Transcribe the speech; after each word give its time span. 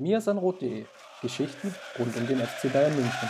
miasanrot.de 0.00 0.86
Geschichten 1.22 1.74
rund 1.98 2.16
um 2.16 2.26
den 2.26 2.38
FC 2.40 2.72
Bayern 2.72 2.94
München. 2.94 3.28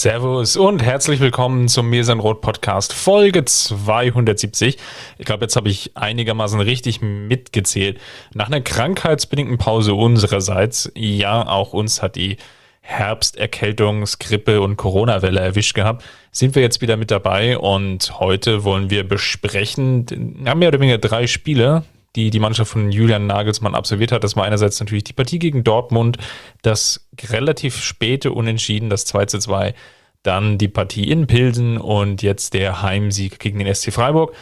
Servus 0.00 0.56
und 0.56 0.82
herzlich 0.82 1.20
willkommen 1.20 1.68
zum 1.68 1.90
Mir 1.90 2.04
sein 2.06 2.20
Rot 2.20 2.40
Podcast 2.40 2.94
Folge 2.94 3.44
270. 3.44 4.78
Ich 5.18 5.26
glaube, 5.26 5.44
jetzt 5.44 5.56
habe 5.56 5.68
ich 5.68 5.94
einigermaßen 5.94 6.58
richtig 6.58 7.02
mitgezählt. 7.02 8.00
Nach 8.32 8.46
einer 8.46 8.62
krankheitsbedingten 8.62 9.58
Pause 9.58 9.92
unsererseits, 9.92 10.90
ja, 10.94 11.46
auch 11.46 11.74
uns 11.74 12.00
hat 12.00 12.16
die 12.16 12.38
Herbsterkältungs-, 12.80 14.18
Grippe- 14.18 14.62
und 14.62 14.78
Corona-Welle 14.78 15.38
erwischt 15.38 15.74
gehabt, 15.74 16.02
sind 16.32 16.54
wir 16.54 16.62
jetzt 16.62 16.80
wieder 16.80 16.96
mit 16.96 17.10
dabei 17.10 17.58
und 17.58 18.18
heute 18.18 18.64
wollen 18.64 18.88
wir 18.88 19.06
besprechen, 19.06 20.40
ja, 20.46 20.54
mehr 20.54 20.68
oder 20.68 20.80
weniger 20.80 20.96
drei 20.96 21.26
Spiele, 21.26 21.84
die 22.16 22.30
die 22.30 22.40
Mannschaft 22.40 22.70
von 22.70 22.90
Julian 22.90 23.26
Nagelsmann 23.26 23.74
absolviert 23.74 24.12
hat. 24.12 24.24
Das 24.24 24.36
war 24.36 24.44
einerseits 24.44 24.80
natürlich 24.80 25.04
die 25.04 25.12
Partie 25.12 25.38
gegen 25.38 25.64
Dortmund, 25.64 26.18
das 26.62 27.08
relativ 27.30 27.80
späte 27.80 28.32
Unentschieden, 28.32 28.90
das 28.90 29.04
2 29.06 29.26
zu 29.26 29.38
2, 29.38 29.74
dann 30.22 30.58
die 30.58 30.68
Partie 30.68 31.10
in 31.10 31.26
Pilsen 31.26 31.78
und 31.78 32.22
jetzt 32.22 32.54
der 32.54 32.82
Heimsieg 32.82 33.38
gegen 33.38 33.58
den 33.58 33.72
SC 33.72 33.92
Freiburg. 33.92 34.34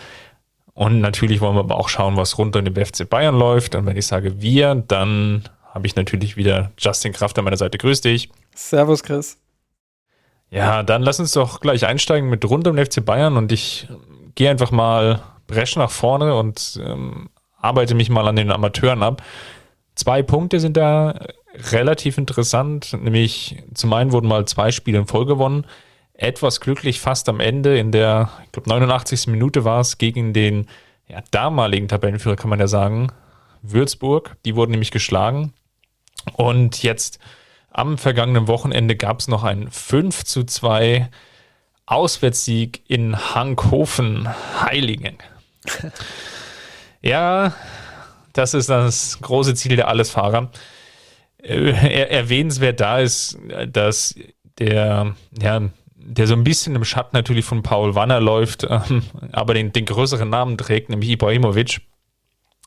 Und 0.74 1.00
natürlich 1.00 1.40
wollen 1.40 1.56
wir 1.56 1.60
aber 1.60 1.76
auch 1.76 1.88
schauen, 1.88 2.16
was 2.16 2.38
rund 2.38 2.54
um 2.54 2.64
den 2.64 2.74
FC 2.74 3.08
Bayern 3.08 3.36
läuft. 3.36 3.74
Und 3.74 3.84
wenn 3.86 3.96
ich 3.96 4.06
sage 4.06 4.40
wir, 4.40 4.74
dann 4.76 5.48
habe 5.74 5.86
ich 5.86 5.96
natürlich 5.96 6.36
wieder 6.36 6.70
Justin 6.78 7.12
Kraft 7.12 7.38
an 7.38 7.44
meiner 7.44 7.56
Seite. 7.56 7.78
Grüß 7.78 8.00
dich. 8.00 8.30
Servus, 8.54 9.02
Chris. 9.02 9.38
Ja, 10.50 10.82
dann 10.82 11.02
lass 11.02 11.20
uns 11.20 11.32
doch 11.32 11.60
gleich 11.60 11.84
einsteigen 11.84 12.30
mit 12.30 12.44
rund 12.44 12.66
um 12.66 12.76
den 12.76 12.86
FC 12.86 13.04
Bayern 13.04 13.36
und 13.36 13.52
ich 13.52 13.88
gehe 14.34 14.50
einfach 14.50 14.70
mal 14.70 15.22
bresch 15.46 15.76
nach 15.76 15.90
vorne 15.90 16.34
und 16.36 16.80
ähm, 16.82 17.28
arbeite 17.60 17.94
mich 17.94 18.10
mal 18.10 18.26
an 18.26 18.36
den 18.36 18.50
Amateuren 18.50 19.02
ab. 19.02 19.22
Zwei 19.94 20.22
Punkte 20.22 20.60
sind 20.60 20.76
da 20.76 21.18
relativ 21.72 22.18
interessant, 22.18 22.92
nämlich 22.92 23.62
zum 23.74 23.92
einen 23.92 24.12
wurden 24.12 24.28
mal 24.28 24.46
zwei 24.46 24.70
Spiele 24.70 24.98
in 24.98 25.06
Folge 25.06 25.34
gewonnen. 25.34 25.66
Etwas 26.14 26.60
glücklich 26.60 27.00
fast 27.00 27.28
am 27.28 27.40
Ende, 27.40 27.78
in 27.78 27.92
der, 27.92 28.30
ich 28.44 28.52
glaube, 28.52 28.68
89. 28.68 29.28
Minute 29.28 29.64
war 29.64 29.80
es 29.80 29.98
gegen 29.98 30.32
den 30.32 30.66
ja, 31.08 31.22
damaligen 31.30 31.88
Tabellenführer, 31.88 32.36
kann 32.36 32.50
man 32.50 32.60
ja 32.60 32.68
sagen, 32.68 33.08
Würzburg. 33.62 34.36
Die 34.44 34.54
wurden 34.56 34.72
nämlich 34.72 34.90
geschlagen. 34.90 35.52
Und 36.34 36.82
jetzt 36.82 37.18
am 37.70 37.98
vergangenen 37.98 38.48
Wochenende 38.48 38.96
gab 38.96 39.20
es 39.20 39.28
noch 39.28 39.44
einen 39.44 39.70
5 39.70 40.24
zu 40.24 40.44
2 40.44 41.08
Auswärtssieg 41.86 42.82
in 42.88 43.34
Hankhofen 43.34 44.28
Heiligen. 44.60 45.18
Ja, 47.00 47.54
das 48.32 48.54
ist 48.54 48.68
das 48.68 49.18
große 49.20 49.54
Ziel 49.54 49.76
der 49.76 49.88
Allesfahrer. 49.88 50.50
Äh, 51.42 51.70
erwähnenswert 52.08 52.80
da 52.80 52.98
ist, 52.98 53.38
dass 53.68 54.14
der, 54.58 55.14
ja, 55.40 55.62
der 55.94 56.26
so 56.26 56.34
ein 56.34 56.44
bisschen 56.44 56.74
im 56.74 56.84
Schatten 56.84 57.16
natürlich 57.16 57.44
von 57.44 57.62
Paul 57.62 57.94
Wanner 57.94 58.20
läuft, 58.20 58.66
ähm, 58.68 59.02
aber 59.32 59.54
den, 59.54 59.72
den 59.72 59.84
größeren 59.84 60.28
Namen 60.28 60.58
trägt, 60.58 60.88
nämlich 60.88 61.10
Ibrahimovic, 61.10 61.80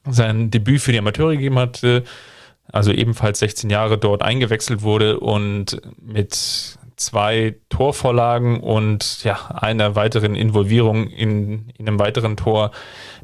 sein 0.10 0.50
Debüt 0.52 0.82
für 0.82 0.92
die 0.92 1.00
Amateure 1.00 1.32
gegeben 1.32 1.60
hat, 1.60 1.84
also 2.72 2.92
ebenfalls 2.92 3.40
16 3.40 3.70
Jahre 3.70 3.98
dort 3.98 4.24
eingewechselt 4.24 4.82
wurde 4.82 5.20
und 5.20 5.82
mit 6.02 6.78
zwei 7.02 7.56
Torvorlagen 7.70 8.60
und 8.60 9.24
ja, 9.24 9.48
einer 9.50 9.96
weiteren 9.96 10.36
Involvierung 10.36 11.08
in, 11.08 11.70
in 11.78 11.88
einem 11.88 12.00
weiteren 12.00 12.38
Tor 12.38 12.72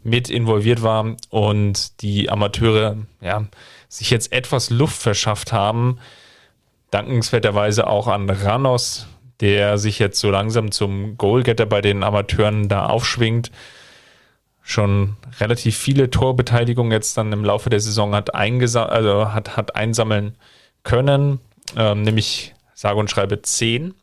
mit 0.04 0.30
involviert 0.30 0.82
war 0.82 1.16
und 1.30 2.02
die 2.02 2.30
Amateure 2.30 2.98
ja, 3.22 3.46
sich 3.88 4.10
jetzt 4.10 4.32
etwas 4.34 4.70
Luft 4.70 5.02
verschafft 5.02 5.54
haben. 5.54 6.00
Dankenswerterweise 6.92 7.88
auch 7.88 8.08
an 8.08 8.30
Ranos, 8.30 9.08
der 9.40 9.78
sich 9.78 10.00
jetzt 10.00 10.20
so 10.20 10.32
langsam 10.32 10.72
zum 10.72 11.18
Goalgetter 11.18 11.66
bei 11.66 11.82
den 11.82 12.04
Amateuren 12.04 12.70
da 12.70 12.88
aufschwingt. 12.88 13.52
Schon 14.64 15.16
relativ 15.40 15.78
viele 15.78 16.10
Torbeteiligungen 16.10 16.92
jetzt 16.92 17.18
dann 17.18 17.32
im 17.32 17.46
Laufe 17.46 17.70
der 17.70 17.80
Saison 17.80 18.16
hat, 18.16 18.34
also 18.34 19.34
hat, 19.34 19.56
hat 19.56 19.76
einsammeln 19.76 20.36
können, 20.84 21.40
ähm, 21.76 22.02
nämlich 22.02 22.54
sage 22.78 23.00
und 23.00 23.10
schreibe 23.10 23.42
10. 23.42 23.96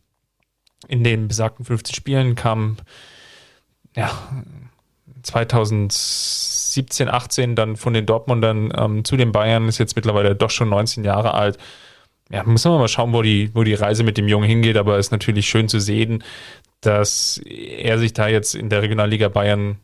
In 0.88 1.04
den 1.04 1.28
besagten 1.28 1.64
15 1.64 1.94
Spielen 1.94 2.34
kam 2.34 2.76
ja, 3.94 4.10
2017, 5.22 7.08
18 7.08 7.54
dann 7.54 7.76
von 7.76 7.94
den 7.94 8.04
Dortmundern 8.04 8.72
ähm, 8.76 9.04
zu 9.04 9.16
den 9.16 9.30
Bayern, 9.30 9.68
ist 9.68 9.78
jetzt 9.78 9.94
mittlerweile 9.94 10.34
doch 10.34 10.50
schon 10.50 10.68
19 10.68 11.04
Jahre 11.04 11.34
alt. 11.34 11.56
Ja, 12.30 12.42
müssen 12.42 12.72
wir 12.72 12.78
mal 12.78 12.88
schauen, 12.88 13.12
wo 13.12 13.22
die, 13.22 13.54
wo 13.54 13.62
die 13.62 13.74
Reise 13.74 14.02
mit 14.02 14.18
dem 14.18 14.26
Jungen 14.26 14.48
hingeht, 14.48 14.76
aber 14.76 14.98
es 14.98 15.06
ist 15.06 15.12
natürlich 15.12 15.46
schön 15.46 15.68
zu 15.68 15.78
sehen, 15.78 16.24
dass 16.80 17.40
er 17.44 17.98
sich 17.98 18.12
da 18.12 18.26
jetzt 18.26 18.56
in 18.56 18.70
der 18.70 18.82
Regionalliga 18.82 19.28
Bayern 19.28 19.78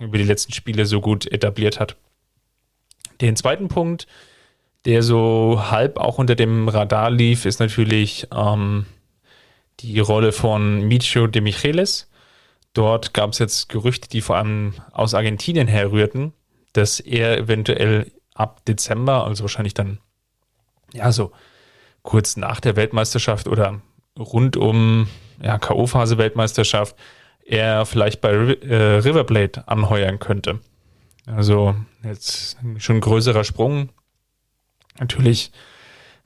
über 0.00 0.18
die 0.18 0.24
letzten 0.24 0.52
Spiele 0.52 0.86
so 0.86 1.00
gut 1.00 1.30
etabliert 1.30 1.78
hat. 1.78 1.96
Den 3.20 3.36
zweiten 3.36 3.68
Punkt, 3.68 4.08
der 4.84 5.02
so 5.02 5.70
halb 5.70 5.98
auch 5.98 6.18
unter 6.18 6.34
dem 6.34 6.68
Radar 6.68 7.10
lief, 7.10 7.44
ist 7.44 7.60
natürlich 7.60 8.26
ähm, 8.34 8.86
die 9.80 9.98
Rolle 10.00 10.32
von 10.32 10.86
Micho 10.86 11.26
de 11.26 11.42
Michelis. 11.42 12.08
Dort 12.74 13.14
gab 13.14 13.32
es 13.32 13.38
jetzt 13.38 13.68
Gerüchte, 13.68 14.08
die 14.08 14.20
vor 14.20 14.36
allem 14.36 14.74
aus 14.92 15.14
Argentinien 15.14 15.68
herrührten, 15.68 16.32
dass 16.72 17.00
er 17.00 17.38
eventuell 17.38 18.10
ab 18.34 18.64
Dezember, 18.66 19.24
also 19.24 19.44
wahrscheinlich 19.44 19.74
dann, 19.74 19.98
ja, 20.92 21.10
so 21.12 21.32
kurz 22.02 22.36
nach 22.36 22.60
der 22.60 22.76
Weltmeisterschaft 22.76 23.48
oder 23.48 23.80
rund 24.18 24.56
um 24.56 25.08
ja, 25.42 25.58
K.O.-Phase 25.58 26.18
Weltmeisterschaft, 26.18 26.96
er 27.44 27.86
vielleicht 27.86 28.20
bei 28.20 28.30
äh, 28.30 28.98
Riverblade 28.98 29.66
anheuern 29.66 30.18
könnte. 30.18 30.60
Also 31.26 31.74
jetzt 32.02 32.56
schon 32.78 32.96
ein 32.96 33.00
größerer 33.00 33.44
Sprung, 33.44 33.90
Natürlich 35.00 35.52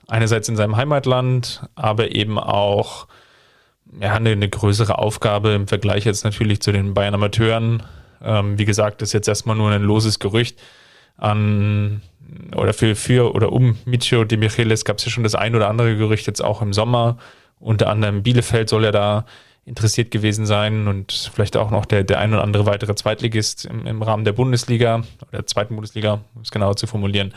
einerseits 0.09 0.49
in 0.49 0.57
seinem 0.57 0.77
Heimatland, 0.77 1.63
aber 1.75 2.15
eben 2.15 2.39
auch 2.39 3.07
ja, 4.01 4.15
eine, 4.15 4.31
eine 4.31 4.49
größere 4.49 4.99
Aufgabe 4.99 5.51
im 5.51 5.69
Vergleich 5.69 6.05
jetzt 6.05 6.25
natürlich 6.25 6.61
zu 6.61 6.73
den 6.73 6.95
Bayern 6.95 7.15
Amateuren. 7.15 7.83
Ähm, 8.23 8.59
wie 8.59 8.65
gesagt, 8.65 9.03
das 9.03 9.11
ist 9.11 9.13
jetzt 9.15 9.29
erstmal 9.29 9.57
nur 9.57 9.71
ein 9.71 9.83
loses 9.83 10.19
Gerücht 10.19 10.61
an 11.17 12.03
oder 12.57 12.73
für, 12.73 12.95
für 12.95 13.35
oder 13.35 13.53
um 13.53 13.79
Micho 13.85 14.25
de 14.25 14.39
Michelis 14.39 14.85
gab 14.85 14.99
es 14.99 15.05
ja 15.05 15.11
schon 15.11 15.25
das 15.25 15.35
ein 15.35 15.55
oder 15.55 15.69
andere 15.69 15.97
Gerücht 15.97 16.27
jetzt 16.27 16.43
auch 16.43 16.63
im 16.63 16.73
Sommer. 16.73 17.19
Unter 17.61 17.89
anderem 17.89 18.23
Bielefeld 18.23 18.69
soll 18.69 18.85
er 18.85 18.93
da 18.93 19.27
interessiert 19.65 20.11
gewesen 20.11 20.47
sein 20.47 20.89
und 20.89 21.31
vielleicht 21.33 21.57
auch 21.57 21.71
noch 21.71 21.87
der, 21.87 22.03
der 22.03 22.19
ein 22.19 22.33
oder 22.33 22.43
andere 22.43 22.67
weitere 22.67 22.95
Zweitligist 22.95 23.67
im, 23.67 23.87
im 23.87 24.03
Rahmen 24.03 24.25
der 24.25 24.33
Bundesliga 24.33 24.97
oder 25.21 25.39
der 25.39 25.47
zweiten 25.47 25.75
Bundesliga, 25.75 26.21
um 26.35 26.43
es 26.43 26.51
genauer 26.51 26.77
zu 26.77 26.87
formulieren. 26.87 27.33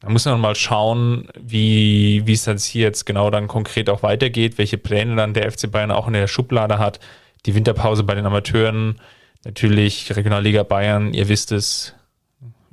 Da 0.00 0.08
muss 0.08 0.24
man 0.24 0.40
mal 0.40 0.54
schauen, 0.54 1.28
wie, 1.38 2.22
wie 2.26 2.32
es 2.32 2.44
dann 2.44 2.56
hier 2.56 2.82
jetzt 2.82 3.04
genau 3.04 3.30
dann 3.30 3.48
konkret 3.48 3.90
auch 3.90 4.02
weitergeht, 4.02 4.56
welche 4.56 4.78
Pläne 4.78 5.14
dann 5.14 5.34
der 5.34 5.50
FC 5.50 5.70
Bayern 5.70 5.90
auch 5.90 6.06
in 6.06 6.14
der 6.14 6.26
Schublade 6.26 6.78
hat. 6.78 7.00
Die 7.46 7.54
Winterpause 7.54 8.02
bei 8.02 8.14
den 8.14 8.24
Amateuren, 8.26 9.00
natürlich 9.44 10.14
Regionalliga 10.16 10.62
Bayern, 10.62 11.12
ihr 11.12 11.28
wisst 11.28 11.52
es, 11.52 11.94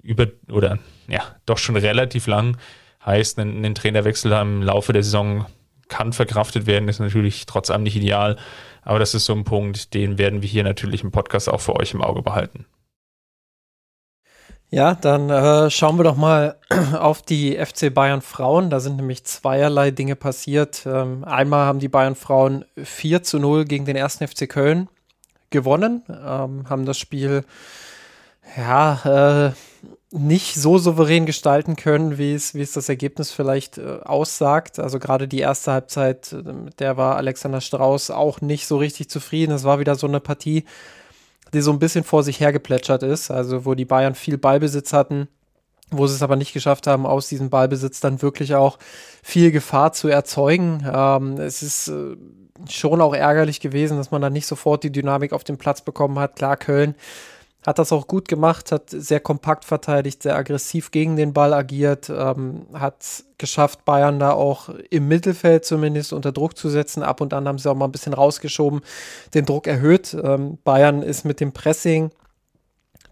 über 0.03 0.27
oder 0.49 0.79
ja, 1.09 1.21
doch 1.45 1.57
schon 1.57 1.75
relativ 1.75 2.27
lang. 2.27 2.57
Heißt, 3.05 3.39
ein, 3.39 3.63
ein 3.63 3.75
Trainerwechsel 3.75 4.31
im 4.31 4.63
Laufe 4.63 4.93
der 4.93 5.03
Saison 5.03 5.45
kann 5.89 6.13
verkraftet 6.13 6.65
werden, 6.65 6.87
ist 6.87 6.99
natürlich 6.99 7.45
trotz 7.45 7.69
allem 7.69 7.83
nicht 7.83 7.95
ideal. 7.95 8.37
Aber 8.83 8.99
das 8.99 9.13
ist 9.13 9.25
so 9.25 9.33
ein 9.33 9.43
Punkt, 9.43 9.93
den 9.93 10.17
werden 10.17 10.41
wir 10.41 10.49
hier 10.49 10.63
natürlich 10.63 11.03
im 11.03 11.11
Podcast 11.11 11.49
auch 11.49 11.59
für 11.59 11.75
euch 11.75 11.93
im 11.93 12.01
Auge 12.01 12.21
behalten. 12.21 12.65
Ja, 14.69 14.95
dann 14.95 15.29
äh, 15.29 15.69
schauen 15.69 15.97
wir 15.97 16.03
doch 16.03 16.17
mal 16.17 16.57
auf 16.99 17.21
die 17.21 17.57
FC 17.57 17.93
Bayern 17.93 18.21
Frauen. 18.21 18.69
Da 18.69 18.81
sind 18.81 18.97
nämlich 18.97 19.23
zweierlei 19.23 19.91
Dinge 19.91 20.15
passiert. 20.17 20.85
Ähm, 20.85 21.23
einmal 21.23 21.65
haben 21.65 21.79
die 21.79 21.87
Bayern 21.87 22.15
Frauen 22.15 22.65
4 22.81 23.23
zu 23.23 23.39
0 23.39 23.63
gegen 23.63 23.85
den 23.85 23.97
1. 23.97 24.17
FC 24.17 24.49
Köln 24.49 24.89
gewonnen, 25.49 26.03
ähm, 26.09 26.69
haben 26.69 26.85
das 26.85 26.97
Spiel 26.97 27.45
ja, 28.57 29.47
äh, 29.47 29.51
nicht 30.11 30.55
so 30.55 30.77
souverän 30.77 31.25
gestalten 31.25 31.75
können, 31.75 32.17
wie 32.17 32.33
es, 32.33 32.53
wie 32.53 32.61
es 32.61 32.71
das 32.71 32.89
Ergebnis 32.89 33.31
vielleicht 33.31 33.77
äh, 33.77 33.99
aussagt. 34.03 34.79
Also 34.79 34.99
gerade 34.99 35.27
die 35.27 35.39
erste 35.39 35.71
Halbzeit, 35.71 36.33
äh, 36.33 36.53
mit 36.53 36.79
der 36.79 36.97
war 36.97 37.17
Alexander 37.17 37.61
Strauß 37.61 38.11
auch 38.11 38.41
nicht 38.41 38.67
so 38.67 38.77
richtig 38.77 39.09
zufrieden. 39.09 39.51
Es 39.53 39.63
war 39.63 39.79
wieder 39.79 39.95
so 39.95 40.07
eine 40.07 40.19
Partie, 40.19 40.65
die 41.53 41.61
so 41.61 41.71
ein 41.71 41.79
bisschen 41.79 42.03
vor 42.03 42.23
sich 42.23 42.39
hergeplätschert 42.39 43.03
ist, 43.03 43.31
also 43.31 43.65
wo 43.65 43.73
die 43.73 43.85
Bayern 43.85 44.15
viel 44.15 44.37
Ballbesitz 44.37 44.93
hatten, 44.93 45.27
wo 45.91 46.07
sie 46.07 46.15
es 46.15 46.23
aber 46.23 46.35
nicht 46.35 46.53
geschafft 46.53 46.87
haben, 46.87 47.05
aus 47.05 47.29
diesem 47.29 47.49
Ballbesitz 47.49 47.99
dann 47.99 48.21
wirklich 48.21 48.55
auch 48.55 48.77
viel 49.23 49.51
Gefahr 49.51 49.93
zu 49.93 50.07
erzeugen. 50.07 50.85
Ähm, 50.91 51.37
es 51.37 51.63
ist 51.63 51.87
äh, 51.87 52.15
schon 52.69 53.01
auch 53.01 53.13
ärgerlich 53.13 53.59
gewesen, 53.59 53.97
dass 53.97 54.11
man 54.11 54.21
dann 54.21 54.33
nicht 54.33 54.47
sofort 54.47 54.83
die 54.83 54.91
Dynamik 54.91 55.33
auf 55.33 55.43
den 55.43 55.57
Platz 55.57 55.81
bekommen 55.81 56.19
hat. 56.19 56.35
Klar, 56.35 56.57
Köln 56.57 56.95
hat 57.67 57.79
das 57.79 57.91
auch 57.91 58.07
gut 58.07 58.29
gemacht, 58.29 58.71
hat 58.71 58.89
sehr 58.89 59.19
kompakt 59.19 59.65
verteidigt, 59.65 60.23
sehr 60.23 60.37
aggressiv 60.37 60.89
gegen 60.89 61.17
den 61.17 61.33
Ball 61.33 61.53
agiert, 61.53 62.09
ähm, 62.09 62.65
hat 62.73 63.25
geschafft, 63.37 63.83
Bayern 63.83 64.19
da 64.19 64.31
auch 64.31 64.69
im 64.89 65.09
Mittelfeld 65.09 65.65
zumindest 65.65 66.13
unter 66.13 66.31
Druck 66.31 66.57
zu 66.57 66.69
setzen. 66.69 67.03
Ab 67.03 67.19
und 67.19 67.33
an 67.33 67.45
haben 67.45 67.57
sie 67.57 67.69
auch 67.69 67.75
mal 67.75 67.83
ein 67.83 67.91
bisschen 67.91 68.13
rausgeschoben, 68.13 68.79
den 69.33 69.45
Druck 69.45 69.67
erhöht. 69.67 70.15
Ähm, 70.23 70.59
Bayern 70.63 71.01
ist 71.01 71.25
mit 71.25 71.41
dem 71.41 71.51
Pressing 71.51 72.11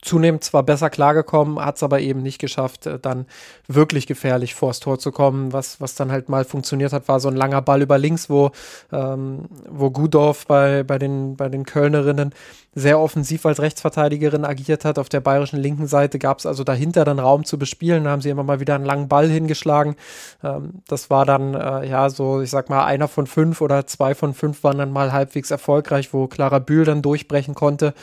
zunehmend 0.06 0.44
zwar 0.44 0.64
besser 0.64 0.90
klargekommen, 0.90 1.60
hat 1.60 1.78
es 1.78 1.84
aber 1.84 2.00
eben 2.00 2.22
nicht 2.22 2.40
geschafft, 2.40 2.86
äh, 2.86 3.00
dann 3.00 3.26
wirklich 3.68 4.08
gefährlich 4.08 4.56
vors 4.56 4.80
Tor 4.80 5.00
zu 5.00 5.12
kommen. 5.12 5.52
Was, 5.52 5.82
was 5.82 5.96
dann 5.96 6.12
halt 6.12 6.30
mal 6.30 6.46
funktioniert 6.46 6.94
hat, 6.94 7.08
war 7.08 7.20
so 7.20 7.28
ein 7.28 7.36
langer 7.36 7.62
Ball 7.62 7.82
über 7.82 7.98
links, 7.98 8.30
wo, 8.30 8.52
ähm, 8.92 9.46
wo 9.70 9.90
Gudorf 9.90 10.46
bei, 10.48 10.84
bei, 10.84 10.98
den, 11.00 11.36
bei 11.36 11.50
den 11.50 11.66
Kölnerinnen 11.66 12.34
sehr 12.76 13.00
offensiv 13.00 13.46
als 13.46 13.62
Rechtsverteidigerin 13.62 14.44
agiert 14.44 14.84
hat. 14.84 15.00
Auf 15.00 15.08
der 15.08 15.22
bayerischen 15.22 15.60
linken 15.60 15.88
Seite 15.88 16.20
gab 16.20 16.40
es 16.40 16.46
also 16.46 16.66
dahinter 16.66 17.06
dann 17.06 17.20
Raum 17.20 17.46
zu 17.46 17.58
bespielen. 17.58 18.04
Da 18.04 18.12
haben 18.12 18.22
sie 18.22 18.30
immer 18.30 18.44
mal 18.44 18.60
wieder 18.60 18.76
einen 18.76 18.86
langen 18.86 19.08
Ball 19.08 19.30
hingeschlagen. 19.30 19.96
Ähm, 20.44 20.82
das 20.88 21.10
war 21.10 21.26
dann, 21.26 21.56
äh, 21.56 21.88
ja, 21.88 22.10
so, 22.10 22.42
ich 22.42 22.50
sag 22.50 22.70
mal, 22.70 22.86
einer 22.86 23.08
von 23.08 23.28
fünf 23.28 23.62
oder 23.62 23.88
zwei 23.88 24.14
von 24.14 24.34
fünf 24.34 24.64
waren 24.64 24.78
dann 24.78 24.92
mal 24.92 25.14
halbwegs 25.14 25.52
erfolgreich, 25.52 26.14
wo 26.14 26.28
Clara 26.28 26.60
Bühl 26.60 26.84
dann 26.84 27.02
durchbrechen 27.02 27.56
konnte. 27.56 27.94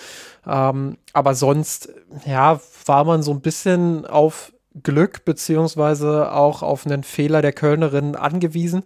Ähm, 0.47 0.99
aber 1.13 1.35
sonst, 1.35 1.91
ja, 2.27 2.61
war 2.87 3.05
man 3.05 3.23
so 3.23 3.33
ein 3.33 3.41
bisschen 3.41 4.07
auf 4.07 4.53
Glück 4.83 5.25
beziehungsweise 5.25 6.33
auch 6.33 6.63
auf 6.63 6.87
einen 6.87 7.05
Fehler 7.05 7.43
der 7.43 7.53
Kölnerin 7.53 8.17
angewiesen. 8.17 8.83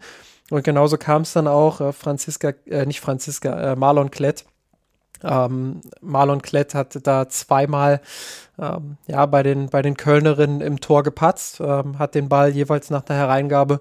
Und 0.51 0.65
genauso 0.65 0.97
kam 0.97 1.23
es 1.23 1.33
dann 1.33 1.49
auch, 1.49 1.81
äh, 1.81 1.93
Franziska, 1.93 2.53
äh, 2.67 2.87
nicht 2.87 3.01
Franziska, 3.01 3.73
äh, 3.73 3.77
Marlon 3.77 4.11
Klett. 4.11 4.45
Ähm, 5.23 5.81
Marlon 6.01 6.43
Klett 6.43 6.75
hat 6.75 6.99
da 7.07 7.29
zweimal 7.29 8.01
ähm, 8.59 8.97
ja, 9.07 9.25
bei, 9.27 9.43
den, 9.43 9.69
bei 9.71 9.83
den 9.83 9.97
Kölnerinnen 9.97 10.61
im 10.61 10.81
Tor 10.81 11.03
gepatzt, 11.03 11.61
ähm, 11.61 11.99
hat 11.99 12.15
den 12.15 12.29
Ball 12.29 12.51
jeweils 12.51 12.91
nach 12.91 13.03
der 13.03 13.17
Hereingabe 13.17 13.81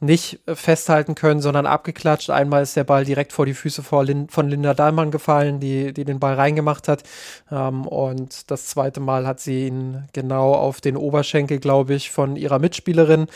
nicht 0.00 0.40
festhalten 0.46 1.14
können, 1.14 1.40
sondern 1.40 1.66
abgeklatscht. 1.66 2.28
Einmal 2.28 2.62
ist 2.62 2.76
der 2.76 2.84
Ball 2.84 3.04
direkt 3.04 3.32
vor 3.32 3.46
die 3.46 3.54
Füße 3.54 3.82
von 3.82 4.48
Linda 4.48 4.74
Dahlmann 4.74 5.10
gefallen, 5.10 5.58
die, 5.58 5.94
die 5.94 6.04
den 6.04 6.20
Ball 6.20 6.34
reingemacht 6.34 6.86
hat. 6.88 7.02
Ähm, 7.50 7.86
und 7.86 8.50
das 8.50 8.66
zweite 8.66 9.00
Mal 9.00 9.26
hat 9.26 9.40
sie 9.40 9.66
ihn 9.68 10.04
genau 10.12 10.54
auf 10.54 10.80
den 10.80 10.96
Oberschenkel, 10.96 11.58
glaube 11.58 11.94
ich, 11.94 12.10
von 12.10 12.36
ihrer 12.36 12.58
Mitspielerin 12.58 13.26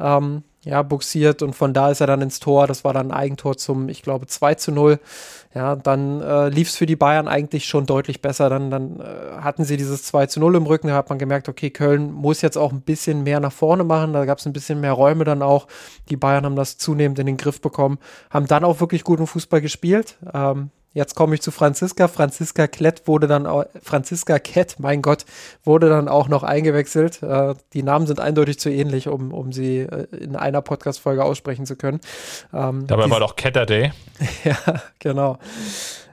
ähm, 0.00 0.42
ja, 0.66 0.82
buxiert 0.82 1.42
und 1.42 1.54
von 1.54 1.72
da 1.72 1.92
ist 1.92 2.00
er 2.00 2.08
dann 2.08 2.20
ins 2.20 2.40
Tor. 2.40 2.66
Das 2.66 2.82
war 2.82 2.92
dann 2.92 3.12
ein 3.12 3.16
Eigentor 3.16 3.56
zum, 3.56 3.88
ich 3.88 4.02
glaube, 4.02 4.26
2 4.26 4.56
zu 4.56 4.72
0. 4.72 4.98
Ja, 5.54 5.76
dann 5.76 6.20
äh, 6.20 6.48
lief 6.48 6.68
es 6.68 6.76
für 6.76 6.86
die 6.86 6.96
Bayern 6.96 7.28
eigentlich 7.28 7.66
schon 7.66 7.86
deutlich 7.86 8.20
besser. 8.20 8.50
Dann, 8.50 8.68
dann 8.68 8.98
äh, 8.98 9.04
hatten 9.40 9.64
sie 9.64 9.76
dieses 9.76 10.02
2 10.02 10.26
zu 10.26 10.40
0 10.40 10.56
im 10.56 10.66
Rücken. 10.66 10.88
Da 10.88 10.94
hat 10.94 11.08
man 11.08 11.20
gemerkt, 11.20 11.48
okay, 11.48 11.70
Köln 11.70 12.12
muss 12.12 12.42
jetzt 12.42 12.58
auch 12.58 12.72
ein 12.72 12.80
bisschen 12.80 13.22
mehr 13.22 13.38
nach 13.38 13.52
vorne 13.52 13.84
machen. 13.84 14.12
Da 14.12 14.24
gab 14.24 14.38
es 14.38 14.46
ein 14.46 14.52
bisschen 14.52 14.80
mehr 14.80 14.92
Räume 14.92 15.22
dann 15.22 15.40
auch. 15.40 15.68
Die 16.10 16.16
Bayern 16.16 16.44
haben 16.44 16.56
das 16.56 16.78
zunehmend 16.78 17.20
in 17.20 17.26
den 17.26 17.36
Griff 17.36 17.60
bekommen, 17.60 17.98
haben 18.30 18.48
dann 18.48 18.64
auch 18.64 18.80
wirklich 18.80 19.04
guten 19.04 19.28
Fußball 19.28 19.60
gespielt. 19.60 20.18
Ähm, 20.34 20.70
Jetzt 20.96 21.14
komme 21.14 21.34
ich 21.34 21.42
zu 21.42 21.50
Franziska. 21.50 22.08
Franziska 22.08 22.66
Klett 22.68 23.06
wurde 23.06 23.26
dann 23.26 23.46
auch, 23.46 23.66
Franziska 23.82 24.38
Kett, 24.38 24.76
mein 24.78 25.02
Gott, 25.02 25.26
wurde 25.62 25.90
dann 25.90 26.08
auch 26.08 26.28
noch 26.28 26.42
eingewechselt. 26.42 27.22
Äh, 27.22 27.54
die 27.74 27.82
Namen 27.82 28.06
sind 28.06 28.18
eindeutig 28.18 28.58
zu 28.58 28.70
ähnlich, 28.70 29.06
um, 29.06 29.30
um 29.34 29.52
sie 29.52 29.80
äh, 29.80 30.06
in 30.16 30.36
einer 30.36 30.62
Podcast-Folge 30.62 31.22
aussprechen 31.22 31.66
zu 31.66 31.76
können. 31.76 32.00
Ähm, 32.54 32.86
Dabei 32.86 33.10
war 33.10 33.20
doch 33.20 33.36
Ketter 33.36 33.66
Day. 33.66 33.92
ja, 34.44 34.56
genau. 34.98 35.38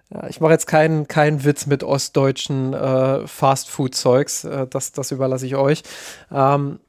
Ja, 0.10 0.28
ich 0.28 0.42
mache 0.42 0.52
jetzt 0.52 0.68
keinen 0.68 1.08
keinen 1.08 1.46
Witz 1.46 1.66
mit 1.66 1.86
ostdeutschen 1.86 2.74
äh, 2.74 3.26
Fastfood-Zeugs. 3.26 4.44
Äh, 4.44 4.68
das, 4.68 4.92
das 4.92 5.12
überlasse 5.12 5.46
ich 5.46 5.56
euch. 5.56 5.84
Ähm, 6.30 6.82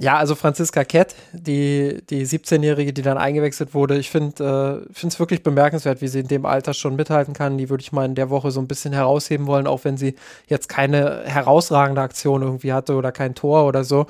ja, 0.00 0.16
also 0.16 0.34
Franziska 0.34 0.82
Kett, 0.84 1.14
die, 1.32 2.00
die 2.08 2.26
17-Jährige, 2.26 2.94
die 2.94 3.02
dann 3.02 3.18
eingewechselt 3.18 3.74
wurde, 3.74 3.98
ich 3.98 4.08
finde 4.08 4.82
äh, 4.90 5.06
es 5.06 5.18
wirklich 5.20 5.42
bemerkenswert, 5.42 6.00
wie 6.00 6.08
sie 6.08 6.20
in 6.20 6.28
dem 6.28 6.46
Alter 6.46 6.72
schon 6.72 6.96
mithalten 6.96 7.34
kann. 7.34 7.58
Die 7.58 7.68
würde 7.68 7.82
ich 7.82 7.92
mal 7.92 8.06
in 8.06 8.14
der 8.14 8.30
Woche 8.30 8.50
so 8.50 8.60
ein 8.60 8.66
bisschen 8.66 8.94
herausheben 8.94 9.46
wollen, 9.46 9.66
auch 9.66 9.84
wenn 9.84 9.98
sie 9.98 10.14
jetzt 10.46 10.70
keine 10.70 11.24
herausragende 11.26 12.00
Aktion 12.00 12.40
irgendwie 12.40 12.72
hatte 12.72 12.94
oder 12.94 13.12
kein 13.12 13.34
Tor 13.34 13.66
oder 13.66 13.84
so. 13.84 14.06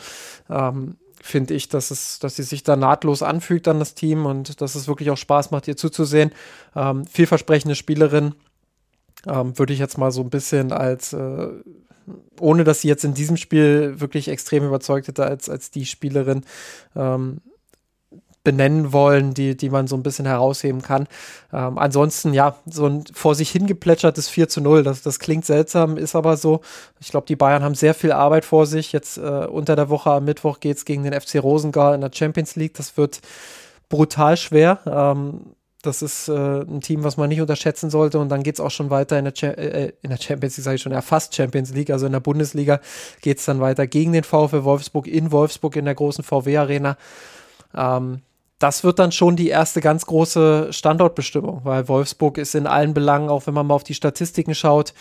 Ähm, 0.48 0.96
finde 1.20 1.54
ich, 1.54 1.68
dass, 1.68 1.90
es, 1.90 2.20
dass 2.20 2.36
sie 2.36 2.44
sich 2.44 2.62
da 2.62 2.76
nahtlos 2.76 3.24
anfügt 3.24 3.66
an 3.66 3.80
das 3.80 3.96
Team 3.96 4.26
und 4.26 4.60
dass 4.60 4.76
es 4.76 4.86
wirklich 4.86 5.10
auch 5.10 5.16
Spaß 5.16 5.50
macht, 5.50 5.66
ihr 5.66 5.76
zuzusehen. 5.76 6.30
Ähm, 6.76 7.04
vielversprechende 7.04 7.74
Spielerin, 7.74 8.36
ähm, 9.26 9.58
würde 9.58 9.72
ich 9.72 9.80
jetzt 9.80 9.98
mal 9.98 10.12
so 10.12 10.20
ein 10.22 10.30
bisschen 10.30 10.70
als 10.70 11.12
äh, 11.14 11.48
ohne 12.38 12.64
dass 12.64 12.80
sie 12.80 12.88
jetzt 12.88 13.04
in 13.04 13.14
diesem 13.14 13.36
Spiel 13.36 14.00
wirklich 14.00 14.28
extrem 14.28 14.64
überzeugt 14.64 15.08
hätte 15.08 15.24
als, 15.24 15.48
als 15.48 15.70
die 15.70 15.86
Spielerin 15.86 16.42
ähm, 16.96 17.40
benennen 18.42 18.92
wollen, 18.92 19.34
die, 19.34 19.56
die 19.56 19.68
man 19.68 19.86
so 19.86 19.96
ein 19.96 20.02
bisschen 20.02 20.24
herausheben 20.24 20.80
kann. 20.80 21.06
Ähm, 21.52 21.76
ansonsten, 21.76 22.32
ja, 22.32 22.56
so 22.66 22.86
ein 22.86 23.04
vor 23.12 23.34
sich 23.34 23.50
hingeplätschertes 23.50 24.28
4 24.28 24.48
zu 24.48 24.60
0, 24.62 24.82
das, 24.82 25.02
das 25.02 25.18
klingt 25.18 25.44
seltsam, 25.44 25.98
ist 25.98 26.16
aber 26.16 26.36
so. 26.36 26.60
Ich 27.00 27.10
glaube, 27.10 27.26
die 27.26 27.36
Bayern 27.36 27.62
haben 27.62 27.74
sehr 27.74 27.94
viel 27.94 28.12
Arbeit 28.12 28.46
vor 28.46 28.64
sich. 28.64 28.92
Jetzt 28.92 29.18
äh, 29.18 29.20
unter 29.20 29.76
der 29.76 29.90
Woche 29.90 30.10
am 30.10 30.24
Mittwoch 30.24 30.60
geht 30.60 30.78
es 30.78 30.84
gegen 30.86 31.04
den 31.04 31.18
FC 31.18 31.42
Rosengar 31.42 31.94
in 31.94 32.00
der 32.00 32.10
Champions 32.14 32.56
League. 32.56 32.74
Das 32.74 32.96
wird 32.96 33.20
brutal 33.90 34.38
schwer. 34.38 34.80
Ähm, 34.86 35.54
das 35.82 36.02
ist 36.02 36.28
äh, 36.28 36.60
ein 36.60 36.80
Team, 36.80 37.04
was 37.04 37.16
man 37.16 37.28
nicht 37.28 37.40
unterschätzen 37.40 37.90
sollte. 37.90 38.18
Und 38.18 38.28
dann 38.28 38.42
geht 38.42 38.54
es 38.54 38.60
auch 38.60 38.70
schon 38.70 38.90
weiter 38.90 39.18
in 39.18 39.24
der, 39.24 39.34
Cha 39.34 39.48
äh, 39.48 39.86
äh, 39.86 39.92
in 40.02 40.10
der 40.10 40.18
Champions 40.18 40.56
League, 40.56 40.64
sage 40.64 40.76
ich 40.76 40.82
schon, 40.82 40.92
ja 40.92 41.00
fast 41.00 41.34
Champions 41.34 41.72
League, 41.72 41.90
also 41.90 42.06
in 42.06 42.12
der 42.12 42.20
Bundesliga 42.20 42.80
geht 43.22 43.38
es 43.38 43.44
dann 43.46 43.60
weiter 43.60 43.86
gegen 43.86 44.12
den 44.12 44.24
VfL 44.24 44.64
Wolfsburg 44.64 45.06
in 45.06 45.32
Wolfsburg 45.32 45.76
in 45.76 45.86
der 45.86 45.94
großen 45.94 46.24
VW-Arena. 46.24 46.96
Ähm, 47.74 48.20
das 48.58 48.84
wird 48.84 48.98
dann 48.98 49.10
schon 49.10 49.36
die 49.36 49.48
erste 49.48 49.80
ganz 49.80 50.04
große 50.04 50.70
Standortbestimmung, 50.70 51.62
weil 51.64 51.88
Wolfsburg 51.88 52.36
ist 52.36 52.54
in 52.54 52.66
allen 52.66 52.92
Belangen, 52.92 53.30
auch 53.30 53.46
wenn 53.46 53.54
man 53.54 53.66
mal 53.66 53.74
auf 53.74 53.84
die 53.84 53.94
Statistiken 53.94 54.54
schaut, 54.54 54.92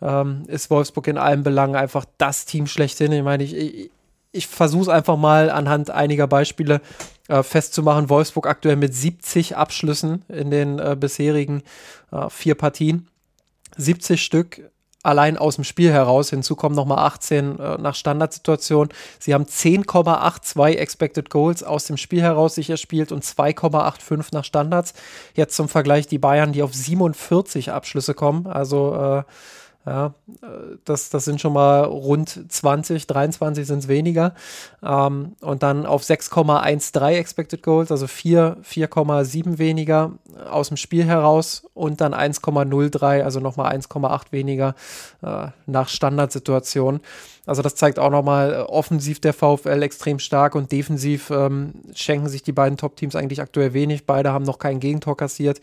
ähm, 0.00 0.44
ist 0.46 0.70
Wolfsburg 0.70 1.08
in 1.08 1.18
allen 1.18 1.42
Belangen 1.42 1.74
einfach 1.74 2.04
das 2.18 2.44
Team 2.44 2.68
schlechthin. 2.68 3.10
Ich 3.10 3.24
meine, 3.24 3.42
ich, 3.42 3.90
ich, 4.32 4.46
versuche 4.46 4.82
es 4.82 4.88
einfach 4.88 5.16
mal 5.16 5.50
anhand 5.50 5.90
einiger 5.90 6.26
Beispiele 6.26 6.80
äh, 7.28 7.42
festzumachen. 7.42 8.08
Wolfsburg 8.08 8.46
aktuell 8.46 8.76
mit 8.76 8.94
70 8.94 9.56
Abschlüssen 9.56 10.24
in 10.28 10.50
den 10.50 10.78
äh, 10.78 10.96
bisherigen 10.98 11.62
äh, 12.12 12.28
vier 12.30 12.54
Partien. 12.54 13.08
70 13.76 14.22
Stück 14.22 14.70
allein 15.02 15.38
aus 15.38 15.54
dem 15.54 15.64
Spiel 15.64 15.90
heraus. 15.92 16.30
Hinzu 16.30 16.56
kommen 16.56 16.74
nochmal 16.74 16.98
18 16.98 17.58
äh, 17.58 17.78
nach 17.78 17.94
Standardsituation. 17.94 18.88
Sie 19.18 19.32
haben 19.32 19.44
10,82 19.44 20.76
Expected 20.76 21.30
Goals 21.30 21.62
aus 21.62 21.84
dem 21.84 21.96
Spiel 21.96 22.20
heraus 22.20 22.56
sich 22.56 22.70
erspielt 22.70 23.12
und 23.12 23.24
2,85 23.24 24.26
nach 24.32 24.44
Standards. 24.44 24.94
Jetzt 25.34 25.56
zum 25.56 25.68
Vergleich 25.68 26.06
die 26.06 26.18
Bayern, 26.18 26.52
die 26.52 26.62
auf 26.62 26.74
47 26.74 27.70
Abschlüsse 27.70 28.14
kommen. 28.14 28.46
Also 28.46 28.94
äh, 28.94 29.22
ja, 29.88 30.14
das, 30.84 31.08
das 31.08 31.24
sind 31.24 31.40
schon 31.40 31.54
mal 31.54 31.84
rund 31.84 32.52
20, 32.52 33.06
23 33.06 33.66
sind 33.66 33.78
es 33.78 33.88
weniger. 33.88 34.34
Ähm, 34.82 35.36
und 35.40 35.62
dann 35.62 35.86
auf 35.86 36.02
6,13 36.02 37.12
Expected 37.12 37.62
Goals, 37.62 37.90
also 37.90 38.06
4, 38.06 38.58
4,7 38.62 39.56
weniger 39.56 40.12
aus 40.50 40.68
dem 40.68 40.76
Spiel 40.76 41.04
heraus 41.04 41.62
und 41.72 42.02
dann 42.02 42.12
1,03, 42.12 43.22
also 43.22 43.40
nochmal 43.40 43.74
1,8 43.74 44.26
weniger 44.30 44.74
äh, 45.22 45.46
nach 45.66 45.88
Standardsituationen. 45.88 47.00
Also 47.46 47.62
das 47.62 47.74
zeigt 47.74 47.98
auch 47.98 48.10
nochmal 48.10 48.52
äh, 48.52 48.56
offensiv 48.58 49.20
der 49.20 49.32
VfL 49.32 49.82
extrem 49.82 50.18
stark 50.18 50.54
und 50.54 50.70
defensiv 50.70 51.30
ähm, 51.30 51.72
schenken 51.94 52.28
sich 52.28 52.42
die 52.42 52.52
beiden 52.52 52.76
Top-Teams 52.76 53.16
eigentlich 53.16 53.40
aktuell 53.40 53.72
wenig. 53.72 54.04
Beide 54.04 54.32
haben 54.32 54.44
noch 54.44 54.58
kein 54.58 54.80
Gegentor 54.80 55.16
kassiert. 55.16 55.60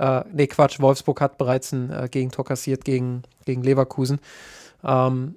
Äh, 0.00 0.24
nee, 0.32 0.46
Quatsch, 0.46 0.80
Wolfsburg 0.80 1.20
hat 1.20 1.36
bereits 1.36 1.72
ein 1.72 1.90
äh, 1.90 2.08
Gegentor 2.10 2.46
kassiert 2.46 2.84
gegen, 2.86 3.22
gegen 3.44 3.62
Leverkusen. 3.62 4.18
Ähm, 4.82 5.34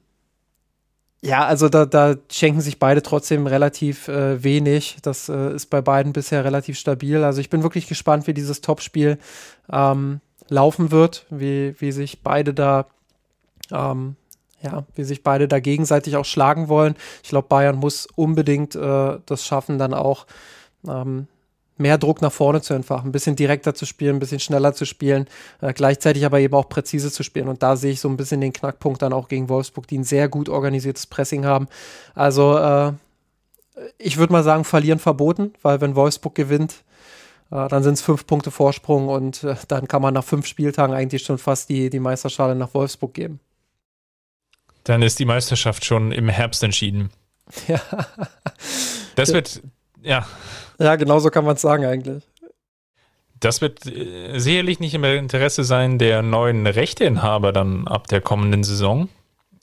ja, 1.22 1.46
also 1.46 1.68
da, 1.68 1.86
da 1.86 2.16
schenken 2.32 2.62
sich 2.62 2.80
beide 2.80 3.02
trotzdem 3.02 3.46
relativ 3.46 4.08
äh, 4.08 4.42
wenig. 4.42 4.98
Das 5.02 5.28
äh, 5.28 5.54
ist 5.54 5.70
bei 5.70 5.82
beiden 5.82 6.14
bisher 6.14 6.46
relativ 6.46 6.80
stabil. 6.80 7.24
Also 7.24 7.42
ich 7.42 7.50
bin 7.50 7.62
wirklich 7.62 7.88
gespannt, 7.88 8.26
wie 8.26 8.34
dieses 8.34 8.62
Topspiel 8.62 9.18
ähm, 9.72 10.22
laufen 10.48 10.92
wird, 10.92 11.26
wie, 11.30 11.76
wie 11.80 11.92
sich 11.92 12.22
beide 12.22 12.54
da 12.54 12.86
ähm, 13.72 14.16
ja, 14.62 14.86
wie 14.96 15.04
sich 15.04 15.24
beide 15.24 15.50
da 15.50 15.60
gegenseitig 15.60 16.16
auch 16.16 16.24
schlagen 16.24 16.70
wollen. 16.70 16.96
Ich 17.22 17.30
glaube, 17.30 17.50
Bayern 17.50 17.76
muss 17.76 18.08
unbedingt 18.16 18.76
äh, 18.76 19.20
das 19.26 19.46
schaffen, 19.46 19.78
dann 19.78 19.94
auch 19.94 20.26
ähm, 20.88 21.28
mehr 21.78 21.98
Druck 21.98 22.22
nach 22.22 22.32
vorne 22.32 22.62
zu 22.62 22.74
entfachen, 22.74 23.10
ein 23.10 23.12
bisschen 23.12 23.36
direkter 23.36 23.74
zu 23.74 23.86
spielen, 23.86 24.18
ein 24.18 24.20
bisschen 24.20 24.40
schneller 24.40 24.74
zu 24.74 24.86
spielen, 24.86 25.28
äh, 25.62 25.74
gleichzeitig 25.74 26.26
aber 26.26 26.40
eben 26.40 26.54
auch 26.54 26.70
präzise 26.70 27.12
zu 27.12 27.24
spielen. 27.24 27.48
Und 27.48 27.64
da 27.64 27.76
sehe 27.76 27.92
ich 27.92 28.00
so 28.00 28.10
ein 28.10 28.18
bisschen 28.18 28.42
den 28.42 28.54
Knackpunkt 28.54 29.02
dann 29.02 29.14
auch 29.14 29.28
gegen 29.28 29.50
Wolfsburg, 29.50 29.88
die 29.88 29.98
ein 29.98 30.04
sehr 30.04 30.30
gut 30.30 30.50
organisiertes 30.50 31.08
Pressing 31.08 31.46
haben. 31.46 31.68
Also 32.16 32.58
äh, 32.58 32.94
ich 33.98 34.18
würde 34.18 34.34
mal 34.34 34.44
sagen, 34.44 34.64
verlieren 34.64 35.00
verboten, 35.00 35.54
weil 35.62 35.82
wenn 35.82 35.96
Wolfsburg 35.96 36.36
gewinnt, 36.36 36.84
äh, 37.52 37.68
dann 37.68 37.84
sind 37.84 37.94
es 37.94 38.02
fünf 38.02 38.28
Punkte 38.28 38.52
Vorsprung 38.52 39.08
und 39.08 39.44
äh, 39.44 39.56
dann 39.68 39.88
kann 39.88 40.02
man 40.02 40.14
nach 40.14 40.24
fünf 40.24 40.46
Spieltagen 40.46 40.96
eigentlich 40.96 41.24
schon 41.24 41.38
fast 41.38 41.70
die, 41.70 41.90
die 41.90 42.00
Meisterschale 42.00 42.56
nach 42.56 42.74
Wolfsburg 42.74 43.14
geben. 43.14 43.40
Dann 44.84 45.02
ist 45.02 45.20
die 45.20 45.26
Meisterschaft 45.26 45.86
schon 45.86 46.12
im 46.12 46.30
Herbst 46.30 46.64
entschieden. 46.64 47.10
Ja. 47.68 47.80
Das 49.16 49.32
wird, 49.34 49.62
ja. 50.04 50.26
Ja, 50.80 50.96
genau 50.96 51.20
so 51.20 51.30
kann 51.30 51.46
man 51.46 51.56
es 51.56 51.62
sagen 51.62 51.86
eigentlich. 51.86 52.24
Das 53.40 53.62
wird 53.62 53.86
äh, 53.86 54.40
sicherlich 54.40 54.80
nicht 54.80 54.94
im 54.94 55.04
Interesse 55.04 55.64
sein 55.64 56.00
der 56.00 56.22
neuen 56.22 56.66
Rechteinhaber 56.66 57.52
dann 57.52 57.88
ab 57.88 58.08
der 58.08 58.22
kommenden 58.22 58.64
Saison. 58.64 59.10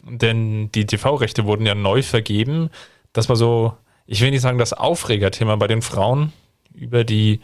Denn 0.04 0.70
die 0.72 0.86
TV-Rechte 0.86 1.44
wurden 1.46 1.66
ja 1.66 1.74
neu 1.74 2.02
vergeben. 2.02 2.70
Das 3.12 3.28
war 3.28 3.36
so, 3.36 3.74
ich 4.06 4.20
will 4.20 4.30
nicht 4.30 4.42
sagen 4.42 4.58
das 4.58 4.72
Aufregerthema 4.72 5.56
bei 5.56 5.66
den 5.66 5.82
Frauen 5.82 6.32
über 6.74 7.04
die 7.04 7.40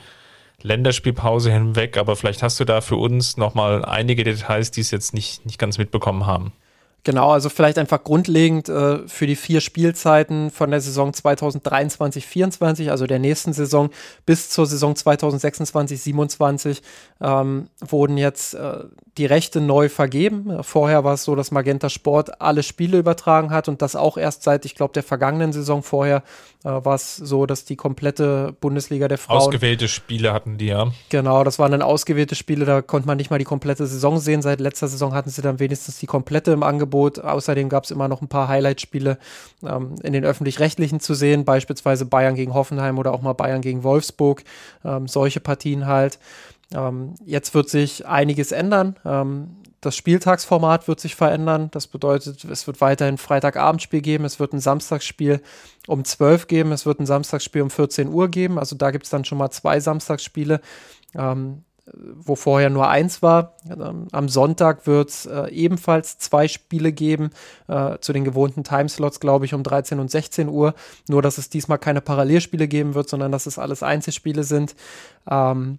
Länderspielpause 0.62 1.53
hinweg, 1.53 1.97
aber 1.97 2.17
vielleicht 2.17 2.43
hast 2.43 2.59
du 2.61 2.65
da 2.65 2.81
für 2.81 2.97
uns 2.97 3.37
nochmal 3.37 3.85
einige 3.85 4.25
Details, 4.25 4.71
die 4.71 4.81
es 4.81 4.91
jetzt 4.91 5.15
nicht, 5.15 5.45
nicht 5.45 5.59
ganz 5.59 5.79
mitbekommen 5.79 6.26
haben. 6.26 6.53
Genau, 7.07 7.31
also 7.31 7.51
vielleicht 7.51 7.79
einfach 7.79 8.03
grundlegend 8.03 8.69
äh, 8.69 9.07
für 9.07 9.29
die 9.29 9.37
vier 9.37 9.61
Spielzeiten 9.61 10.51
von 10.51 10.73
der 10.73 10.81
Saison 10.81 11.13
2023-24, 11.13 12.91
also 12.91 13.07
der 13.07 13.21
nächsten 13.21 13.53
Saison, 13.53 13.91
bis 14.27 14.51
zur 14.51 14.67
Saison 14.67 14.95
2026-27 14.95 16.81
ähm, 17.21 17.69
wurden 17.79 18.19
jetzt 18.19 18.55
äh, 18.55 18.87
die 19.18 19.26
Rechte 19.26 19.61
neu 19.61 19.88
vergeben. 19.88 20.62
Vorher 20.62 21.04
war 21.04 21.14
es 21.14 21.25
so, 21.25 21.35
dass 21.35 21.50
Magenta 21.50 21.88
Sport 21.88 22.40
alle 22.40 22.62
Spiele 22.62 22.99
übertragen 22.99 23.50
hat 23.50 23.68
und 23.68 23.80
das 23.82 23.96
auch 23.96 24.16
erst 24.18 24.42
seit, 24.42 24.64
ich 24.64 24.75
glaube, 24.75 24.92
der 24.92 25.02
vergangenen 25.02 25.52
Saison 25.52 25.82
vorher 25.82 26.23
äh, 26.64 26.68
war 26.68 26.94
es 26.94 27.16
so, 27.16 27.46
dass 27.46 27.64
die 27.64 27.76
komplette 27.76 28.54
Bundesliga 28.61 29.08
der 29.08 29.18
Frauen. 29.18 29.38
Ausgewählte 29.38 29.88
Spiele 29.88 30.32
hatten 30.32 30.58
die, 30.58 30.66
ja. 30.66 30.90
Genau, 31.08 31.44
das 31.44 31.58
waren 31.58 31.73
dann 31.73 31.82
ausgewählte 31.82 32.35
Spiele, 32.35 32.64
da 32.64 32.82
konnte 32.82 33.06
man 33.06 33.16
nicht 33.16 33.30
mal 33.30 33.38
die 33.38 33.44
komplette 33.44 33.87
Saison 33.87 34.18
sehen. 34.18 34.42
Seit 34.42 34.61
letzter 34.61 34.88
Saison 34.88 35.14
hatten 35.14 35.30
sie 35.30 35.42
dann 35.42 35.61
wenigstens 35.61 35.99
die 35.99 36.06
komplette 36.06 36.52
im 36.52 36.62
Angebot. 36.62 37.18
Außerdem 37.18 37.68
gab 37.68 37.85
es 37.85 37.90
immer 37.90 38.08
noch 38.08 38.20
ein 38.20 38.28
paar 38.28 38.49
Highlight-Spiele 38.49 39.18
ähm, 39.62 39.94
in 40.02 40.12
den 40.12 40.25
öffentlich-rechtlichen 40.25 41.00
zu 41.00 41.14
sehen, 41.14 41.44
beispielsweise 41.44 42.04
Bayern 42.04 42.35
gegen 42.35 42.52
Hoffenheim 42.52 42.99
oder 42.99 43.14
auch 43.14 43.23
mal 43.23 43.32
Bayern 43.32 43.62
gegen 43.62 43.82
Wolfsburg. 43.82 44.44
Ähm, 44.85 45.08
solche 45.08 45.40
Partien 45.40 45.87
halt. 45.87 46.18
Ähm, 46.75 47.14
jetzt 47.25 47.54
wird 47.54 47.68
sich 47.68 48.06
einiges 48.06 48.52
ändern. 48.52 48.96
Ähm, 49.04 49.56
das 49.80 49.96
Spieltagsformat 49.96 50.88
wird 50.88 51.00
sich 51.00 51.14
verändern. 51.14 51.68
Das 51.70 51.87
bedeutet, 51.87 52.44
es 52.44 52.66
wird 52.66 52.80
weiterhin 52.80 53.18
Freitagabendspiel 53.18 54.00
geben, 54.00 54.25
es 54.25 54.40
wird 54.40 54.52
ein 54.52 54.61
Samstagsspiel 54.61 55.40
um 55.87 56.04
12 56.04 56.49
geben, 56.49 56.73
es 56.73 56.87
wird 56.87 56.99
ein 56.99 57.06
Samstagsspiel 57.06 57.62
um 57.62 57.70
14 57.70 58.08
Uhr 58.08 58.28
geben. 58.28 58.58
Also 58.58 58.75
da 58.75 58.90
gibt 58.90 59.04
es 59.04 59.11
dann 59.11 59.25
schon 59.25 59.38
mal 59.38 59.50
zwei 59.50 59.78
Samstagsspiele. 59.78 60.61
Ähm, 61.14 61.62
wo 61.94 62.35
vorher 62.35 62.70
nur 62.70 62.88
eins 62.88 63.23
war. 63.23 63.54
Ähm, 63.68 64.08
am 64.11 64.28
Sonntag 64.28 64.87
wird 64.87 65.11
es 65.11 65.26
äh, 65.26 65.49
ebenfalls 65.50 66.18
zwei 66.18 66.49
Spiele 66.49 66.92
geben, 66.92 67.30
äh, 67.68 67.99
zu 68.00 68.12
den 68.12 68.25
gewohnten 68.25 68.64
Timeslots, 68.64 69.20
glaube 69.20 69.44
ich, 69.44 69.54
um 69.54 69.62
13 69.62 70.00
und 70.00 70.11
16 70.11 70.49
Uhr. 70.49 70.75
Nur, 71.08 71.23
dass 71.23 71.38
es 71.38 71.49
diesmal 71.49 71.78
keine 71.78 72.00
Parallelspiele 72.00 72.66
geben 72.66 72.94
wird, 72.94 73.08
sondern 73.08 73.30
dass 73.30 73.46
es 73.46 73.58
alles 73.58 73.82
Einzelspiele 73.82 74.42
sind. 74.42 74.75
Ähm, 75.30 75.78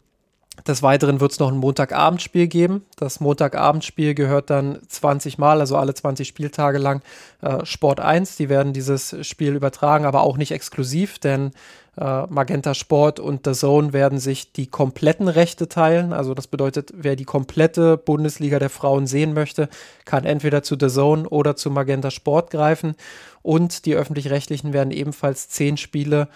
des 0.65 0.81
Weiteren 0.81 1.19
wird 1.19 1.31
es 1.31 1.39
noch 1.39 1.51
ein 1.51 1.57
Montagabendspiel 1.57 2.47
geben. 2.47 2.85
Das 2.95 3.19
Montagabendspiel 3.19 4.13
gehört 4.15 4.49
dann 4.49 4.79
20 4.87 5.37
Mal, 5.37 5.59
also 5.59 5.77
alle 5.77 5.93
20 5.93 6.27
Spieltage 6.27 6.77
lang, 6.77 7.01
äh, 7.41 7.65
Sport 7.65 7.99
1. 7.99 8.37
Die 8.37 8.49
werden 8.49 8.73
dieses 8.73 9.15
Spiel 9.25 9.55
übertragen, 9.55 10.05
aber 10.05 10.21
auch 10.21 10.37
nicht 10.37 10.51
exklusiv, 10.51 11.19
denn 11.19 11.51
äh, 11.97 12.25
Magenta 12.27 12.73
Sport 12.73 13.19
und 13.19 13.45
The 13.45 13.53
Zone 13.53 13.93
werden 13.93 14.19
sich 14.19 14.53
die 14.53 14.67
kompletten 14.67 15.27
Rechte 15.27 15.67
teilen. 15.67 16.13
Also 16.13 16.33
das 16.33 16.47
bedeutet, 16.47 16.91
wer 16.95 17.15
die 17.15 17.25
komplette 17.25 17.97
Bundesliga 17.97 18.59
der 18.59 18.69
Frauen 18.69 19.07
sehen 19.07 19.33
möchte, 19.33 19.69
kann 20.05 20.25
entweder 20.25 20.63
zu 20.63 20.75
The 20.79 20.89
Zone 20.89 21.27
oder 21.27 21.55
zu 21.55 21.71
Magenta 21.71 22.11
Sport 22.11 22.51
greifen. 22.51 22.95
Und 23.41 23.85
die 23.85 23.95
öffentlich-rechtlichen 23.95 24.73
werden 24.73 24.91
ebenfalls 24.91 25.49
zehn 25.49 25.77
Spiele 25.77 26.27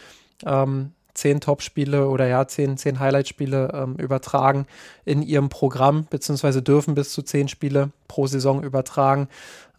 ähm, 0.46 0.92
zehn 1.14 1.42
Top-Spiele 1.42 2.08
oder 2.08 2.28
ja, 2.28 2.48
zehn, 2.48 2.78
zehn 2.78 3.00
Highlight-Spiele 3.00 3.72
ähm, 3.74 3.96
übertragen 3.96 4.66
in 5.06 5.22
ihrem 5.22 5.50
Programm, 5.50 6.06
beziehungsweise 6.10 6.62
dürfen 6.62 6.96
bis 6.96 7.14
zu 7.14 7.22
zehn 7.22 7.48
Spiele 7.48 7.92
pro 8.08 8.28
Saison 8.28 8.64
übertragen. 8.64 9.28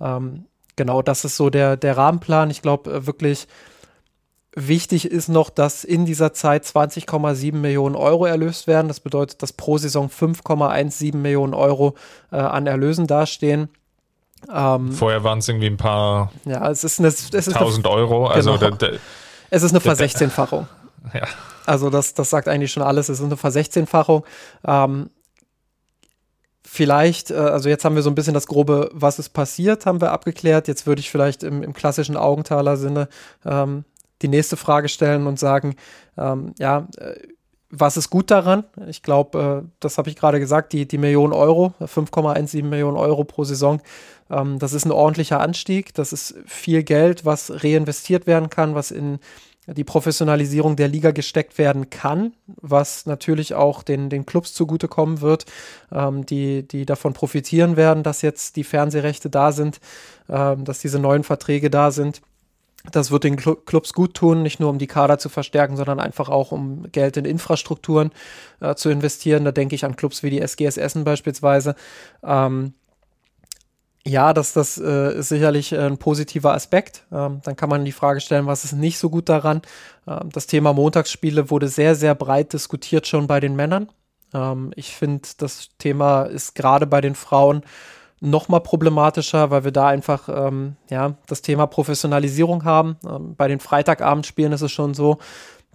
Ähm, 0.00 0.46
genau, 0.76 1.02
das 1.02 1.24
ist 1.24 1.36
so 1.36 1.50
der, 1.50 1.76
der 1.76 1.96
Rahmenplan. 1.96 2.50
Ich 2.50 2.62
glaube 2.62 2.92
äh, 2.92 3.06
wirklich, 3.06 3.46
Wichtig 4.54 5.10
ist 5.10 5.28
noch, 5.28 5.48
dass 5.48 5.82
in 5.82 6.04
dieser 6.04 6.34
Zeit 6.34 6.64
20,7 6.64 7.54
Millionen 7.54 7.96
Euro 7.96 8.26
erlöst 8.26 8.66
werden. 8.66 8.86
Das 8.88 9.00
bedeutet, 9.00 9.42
dass 9.42 9.54
pro 9.54 9.78
Saison 9.78 10.10
5,17 10.10 11.16
Millionen 11.16 11.54
Euro 11.54 11.94
äh, 12.30 12.36
an 12.36 12.66
Erlösen 12.66 13.06
dastehen. 13.06 13.70
Ähm, 14.52 14.92
Vorher 14.92 15.24
waren 15.24 15.38
es 15.38 15.48
irgendwie 15.48 15.68
ein 15.68 15.78
paar 15.78 16.32
ja, 16.44 16.68
es 16.70 16.84
ist 16.84 16.98
eine, 16.98 17.08
es 17.08 17.30
ist 17.30 17.52
tausend 17.52 17.86
Euro. 17.86 18.26
Also 18.26 18.58
genau. 18.58 18.76
da, 18.76 18.88
da, 18.88 18.96
es 19.48 19.62
ist 19.62 19.70
eine 19.70 19.80
Versechzehnfachung. 19.80 20.66
Ja. 21.14 21.26
Also 21.66 21.90
das, 21.90 22.14
das 22.14 22.30
sagt 22.30 22.48
eigentlich 22.48 22.72
schon 22.72 22.82
alles. 22.82 23.08
Es 23.08 23.18
ist 23.18 23.24
eine 23.24 23.36
Versechzehnfachung. 23.36 24.24
Ähm, 24.66 25.10
vielleicht, 26.64 27.30
äh, 27.30 27.34
also 27.34 27.68
jetzt 27.68 27.84
haben 27.84 27.94
wir 27.94 28.02
so 28.02 28.10
ein 28.10 28.14
bisschen 28.14 28.34
das 28.34 28.46
grobe, 28.46 28.90
was 28.92 29.18
ist 29.18 29.30
passiert, 29.30 29.86
haben 29.86 30.00
wir 30.00 30.12
abgeklärt. 30.12 30.68
Jetzt 30.68 30.86
würde 30.86 31.00
ich 31.00 31.10
vielleicht 31.10 31.42
im, 31.42 31.62
im 31.62 31.72
klassischen 31.72 32.16
Augenthaler-Sinne 32.16 33.08
ähm, 33.44 33.84
die 34.22 34.28
nächste 34.28 34.56
Frage 34.56 34.88
stellen 34.88 35.26
und 35.26 35.38
sagen, 35.38 35.76
ähm, 36.16 36.54
ja, 36.58 36.88
äh, 36.98 37.14
was 37.74 37.96
ist 37.96 38.10
gut 38.10 38.30
daran? 38.30 38.64
Ich 38.86 39.02
glaube, 39.02 39.64
äh, 39.64 39.68
das 39.80 39.96
habe 39.98 40.10
ich 40.10 40.16
gerade 40.16 40.38
gesagt, 40.38 40.72
die, 40.72 40.86
die 40.86 40.98
Million 40.98 41.32
Euro, 41.32 41.72
5,17 41.80 42.64
Millionen 42.64 42.98
Euro 42.98 43.24
pro 43.24 43.44
Saison, 43.44 43.80
ähm, 44.30 44.58
das 44.58 44.72
ist 44.72 44.84
ein 44.84 44.92
ordentlicher 44.92 45.40
Anstieg. 45.40 45.94
Das 45.94 46.12
ist 46.12 46.34
viel 46.46 46.82
Geld, 46.82 47.24
was 47.24 47.64
reinvestiert 47.64 48.26
werden 48.26 48.50
kann, 48.50 48.74
was 48.74 48.90
in 48.90 49.18
die 49.66 49.84
Professionalisierung 49.84 50.74
der 50.76 50.88
Liga 50.88 51.12
gesteckt 51.12 51.56
werden 51.56 51.88
kann, 51.88 52.32
was 52.46 53.06
natürlich 53.06 53.54
auch 53.54 53.82
den, 53.82 54.10
den 54.10 54.26
Clubs 54.26 54.54
zugutekommen 54.54 55.20
wird, 55.20 55.46
ähm, 55.92 56.26
die, 56.26 56.66
die 56.66 56.84
davon 56.84 57.12
profitieren 57.12 57.76
werden, 57.76 58.02
dass 58.02 58.22
jetzt 58.22 58.56
die 58.56 58.64
Fernsehrechte 58.64 59.30
da 59.30 59.52
sind, 59.52 59.80
ähm, 60.28 60.64
dass 60.64 60.80
diese 60.80 60.98
neuen 60.98 61.22
Verträge 61.22 61.70
da 61.70 61.90
sind. 61.92 62.22
Das 62.90 63.12
wird 63.12 63.22
den 63.22 63.36
Clubs 63.36 63.92
gut 63.92 64.14
tun, 64.14 64.42
nicht 64.42 64.58
nur 64.58 64.68
um 64.68 64.78
die 64.78 64.88
Kader 64.88 65.18
zu 65.18 65.28
verstärken, 65.28 65.76
sondern 65.76 66.00
einfach 66.00 66.28
auch 66.28 66.50
um 66.50 66.90
Geld 66.90 67.16
in 67.16 67.24
Infrastrukturen 67.24 68.10
äh, 68.60 68.74
zu 68.74 68.90
investieren. 68.90 69.44
Da 69.44 69.52
denke 69.52 69.76
ich 69.76 69.84
an 69.84 69.94
Clubs 69.94 70.24
wie 70.24 70.30
die 70.30 70.40
SGS 70.40 70.78
Essen 70.78 71.04
beispielsweise. 71.04 71.76
Ähm, 72.24 72.74
ja, 74.06 74.32
das, 74.32 74.52
das 74.52 74.78
äh, 74.78 75.18
ist 75.18 75.28
sicherlich 75.28 75.72
äh, 75.72 75.78
ein 75.78 75.98
positiver 75.98 76.54
Aspekt. 76.54 77.04
Ähm, 77.12 77.40
dann 77.44 77.56
kann 77.56 77.68
man 77.68 77.84
die 77.84 77.92
Frage 77.92 78.20
stellen, 78.20 78.46
was 78.46 78.64
ist 78.64 78.72
nicht 78.72 78.98
so 78.98 79.10
gut 79.10 79.28
daran? 79.28 79.62
Ähm, 80.08 80.30
das 80.32 80.46
Thema 80.46 80.72
Montagsspiele 80.72 81.50
wurde 81.50 81.68
sehr, 81.68 81.94
sehr 81.94 82.14
breit 82.14 82.52
diskutiert 82.52 83.06
schon 83.06 83.26
bei 83.28 83.38
den 83.38 83.54
Männern. 83.54 83.88
Ähm, 84.34 84.72
ich 84.74 84.96
finde, 84.96 85.28
das 85.38 85.68
Thema 85.78 86.24
ist 86.24 86.54
gerade 86.54 86.86
bei 86.86 87.00
den 87.00 87.14
Frauen 87.14 87.62
noch 88.20 88.48
mal 88.48 88.60
problematischer, 88.60 89.50
weil 89.50 89.64
wir 89.64 89.72
da 89.72 89.88
einfach 89.88 90.28
ähm, 90.28 90.76
ja, 90.90 91.14
das 91.26 91.42
Thema 91.42 91.66
Professionalisierung 91.66 92.64
haben. 92.64 92.96
Ähm, 93.08 93.34
bei 93.36 93.48
den 93.48 93.60
Freitagabendspielen 93.60 94.52
ist 94.52 94.62
es 94.62 94.72
schon 94.72 94.94
so, 94.94 95.18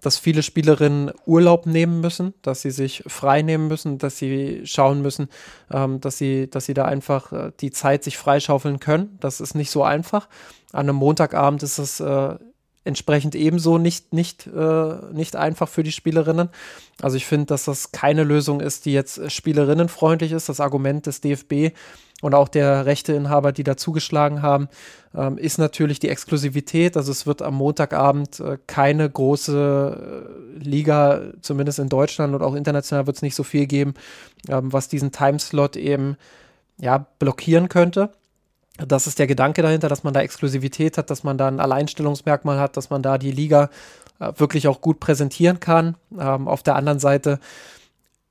dass 0.01 0.17
viele 0.17 0.43
Spielerinnen 0.43 1.11
Urlaub 1.25 1.65
nehmen 1.65 2.01
müssen, 2.01 2.33
dass 2.41 2.61
sie 2.61 2.71
sich 2.71 3.03
frei 3.07 3.41
nehmen 3.41 3.67
müssen, 3.67 3.97
dass 3.97 4.17
sie 4.17 4.61
schauen 4.65 5.01
müssen, 5.01 5.27
ähm, 5.71 5.99
dass, 6.01 6.17
sie, 6.17 6.49
dass 6.49 6.65
sie 6.65 6.73
da 6.73 6.85
einfach 6.85 7.31
äh, 7.31 7.51
die 7.59 7.71
Zeit 7.71 8.03
sich 8.03 8.17
freischaufeln 8.17 8.79
können. 8.79 9.17
Das 9.19 9.41
ist 9.41 9.55
nicht 9.55 9.71
so 9.71 9.83
einfach. 9.83 10.27
An 10.71 10.87
einem 10.87 10.97
Montagabend 10.97 11.63
ist 11.63 11.79
es 11.79 11.99
äh, 11.99 12.35
entsprechend 12.87 13.35
ebenso 13.35 13.77
nicht, 13.77 14.13
nicht, 14.13 14.47
äh, 14.47 14.95
nicht 15.11 15.35
einfach 15.35 15.67
für 15.67 15.83
die 15.83 15.91
Spielerinnen. 15.91 16.49
Also 17.01 17.17
ich 17.17 17.25
finde, 17.25 17.47
dass 17.47 17.65
das 17.65 17.91
keine 17.91 18.23
Lösung 18.23 18.61
ist, 18.61 18.85
die 18.85 18.93
jetzt 18.93 19.31
spielerinnenfreundlich 19.31 20.31
ist. 20.31 20.47
Das 20.47 20.59
Argument 20.59 21.05
des 21.05 21.21
DFB 21.21 21.75
und 22.21 22.33
auch 22.33 22.47
der 22.47 22.85
Rechteinhaber, 22.85 23.51
die 23.51 23.63
da 23.63 23.77
zugeschlagen 23.77 24.41
haben, 24.41 24.69
ähm, 25.15 25.37
ist 25.37 25.59
natürlich 25.59 25.99
die 25.99 26.09
Exklusivität. 26.09 26.97
Also 26.97 27.11
es 27.11 27.27
wird 27.27 27.41
am 27.41 27.55
Montagabend 27.55 28.39
äh, 28.39 28.57
keine 28.65 29.09
große 29.09 30.27
äh, 30.55 30.63
Liga, 30.63 31.21
zumindest 31.41 31.79
in 31.79 31.89
Deutschland 31.89 32.33
und 32.33 32.41
auch 32.41 32.55
international 32.55 33.05
wird 33.05 33.17
es 33.17 33.21
nicht 33.21 33.35
so 33.35 33.43
viel 33.43 33.67
geben, 33.67 33.93
ähm, 34.49 34.73
was 34.73 34.87
diesen 34.87 35.11
Timeslot 35.11 35.75
eben 35.75 36.17
ja, 36.79 37.05
blockieren 37.19 37.69
könnte. 37.69 38.11
Das 38.77 39.07
ist 39.07 39.17
der 39.19 39.27
Gedanke 39.27 39.61
dahinter, 39.61 39.89
dass 39.89 40.03
man 40.03 40.13
da 40.13 40.21
Exklusivität 40.21 40.97
hat, 40.97 41.09
dass 41.09 41.23
man 41.23 41.37
da 41.37 41.47
ein 41.47 41.59
Alleinstellungsmerkmal 41.59 42.59
hat, 42.59 42.77
dass 42.77 42.89
man 42.89 43.01
da 43.01 43.17
die 43.17 43.31
Liga 43.31 43.69
äh, 44.19 44.31
wirklich 44.37 44.67
auch 44.67 44.81
gut 44.81 44.99
präsentieren 44.99 45.59
kann. 45.59 45.95
Ähm, 46.17 46.47
auf 46.47 46.63
der 46.63 46.75
anderen 46.75 46.99
Seite 46.99 47.39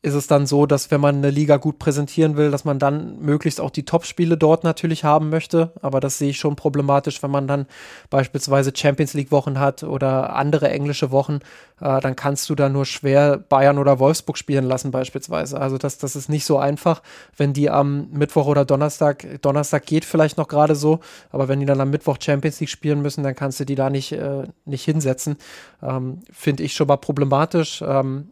ist 0.03 0.15
es 0.15 0.29
dann 0.29 0.47
so, 0.47 0.67
dass 0.67 0.91
wenn 0.91 1.00
man 1.00 1.17
eine 1.17 1.31
Liga 1.31 1.57
gut 1.57 1.81
präsentieren 1.81 2.37
will, 2.37 2.53
dass 2.53 2.65
man 2.65 2.79
dann 2.79 3.19
möglichst 3.19 3.61
auch 3.61 3.71
die 3.71 3.85
Top-Spiele 3.85 4.37
dort 4.37 4.62
natürlich 4.62 5.03
haben 5.03 5.31
möchte. 5.31 5.73
Aber 5.83 5.99
das 5.99 6.19
sehe 6.19 6.31
ich 6.31 6.38
schon 6.38 6.55
problematisch, 6.55 7.23
wenn 7.25 7.31
man 7.31 7.49
dann 7.49 7.67
beispielsweise 8.09 8.73
Champions 8.75 9.15
League-Wochen 9.15 9.59
hat 9.59 9.83
oder 9.83 10.37
andere 10.37 10.71
englische 10.71 11.11
Wochen, 11.11 11.41
äh, 11.81 12.00
dann 12.00 12.15
kannst 12.15 12.49
du 12.49 12.55
da 12.55 12.69
nur 12.69 12.85
schwer 12.85 13.37
Bayern 13.38 13.79
oder 13.79 13.99
Wolfsburg 13.99 14.38
spielen 14.38 14.65
lassen 14.65 14.93
beispielsweise. 14.93 15.61
Also 15.61 15.76
das, 15.76 15.99
das 15.99 16.15
ist 16.15 16.29
nicht 16.29 16.45
so 16.45 16.59
einfach, 16.59 17.03
wenn 17.37 17.53
die 17.53 17.69
am 17.69 18.09
Mittwoch 18.11 18.47
oder 18.47 18.65
Donnerstag, 18.65 19.26
Donnerstag 19.43 19.87
geht 19.87 20.05
vielleicht 20.05 20.37
noch 20.37 20.47
gerade 20.47 20.76
so, 20.76 21.00
aber 21.31 21.49
wenn 21.49 21.59
die 21.59 21.67
dann 21.67 21.81
am 21.81 21.91
Mittwoch 21.91 22.19
Champions 22.21 22.61
League 22.61 22.71
spielen 22.71 23.03
müssen, 23.03 23.25
dann 23.25 23.35
kannst 23.35 23.59
du 23.59 23.65
die 23.65 23.75
da 23.75 23.91
nicht, 23.91 24.12
äh, 24.12 24.45
nicht 24.67 24.85
hinsetzen. 24.85 25.37
Ähm, 25.83 26.21
Finde 26.31 26.62
ich 26.62 26.75
schon 26.75 26.87
mal 26.87 26.97
problematisch. 26.97 27.83
Ähm, 27.85 28.31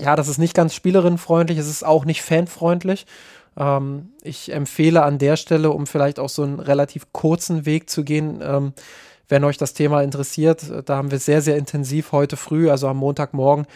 ja, 0.00 0.16
das 0.16 0.28
ist 0.28 0.38
nicht 0.38 0.54
ganz 0.54 0.74
spielerinnenfreundlich, 0.74 1.58
es 1.58 1.68
ist 1.68 1.84
auch 1.84 2.04
nicht 2.04 2.22
fanfreundlich. 2.22 3.06
Ähm, 3.56 4.10
ich 4.22 4.52
empfehle 4.52 5.02
an 5.02 5.18
der 5.18 5.36
Stelle, 5.36 5.70
um 5.70 5.86
vielleicht 5.86 6.18
auch 6.18 6.28
so 6.28 6.42
einen 6.42 6.60
relativ 6.60 7.12
kurzen 7.12 7.66
Weg 7.66 7.90
zu 7.90 8.04
gehen, 8.04 8.40
ähm, 8.42 8.72
wenn 9.28 9.44
euch 9.44 9.58
das 9.58 9.74
Thema 9.74 10.02
interessiert, 10.02 10.64
da 10.86 10.96
haben 10.96 11.12
wir 11.12 11.20
sehr, 11.20 11.40
sehr 11.40 11.56
intensiv 11.56 12.10
heute 12.10 12.36
früh, 12.36 12.68
also 12.68 12.88
am 12.88 12.96
Montagmorgen, 12.96 13.66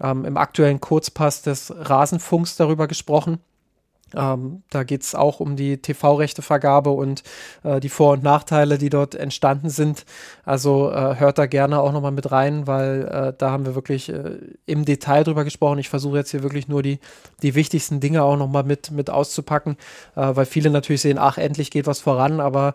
ähm, 0.00 0.24
im 0.24 0.36
aktuellen 0.36 0.80
Kurzpass 0.80 1.42
des 1.42 1.72
Rasenfunks 1.76 2.56
darüber 2.56 2.86
gesprochen. 2.86 3.40
Ähm, 4.14 4.62
da 4.70 4.82
geht 4.84 5.02
es 5.02 5.14
auch 5.14 5.40
um 5.40 5.56
die 5.56 5.78
TV-Rechtevergabe 5.78 6.90
und 6.90 7.22
äh, 7.62 7.80
die 7.80 7.88
Vor- 7.88 8.12
und 8.12 8.22
Nachteile, 8.22 8.78
die 8.78 8.90
dort 8.90 9.14
entstanden 9.14 9.70
sind. 9.70 10.04
Also 10.44 10.90
äh, 10.90 11.16
hört 11.18 11.38
da 11.38 11.46
gerne 11.46 11.80
auch 11.80 11.92
nochmal 11.92 12.12
mit 12.12 12.30
rein, 12.32 12.66
weil 12.66 13.08
äh, 13.08 13.32
da 13.36 13.50
haben 13.50 13.66
wir 13.66 13.74
wirklich 13.74 14.08
äh, 14.08 14.38
im 14.66 14.84
Detail 14.84 15.24
drüber 15.24 15.44
gesprochen. 15.44 15.78
Ich 15.78 15.88
versuche 15.88 16.18
jetzt 16.18 16.30
hier 16.30 16.42
wirklich 16.42 16.68
nur 16.68 16.82
die, 16.82 16.98
die 17.42 17.54
wichtigsten 17.54 18.00
Dinge 18.00 18.22
auch 18.22 18.36
nochmal 18.36 18.64
mit, 18.64 18.90
mit 18.90 19.10
auszupacken, 19.10 19.76
äh, 20.16 20.34
weil 20.34 20.46
viele 20.46 20.70
natürlich 20.70 21.02
sehen, 21.02 21.18
ach, 21.18 21.38
endlich 21.38 21.70
geht 21.70 21.86
was 21.86 22.00
voran, 22.00 22.40
aber 22.40 22.74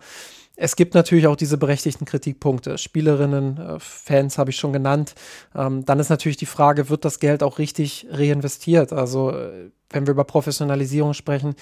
es 0.58 0.76
gibt 0.76 0.94
natürlich 0.94 1.28
auch 1.28 1.36
diese 1.36 1.58
berechtigten 1.58 2.06
Kritikpunkte. 2.06 2.78
Spielerinnen, 2.78 3.58
äh, 3.58 3.80
Fans 3.80 4.38
habe 4.38 4.52
ich 4.52 4.56
schon 4.56 4.74
genannt. 4.74 5.16
Ähm, 5.54 5.86
dann 5.86 6.00
ist 6.00 6.10
natürlich 6.10 6.38
die 6.38 6.46
Frage, 6.46 6.90
wird 6.90 7.06
das 7.06 7.20
Geld 7.20 7.44
auch 7.44 7.60
richtig 7.60 8.08
reinvestiert? 8.10 8.94
Also 8.94 9.32
äh, 9.32 9.70
wenn 9.90 10.08
wir 10.08 10.12
über 10.12 10.24
Professionalisierung 10.24 11.14
sprechen, 11.14 11.56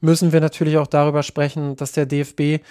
müssen 0.00 0.32
wir 0.32 0.40
natürlich 0.40 0.78
auch 0.78 0.86
darüber 0.86 1.22
sprechen, 1.22 1.76
dass 1.76 1.92
der 1.92 2.06
DFB 2.06 2.62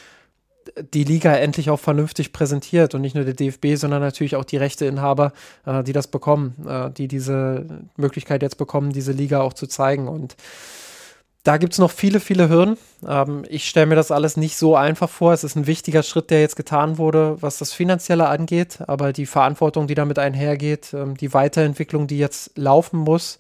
die 0.94 1.04
Liga 1.04 1.34
endlich 1.34 1.70
auch 1.70 1.80
vernünftig 1.80 2.34
präsentiert 2.34 2.94
und 2.94 3.02
nicht 3.02 3.16
nur 3.16 3.26
der 3.26 3.34
DFB, 3.34 3.76
sondern 3.76 4.02
natürlich 4.02 4.36
auch 4.36 4.44
die 4.44 4.58
Rechteinhaber, 4.58 5.34
äh, 5.66 5.84
die 5.84 5.94
das 5.94 6.08
bekommen, 6.08 6.56
die 6.98 7.08
diese 7.08 7.66
Möglichkeit 7.96 8.42
jetzt 8.42 8.58
bekommen, 8.58 8.92
diese 8.92 9.12
Liga 9.12 9.42
auch 9.42 9.54
zu 9.54 9.68
zeigen. 9.68 10.08
Und 10.08 10.36
da 11.44 11.58
gibt 11.58 11.74
es 11.74 11.80
noch 11.80 11.92
viele, 11.92 12.20
viele 12.20 12.50
Hürden. 12.50 12.78
Ähm, 13.08 13.46
ich 13.50 13.68
stelle 13.68 13.86
mir 13.86 13.96
das 13.96 14.12
alles 14.12 14.38
nicht 14.38 14.58
so 14.58 14.76
einfach 14.76 15.10
vor. 15.10 15.34
Es 15.34 15.44
ist 15.44 15.56
ein 15.56 15.68
wichtiger 15.68 16.04
Schritt, 16.04 16.30
der 16.30 16.42
jetzt 16.42 16.56
getan 16.56 16.98
wurde, 16.98 17.38
was 17.42 17.58
das 17.58 17.72
Finanzielle 17.74 18.28
angeht, 18.28 18.80
aber 18.88 19.14
die 19.14 19.26
Verantwortung, 19.26 19.88
die 19.88 19.96
damit 19.96 20.20
einhergeht, 20.20 20.94
ähm, 20.94 21.16
die 21.16 21.34
Weiterentwicklung, 21.34 22.08
die 22.08 22.18
jetzt 22.18 22.58
laufen 22.58 23.00
muss, 23.00 23.40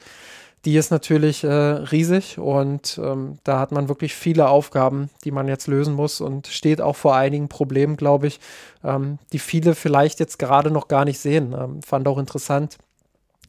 die 0.65 0.75
ist 0.75 0.91
natürlich 0.91 1.43
äh, 1.43 1.47
riesig 1.47 2.37
und 2.37 2.99
ähm, 3.01 3.37
da 3.43 3.59
hat 3.59 3.71
man 3.71 3.87
wirklich 3.87 4.13
viele 4.13 4.49
Aufgaben, 4.49 5.09
die 5.23 5.31
man 5.31 5.47
jetzt 5.47 5.67
lösen 5.67 5.93
muss 5.93 6.19
und 6.19 6.47
steht 6.47 6.81
auch 6.81 6.97
vor 6.97 7.15
einigen 7.15 7.47
Problemen, 7.47 7.95
glaube 7.95 8.27
ich, 8.27 8.39
ähm, 8.83 9.19
die 9.31 9.39
viele 9.39 9.73
vielleicht 9.73 10.19
jetzt 10.19 10.37
gerade 10.37 10.69
noch 10.69 10.89
gar 10.89 11.05
nicht 11.05 11.19
sehen. 11.19 11.55
Ähm, 11.57 11.81
fand 11.81 12.07
auch 12.07 12.17
interessant. 12.17 12.77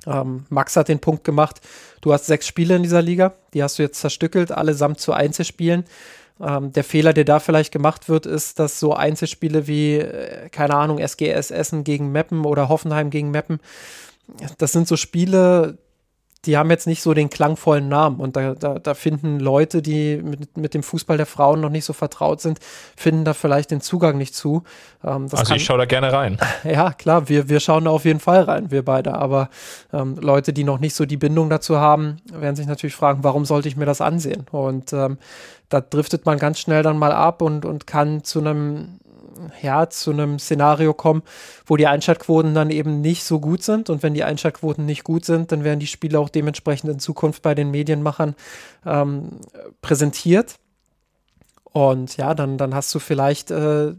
Ähm, 0.06 0.46
Max 0.48 0.76
hat 0.76 0.88
den 0.88 1.00
Punkt 1.00 1.24
gemacht, 1.24 1.60
du 2.00 2.12
hast 2.12 2.26
sechs 2.26 2.46
Spiele 2.46 2.76
in 2.76 2.82
dieser 2.82 3.02
Liga, 3.02 3.34
die 3.54 3.62
hast 3.62 3.78
du 3.78 3.82
jetzt 3.82 4.00
zerstückelt, 4.00 4.52
allesamt 4.52 5.00
zu 5.00 5.12
Einzelspielen. 5.12 5.84
Ähm, 6.40 6.72
der 6.72 6.84
Fehler, 6.84 7.12
der 7.12 7.24
da 7.24 7.38
vielleicht 7.38 7.72
gemacht 7.72 8.08
wird, 8.08 8.24
ist, 8.24 8.58
dass 8.58 8.80
so 8.80 8.94
Einzelspiele 8.94 9.66
wie, 9.66 9.96
äh, 9.96 10.48
keine 10.48 10.74
Ahnung, 10.74 10.98
SGS 10.98 11.50
Essen 11.50 11.84
gegen 11.84 12.12
Meppen 12.12 12.44
oder 12.44 12.68
Hoffenheim 12.68 13.10
gegen 13.10 13.30
Meppen, 13.30 13.60
das 14.58 14.72
sind 14.72 14.88
so 14.88 14.96
Spiele, 14.96 15.78
die 16.46 16.56
haben 16.56 16.70
jetzt 16.70 16.86
nicht 16.86 17.02
so 17.02 17.12
den 17.12 17.28
klangvollen 17.28 17.88
Namen. 17.88 18.18
Und 18.18 18.36
da, 18.36 18.54
da, 18.54 18.78
da 18.78 18.94
finden 18.94 19.40
Leute, 19.40 19.82
die 19.82 20.16
mit, 20.16 20.56
mit 20.56 20.74
dem 20.74 20.82
Fußball 20.82 21.18
der 21.18 21.26
Frauen 21.26 21.60
noch 21.60 21.68
nicht 21.68 21.84
so 21.84 21.92
vertraut 21.92 22.40
sind, 22.40 22.58
finden 22.96 23.24
da 23.24 23.34
vielleicht 23.34 23.70
den 23.70 23.80
Zugang 23.80 24.16
nicht 24.16 24.34
zu. 24.34 24.62
Ähm, 25.04 25.28
also 25.30 25.36
kann, 25.36 25.56
ich 25.56 25.64
schaue 25.64 25.78
da 25.78 25.84
gerne 25.84 26.12
rein. 26.12 26.38
Ja, 26.64 26.92
klar, 26.92 27.28
wir, 27.28 27.48
wir 27.48 27.58
schauen 27.60 27.84
da 27.84 27.90
auf 27.90 28.04
jeden 28.04 28.20
Fall 28.20 28.42
rein, 28.42 28.70
wir 28.70 28.84
beide. 28.84 29.14
Aber 29.14 29.48
ähm, 29.92 30.16
Leute, 30.20 30.52
die 30.52 30.64
noch 30.64 30.78
nicht 30.78 30.94
so 30.94 31.04
die 31.04 31.16
Bindung 31.16 31.50
dazu 31.50 31.78
haben, 31.78 32.18
werden 32.32 32.56
sich 32.56 32.66
natürlich 32.66 32.94
fragen, 32.94 33.24
warum 33.24 33.44
sollte 33.44 33.68
ich 33.68 33.76
mir 33.76 33.86
das 33.86 34.00
ansehen? 34.00 34.46
Und 34.50 34.92
ähm, 34.92 35.18
da 35.68 35.80
driftet 35.80 36.26
man 36.26 36.38
ganz 36.38 36.58
schnell 36.58 36.82
dann 36.82 36.98
mal 36.98 37.12
ab 37.12 37.42
und, 37.42 37.64
und 37.64 37.86
kann 37.86 38.24
zu 38.24 38.40
einem 38.40 39.00
ja, 39.62 39.88
zu 39.88 40.10
einem 40.10 40.38
Szenario 40.38 40.94
kommen, 40.94 41.22
wo 41.66 41.76
die 41.76 41.86
Einschaltquoten 41.86 42.54
dann 42.54 42.70
eben 42.70 43.00
nicht 43.00 43.24
so 43.24 43.40
gut 43.40 43.62
sind. 43.62 43.90
Und 43.90 44.02
wenn 44.02 44.14
die 44.14 44.24
Einschaltquoten 44.24 44.84
nicht 44.84 45.04
gut 45.04 45.24
sind, 45.24 45.52
dann 45.52 45.64
werden 45.64 45.80
die 45.80 45.86
Spiele 45.86 46.18
auch 46.18 46.28
dementsprechend 46.28 46.90
in 46.90 46.98
Zukunft 46.98 47.42
bei 47.42 47.54
den 47.54 47.70
Medienmachern 47.70 48.34
ähm, 48.86 49.40
präsentiert. 49.82 50.56
Und 51.64 52.16
ja, 52.16 52.34
dann, 52.34 52.58
dann 52.58 52.74
hast 52.74 52.94
du 52.94 52.98
vielleicht 52.98 53.50
äh, 53.50 53.94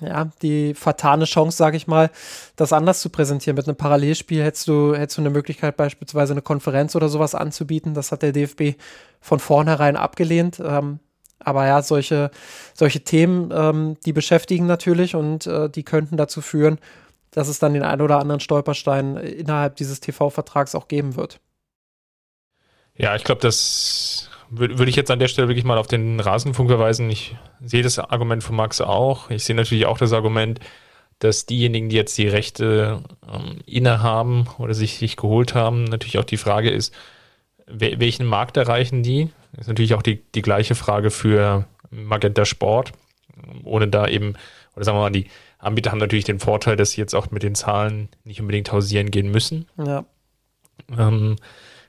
ja, 0.00 0.30
die 0.42 0.74
fatale 0.74 1.24
Chance, 1.24 1.56
sage 1.56 1.76
ich 1.76 1.86
mal, 1.86 2.10
das 2.56 2.72
anders 2.72 3.00
zu 3.00 3.10
präsentieren. 3.10 3.56
Mit 3.56 3.68
einem 3.68 3.76
Parallelspiel 3.76 4.42
hättest 4.42 4.68
du, 4.68 4.94
hättest 4.94 5.18
du 5.18 5.22
eine 5.22 5.30
Möglichkeit, 5.30 5.76
beispielsweise 5.76 6.32
eine 6.32 6.42
Konferenz 6.42 6.96
oder 6.96 7.08
sowas 7.08 7.34
anzubieten. 7.34 7.94
Das 7.94 8.12
hat 8.12 8.22
der 8.22 8.32
DFB 8.32 8.78
von 9.20 9.38
vornherein 9.38 9.96
abgelehnt. 9.96 10.60
Ähm, 10.64 11.00
aber 11.44 11.66
ja, 11.66 11.82
solche, 11.82 12.30
solche 12.74 13.00
Themen, 13.04 13.52
ähm, 13.54 13.96
die 14.04 14.12
beschäftigen 14.12 14.66
natürlich 14.66 15.14
und 15.14 15.46
äh, 15.46 15.68
die 15.68 15.82
könnten 15.82 16.16
dazu 16.16 16.40
führen, 16.40 16.78
dass 17.30 17.48
es 17.48 17.58
dann 17.58 17.74
den 17.74 17.82
einen 17.82 18.02
oder 18.02 18.18
anderen 18.18 18.40
Stolperstein 18.40 19.16
innerhalb 19.16 19.76
dieses 19.76 20.00
TV-Vertrags 20.00 20.74
auch 20.74 20.88
geben 20.88 21.16
wird. 21.16 21.40
Ja, 22.96 23.16
ich 23.16 23.24
glaube, 23.24 23.40
das 23.40 24.30
würde 24.50 24.78
würd 24.78 24.88
ich 24.88 24.96
jetzt 24.96 25.10
an 25.10 25.18
der 25.18 25.28
Stelle 25.28 25.48
wirklich 25.48 25.64
mal 25.64 25.78
auf 25.78 25.88
den 25.88 26.20
Rasenfunk 26.20 26.70
verweisen. 26.70 27.10
Ich 27.10 27.36
sehe 27.60 27.82
das 27.82 27.98
Argument 27.98 28.42
von 28.42 28.54
Max 28.54 28.80
auch. 28.80 29.30
Ich 29.30 29.44
sehe 29.44 29.56
natürlich 29.56 29.86
auch 29.86 29.98
das 29.98 30.12
Argument, 30.12 30.60
dass 31.18 31.46
diejenigen, 31.46 31.88
die 31.88 31.96
jetzt 31.96 32.16
die 32.18 32.28
Rechte 32.28 33.02
ähm, 33.32 33.60
innehaben 33.66 34.46
oder 34.58 34.74
sich, 34.74 34.98
sich 34.98 35.16
geholt 35.16 35.54
haben, 35.54 35.84
natürlich 35.84 36.18
auch 36.18 36.24
die 36.24 36.36
Frage 36.36 36.70
ist, 36.70 36.94
welchen 37.66 38.26
Markt 38.26 38.56
erreichen 38.56 39.02
die? 39.02 39.30
Das 39.52 39.62
ist 39.62 39.68
natürlich 39.68 39.94
auch 39.94 40.02
die, 40.02 40.22
die 40.34 40.42
gleiche 40.42 40.74
Frage 40.74 41.10
für 41.10 41.66
Magenta 41.90 42.44
Sport, 42.44 42.92
ohne 43.62 43.88
da 43.88 44.06
eben, 44.08 44.34
oder 44.74 44.84
sagen 44.84 44.98
wir 44.98 45.02
mal, 45.02 45.10
die 45.10 45.26
Anbieter 45.58 45.90
haben 45.90 45.98
natürlich 45.98 46.24
den 46.24 46.40
Vorteil, 46.40 46.76
dass 46.76 46.92
sie 46.92 47.00
jetzt 47.00 47.14
auch 47.14 47.30
mit 47.30 47.42
den 47.42 47.54
Zahlen 47.54 48.08
nicht 48.24 48.40
unbedingt 48.40 48.70
hausieren 48.72 49.10
gehen 49.10 49.30
müssen. 49.30 49.66
Ja. 49.78 50.04
Ähm, 50.96 51.36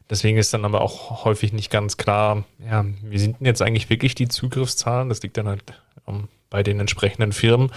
deswegen 0.09 0.37
ist 0.37 0.53
dann 0.53 0.65
aber 0.65 0.81
auch 0.81 1.25
häufig 1.25 1.51
nicht 1.51 1.71
ganz 1.71 1.97
klar, 1.97 2.45
ja, 2.59 2.85
wie 3.03 3.17
sind 3.17 3.39
denn 3.39 3.47
jetzt 3.47 3.61
eigentlich 3.61 3.89
wirklich 3.89 4.15
die 4.15 4.27
Zugriffszahlen? 4.27 5.09
Das 5.09 5.21
liegt 5.23 5.37
dann 5.37 5.47
halt 5.47 5.63
ähm, 6.07 6.29
bei 6.49 6.63
den 6.63 6.79
entsprechenden 6.79 7.33
Firmen, 7.33 7.71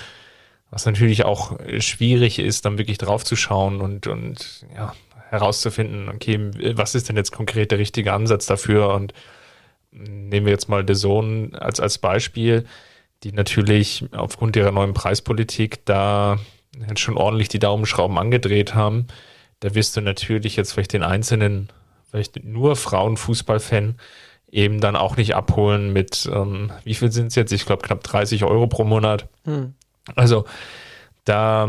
was 0.70 0.87
natürlich 0.87 1.24
auch 1.24 1.58
schwierig 1.78 2.38
ist, 2.38 2.64
dann 2.64 2.78
wirklich 2.78 2.98
drauf 2.98 3.24
zu 3.24 3.34
schauen 3.34 3.80
und, 3.80 4.06
und 4.06 4.66
ja, 4.74 4.94
herauszufinden, 5.30 6.08
okay, 6.08 6.50
was 6.76 6.94
ist 6.94 7.08
denn 7.08 7.16
jetzt 7.16 7.32
konkret 7.32 7.70
der 7.70 7.78
richtige 7.78 8.12
Ansatz 8.12 8.46
dafür? 8.46 8.94
Und 8.94 9.12
nehmen 9.90 10.46
wir 10.46 10.52
jetzt 10.52 10.68
mal 10.68 10.84
The 10.86 10.94
Zone 10.94 11.50
als, 11.60 11.80
als 11.80 11.98
Beispiel, 11.98 12.64
die 13.22 13.32
natürlich 13.32 14.04
aufgrund 14.12 14.56
ihrer 14.56 14.70
neuen 14.70 14.94
Preispolitik 14.94 15.84
da 15.84 16.38
schon 16.96 17.16
ordentlich 17.16 17.48
die 17.48 17.58
Daumenschrauben 17.58 18.18
angedreht 18.18 18.74
haben. 18.74 19.06
Da 19.60 19.74
wirst 19.74 19.96
du 19.96 20.00
natürlich 20.00 20.56
jetzt 20.56 20.72
vielleicht 20.72 20.92
den 20.92 21.02
einzelnen, 21.02 21.70
vielleicht 22.10 22.44
nur 22.44 22.76
Frauenfußballfan 22.76 23.96
eben 24.50 24.80
dann 24.80 24.96
auch 24.96 25.16
nicht 25.16 25.34
abholen 25.34 25.92
mit, 25.92 26.28
ähm, 26.32 26.72
wie 26.84 26.94
viel 26.94 27.12
sind 27.12 27.26
es 27.26 27.34
jetzt? 27.34 27.52
Ich 27.52 27.66
glaube 27.66 27.82
knapp 27.82 28.02
30 28.02 28.44
Euro 28.44 28.66
pro 28.66 28.84
Monat. 28.84 29.28
Hm. 29.44 29.74
Also 30.14 30.46
da 31.24 31.68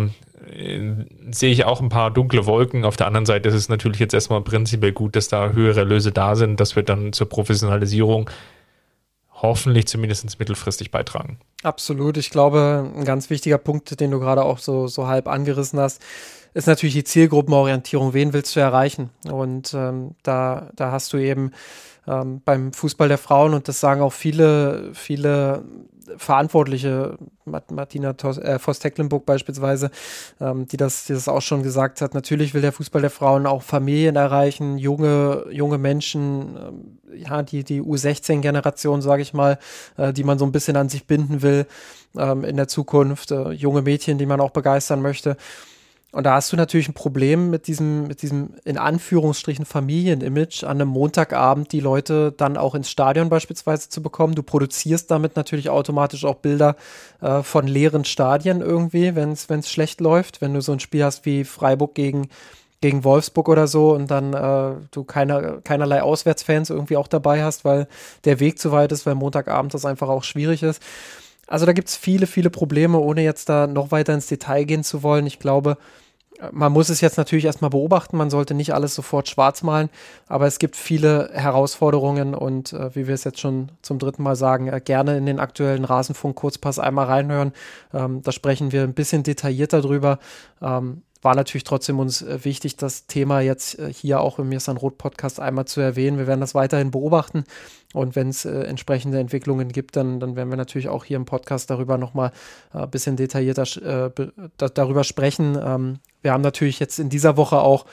sehe 1.31 1.51
ich 1.51 1.65
auch 1.65 1.81
ein 1.81 1.89
paar 1.89 2.11
dunkle 2.11 2.45
Wolken. 2.45 2.85
Auf 2.85 2.97
der 2.97 3.07
anderen 3.07 3.25
Seite 3.25 3.49
ist 3.49 3.55
es 3.55 3.69
natürlich 3.69 3.99
jetzt 3.99 4.13
erstmal 4.13 4.41
prinzipiell 4.41 4.91
gut, 4.91 5.15
dass 5.15 5.27
da 5.27 5.51
höhere 5.51 5.83
Löse 5.83 6.11
da 6.11 6.35
sind. 6.35 6.59
Das 6.59 6.75
wird 6.75 6.89
dann 6.89 7.13
zur 7.13 7.29
Professionalisierung 7.29 8.29
hoffentlich 9.41 9.87
zumindest 9.87 10.39
mittelfristig 10.39 10.91
beitragen. 10.91 11.39
Absolut. 11.63 12.17
Ich 12.17 12.29
glaube, 12.29 12.91
ein 12.95 13.05
ganz 13.05 13.29
wichtiger 13.29 13.57
Punkt, 13.57 13.99
den 13.99 14.11
du 14.11 14.19
gerade 14.19 14.43
auch 14.43 14.57
so, 14.57 14.87
so 14.87 15.07
halb 15.07 15.27
angerissen 15.27 15.79
hast, 15.79 16.01
ist 16.53 16.67
natürlich 16.67 16.95
die 16.95 17.03
Zielgruppenorientierung. 17.03 18.13
Wen 18.13 18.33
willst 18.33 18.55
du 18.55 18.59
erreichen? 18.59 19.11
Und 19.29 19.73
ähm, 19.73 20.15
da, 20.23 20.71
da 20.75 20.91
hast 20.91 21.13
du 21.13 21.17
eben 21.17 21.51
ähm, 22.07 22.41
beim 22.43 22.73
Fußball 22.73 23.07
der 23.07 23.17
Frauen, 23.17 23.53
und 23.53 23.67
das 23.67 23.79
sagen 23.79 24.01
auch 24.01 24.13
viele, 24.13 24.89
viele 24.93 25.63
Verantwortliche, 26.17 27.17
Martina 27.45 28.11
äh, 28.11 28.59
Voss-Tecklenburg 28.59 29.25
beispielsweise, 29.25 29.91
ähm, 30.39 30.67
die, 30.67 30.77
das, 30.77 31.05
die 31.05 31.13
das 31.13 31.27
auch 31.27 31.41
schon 31.41 31.63
gesagt 31.63 32.01
hat. 32.01 32.13
Natürlich 32.13 32.53
will 32.53 32.61
der 32.61 32.71
Fußball 32.71 33.01
der 33.01 33.09
Frauen 33.09 33.45
auch 33.45 33.63
Familien 33.63 34.15
erreichen, 34.15 34.77
junge, 34.77 35.45
junge 35.51 35.77
Menschen, 35.77 36.57
ähm, 36.57 36.99
ja, 37.15 37.41
die, 37.43 37.63
die 37.63 37.81
U16-Generation, 37.81 39.01
sage 39.01 39.21
ich 39.21 39.33
mal, 39.33 39.59
äh, 39.97 40.13
die 40.13 40.23
man 40.23 40.39
so 40.39 40.45
ein 40.45 40.51
bisschen 40.51 40.75
an 40.75 40.89
sich 40.89 41.05
binden 41.05 41.41
will 41.41 41.65
ähm, 42.17 42.43
in 42.43 42.55
der 42.55 42.67
Zukunft, 42.67 43.31
äh, 43.31 43.51
junge 43.51 43.81
Mädchen, 43.81 44.17
die 44.17 44.25
man 44.25 44.41
auch 44.41 44.51
begeistern 44.51 45.01
möchte. 45.01 45.37
Und 46.11 46.23
da 46.23 46.33
hast 46.33 46.51
du 46.51 46.57
natürlich 46.57 46.89
ein 46.89 46.95
Problem 46.95 47.51
mit 47.51 47.67
diesem, 47.67 48.07
mit 48.07 48.23
diesem 48.23 48.55
in 48.65 48.79
Anführungsstrichen 48.79 49.65
Familienimage 49.65 50.63
an 50.63 50.81
einem 50.81 50.89
Montagabend 50.89 51.71
die 51.71 51.81
Leute 51.81 52.31
dann 52.35 52.57
auch 52.57 52.73
ins 52.73 52.89
Stadion 52.89 53.29
beispielsweise 53.29 53.89
zu 53.89 54.01
bekommen. 54.01 54.33
Du 54.33 54.41
produzierst 54.41 55.11
damit 55.11 55.35
natürlich 55.35 55.69
automatisch 55.69 56.25
auch 56.25 56.37
Bilder 56.37 56.75
äh, 57.21 57.43
von 57.43 57.67
leeren 57.67 58.05
Stadien 58.05 58.61
irgendwie, 58.61 59.13
wenn 59.13 59.33
es 59.33 59.69
schlecht 59.69 60.01
läuft. 60.01 60.41
Wenn 60.41 60.55
du 60.55 60.61
so 60.61 60.71
ein 60.71 60.79
Spiel 60.79 61.03
hast 61.03 61.27
wie 61.27 61.43
Freiburg 61.43 61.93
gegen, 61.93 62.29
gegen 62.81 63.03
Wolfsburg 63.03 63.47
oder 63.47 63.67
so 63.67 63.93
und 63.93 64.09
dann 64.09 64.33
äh, 64.33 64.77
du 64.89 65.03
keine, 65.03 65.61
keinerlei 65.63 66.01
Auswärtsfans 66.01 66.71
irgendwie 66.71 66.97
auch 66.97 67.07
dabei 67.07 67.43
hast, 67.43 67.65
weil 67.65 67.87
der 68.25 68.39
Weg 68.39 68.57
zu 68.57 68.71
weit 68.71 68.91
ist, 68.91 69.05
weil 69.05 69.13
Montagabend 69.13 69.75
das 69.75 69.85
einfach 69.85 70.09
auch 70.09 70.23
schwierig 70.23 70.63
ist. 70.63 70.81
Also 71.49 71.65
da 71.65 71.73
gibt 71.73 71.89
es 71.89 71.97
viele, 71.97 72.27
viele 72.27 72.49
Probleme, 72.49 72.99
ohne 72.99 73.23
jetzt 73.23 73.49
da 73.49 73.67
noch 73.67 73.91
weiter 73.91 74.13
ins 74.13 74.27
Detail 74.27 74.63
gehen 74.65 74.83
zu 74.83 75.03
wollen. 75.03 75.25
Ich 75.25 75.39
glaube, 75.39 75.77
man 76.51 76.71
muss 76.71 76.89
es 76.89 77.01
jetzt 77.01 77.17
natürlich 77.17 77.45
erstmal 77.45 77.69
beobachten, 77.69 78.17
man 78.17 78.29
sollte 78.29 78.53
nicht 78.53 78.73
alles 78.73 78.95
sofort 78.95 79.27
schwarz 79.27 79.61
malen, 79.61 79.89
aber 80.27 80.47
es 80.47 80.59
gibt 80.59 80.75
viele 80.75 81.29
Herausforderungen 81.33 82.33
und 82.33 82.73
äh, 82.73 82.95
wie 82.95 83.07
wir 83.07 83.13
es 83.13 83.25
jetzt 83.25 83.39
schon 83.39 83.71
zum 83.81 83.99
dritten 83.99 84.23
Mal 84.23 84.35
sagen, 84.35 84.67
äh, 84.67 84.79
gerne 84.79 85.17
in 85.17 85.25
den 85.25 85.39
aktuellen 85.39 85.85
Rasenfunk-Kurzpass 85.85 86.79
einmal 86.79 87.07
reinhören. 87.07 87.51
Ähm, 87.93 88.21
da 88.21 88.31
sprechen 88.31 88.71
wir 88.71 88.83
ein 88.83 88.93
bisschen 88.93 89.23
detaillierter 89.23 89.81
drüber. 89.81 90.19
Ähm, 90.61 91.01
war 91.21 91.35
natürlich 91.35 91.63
trotzdem 91.63 91.99
uns 91.99 92.21
äh, 92.21 92.43
wichtig, 92.45 92.77
das 92.77 93.07
Thema 93.07 93.41
jetzt 93.41 93.77
äh, 93.77 93.91
hier 93.93 94.21
auch 94.21 94.39
im 94.39 94.49
Mirsan 94.49 94.77
Roth 94.77 94.97
Podcast 94.97 95.39
einmal 95.39 95.65
zu 95.65 95.81
erwähnen. 95.81 96.17
Wir 96.17 96.27
werden 96.27 96.39
das 96.39 96.55
weiterhin 96.55 96.91
beobachten 96.91 97.43
und 97.93 98.15
wenn 98.15 98.29
es 98.29 98.45
äh, 98.45 98.61
entsprechende 98.61 99.19
Entwicklungen 99.19 99.69
gibt, 99.69 99.95
dann, 99.95 100.19
dann 100.19 100.35
werden 100.35 100.49
wir 100.49 100.57
natürlich 100.57 100.87
auch 100.89 101.03
hier 101.03 101.17
im 101.17 101.25
Podcast 101.25 101.69
darüber 101.69 101.97
nochmal 101.97 102.31
ein 102.71 102.89
bisschen 102.89 103.15
detaillierter 103.15 103.65
da, 104.57 104.69
darüber 104.69 105.03
sprechen. 105.03 105.57
Ähm, 105.61 105.99
wir 106.21 106.31
haben 106.31 106.41
natürlich 106.41 106.79
jetzt 106.79 106.99
in 106.99 107.09
dieser 107.09 107.37
Woche 107.37 107.59
auch 107.59 107.85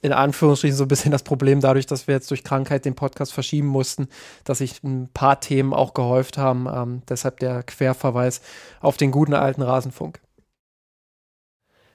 in 0.00 0.12
Anführungsstrichen 0.12 0.76
so 0.76 0.84
ein 0.84 0.88
bisschen 0.88 1.10
das 1.10 1.22
Problem 1.22 1.60
dadurch, 1.60 1.86
dass 1.86 2.06
wir 2.06 2.14
jetzt 2.14 2.30
durch 2.30 2.44
Krankheit 2.44 2.84
den 2.84 2.94
Podcast 2.94 3.32
verschieben 3.32 3.66
mussten, 3.66 4.08
dass 4.44 4.58
sich 4.58 4.82
ein 4.84 5.08
paar 5.12 5.40
Themen 5.40 5.74
auch 5.74 5.94
gehäuft 5.94 6.38
haben. 6.38 6.68
Ähm, 6.72 7.02
deshalb 7.08 7.40
der 7.40 7.62
Querverweis 7.62 8.40
auf 8.80 8.96
den 8.96 9.10
guten 9.10 9.34
alten 9.34 9.62
Rasenfunk. 9.62 10.20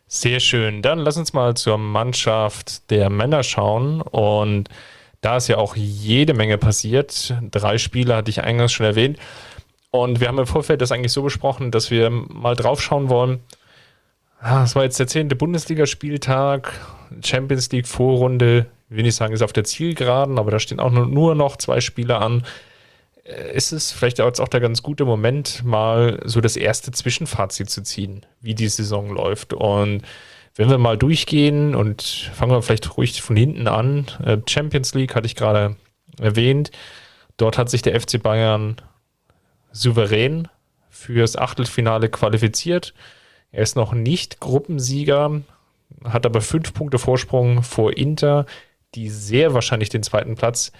Sehr 0.07 0.39
schön. 0.39 0.81
Dann 0.81 0.99
lass 0.99 1.17
uns 1.17 1.33
mal 1.33 1.55
zur 1.55 1.77
Mannschaft 1.77 2.89
der 2.91 3.09
Männer 3.09 3.43
schauen. 3.43 4.01
Und 4.01 4.69
da 5.21 5.37
ist 5.37 5.47
ja 5.47 5.57
auch 5.57 5.75
jede 5.75 6.33
Menge 6.33 6.57
passiert. 6.57 7.33
Drei 7.51 7.77
Spiele 7.77 8.15
hatte 8.15 8.29
ich 8.29 8.43
eingangs 8.43 8.73
schon 8.73 8.85
erwähnt. 8.85 9.17
Und 9.89 10.19
wir 10.19 10.27
haben 10.27 10.39
im 10.39 10.47
Vorfeld 10.47 10.81
das 10.81 10.91
eigentlich 10.91 11.11
so 11.11 11.21
besprochen, 11.21 11.71
dass 11.71 11.91
wir 11.91 12.09
mal 12.09 12.55
drauf 12.55 12.81
schauen 12.81 13.09
wollen. 13.09 13.39
Ah, 14.39 14.63
es 14.63 14.75
war 14.75 14.83
jetzt 14.83 14.99
der 14.99 15.07
zehnte 15.07 15.35
Bundesligaspieltag, 15.35 16.73
Champions 17.23 17.71
League 17.71 17.87
Vorrunde. 17.87 18.65
Ich 18.89 18.97
will 18.97 19.03
nicht 19.03 19.15
sagen, 19.15 19.33
ist 19.33 19.41
auf 19.41 19.53
der 19.53 19.63
Zielgeraden, 19.63 20.37
aber 20.37 20.51
da 20.51 20.59
stehen 20.59 20.79
auch 20.79 20.91
nur 20.91 21.35
noch 21.35 21.57
zwei 21.57 21.79
Spiele 21.79 22.17
an. 22.17 22.43
Äh, 23.23 23.55
ist 23.55 23.71
es 23.71 23.91
vielleicht 23.91 24.21
auch 24.21 24.47
der 24.47 24.59
ganz 24.59 24.83
gute 24.83 25.05
Moment, 25.05 25.63
mal 25.63 26.21
so 26.25 26.41
das 26.41 26.55
erste 26.55 26.91
Zwischenfazit 26.91 27.69
zu 27.69 27.83
ziehen, 27.83 28.25
wie 28.41 28.55
die 28.55 28.67
Saison 28.67 29.09
läuft. 29.09 29.53
Und 29.53 30.03
wenn 30.55 30.69
wir 30.69 30.77
mal 30.77 30.97
durchgehen 30.97 31.75
und 31.75 32.01
fangen 32.33 32.51
wir 32.51 32.61
vielleicht 32.61 32.97
ruhig 32.97 33.21
von 33.21 33.35
hinten 33.35 33.67
an. 33.67 34.05
Äh, 34.23 34.37
Champions 34.47 34.93
League 34.93 35.15
hatte 35.15 35.25
ich 35.25 35.35
gerade 35.35 35.75
erwähnt. 36.19 36.71
Dort 37.37 37.57
hat 37.57 37.69
sich 37.69 37.81
der 37.81 37.99
FC 37.99 38.21
Bayern 38.21 38.75
souverän 39.71 40.47
fürs 40.89 41.35
Achtelfinale 41.35 42.09
qualifiziert. 42.09 42.93
Er 43.51 43.63
ist 43.63 43.75
noch 43.75 43.93
nicht 43.93 44.39
Gruppensieger, 44.39 45.41
hat 46.03 46.25
aber 46.25 46.41
fünf 46.41 46.73
Punkte 46.73 46.99
Vorsprung 46.99 47.63
vor 47.63 47.97
Inter, 47.97 48.45
die 48.93 49.09
sehr 49.09 49.55
wahrscheinlich 49.55 49.89
den 49.89 50.03
zweiten 50.03 50.35
Platz 50.35 50.71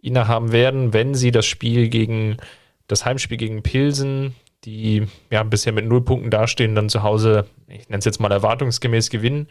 innehaben 0.00 0.52
werden, 0.52 0.92
wenn 0.92 1.14
sie 1.14 1.30
das 1.30 1.46
Spiel 1.46 1.88
gegen 1.88 2.36
das 2.86 3.04
Heimspiel 3.04 3.36
gegen 3.36 3.62
Pilsen, 3.62 4.34
die 4.64 5.06
ja 5.30 5.42
bisher 5.42 5.72
mit 5.72 5.86
null 5.86 6.02
Punkten 6.04 6.30
dastehen, 6.30 6.74
dann 6.74 6.88
zu 6.88 7.02
Hause, 7.02 7.46
ich 7.68 7.88
nenne 7.88 7.98
es 7.98 8.04
jetzt 8.04 8.20
mal 8.20 8.32
erwartungsgemäß 8.32 9.10
gewinnen. 9.10 9.48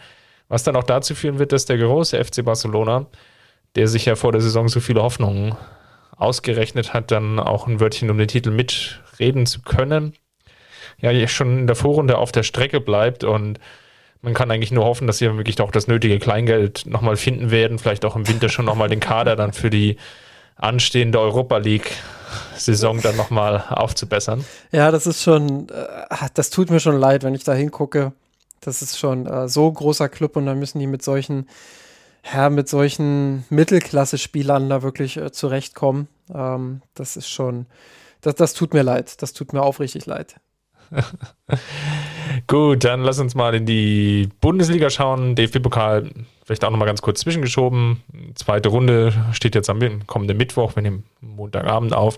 Was 0.50 0.64
dann 0.64 0.76
auch 0.76 0.84
dazu 0.84 1.14
führen 1.16 1.40
wird, 1.40 1.52
dass 1.52 1.66
der 1.66 1.78
große 1.78 2.24
FC 2.24 2.44
Barcelona, 2.44 3.06
der 3.76 3.88
sich 3.88 4.06
ja 4.06 4.16
vor 4.16 4.32
der 4.32 4.42
Saison 4.42 4.68
so 4.68 4.80
viele 4.80 5.04
Hoffnungen 5.04 5.56
ausgerechnet 6.16 6.94
hat, 6.94 7.12
dann 7.12 7.40
auch 7.40 7.68
ein 7.68 7.80
Wörtchen 7.80 8.10
um 8.10 8.18
den 8.18 8.28
Titel 8.28 8.52
mitreden 8.52 9.46
zu 9.46 9.62
können, 9.62 10.14
ja 11.00 11.28
schon 11.28 11.60
in 11.60 11.68
der 11.68 11.76
Vorrunde 11.76 12.18
auf 12.18 12.32
der 12.32 12.44
Strecke 12.44 12.82
bleibt 12.82 13.24
und 13.24 13.60
man 14.22 14.34
kann 14.34 14.50
eigentlich 14.50 14.72
nur 14.72 14.86
hoffen, 14.86 15.06
dass 15.06 15.20
sie 15.20 15.38
wirklich 15.38 15.62
auch 15.62 15.70
das 15.70 15.88
nötige 15.88 16.18
Kleingeld 16.18 16.86
nochmal 16.88 17.18
finden 17.18 17.52
werden, 17.52 17.78
vielleicht 17.78 18.04
auch 18.04 18.16
im 18.16 18.28
Winter 18.28 18.50
schon 18.50 18.66
nochmal 18.66 18.90
den 18.90 19.00
Kader 19.00 19.36
dann 19.36 19.54
für 19.54 19.70
die 19.70 19.98
anstehende 20.58 21.20
Europa 21.20 21.58
League-Saison 21.58 23.02
dann 23.02 23.16
nochmal 23.16 23.64
aufzubessern. 23.70 24.44
Ja, 24.72 24.92
das 24.92 25.08
ist 25.08 25.24
schon, 25.24 25.70
äh, 25.70 26.30
das 26.34 26.50
tut 26.50 26.70
mir 26.70 26.80
schon 26.80 27.00
leid, 27.00 27.24
wenn 27.24 27.36
ich 27.36 27.44
da 27.44 27.54
hingucke. 27.54 28.14
Das 28.62 28.82
ist 28.82 28.98
schon 28.98 29.28
äh, 29.28 29.48
so 29.48 29.68
ein 29.68 29.74
großer 29.74 30.10
Club 30.10 30.36
und 30.36 30.46
dann 30.46 30.60
müssen 30.60 30.80
die 30.80 30.88
mit 30.88 31.04
solchen, 31.04 31.48
ja, 32.34 32.50
mit 32.50 32.68
solchen 32.68 33.46
Mittelklasse-Spielern 33.50 34.70
da 34.70 34.82
wirklich 34.82 35.18
äh, 35.18 35.32
zurechtkommen. 35.32 36.08
Ähm, 36.34 36.82
das 36.96 37.18
ist 37.18 37.30
schon, 37.30 37.68
das, 38.22 38.36
das 38.36 38.54
tut 38.54 38.74
mir 38.74 38.84
leid. 38.84 39.22
Das 39.22 39.34
tut 39.34 39.54
mir 39.54 39.62
aufrichtig 39.62 40.06
leid. 40.06 40.36
Gut, 42.48 42.84
dann 42.84 43.02
lass 43.02 43.20
uns 43.20 43.36
mal 43.36 43.56
in 43.56 43.66
die 43.66 44.30
Bundesliga 44.42 44.90
schauen. 44.90 45.36
DFB-Pokal 45.36 46.10
vielleicht 46.46 46.64
auch 46.64 46.72
nochmal 46.72 46.88
ganz 46.88 47.02
kurz 47.02 47.20
zwischengeschoben. 47.20 48.04
Zweite 48.36 48.70
Runde 48.70 49.14
steht 49.34 49.54
jetzt 49.54 49.70
am 49.70 50.08
kommenden 50.08 50.38
Mittwoch, 50.38 50.76
wir 50.76 50.84
nehmen 50.84 51.04
Montagabend 51.20 51.94
auf. 51.94 52.18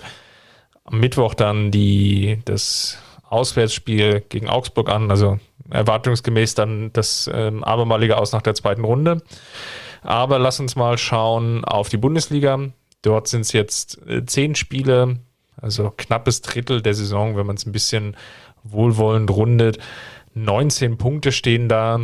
Am 0.83 0.99
Mittwoch 0.99 1.33
dann 1.33 1.71
die, 1.71 2.39
das 2.45 2.99
Auswärtsspiel 3.27 4.23
gegen 4.29 4.47
Augsburg 4.47 4.89
an, 4.89 5.09
also 5.09 5.39
erwartungsgemäß 5.69 6.55
dann 6.55 6.91
das 6.93 7.29
ähm, 7.33 7.63
abermalige 7.63 8.17
aus 8.17 8.31
nach 8.31 8.41
der 8.41 8.55
zweiten 8.55 8.83
Runde. 8.83 9.21
Aber 10.01 10.39
lass 10.39 10.59
uns 10.59 10.75
mal 10.75 10.97
schauen 10.97 11.65
auf 11.65 11.89
die 11.89 11.97
Bundesliga. 11.97 12.59
Dort 13.01 13.27
sind 13.27 13.41
es 13.41 13.51
jetzt 13.51 13.99
äh, 14.07 14.25
zehn 14.25 14.55
Spiele, 14.55 15.19
also 15.57 15.91
knappes 15.95 16.41
Drittel 16.41 16.81
der 16.81 16.93
Saison, 16.93 17.35
wenn 17.35 17.45
man 17.45 17.55
es 17.55 17.65
ein 17.65 17.71
bisschen 17.71 18.15
wohlwollend 18.63 19.29
rundet. 19.31 19.79
19 20.33 20.97
Punkte 20.97 21.31
stehen 21.31 21.69
da, 21.69 22.01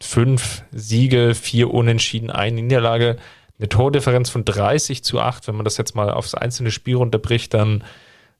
fünf 0.00 0.62
Siege, 0.70 1.34
vier 1.34 1.72
Unentschieden, 1.72 2.30
eine 2.30 2.62
Niederlage, 2.62 3.16
eine 3.58 3.68
Tordifferenz 3.68 4.30
von 4.30 4.44
30 4.44 5.02
zu 5.02 5.20
8. 5.20 5.48
Wenn 5.48 5.56
man 5.56 5.64
das 5.64 5.76
jetzt 5.76 5.94
mal 5.94 6.10
aufs 6.10 6.34
einzelne 6.34 6.70
Spiel 6.70 6.96
runterbricht, 6.96 7.54
dann 7.54 7.84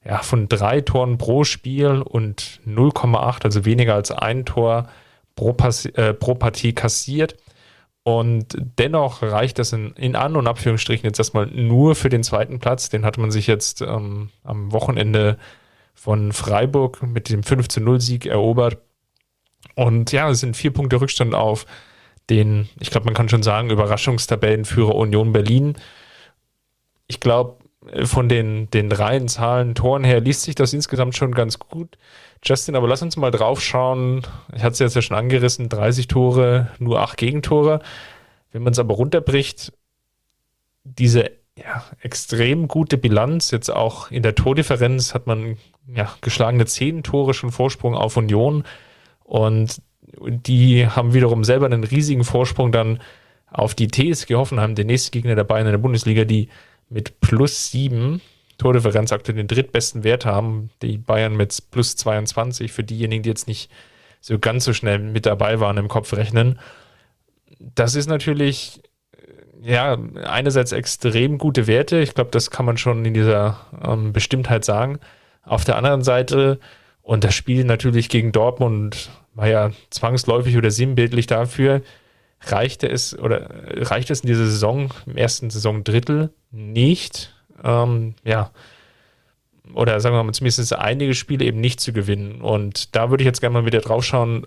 ja, 0.05 0.19
von 0.19 0.49
drei 0.49 0.81
Toren 0.81 1.19
pro 1.19 1.45
Spiel 1.45 2.03
und 2.03 2.61
0,8, 2.67 3.45
also 3.45 3.65
weniger 3.65 3.95
als 3.95 4.11
ein 4.11 4.45
Tor 4.45 4.89
pro, 5.35 5.53
Pass 5.53 5.87
äh, 5.87 6.15
pro 6.15 6.35
Partie 6.35 6.73
kassiert. 6.73 7.37
Und 8.05 8.57
dennoch 8.79 9.23
reicht 9.23 9.59
das 9.59 9.73
in, 9.73 9.93
in 9.93 10.17
An- 10.17 10.37
und 10.37 10.47
Abführungsstrichen 10.47 11.05
jetzt 11.05 11.19
erstmal 11.19 11.47
nur 11.47 11.95
für 11.95 12.09
den 12.09 12.23
zweiten 12.23 12.59
Platz. 12.59 12.89
Den 12.89 13.05
hat 13.05 13.19
man 13.19 13.31
sich 13.31 13.47
jetzt 13.47 13.83
ähm, 13.83 14.31
am 14.45 14.73
Wochenende 14.73 15.37
von 15.99 16.31
Freiburg 16.33 17.03
mit 17.03 17.29
dem 17.29 17.41
5-0-Sieg 17.41 18.27
erobert. 18.27 18.79
Und 19.75 20.13
ja, 20.13 20.31
es 20.31 20.39
sind 20.39 20.57
vier 20.57 20.73
Punkte 20.73 21.01
Rückstand 21.01 21.35
auf 21.35 21.67
den, 22.31 22.69
ich 22.79 22.91
glaube, 22.91 23.07
man 23.07 23.15
kann 23.15 23.29
schon 23.29 23.43
sagen, 23.43 23.71
Überraschungstabellenführer 23.71 24.95
Union 24.95 25.33
Berlin. 25.33 25.75
Ich 27.09 27.19
glaube, 27.19 27.57
von 28.05 28.29
den, 28.29 28.71
den 28.71 28.93
reinen 28.93 29.27
Zahlen, 29.27 29.75
Toren 29.75 30.05
her 30.05 30.21
liest 30.21 30.43
sich 30.43 30.55
das 30.55 30.73
insgesamt 30.73 31.17
schon 31.17 31.33
ganz 31.33 31.59
gut. 31.59 31.99
Justin, 32.45 32.77
aber 32.77 32.87
lass 32.87 33.03
uns 33.03 33.17
mal 33.17 33.33
drauf 33.33 33.61
schauen. 33.61 34.23
Ich 34.55 34.63
hatte 34.63 34.75
es 34.75 34.79
jetzt 34.79 34.95
ja 34.95 35.03
schon 35.03 35.17
angerissen, 35.17 35.69
30 35.69 36.07
Tore, 36.07 36.71
nur 36.79 37.01
8 37.01 37.17
Gegentore. 37.17 37.81
Wenn 38.53 38.63
man 38.63 38.73
es 38.73 38.79
aber 38.79 38.95
runterbricht, 38.95 39.73
diese 40.85 41.38
ja, 41.63 41.85
extrem 42.01 42.69
gute 42.69 42.99
Bilanz, 42.99 43.51
jetzt 43.51 43.71
auch 43.71 44.11
in 44.11 44.23
der 44.23 44.35
Tordifferenz 44.35 45.15
hat 45.15 45.27
man 45.27 45.57
ja, 45.93 46.15
geschlagene 46.21 46.67
10 46.67 47.03
Tore 47.03 47.35
schon 47.35 47.51
Vorsprung 47.51 47.95
auf 47.95 48.17
Union. 48.17 48.65
Und 49.25 49.81
die 50.19 50.87
haben 50.87 51.15
wiederum 51.15 51.45
selber 51.45 51.67
einen 51.67 51.85
riesigen 51.85 52.25
Vorsprung 52.25 52.73
dann 52.73 53.01
auf 53.51 53.75
die 53.75 53.89
TSG 53.89 54.35
Hoffenheim, 54.35 54.75
der 54.75 54.85
nächste 54.85 55.11
Gegner 55.11 55.35
der 55.35 55.45
Bayern 55.45 55.67
in 55.67 55.73
der 55.73 55.79
Bundesliga, 55.79 56.25
die 56.25 56.49
mit 56.91 57.21
plus 57.21 57.71
sieben 57.71 58.21
Tordifferenz 58.59 59.13
aktuell 59.13 59.37
den 59.37 59.47
drittbesten 59.47 60.05
Wert 60.05 60.27
haben. 60.27 60.71
Die 60.83 60.99
Bayern 60.99 61.37
mit 61.37 61.71
plus 61.71 61.97
22 61.97 62.73
für 62.73 62.85
diejenigen, 62.85 63.23
die 63.23 63.31
jetzt 63.31 63.49
nicht 63.49 63.71
so 64.21 64.39
ganz 64.39 64.65
so 64.65 64.73
schnell 64.73 64.99
mit 64.99 65.27
dabei 65.27 65.61
waren 65.61 65.77
im 65.77 65.89
Kopf 65.89 66.13
rechnen. 66.13 66.59
Das 67.59 67.95
ist 67.95 68.09
natürlich 68.09 68.83
ja 69.63 69.99
einerseits 70.25 70.73
extrem 70.73 71.39
gute 71.39 71.67
Werte. 71.67 71.99
Ich 71.99 72.15
glaube, 72.15 72.31
das 72.31 72.51
kann 72.51 72.67
man 72.67 72.77
schon 72.77 73.05
in 73.05 73.15
dieser 73.15 73.61
ähm, 73.85 74.13
Bestimmtheit 74.13 74.65
sagen. 74.65 74.99
Auf 75.43 75.65
der 75.65 75.77
anderen 75.77 76.03
Seite 76.03 76.59
und 77.03 77.25
das 77.25 77.35
Spiel 77.35 77.65
natürlich 77.65 78.09
gegen 78.09 78.33
Dortmund 78.33 79.11
war 79.35 79.49
ja 79.49 79.71
zwangsläufig 79.91 80.57
oder 80.57 80.71
sinnbildlich 80.71 81.27
dafür, 81.27 81.81
reichte 82.43 82.89
es 82.89 83.19
oder 83.19 83.49
reicht 83.67 84.11
es 84.11 84.21
in 84.21 84.27
dieser 84.27 84.45
Saison, 84.45 84.93
im 85.07 85.17
ersten 85.17 85.49
Saisondrittel 85.49 86.31
nicht, 86.51 87.35
ähm, 87.65 88.15
ja, 88.25 88.51
oder 89.75 90.01
sagen 90.01 90.15
wir 90.15 90.23
mal 90.23 90.33
zumindest 90.33 90.75
einige 90.77 91.15
Spiele 91.15 91.45
eben 91.45 91.61
nicht 91.61 91.81
zu 91.81 91.93
gewinnen. 91.93 92.41
Und 92.41 92.95
da 92.95 93.11
würde 93.11 93.23
ich 93.23 93.27
jetzt 93.27 93.41
gerne 93.41 93.55
mal 93.55 93.67
wieder 93.67 93.81
drauf 93.81 94.05
schauen, 94.05 94.47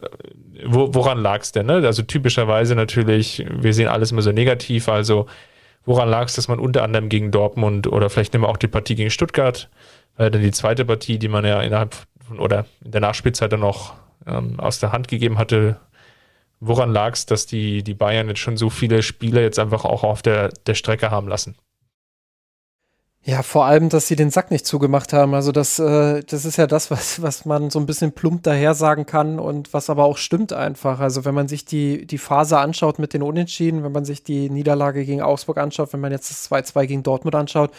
wo, 0.65 0.93
woran 0.93 1.19
lag 1.19 1.41
es 1.41 1.51
denn? 1.51 1.65
Ne? 1.65 1.81
Also 1.85 2.03
typischerweise 2.03 2.75
natürlich, 2.75 3.45
wir 3.49 3.73
sehen 3.73 3.87
alles 3.87 4.11
immer 4.11 4.21
so 4.21 4.31
negativ, 4.31 4.89
also 4.89 5.27
woran 5.85 6.09
lag 6.09 6.25
es, 6.25 6.35
dass 6.35 6.47
man 6.47 6.59
unter 6.59 6.83
anderem 6.83 7.09
gegen 7.09 7.31
Dortmund 7.31 7.87
oder 7.87 8.09
vielleicht 8.09 8.33
nehmen 8.33 8.43
wir 8.43 8.49
auch 8.49 8.57
die 8.57 8.67
Partie 8.67 8.95
gegen 8.95 9.09
Stuttgart, 9.09 9.69
weil 10.17 10.31
dann 10.31 10.41
die 10.41 10.51
zweite 10.51 10.85
Partie, 10.85 11.17
die 11.17 11.27
man 11.27 11.45
ja 11.45 11.61
innerhalb 11.61 11.95
von, 12.27 12.39
oder 12.39 12.65
in 12.83 12.91
der 12.91 13.01
Nachspielzeit 13.01 13.51
dann 13.51 13.61
noch 13.61 13.93
ähm, 14.27 14.59
aus 14.59 14.79
der 14.79 14.91
Hand 14.91 15.07
gegeben 15.07 15.37
hatte, 15.37 15.79
woran 16.59 16.91
lag 16.91 17.13
es, 17.13 17.25
dass 17.25 17.45
die, 17.45 17.83
die 17.83 17.95
Bayern 17.95 18.27
jetzt 18.27 18.39
schon 18.39 18.57
so 18.57 18.69
viele 18.69 19.01
Spiele 19.01 19.41
jetzt 19.41 19.59
einfach 19.59 19.85
auch 19.85 20.03
auf 20.03 20.21
der, 20.21 20.49
der 20.67 20.75
Strecke 20.75 21.11
haben 21.11 21.27
lassen? 21.27 21.55
Ja, 23.23 23.43
vor 23.43 23.65
allem, 23.65 23.89
dass 23.89 24.07
sie 24.07 24.15
den 24.15 24.31
Sack 24.31 24.49
nicht 24.49 24.65
zugemacht 24.65 25.13
haben. 25.13 25.35
Also 25.35 25.51
das, 25.51 25.77
äh, 25.77 26.23
das 26.23 26.43
ist 26.43 26.57
ja 26.57 26.65
das, 26.65 26.89
was, 26.89 27.21
was 27.21 27.45
man 27.45 27.69
so 27.69 27.79
ein 27.79 27.85
bisschen 27.85 28.13
plump 28.13 28.41
daher 28.43 28.73
sagen 28.73 29.05
kann 29.05 29.37
und 29.37 29.73
was 29.73 29.91
aber 29.91 30.05
auch 30.05 30.17
stimmt 30.17 30.53
einfach. 30.53 30.99
Also 30.99 31.23
wenn 31.23 31.35
man 31.35 31.47
sich 31.47 31.63
die, 31.63 32.07
die 32.07 32.17
Phase 32.17 32.57
anschaut 32.57 32.97
mit 32.97 33.13
den 33.13 33.21
Unentschieden, 33.21 33.83
wenn 33.83 33.91
man 33.91 34.05
sich 34.05 34.23
die 34.23 34.49
Niederlage 34.49 35.05
gegen 35.05 35.21
Augsburg 35.21 35.59
anschaut, 35.59 35.93
wenn 35.93 35.99
man 35.99 36.11
jetzt 36.11 36.31
das 36.31 36.49
2-2 36.51 36.87
gegen 36.87 37.03
Dortmund 37.03 37.35
anschaut, 37.35 37.69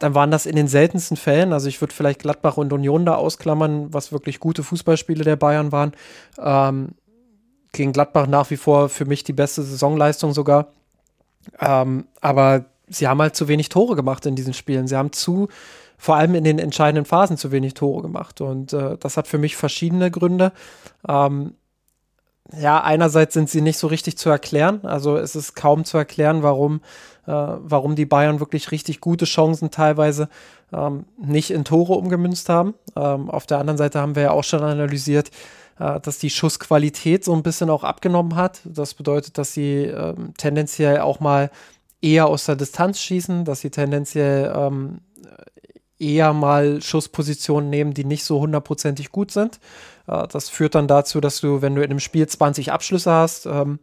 dann 0.00 0.16
waren 0.16 0.32
das 0.32 0.46
in 0.46 0.56
den 0.56 0.66
seltensten 0.66 1.16
Fällen, 1.16 1.52
also 1.52 1.68
ich 1.68 1.80
würde 1.80 1.94
vielleicht 1.94 2.22
Gladbach 2.22 2.56
und 2.56 2.72
Union 2.72 3.06
da 3.06 3.14
ausklammern, 3.14 3.94
was 3.94 4.10
wirklich 4.10 4.40
gute 4.40 4.64
Fußballspiele 4.64 5.22
der 5.22 5.36
Bayern 5.36 5.70
waren. 5.70 5.92
Ähm, 6.40 6.96
gegen 7.70 7.92
Gladbach 7.92 8.26
nach 8.26 8.50
wie 8.50 8.56
vor 8.56 8.88
für 8.88 9.04
mich 9.04 9.22
die 9.22 9.32
beste 9.32 9.62
Saisonleistung 9.62 10.32
sogar. 10.32 10.72
Ähm, 11.60 12.06
aber 12.20 12.64
sie 12.88 13.08
haben 13.08 13.20
halt 13.20 13.36
zu 13.36 13.48
wenig 13.48 13.68
Tore 13.68 13.96
gemacht 13.96 14.26
in 14.26 14.36
diesen 14.36 14.54
Spielen. 14.54 14.86
Sie 14.86 14.96
haben 14.96 15.12
zu, 15.12 15.48
vor 15.98 16.16
allem 16.16 16.34
in 16.34 16.44
den 16.44 16.58
entscheidenden 16.58 17.04
Phasen, 17.04 17.36
zu 17.36 17.52
wenig 17.52 17.74
Tore 17.74 18.02
gemacht. 18.02 18.40
Und 18.40 18.72
äh, 18.72 18.96
das 18.98 19.16
hat 19.16 19.28
für 19.28 19.38
mich 19.38 19.56
verschiedene 19.56 20.10
Gründe. 20.10 20.52
Ähm, 21.08 21.54
ja, 22.58 22.82
einerseits 22.82 23.34
sind 23.34 23.48
sie 23.48 23.60
nicht 23.60 23.78
so 23.78 23.86
richtig 23.86 24.18
zu 24.18 24.28
erklären. 24.28 24.80
Also 24.84 25.16
es 25.16 25.36
ist 25.36 25.54
kaum 25.54 25.84
zu 25.84 25.96
erklären, 25.96 26.42
warum, 26.42 26.80
äh, 27.26 27.32
warum 27.32 27.94
die 27.94 28.04
Bayern 28.04 28.40
wirklich 28.40 28.70
richtig 28.72 29.00
gute 29.00 29.24
Chancen 29.24 29.70
teilweise 29.70 30.28
ähm, 30.72 31.06
nicht 31.16 31.50
in 31.50 31.64
Tore 31.64 31.94
umgemünzt 31.94 32.48
haben. 32.48 32.74
Ähm, 32.96 33.30
auf 33.30 33.46
der 33.46 33.58
anderen 33.58 33.78
Seite 33.78 34.00
haben 34.00 34.16
wir 34.16 34.22
ja 34.24 34.30
auch 34.32 34.44
schon 34.44 34.62
analysiert, 34.62 35.30
äh, 35.78 36.00
dass 36.00 36.18
die 36.18 36.30
Schussqualität 36.30 37.24
so 37.24 37.32
ein 37.34 37.42
bisschen 37.42 37.70
auch 37.70 37.84
abgenommen 37.84 38.36
hat. 38.36 38.60
Das 38.64 38.94
bedeutet, 38.94 39.38
dass 39.38 39.54
sie 39.54 39.84
ähm, 39.84 40.34
tendenziell 40.36 41.00
auch 41.00 41.20
mal 41.20 41.50
eher 42.02 42.26
aus 42.26 42.44
der 42.44 42.56
Distanz 42.56 43.00
schießen, 43.00 43.44
dass 43.44 43.60
sie 43.60 43.70
tendenziell 43.70 44.52
ähm, 44.54 45.00
eher 45.98 46.32
mal 46.32 46.82
Schusspositionen 46.82 47.70
nehmen, 47.70 47.94
die 47.94 48.04
nicht 48.04 48.24
so 48.24 48.40
hundertprozentig 48.40 49.10
gut 49.10 49.30
sind. 49.30 49.60
Äh, 50.06 50.26
das 50.28 50.50
führt 50.50 50.74
dann 50.74 50.88
dazu, 50.88 51.20
dass 51.20 51.40
du, 51.40 51.62
wenn 51.62 51.74
du 51.74 51.82
in 51.82 51.90
einem 51.90 52.00
Spiel 52.00 52.26
20 52.26 52.72
Abschlüsse 52.72 53.12
hast, 53.12 53.46
ähm, 53.46 53.78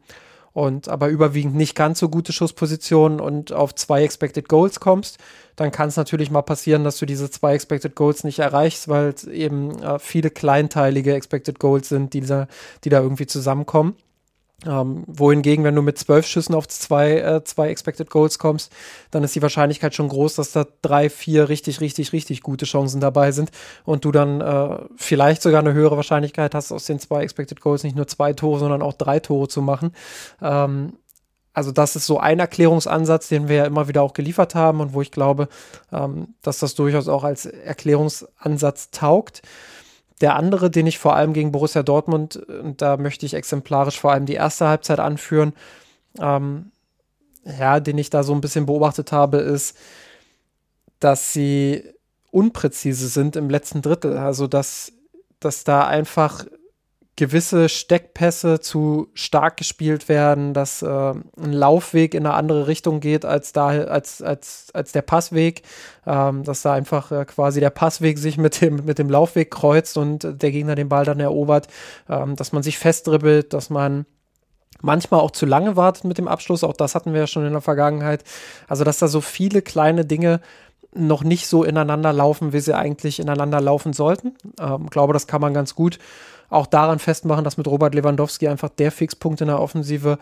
und 0.52 0.90
aber 0.90 1.10
überwiegend 1.10 1.56
nicht 1.56 1.76
ganz 1.76 2.00
so 2.00 2.10
gute 2.10 2.34
Schusspositionen 2.34 3.20
und 3.20 3.54
auf 3.54 3.76
zwei 3.76 4.04
Expected 4.04 4.50
Goals 4.50 4.80
kommst, 4.80 5.18
dann 5.56 5.72
kann 5.72 5.90
es 5.90 5.96
natürlich 5.96 6.32
mal 6.32 6.42
passieren, 6.42 6.84
dass 6.84 6.98
du 6.98 7.06
diese 7.06 7.30
zwei 7.30 7.54
Expected 7.54 7.96
Goals 7.96 8.24
nicht 8.24 8.40
erreichst, 8.40 8.88
weil 8.88 9.10
es 9.10 9.26
eben 9.26 9.82
äh, 9.82 10.00
viele 10.00 10.32
kleinteilige 10.32 11.14
Expected 11.14 11.60
Goals 11.60 11.90
sind, 11.90 12.14
die 12.14 12.22
da, 12.22 12.48
die 12.84 12.90
da 12.90 13.00
irgendwie 13.00 13.28
zusammenkommen. 13.28 13.96
Ähm, 14.68 15.06
wohingegen, 15.08 15.64
wenn 15.64 15.76
du 15.76 15.82
mit 15.82 15.98
zwölf 15.98 16.28
Schüssen 16.28 16.54
auf 16.54 16.68
zwei, 16.68 17.20
äh, 17.20 17.44
zwei 17.46 17.70
Expected 17.70 18.10
Goals 18.10 18.40
kommst, 18.40 18.74
dann 19.10 19.24
ist 19.24 19.34
die 19.34 19.42
Wahrscheinlichkeit 19.42 19.96
schon 19.96 20.10
groß, 20.10 20.36
dass 20.36 20.52
da 20.52 20.66
drei, 20.82 21.10
vier 21.10 21.48
richtig, 21.48 21.80
richtig, 21.80 22.12
richtig 22.12 22.42
gute 22.42 22.66
Chancen 22.66 23.00
dabei 23.00 23.32
sind 23.32 23.52
und 23.86 24.04
du 24.04 24.12
dann 24.12 24.42
äh, 24.42 24.80
vielleicht 24.98 25.42
sogar 25.42 25.62
eine 25.62 25.74
höhere 25.74 25.96
Wahrscheinlichkeit 25.96 26.54
hast, 26.56 26.74
aus 26.74 26.86
den 26.86 27.00
zwei 27.00 27.24
Expected 27.24 27.62
Goals 27.62 27.84
nicht 27.84 27.96
nur 27.96 28.08
zwei 28.08 28.34
Tore, 28.34 28.60
sondern 28.60 28.82
auch 28.82 28.94
drei 28.94 29.22
Tore 29.22 29.48
zu 29.48 29.62
machen. 29.62 29.94
Ähm, 30.42 30.94
also 31.54 31.72
das 31.72 31.96
ist 31.96 32.06
so 32.06 32.20
ein 32.20 32.40
Erklärungsansatz, 32.40 33.28
den 33.28 33.48
wir 33.48 33.56
ja 33.58 33.66
immer 33.66 33.88
wieder 33.88 34.02
auch 34.02 34.14
geliefert 34.14 34.56
haben 34.56 34.82
und 34.82 34.94
wo 34.94 35.02
ich 35.02 35.12
glaube, 35.12 35.48
ähm, 35.92 36.36
dass 36.42 36.60
das 36.60 36.76
durchaus 36.76 37.08
auch 37.08 37.24
als 37.24 37.46
Erklärungsansatz 37.46 38.92
taugt. 38.92 39.42
Der 40.22 40.36
andere, 40.36 40.70
den 40.70 40.88
ich 40.88 41.00
vor 41.00 41.16
allem 41.16 41.34
gegen 41.34 41.52
Borussia 41.52 41.84
Dortmund, 41.84 42.36
und 42.36 42.82
da 42.82 42.98
möchte 42.98 43.26
ich 43.26 43.34
exemplarisch 43.34 44.00
vor 44.00 44.12
allem 44.12 44.26
die 44.26 44.34
erste 44.34 44.68
Halbzeit 44.68 45.00
anführen, 45.00 45.54
ähm, 46.20 46.72
ja, 47.46 47.80
den 47.80 47.98
ich 47.98 48.10
da 48.10 48.24
so 48.24 48.34
ein 48.34 48.42
bisschen 48.42 48.66
beobachtet 48.66 49.12
habe, 49.12 49.38
ist, 49.38 49.78
dass 51.00 51.32
sie 51.34 51.84
unpräzise 52.32 53.08
sind 53.08 53.36
im 53.36 53.50
letzten 53.50 53.82
Drittel. 53.82 54.18
Also, 54.18 54.48
dass, 54.48 54.92
dass 55.40 55.64
da 55.64 55.88
einfach 55.88 56.46
gewisse 57.20 57.68
Steckpässe 57.68 58.62
zu 58.62 59.10
stark 59.14 59.58
gespielt 59.58 60.08
werden, 60.08 60.54
dass 60.54 60.82
äh, 60.82 60.88
ein 60.88 61.52
Laufweg 61.52 62.14
in 62.14 62.26
eine 62.26 62.34
andere 62.34 62.68
Richtung 62.68 63.02
geht 63.02 63.26
als 63.26 63.52
da 63.52 63.68
als 63.68 64.22
als 64.22 64.68
als 64.74 64.94
der 64.94 65.02
Passweg, 65.02 65.64
ähm, 66.08 66.46
dass 66.46 66.62
da 66.62 66.72
einfach 66.72 67.12
äh, 67.12 67.26
quasi 67.26 67.60
der 67.60 67.72
Passweg 67.72 68.18
sich 68.20 68.38
mit 68.38 68.62
dem 68.62 68.86
mit 68.86 69.00
dem 69.00 69.10
Laufweg 69.10 69.52
kreuzt 69.52 69.98
und 69.98 70.42
der 70.42 70.52
Gegner 70.52 70.76
den 70.76 70.88
Ball 70.88 71.04
dann 71.04 71.20
erobert, 71.20 71.68
ähm, 72.08 72.38
dass 72.38 72.54
man 72.54 72.64
sich 72.64 72.78
festdribbelt, 72.78 73.52
dass 73.52 73.70
man 73.70 74.06
manchmal 74.82 75.20
auch 75.20 75.32
zu 75.32 75.46
lange 75.46 75.76
wartet 75.76 76.06
mit 76.06 76.18
dem 76.18 76.30
Abschluss, 76.30 76.64
auch 76.64 76.72
das 76.72 76.96
hatten 76.96 77.12
wir 77.12 77.20
ja 77.20 77.28
schon 77.28 77.46
in 77.46 77.52
der 77.52 77.62
Vergangenheit. 77.62 78.24
Also 78.70 78.86
dass 78.86 79.00
da 79.00 79.10
so 79.10 79.20
viele 79.20 79.62
kleine 79.62 80.06
Dinge 80.06 80.40
noch 80.96 81.26
nicht 81.26 81.48
so 81.48 81.66
ineinander 81.66 82.14
laufen, 82.14 82.54
wie 82.54 82.62
sie 82.62 82.76
eigentlich 82.76 83.20
ineinander 83.20 83.60
laufen 83.60 83.92
sollten. 83.92 84.38
Ähm, 84.58 84.90
glaube, 84.90 85.12
das 85.12 85.28
kann 85.28 85.42
man 85.42 85.54
ganz 85.54 85.76
gut 85.76 86.00
auch 86.50 86.68
daran 86.68 87.00
festmachen, 87.00 87.44
dass 87.44 87.58
mit 87.58 87.68
Robert 87.68 87.96
Lewandowski 87.96 88.48
einfach 88.48 88.70
der 88.70 88.92
Fixpunkt 88.92 89.42
in 89.42 89.48
der 89.48 89.60
Offensive 89.60 90.18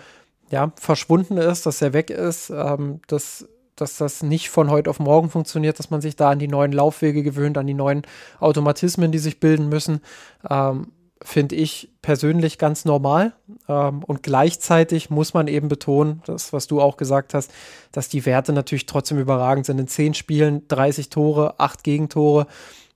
ja, 0.49 0.71
verschwunden 0.75 1.37
ist, 1.37 1.65
dass 1.65 1.81
er 1.81 1.93
weg 1.93 2.09
ist, 2.09 2.49
ähm, 2.49 3.01
dass, 3.07 3.47
dass 3.75 3.97
das 3.97 4.23
nicht 4.23 4.49
von 4.49 4.69
heute 4.69 4.89
auf 4.89 4.99
morgen 4.99 5.29
funktioniert, 5.29 5.77
dass 5.79 5.89
man 5.89 6.01
sich 6.01 6.15
da 6.15 6.29
an 6.31 6.39
die 6.39 6.47
neuen 6.47 6.71
Laufwege 6.71 7.23
gewöhnt, 7.23 7.57
an 7.57 7.67
die 7.67 7.73
neuen 7.73 8.03
Automatismen, 8.39 9.11
die 9.11 9.19
sich 9.19 9.39
bilden 9.39 9.69
müssen. 9.69 10.01
Ähm, 10.49 10.87
finde 11.21 11.55
ich 11.55 11.89
persönlich 12.01 12.57
ganz 12.57 12.85
normal. 12.85 13.33
Ähm, 13.67 14.03
und 14.03 14.23
gleichzeitig 14.23 15.09
muss 15.09 15.33
man 15.33 15.47
eben 15.47 15.67
betonen, 15.67 16.21
das, 16.25 16.53
was 16.53 16.67
du 16.67 16.81
auch 16.81 16.97
gesagt 16.97 17.33
hast, 17.33 17.51
dass 17.91 18.09
die 18.09 18.25
Werte 18.25 18.53
natürlich 18.53 18.85
trotzdem 18.85 19.17
überragend 19.17 19.65
sind. 19.65 19.79
In 19.79 19.87
zehn 19.87 20.13
Spielen 20.13 20.67
30 20.67 21.09
Tore, 21.09 21.59
acht 21.59 21.83
Gegentore. 21.83 22.47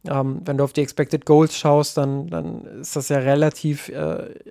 Ähm, 0.09 0.41
wenn 0.45 0.57
du 0.57 0.63
auf 0.63 0.73
die 0.73 0.81
Expected 0.81 1.25
Goals 1.25 1.55
schaust, 1.55 1.97
dann, 1.97 2.27
dann 2.27 2.65
ist 2.81 2.95
das 2.95 3.09
ja 3.09 3.19
relativ, 3.19 3.89
äh, 3.89 3.97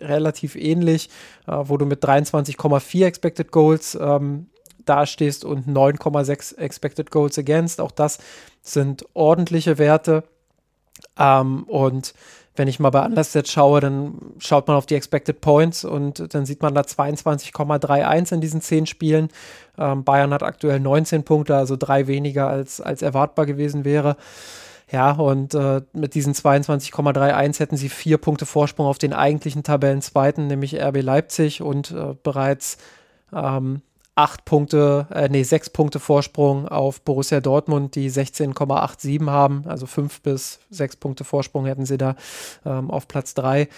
relativ 0.01 0.55
ähnlich, 0.55 1.11
äh, 1.49 1.57
wo 1.65 1.77
du 1.77 1.87
mit 1.87 2.05
23,4 2.05 3.05
Expected 3.05 3.51
Goals 3.51 3.99
ähm, 4.01 4.47
dastehst 4.85 5.45
und 5.45 5.67
9,6 5.67 6.57
Expected 6.57 7.11
Goals 7.11 7.39
against. 7.39 7.81
Auch 7.81 7.91
das 7.91 8.19
sind 8.63 9.05
ordentliche 9.15 9.79
Werte. 9.79 10.23
Ähm, 11.19 11.65
und 11.65 12.15
wenn 12.57 12.69
ich 12.69 12.79
mal 12.79 12.91
bei 12.91 13.05
Understat 13.05 13.49
schaue, 13.49 13.81
dann 13.81 14.19
schaut 14.39 14.69
man 14.69 14.77
auf 14.77 14.87
die 14.87 14.95
Expected 14.95 15.41
Points 15.41 15.85
und 15.85 16.35
dann 16.35 16.47
sieht 16.47 16.63
man 16.63 16.75
da 16.75 16.83
22,31 16.83 18.35
in 18.35 18.41
diesen 18.41 18.61
10 18.61 18.87
Spielen. 18.87 19.29
Ähm, 19.79 20.05
Bayern 20.05 20.35
hat 20.35 20.43
aktuell 20.43 20.79
19 20.79 21.25
Punkte, 21.25 21.57
also 21.57 21.77
drei 21.77 22.07
weniger 22.07 22.49
als, 22.49 22.81
als 22.81 23.03
erwartbar 23.03 23.47
gewesen 23.47 23.85
wäre. 23.85 24.17
Ja, 24.93 25.13
und 25.13 25.55
äh, 25.55 25.83
mit 25.93 26.15
diesen 26.15 26.35
22,31 26.35 27.61
hätten 27.61 27.77
sie 27.77 27.89
vier 27.89 28.19
Punkte 28.19 28.45
Vorsprung 28.45 28.87
auf 28.87 28.99
den 28.99 29.13
eigentlichen 29.13 29.63
Tabellenzweiten, 29.63 30.49
nämlich 30.49 30.81
RB 30.83 31.01
Leipzig 31.03 31.63
und 31.63 31.93
äh, 31.93 32.17
bereits 32.23 32.77
ähm, 33.33 33.83
acht 34.17 34.45
Punkte, 34.45 35.07
äh, 35.11 35.29
nee, 35.29 35.45
sechs 35.45 35.71
Punkte 35.71 36.01
Vorsprung 36.01 36.67
auf 36.67 37.03
Borussia 37.03 37.41
Dortmund, 37.41 37.95
die 37.95 38.11
16,87 38.11 39.31
haben, 39.31 39.65
also 39.67 39.87
fünf 39.87 40.23
bis 40.23 40.59
sechs 40.71 40.97
Punkte 40.97 41.23
Vorsprung 41.23 41.67
hätten 41.67 41.87
sie 41.87 41.97
da 41.97 42.17
ähm, 42.67 42.91
auf 42.91 43.07
Platz 43.07 43.35
drei. 43.35 43.69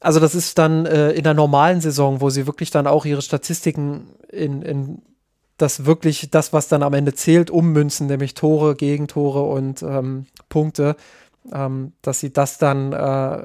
Also 0.00 0.18
das 0.18 0.34
ist 0.34 0.58
dann 0.58 0.84
äh, 0.86 1.12
in 1.12 1.24
der 1.24 1.34
normalen 1.34 1.80
Saison, 1.80 2.20
wo 2.20 2.28
sie 2.30 2.46
wirklich 2.46 2.70
dann 2.70 2.86
auch 2.86 3.04
ihre 3.04 3.22
Statistiken 3.22 4.08
in, 4.30 4.62
in 4.62 5.02
dass 5.58 5.84
wirklich 5.84 6.30
das, 6.30 6.52
was 6.52 6.68
dann 6.68 6.82
am 6.82 6.94
Ende 6.94 7.14
zählt, 7.14 7.50
ummünzen, 7.50 8.06
nämlich 8.06 8.34
Tore, 8.34 8.76
Gegentore 8.76 9.42
und 9.42 9.82
ähm, 9.82 10.26
Punkte, 10.48 10.96
ähm, 11.52 11.92
dass 12.00 12.20
sie 12.20 12.32
das 12.32 12.58
dann, 12.58 12.92
äh, 12.92 13.42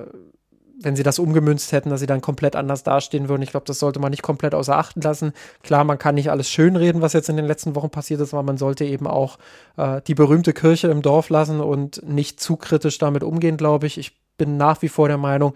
wenn 0.79 0.95
sie 0.95 1.03
das 1.03 1.17
umgemünzt 1.17 1.71
hätten, 1.71 1.89
dass 1.89 1.99
sie 1.99 2.05
dann 2.05 2.21
komplett 2.21 2.55
anders 2.55 2.83
dastehen 2.83 3.29
würden. 3.29 3.41
Ich 3.41 3.51
glaube, 3.51 3.65
das 3.65 3.79
sollte 3.79 3.99
man 3.99 4.11
nicht 4.11 4.21
komplett 4.21 4.53
außer 4.53 4.77
Acht 4.77 5.03
lassen. 5.03 5.33
Klar, 5.63 5.83
man 5.85 5.97
kann 5.97 6.15
nicht 6.15 6.29
alles 6.29 6.49
schönreden, 6.49 7.01
was 7.01 7.13
jetzt 7.13 7.29
in 7.29 7.35
den 7.35 7.45
letzten 7.45 7.75
Wochen 7.75 7.89
passiert 7.89 8.21
ist, 8.21 8.33
aber 8.33 8.43
man 8.43 8.57
sollte 8.57 8.85
eben 8.85 9.07
auch 9.07 9.39
äh, 9.77 10.01
die 10.05 10.15
berühmte 10.15 10.53
Kirche 10.53 10.89
im 10.89 11.01
Dorf 11.01 11.29
lassen 11.29 11.61
und 11.61 12.07
nicht 12.07 12.39
zu 12.39 12.57
kritisch 12.57 12.99
damit 12.99 13.23
umgehen, 13.23 13.57
glaube 13.57 13.87
ich. 13.87 13.97
Ich 13.97 14.15
bin 14.37 14.57
nach 14.57 14.81
wie 14.83 14.89
vor 14.89 15.07
der 15.07 15.17
Meinung, 15.17 15.53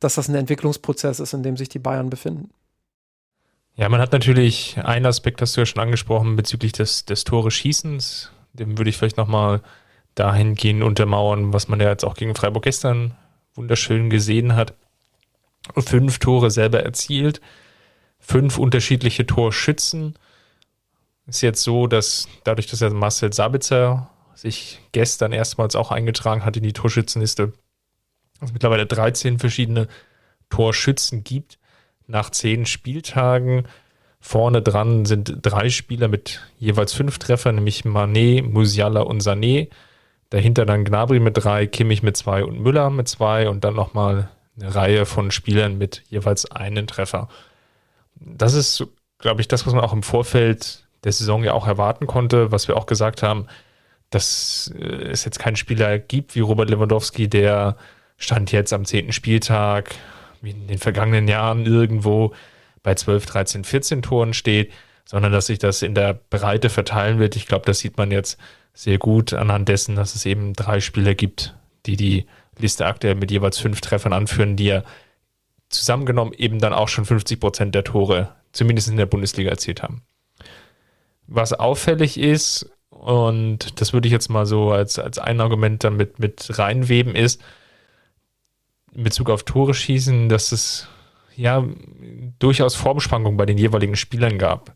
dass 0.00 0.14
das 0.14 0.28
ein 0.28 0.34
Entwicklungsprozess 0.34 1.20
ist, 1.20 1.34
in 1.34 1.42
dem 1.42 1.56
sich 1.56 1.68
die 1.68 1.78
Bayern 1.78 2.08
befinden. 2.08 2.50
Ja, 3.74 3.88
man 3.88 4.00
hat 4.00 4.12
natürlich 4.12 4.76
einen 4.82 5.06
Aspekt, 5.06 5.40
hast 5.40 5.56
du 5.56 5.62
ja 5.62 5.66
schon 5.66 5.82
angesprochen, 5.82 6.36
bezüglich 6.36 6.72
des, 6.72 7.06
des 7.06 7.24
Tore 7.24 7.50
Schießens. 7.50 8.30
Dem 8.52 8.76
würde 8.76 8.90
ich 8.90 8.98
vielleicht 8.98 9.16
nochmal 9.16 9.62
dahingehend 10.14 10.82
untermauern, 10.82 11.54
was 11.54 11.68
man 11.68 11.80
ja 11.80 11.88
jetzt 11.88 12.04
auch 12.04 12.14
gegen 12.14 12.34
Freiburg 12.34 12.64
gestern 12.64 13.16
wunderschön 13.54 14.10
gesehen 14.10 14.56
hat. 14.56 14.74
Fünf 15.78 16.18
Tore 16.18 16.50
selber 16.50 16.82
erzielt, 16.82 17.40
fünf 18.18 18.58
unterschiedliche 18.58 19.26
Torschützen. 19.26 20.18
Ist 21.26 21.40
jetzt 21.40 21.62
so, 21.62 21.86
dass 21.86 22.28
dadurch, 22.44 22.66
dass 22.66 22.80
ja 22.80 22.90
Marcel 22.90 23.32
Sabitzer 23.32 24.10
sich 24.34 24.80
gestern 24.92 25.32
erstmals 25.32 25.76
auch 25.76 25.90
eingetragen 25.90 26.44
hat 26.44 26.56
in 26.58 26.62
die 26.62 26.72
Torschützenliste, 26.74 27.52
es 28.40 28.52
mittlerweile 28.52 28.86
13 28.86 29.38
verschiedene 29.38 29.86
Torschützen 30.50 31.24
gibt 31.24 31.58
nach 32.06 32.30
zehn 32.30 32.66
Spieltagen. 32.66 33.64
Vorne 34.20 34.62
dran 34.62 35.04
sind 35.04 35.38
drei 35.42 35.68
Spieler 35.68 36.08
mit 36.08 36.40
jeweils 36.58 36.92
fünf 36.92 37.18
Treffern, 37.18 37.56
nämlich 37.56 37.84
Manet, 37.84 38.44
Musiala 38.44 39.00
und 39.00 39.22
Sané. 39.22 39.68
Dahinter 40.30 40.64
dann 40.64 40.84
Gnabry 40.84 41.20
mit 41.20 41.36
drei, 41.42 41.66
Kimmich 41.66 42.02
mit 42.02 42.16
zwei 42.16 42.44
und 42.44 42.60
Müller 42.60 42.88
mit 42.90 43.08
zwei 43.08 43.48
und 43.48 43.64
dann 43.64 43.74
nochmal 43.74 44.30
eine 44.58 44.74
Reihe 44.74 45.06
von 45.06 45.30
Spielern 45.30 45.76
mit 45.76 46.04
jeweils 46.08 46.50
einen 46.50 46.86
Treffer. 46.86 47.28
Das 48.14 48.54
ist, 48.54 48.86
glaube 49.18 49.40
ich, 49.40 49.48
das, 49.48 49.66
was 49.66 49.74
man 49.74 49.84
auch 49.84 49.92
im 49.92 50.02
Vorfeld 50.02 50.86
der 51.04 51.12
Saison 51.12 51.42
ja 51.42 51.52
auch 51.52 51.66
erwarten 51.66 52.06
konnte, 52.06 52.52
was 52.52 52.68
wir 52.68 52.76
auch 52.76 52.86
gesagt 52.86 53.22
haben, 53.22 53.46
dass 54.10 54.72
äh, 54.78 55.10
es 55.10 55.24
jetzt 55.24 55.38
keinen 55.38 55.56
Spieler 55.56 55.98
gibt 55.98 56.34
wie 56.34 56.40
Robert 56.40 56.70
Lewandowski, 56.70 57.28
der 57.28 57.76
stand 58.16 58.52
jetzt 58.52 58.72
am 58.72 58.84
zehnten 58.84 59.12
Spieltag 59.12 59.94
wie 60.42 60.50
in 60.50 60.66
den 60.66 60.78
vergangenen 60.78 61.28
Jahren 61.28 61.66
irgendwo 61.66 62.34
bei 62.82 62.94
12, 62.94 63.26
13, 63.26 63.64
14 63.64 64.02
Toren 64.02 64.34
steht, 64.34 64.72
sondern 65.04 65.32
dass 65.32 65.46
sich 65.46 65.58
das 65.58 65.82
in 65.82 65.94
der 65.94 66.14
Breite 66.14 66.68
verteilen 66.68 67.18
wird. 67.18 67.36
Ich 67.36 67.46
glaube, 67.46 67.64
das 67.66 67.78
sieht 67.78 67.96
man 67.96 68.10
jetzt 68.10 68.38
sehr 68.74 68.98
gut 68.98 69.32
anhand 69.32 69.68
dessen, 69.68 69.96
dass 69.96 70.14
es 70.14 70.26
eben 70.26 70.52
drei 70.54 70.80
Spieler 70.80 71.14
gibt, 71.14 71.54
die 71.86 71.96
die 71.96 72.26
Liste 72.58 72.86
aktuell 72.86 73.14
mit 73.14 73.30
jeweils 73.30 73.58
fünf 73.58 73.80
Treffern 73.80 74.12
anführen, 74.12 74.56
die 74.56 74.66
ja 74.66 74.82
zusammengenommen 75.68 76.34
eben 76.34 76.58
dann 76.58 76.72
auch 76.72 76.88
schon 76.88 77.04
50 77.04 77.40
Prozent 77.40 77.74
der 77.74 77.84
Tore, 77.84 78.34
zumindest 78.52 78.88
in 78.88 78.96
der 78.96 79.06
Bundesliga, 79.06 79.50
erzielt 79.50 79.82
haben. 79.82 80.02
Was 81.26 81.52
auffällig 81.52 82.18
ist, 82.18 82.70
und 82.90 83.80
das 83.80 83.92
würde 83.92 84.06
ich 84.06 84.12
jetzt 84.12 84.28
mal 84.28 84.44
so 84.44 84.70
als, 84.70 84.98
als 84.98 85.18
ein 85.18 85.40
Argument 85.40 85.82
damit 85.82 86.18
mit 86.18 86.58
reinweben, 86.58 87.14
ist, 87.14 87.42
in 88.94 89.04
Bezug 89.04 89.30
auf 89.30 89.44
Tore 89.44 89.74
schießen, 89.74 90.28
dass 90.28 90.52
es 90.52 90.88
ja 91.36 91.64
durchaus 92.38 92.74
Formschwankungen 92.74 93.36
bei 93.36 93.46
den 93.46 93.58
jeweiligen 93.58 93.96
Spielern 93.96 94.38
gab. 94.38 94.74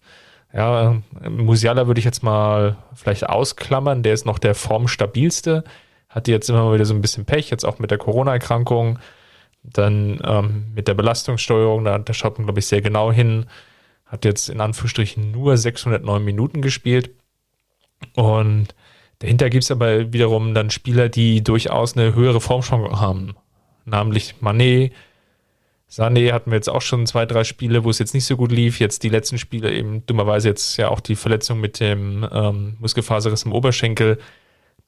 Ja, 0.55 1.03
Musiala 1.29 1.87
würde 1.87 1.99
ich 1.99 2.05
jetzt 2.05 2.23
mal 2.23 2.77
vielleicht 2.95 3.29
ausklammern, 3.29 4.03
der 4.03 4.15
ist 4.15 4.25
noch 4.25 4.39
der 4.39 4.55
formstabilste, 4.55 5.65
hat 6.09 6.29
jetzt 6.29 6.49
immer 6.49 6.73
wieder 6.73 6.87
so 6.87 6.95
ein 6.95 7.03
bisschen 7.03 7.27
Pech, 7.27 7.51
jetzt 7.51 7.65
auch 7.65 7.79
mit 7.79 7.91
der 7.91 7.99
Corona-Erkrankung, 7.99 8.99
dann 9.63 10.21
ähm, 10.25 10.67
mit 10.75 10.89
der 10.89 10.95
Belastungssteuerung, 10.95 11.85
da, 11.85 11.99
da 11.99 12.13
schaut 12.15 12.39
man, 12.39 12.47
glaube 12.47 12.61
ich, 12.61 12.67
sehr 12.67 12.81
genau 12.81 13.13
hin, 13.13 13.47
hat 14.07 14.25
jetzt 14.25 14.49
in 14.49 14.61
Anführungsstrichen 14.61 15.31
nur 15.33 15.57
609 15.57 16.25
Minuten 16.25 16.63
gespielt 16.63 17.11
und 18.15 18.69
dahinter 19.19 19.51
gibt 19.51 19.65
es 19.65 19.71
aber 19.71 20.13
wiederum 20.13 20.55
dann 20.55 20.71
Spieler, 20.71 21.09
die 21.09 21.43
durchaus 21.43 21.97
eine 21.97 22.15
höhere 22.15 22.41
Formschwankung 22.41 23.01
haben 23.01 23.35
namentlich 23.87 24.35
Manet. 24.41 24.93
Sané 25.89 26.33
hatten 26.33 26.51
wir 26.51 26.57
jetzt 26.57 26.69
auch 26.69 26.83
schon 26.83 27.07
zwei, 27.07 27.27
drei 27.27 27.45
Spiele, 27.45 27.85
wo 27.85 27.91
es 27.91 27.99
jetzt 27.99 28.13
nicht 28.13 28.25
so 28.25 28.37
gut 28.37 28.51
lief. 28.51 28.81
Jetzt 28.81 29.05
die 29.05 29.09
letzten 29.09 29.39
Spiele 29.39 29.73
eben 29.73 30.05
dummerweise 30.05 30.49
jetzt 30.49 30.77
ja 30.77 30.89
auch 30.89 31.01
die 31.01 31.15
Verletzung 31.15 31.61
mit 31.61 31.81
dem 31.81 32.29
ähm, 32.31 32.77
Muskelfaserriss 32.81 33.45
im 33.45 33.53
Oberschenkel, 33.53 34.19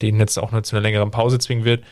den 0.01 0.19
jetzt 0.19 0.37
auch 0.37 0.51
nur 0.51 0.63
zu 0.63 0.75
einer 0.75 0.83
längeren 0.83 1.09
Pause 1.09 1.39
zwingen 1.39 1.63
wird, 1.63 1.83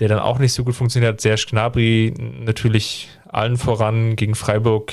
der 0.00 0.08
dann 0.08 0.18
auch 0.18 0.38
nicht 0.38 0.52
so 0.52 0.64
gut 0.64 0.74
funktioniert 0.74 1.12
hat. 1.14 1.20
Serge 1.20 1.46
Gnabry 1.48 2.12
natürlich 2.18 3.08
allen 3.28 3.56
voran 3.56 4.16
gegen 4.16 4.34
Freiburg 4.34 4.92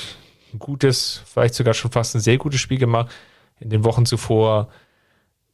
ein 0.54 0.60
gutes, 0.60 1.22
vielleicht 1.26 1.54
sogar 1.54 1.74
schon 1.74 1.90
fast 1.90 2.14
ein 2.14 2.20
sehr 2.20 2.38
gutes 2.38 2.60
Spiel 2.60 2.78
gemacht. 2.78 3.10
In 3.60 3.70
den 3.70 3.82
Wochen 3.82 4.06
zuvor 4.06 4.68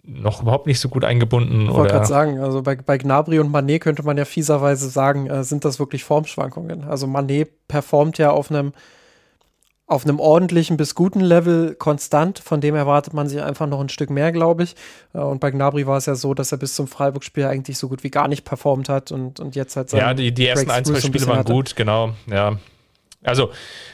noch 0.07 0.43
überhaupt 0.43 0.67
nicht 0.67 0.81
so 0.81 0.89
gut 0.89 1.05
eingebunden. 1.05 1.67
Ich 1.67 1.75
wollte 1.75 1.95
gerade 1.95 2.07
sagen, 2.07 2.39
also 2.39 2.63
bei, 2.63 2.77
bei 2.77 2.99
Gnabry 2.99 3.39
und 3.39 3.51
Manet 3.51 3.83
könnte 3.83 4.03
man 4.03 4.19
ja 4.19 4.25
fieserweise 4.25 4.89
sagen, 4.89 5.29
äh, 5.29 5.45
sind 5.45 5.65
das 5.65 5.79
wirklich 5.79 6.05
Formschwankungen. 6.05 6.85
Also 6.85 7.07
Manet 7.07 7.69
performt 7.69 8.19
ja 8.19 8.31
auf 8.31 8.51
einem 8.51 8.73
auf 9.87 10.05
einem 10.05 10.19
ordentlichen 10.19 10.79
bis 10.79 10.95
guten 10.95 11.21
Level 11.21 11.75
konstant, 11.75 12.39
von 12.39 12.63
dem 12.63 12.75
erwartet 12.75 13.13
man 13.13 13.29
sich 13.29 13.43
einfach 13.43 13.67
noch 13.67 13.81
ein 13.81 13.91
Stück 13.91 14.09
mehr, 14.09 14.33
glaube 14.33 14.63
ich. 14.63 14.77
Äh, 15.13 15.19
und 15.19 15.41
bei 15.41 15.51
Gnabry 15.51 15.87
war 15.87 15.99
es 15.99 16.07
ja 16.07 16.15
so, 16.15 16.33
dass 16.33 16.53
er 16.53 16.59
bis 16.59 16.75
zum 16.75 16.87
Freiburg-Spiel 16.87 17.45
eigentlich 17.45 17.77
so 17.77 17.89
gut 17.89 18.03
wie 18.03 18.11
gar 18.11 18.29
nicht 18.29 18.45
performt 18.45 18.89
hat 18.89 19.13
und, 19.13 19.41
und 19.41 19.57
jetzt 19.57 19.77
halt 19.77 19.93
Ja, 19.93 20.15
die, 20.15 20.33
die 20.33 20.47
ersten 20.47 20.71
ein, 20.71 20.85
zwei 20.85 21.01
Spiele 21.01 21.27
waren 21.27 21.39
hatte. 21.39 21.53
gut, 21.53 21.77
genau, 21.77 22.15
ja. 22.27 22.59
Also, 23.25 23.51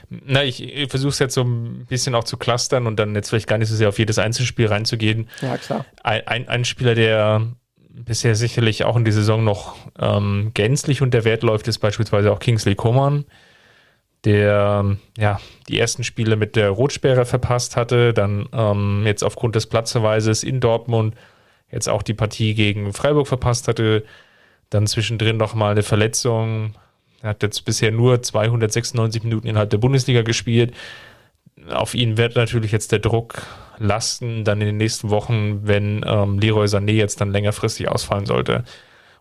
na, 0.08 0.44
ich, 0.44 0.62
ich 0.62 0.90
versuche 0.90 1.10
es 1.10 1.18
jetzt 1.20 1.34
so 1.34 1.42
ein 1.42 1.86
bisschen 1.86 2.14
auch 2.14 2.24
zu 2.24 2.36
clustern 2.36 2.86
und 2.86 2.96
dann 2.96 3.14
jetzt 3.14 3.30
vielleicht 3.30 3.46
gar 3.46 3.58
nicht 3.58 3.68
so 3.68 3.76
sehr 3.76 3.88
auf 3.88 3.98
jedes 3.98 4.18
Einzelspiel 4.18 4.66
reinzugehen. 4.66 5.28
Ja, 5.40 5.56
klar. 5.56 5.86
Ein, 6.02 6.26
ein, 6.26 6.48
ein 6.48 6.64
Spieler, 6.64 6.94
der 6.94 7.46
bisher 7.92 8.34
sicherlich 8.34 8.84
auch 8.84 8.96
in 8.96 9.04
der 9.04 9.12
Saison 9.12 9.44
noch 9.44 9.76
ähm, 9.98 10.50
gänzlich 10.54 11.02
unter 11.02 11.24
Wert 11.24 11.42
läuft, 11.42 11.68
ist 11.68 11.78
beispielsweise 11.78 12.32
auch 12.32 12.38
Kingsley 12.38 12.74
Coman, 12.74 13.24
der 14.24 14.96
ja 15.16 15.40
die 15.68 15.78
ersten 15.78 16.04
Spiele 16.04 16.36
mit 16.36 16.56
der 16.56 16.70
Rotsperre 16.70 17.24
verpasst 17.24 17.76
hatte, 17.76 18.12
dann 18.12 18.48
ähm, 18.52 19.02
jetzt 19.06 19.22
aufgrund 19.22 19.54
des 19.54 19.66
Platzverweises 19.66 20.42
in 20.42 20.60
Dortmund 20.60 21.14
jetzt 21.70 21.88
auch 21.88 22.02
die 22.02 22.14
Partie 22.14 22.54
gegen 22.54 22.92
Freiburg 22.92 23.28
verpasst 23.28 23.68
hatte, 23.68 24.04
dann 24.70 24.86
zwischendrin 24.86 25.36
noch 25.36 25.54
mal 25.54 25.72
eine 25.72 25.82
Verletzung 25.82 26.74
er 27.22 27.30
hat 27.30 27.42
jetzt 27.42 27.64
bisher 27.64 27.90
nur 27.90 28.22
296 28.22 29.24
Minuten 29.24 29.46
innerhalb 29.46 29.70
der 29.70 29.78
Bundesliga 29.78 30.22
gespielt. 30.22 30.74
Auf 31.68 31.94
ihn 31.94 32.16
wird 32.16 32.36
natürlich 32.36 32.72
jetzt 32.72 32.92
der 32.92 32.98
Druck 32.98 33.42
lasten, 33.78 34.44
dann 34.44 34.60
in 34.60 34.68
den 34.68 34.76
nächsten 34.78 35.10
Wochen, 35.10 35.66
wenn 35.66 36.04
ähm, 36.06 36.38
Leroy 36.38 36.66
Sané 36.66 36.92
jetzt 36.92 37.20
dann 37.20 37.32
längerfristig 37.32 37.88
ausfallen 37.88 38.26
sollte. 38.26 38.64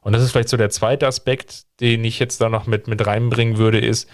Und 0.02 0.14
das 0.14 0.24
ist 0.24 0.32
vielleicht 0.32 0.50
so 0.50 0.58
der 0.58 0.70
zweite 0.70 1.08
Aspekt, 1.08 1.64
den 1.82 2.04
ich 2.06 2.20
jetzt 2.20 2.40
da 2.40 2.48
noch 2.50 2.68
mit, 2.68 2.88
mit 2.88 3.06
reinbringen 3.06 3.58
würde, 3.58 3.80
ist, 3.80 4.10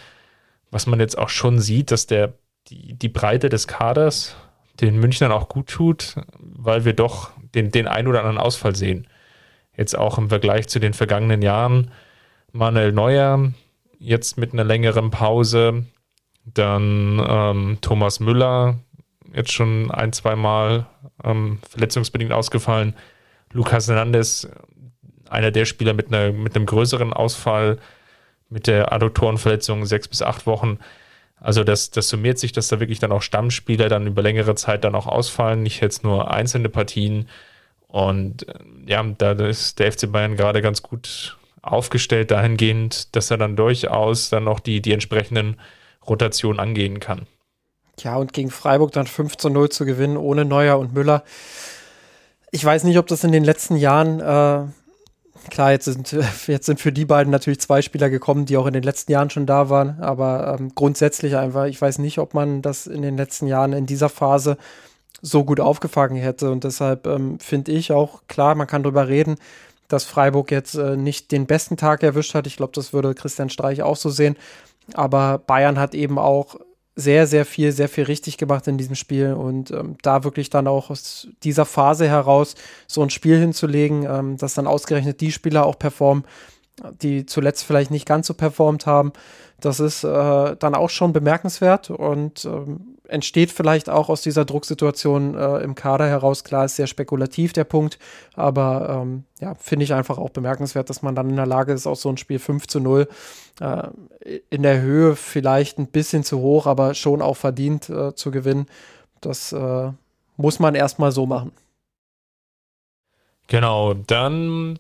was 0.72 0.88
man 0.88 1.00
jetzt 1.00 1.18
auch 1.18 1.30
schon 1.30 1.60
sieht, 1.60 1.92
dass 1.92 2.08
der, 2.08 2.34
die, 2.68 2.94
die 2.94 3.10
Breite 3.10 3.50
des 3.50 3.68
Kaders 3.68 4.36
den 4.82 5.00
Münchnern 5.00 5.32
auch 5.32 5.48
gut 5.48 5.68
tut, 5.68 6.16
weil 6.40 6.86
wir 6.86 6.94
doch 6.94 7.32
den, 7.54 7.72
den 7.72 7.88
ein 7.88 8.08
oder 8.08 8.20
anderen 8.20 8.40
Ausfall 8.40 8.76
sehen. 8.76 9.08
Jetzt 9.78 9.98
auch 9.98 10.18
im 10.18 10.30
Vergleich 10.30 10.68
zu 10.68 10.80
den 10.80 10.94
vergangenen 10.94 11.42
Jahren. 11.42 11.92
Manuel 12.52 12.92
Neuer, 12.92 13.52
jetzt 14.00 14.38
mit 14.38 14.54
einer 14.54 14.64
längeren 14.64 15.12
Pause. 15.12 15.86
Dann 16.46 17.24
ähm, 17.28 17.78
Thomas 17.82 18.20
Müller, 18.20 18.80
jetzt 19.34 19.52
schon 19.52 19.90
ein, 19.92 20.14
zwei 20.14 20.36
Mal 20.36 20.86
ähm, 21.24 21.60
verletzungsbedingt 21.70 22.32
ausgefallen. 22.32 22.96
Lukas 23.52 23.88
Hernandez, 23.88 24.48
einer 25.30 25.52
der 25.52 25.66
Spieler 25.66 25.94
mit, 25.94 26.14
einer, 26.14 26.32
mit 26.32 26.56
einem 26.56 26.66
größeren 26.66 27.14
Ausfall, 27.14 27.80
mit 28.50 28.68
der 28.68 28.94
Adduktorenverletzung 28.94 29.86
sechs 29.86 30.08
bis 30.08 30.22
acht 30.22 30.46
Wochen. 30.46 30.80
Also 31.38 31.64
das, 31.64 31.92
das 31.92 32.10
summiert 32.10 32.40
sich, 32.40 32.52
dass 32.52 32.68
da 32.68 32.80
wirklich 32.80 33.00
dann 33.00 33.12
auch 33.12 33.22
Stammspieler 33.22 33.90
dann 33.90 34.08
über 34.08 34.22
längere 34.22 34.56
Zeit 34.56 34.84
dann 34.84 34.96
auch 34.96 35.08
ausfallen, 35.08 35.64
nicht 35.64 35.82
jetzt 35.82 36.04
nur 36.04 36.32
einzelne 36.32 36.70
Partien. 36.70 37.28
Und 37.88 38.48
äh, 38.48 38.54
ja, 38.88 39.04
da 39.04 39.32
ist 39.32 39.80
der 39.80 39.92
FC 39.92 40.12
Bayern 40.12 40.36
gerade 40.36 40.62
ganz 40.62 40.82
gut 40.82 41.38
aufgestellt 41.66 42.32
dahingehend, 42.32 43.16
dass 43.16 43.32
er 43.32 43.38
dann 43.38 43.56
durchaus 43.56 44.30
dann 44.30 44.44
noch 44.44 44.60
die, 44.60 44.82
die 44.82 44.94
entsprechenden 44.94 45.60
Rotationen 46.08 46.60
angehen 46.60 47.00
kann. 47.00 47.26
Ja, 48.00 48.18
und 48.18 48.34
gegen 48.34 48.52
Freiburg 48.52 48.92
dann 48.92 49.08
5 49.08 49.38
zu 49.38 49.50
0 49.50 49.70
zu 49.70 49.86
gewinnen, 49.86 50.18
ohne 50.18 50.46
Neuer 50.46 50.78
und 50.78 50.94
Müller. 50.94 51.24
Ich 52.52 52.64
weiß 52.64 52.84
nicht, 52.84 52.98
ob 52.98 53.08
das 53.08 53.24
in 53.24 53.32
den 53.32 53.44
letzten 53.44 53.78
Jahren, 53.78 54.20
äh, 54.20 55.50
klar, 55.50 55.72
jetzt 55.72 55.86
sind, 55.86 56.12
jetzt 56.48 56.66
sind 56.66 56.80
für 56.80 56.92
die 56.92 57.06
beiden 57.06 57.32
natürlich 57.32 57.60
zwei 57.60 57.82
Spieler 57.82 58.10
gekommen, 58.10 58.46
die 58.46 58.58
auch 58.58 58.68
in 58.68 58.74
den 58.74 58.84
letzten 58.84 59.12
Jahren 59.12 59.30
schon 59.30 59.46
da 59.46 59.70
waren, 59.70 60.02
aber 60.02 60.58
ähm, 60.60 60.74
grundsätzlich 60.76 61.36
einfach, 61.36 61.66
ich 61.66 61.82
weiß 61.82 61.98
nicht, 62.00 62.20
ob 62.20 62.34
man 62.34 62.62
das 62.62 62.86
in 62.86 63.02
den 63.02 63.18
letzten 63.18 63.48
Jahren 63.48 63.74
in 63.74 63.86
dieser 63.86 64.10
Phase 64.10 64.58
so 65.22 65.44
gut 65.44 65.60
aufgefangen 65.60 66.18
hätte. 66.18 66.52
Und 66.52 66.64
deshalb 66.64 67.08
ähm, 67.08 67.40
finde 67.40 67.72
ich 67.72 67.92
auch, 67.92 68.22
klar, 68.28 68.56
man 68.56 68.68
kann 68.68 68.84
darüber 68.84 69.08
reden, 69.08 69.38
dass 69.88 70.06
Freiburg 70.06 70.52
jetzt 70.52 70.76
äh, 70.76 70.98
nicht 70.98 71.32
den 71.32 71.46
besten 71.46 71.78
Tag 71.78 72.04
erwischt 72.04 72.34
hat. 72.34 72.48
Ich 72.48 72.58
glaube, 72.58 72.74
das 72.74 72.94
würde 72.94 73.14
Christian 73.14 73.50
Streich 73.50 73.82
auch 73.84 73.96
so 73.96 74.10
sehen. 74.10 74.36
Aber 74.94 75.40
Bayern 75.40 75.80
hat 75.80 75.96
eben 75.96 76.20
auch 76.20 76.58
sehr, 76.96 77.28
sehr 77.28 77.46
viel, 77.46 77.72
sehr 77.72 77.90
viel 77.90 78.06
richtig 78.06 78.38
gemacht 78.38 78.68
in 78.68 78.78
diesem 78.78 78.96
Spiel 78.96 79.34
und 79.34 79.72
ähm, 79.72 79.98
da 80.02 80.24
wirklich 80.24 80.50
dann 80.50 80.68
auch 80.68 80.90
aus 80.90 81.28
dieser 81.44 81.66
Phase 81.66 82.08
heraus 82.08 82.56
so 82.88 83.02
ein 83.02 83.10
Spiel 83.10 83.38
hinzulegen, 83.38 84.06
ähm, 84.10 84.38
dass 84.38 84.54
dann 84.54 84.68
ausgerechnet 84.68 85.20
die 85.20 85.34
Spieler 85.34 85.66
auch 85.66 85.78
performen, 85.78 86.24
die 87.02 87.26
zuletzt 87.26 87.66
vielleicht 87.66 87.92
nicht 87.92 88.08
ganz 88.08 88.28
so 88.28 88.34
performt 88.34 88.86
haben, 88.86 89.12
das 89.60 89.80
ist 89.80 90.04
äh, 90.04 90.56
dann 90.56 90.76
auch 90.76 90.90
schon 90.90 91.12
bemerkenswert 91.12 91.90
und 91.90 92.46
ähm, 92.46 92.95
entsteht 93.08 93.52
vielleicht 93.52 93.90
auch 93.90 94.10
aus 94.10 94.22
dieser 94.22 94.46
Drucksituation 94.46 95.36
äh, 95.36 95.58
im 95.60 95.76
Kader 95.76 96.08
heraus. 96.08 96.44
Klar, 96.44 96.66
ist 96.66 96.76
sehr 96.76 96.88
spekulativ 96.88 97.54
der 97.54 97.64
Punkt, 97.64 98.00
aber 98.34 99.02
ähm, 99.02 99.24
ja, 99.40 99.56
finde 99.56 99.84
ich 99.84 99.94
einfach 99.94 100.18
auch 100.18 100.30
bemerkenswert, 100.30 100.90
dass 100.90 101.02
man 101.02 101.16
dann 101.16 101.30
in 101.30 101.36
der 101.36 101.46
Lage 101.46 101.74
ist, 101.74 101.88
auch 101.88 101.96
so 101.96 102.10
ein 102.10 102.18
Spiel 102.18 102.40
5 102.40 102.68
zu 102.68 102.80
0 102.80 103.08
äh, 103.60 103.88
in 104.50 104.64
der 104.64 104.82
Höhe 104.82 105.16
vielleicht 105.16 105.78
ein 105.78 105.88
bisschen 105.88 106.24
zu 106.24 106.40
hoch, 106.40 106.68
aber 106.68 106.94
schon 106.94 107.22
auch 107.22 107.38
verdient 107.38 107.90
äh, 107.90 108.16
zu 108.16 108.32
gewinnen. 108.32 108.68
Das 109.22 109.52
äh, 109.52 109.92
muss 110.38 110.60
man 110.60 110.76
erstmal 110.76 111.12
so 111.12 111.26
machen. 111.26 111.52
Genau, 113.48 113.94
dann 113.94 114.80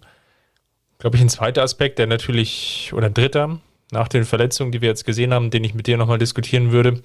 glaube 0.97 1.17
ich 1.17 1.21
ein 1.21 1.29
zweiter 1.29 1.61
Aspekt, 1.63 1.99
der 1.99 2.07
natürlich, 2.07 2.91
oder 2.93 3.07
ein 3.07 3.13
dritter, 3.13 3.59
nach 3.91 4.07
den 4.07 4.25
Verletzungen, 4.25 4.71
die 4.71 4.81
wir 4.81 4.89
jetzt 4.89 5.05
gesehen 5.05 5.33
haben, 5.33 5.51
den 5.51 5.63
ich 5.63 5.73
mit 5.73 5.87
dir 5.87 5.97
nochmal 5.97 6.17
diskutieren 6.17 6.71
würde, 6.71 7.01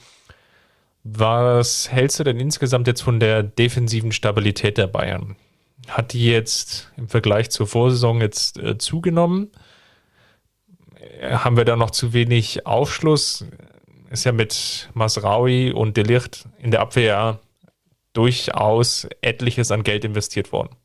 was 1.02 1.90
hältst 1.90 2.20
du 2.20 2.24
denn 2.24 2.38
insgesamt 2.38 2.86
jetzt 2.86 3.02
von 3.02 3.20
der 3.20 3.42
defensiven 3.42 4.12
Stabilität 4.12 4.78
der 4.78 4.86
Bayern? 4.86 5.36
Hat 5.88 6.12
die 6.12 6.26
jetzt 6.26 6.92
im 6.96 7.08
Vergleich 7.08 7.50
zur 7.50 7.66
Vorsaison 7.66 8.20
jetzt 8.20 8.58
äh, 8.58 8.76
zugenommen? 8.78 9.50
Äh, 11.20 11.36
haben 11.36 11.56
wir 11.56 11.64
da 11.64 11.76
noch 11.76 11.90
zu 11.90 12.12
wenig 12.12 12.66
Aufschluss? 12.66 13.46
Ist 14.10 14.24
ja 14.24 14.32
mit 14.32 14.90
Masraui 14.92 15.72
und 15.72 15.96
Delicht 15.96 16.44
in 16.58 16.70
der 16.70 16.80
Abwehr 16.80 17.40
durchaus 18.12 19.06
etliches 19.20 19.70
an 19.70 19.82
Geld 19.82 20.04
investiert 20.04 20.52
worden. 20.52 20.76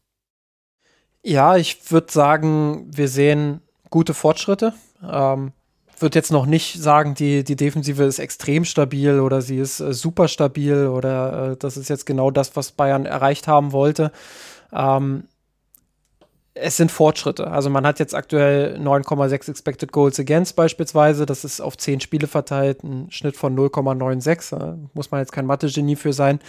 Ja, 1.24 1.58
ich 1.58 1.92
würde 1.92 2.12
sagen, 2.12 2.86
wir 2.96 3.08
sehen 3.08 3.62
gute 3.90 4.14
Fortschritte. 4.14 4.74
Ähm, 5.04 5.54
würde 6.02 6.18
jetzt 6.18 6.32
noch 6.32 6.46
nicht 6.46 6.82
sagen, 6.82 7.16
die, 7.16 7.44
die 7.44 7.56
Defensive 7.56 8.04
ist 8.04 8.20
extrem 8.20 8.66
stabil 8.66 9.20
oder 9.20 9.42
sie 9.42 9.58
ist 9.58 9.80
äh, 9.80 9.94
super 9.94 10.28
stabil 10.28 10.88
oder 10.88 11.52
äh, 11.52 11.58
das 11.58 11.78
ist 11.78 11.90
jetzt 11.90 12.06
genau 12.06 12.32
das, 12.32 12.56
was 12.56 12.72
Bayern 12.72 13.06
erreicht 13.06 13.48
haben 13.48 13.72
wollte. 13.72 14.12
Ähm, 14.74 15.26
es 16.58 16.78
sind 16.78 16.90
Fortschritte. 16.90 17.52
Also 17.52 17.70
man 17.70 17.86
hat 17.86 18.00
jetzt 18.00 18.16
aktuell 18.16 18.78
9,6 18.80 19.50
Expected 19.50 19.92
Goals 19.92 20.20
Against 20.20 20.56
beispielsweise. 20.56 21.26
Das 21.26 21.44
ist 21.44 21.60
auf 21.60 21.78
10 21.78 22.00
Spiele 22.00 22.28
verteilt, 22.28 22.82
ein 22.84 23.12
Schnitt 23.12 23.36
von 23.36 23.56
0,96. 23.58 24.58
Da 24.58 24.78
muss 24.94 25.12
man 25.12 25.20
jetzt 25.20 25.34
kein 25.34 25.46
Mathe-Genie 25.46 25.98
für 25.98 26.14
sein. 26.14 26.40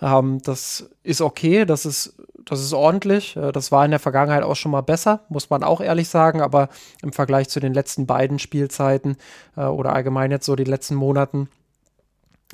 Ähm, 0.00 0.40
das 0.42 0.90
ist 1.04 1.20
okay, 1.20 1.64
das 1.64 1.86
ist, 1.86 2.14
das 2.44 2.60
ist 2.60 2.72
ordentlich. 2.72 3.36
Äh, 3.36 3.52
das 3.52 3.72
war 3.72 3.84
in 3.84 3.90
der 3.90 4.00
Vergangenheit 4.00 4.42
auch 4.42 4.56
schon 4.56 4.72
mal 4.72 4.82
besser, 4.82 5.20
muss 5.28 5.50
man 5.50 5.62
auch 5.62 5.80
ehrlich 5.80 6.08
sagen. 6.08 6.40
Aber 6.40 6.68
im 7.02 7.12
Vergleich 7.12 7.48
zu 7.48 7.60
den 7.60 7.74
letzten 7.74 8.06
beiden 8.06 8.38
Spielzeiten 8.38 9.16
äh, 9.56 9.64
oder 9.64 9.92
allgemein 9.92 10.30
jetzt 10.30 10.46
so 10.46 10.56
die 10.56 10.64
letzten 10.64 10.94
Monaten, 10.94 11.48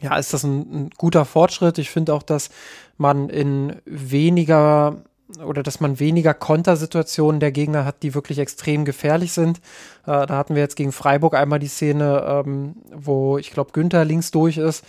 ja, 0.00 0.16
ist 0.16 0.32
das 0.32 0.44
ein, 0.44 0.60
ein 0.60 0.90
guter 0.96 1.24
Fortschritt. 1.24 1.78
Ich 1.78 1.90
finde 1.90 2.14
auch, 2.14 2.22
dass 2.22 2.50
man 2.96 3.28
in 3.28 3.76
weniger 3.84 5.02
oder 5.44 5.62
dass 5.62 5.80
man 5.80 6.00
weniger 6.00 6.32
Kontersituationen 6.32 7.38
der 7.38 7.52
Gegner 7.52 7.84
hat, 7.84 8.02
die 8.02 8.14
wirklich 8.14 8.38
extrem 8.38 8.86
gefährlich 8.86 9.32
sind. 9.32 9.58
Äh, 10.06 10.26
da 10.26 10.36
hatten 10.36 10.54
wir 10.54 10.62
jetzt 10.62 10.76
gegen 10.76 10.92
Freiburg 10.92 11.34
einmal 11.34 11.58
die 11.58 11.68
Szene, 11.68 12.44
ähm, 12.46 12.76
wo 12.94 13.36
ich 13.36 13.50
glaube 13.50 13.72
Günther 13.72 14.06
links 14.06 14.30
durch 14.30 14.56
ist, 14.56 14.84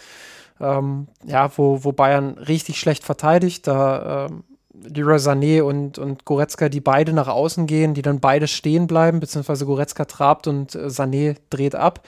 ähm, 0.62 1.08
ja, 1.26 1.52
wo, 1.58 1.84
wo 1.84 1.92
Bayern 1.92 2.38
richtig 2.38 2.80
schlecht 2.80 3.04
verteidigt. 3.04 3.68
Da 3.68 4.28
ähm, 4.28 4.44
Leroy 4.84 5.18
Sané 5.18 5.62
und, 5.62 5.98
und 5.98 6.26
Goretzka, 6.26 6.70
die 6.70 6.82
beide 6.82 7.14
nach 7.14 7.28
außen 7.28 7.68
gehen, 7.68 7.94
die 7.94 8.02
dann 8.02 8.20
beide 8.20 8.48
stehen 8.48 8.88
bleiben, 8.88 9.20
beziehungsweise 9.20 9.66
Goretzka 9.66 10.06
trabt 10.06 10.48
und 10.48 10.76
äh, 10.76 10.88
Sané 10.88 11.36
dreht 11.50 11.76
ab. 11.76 12.06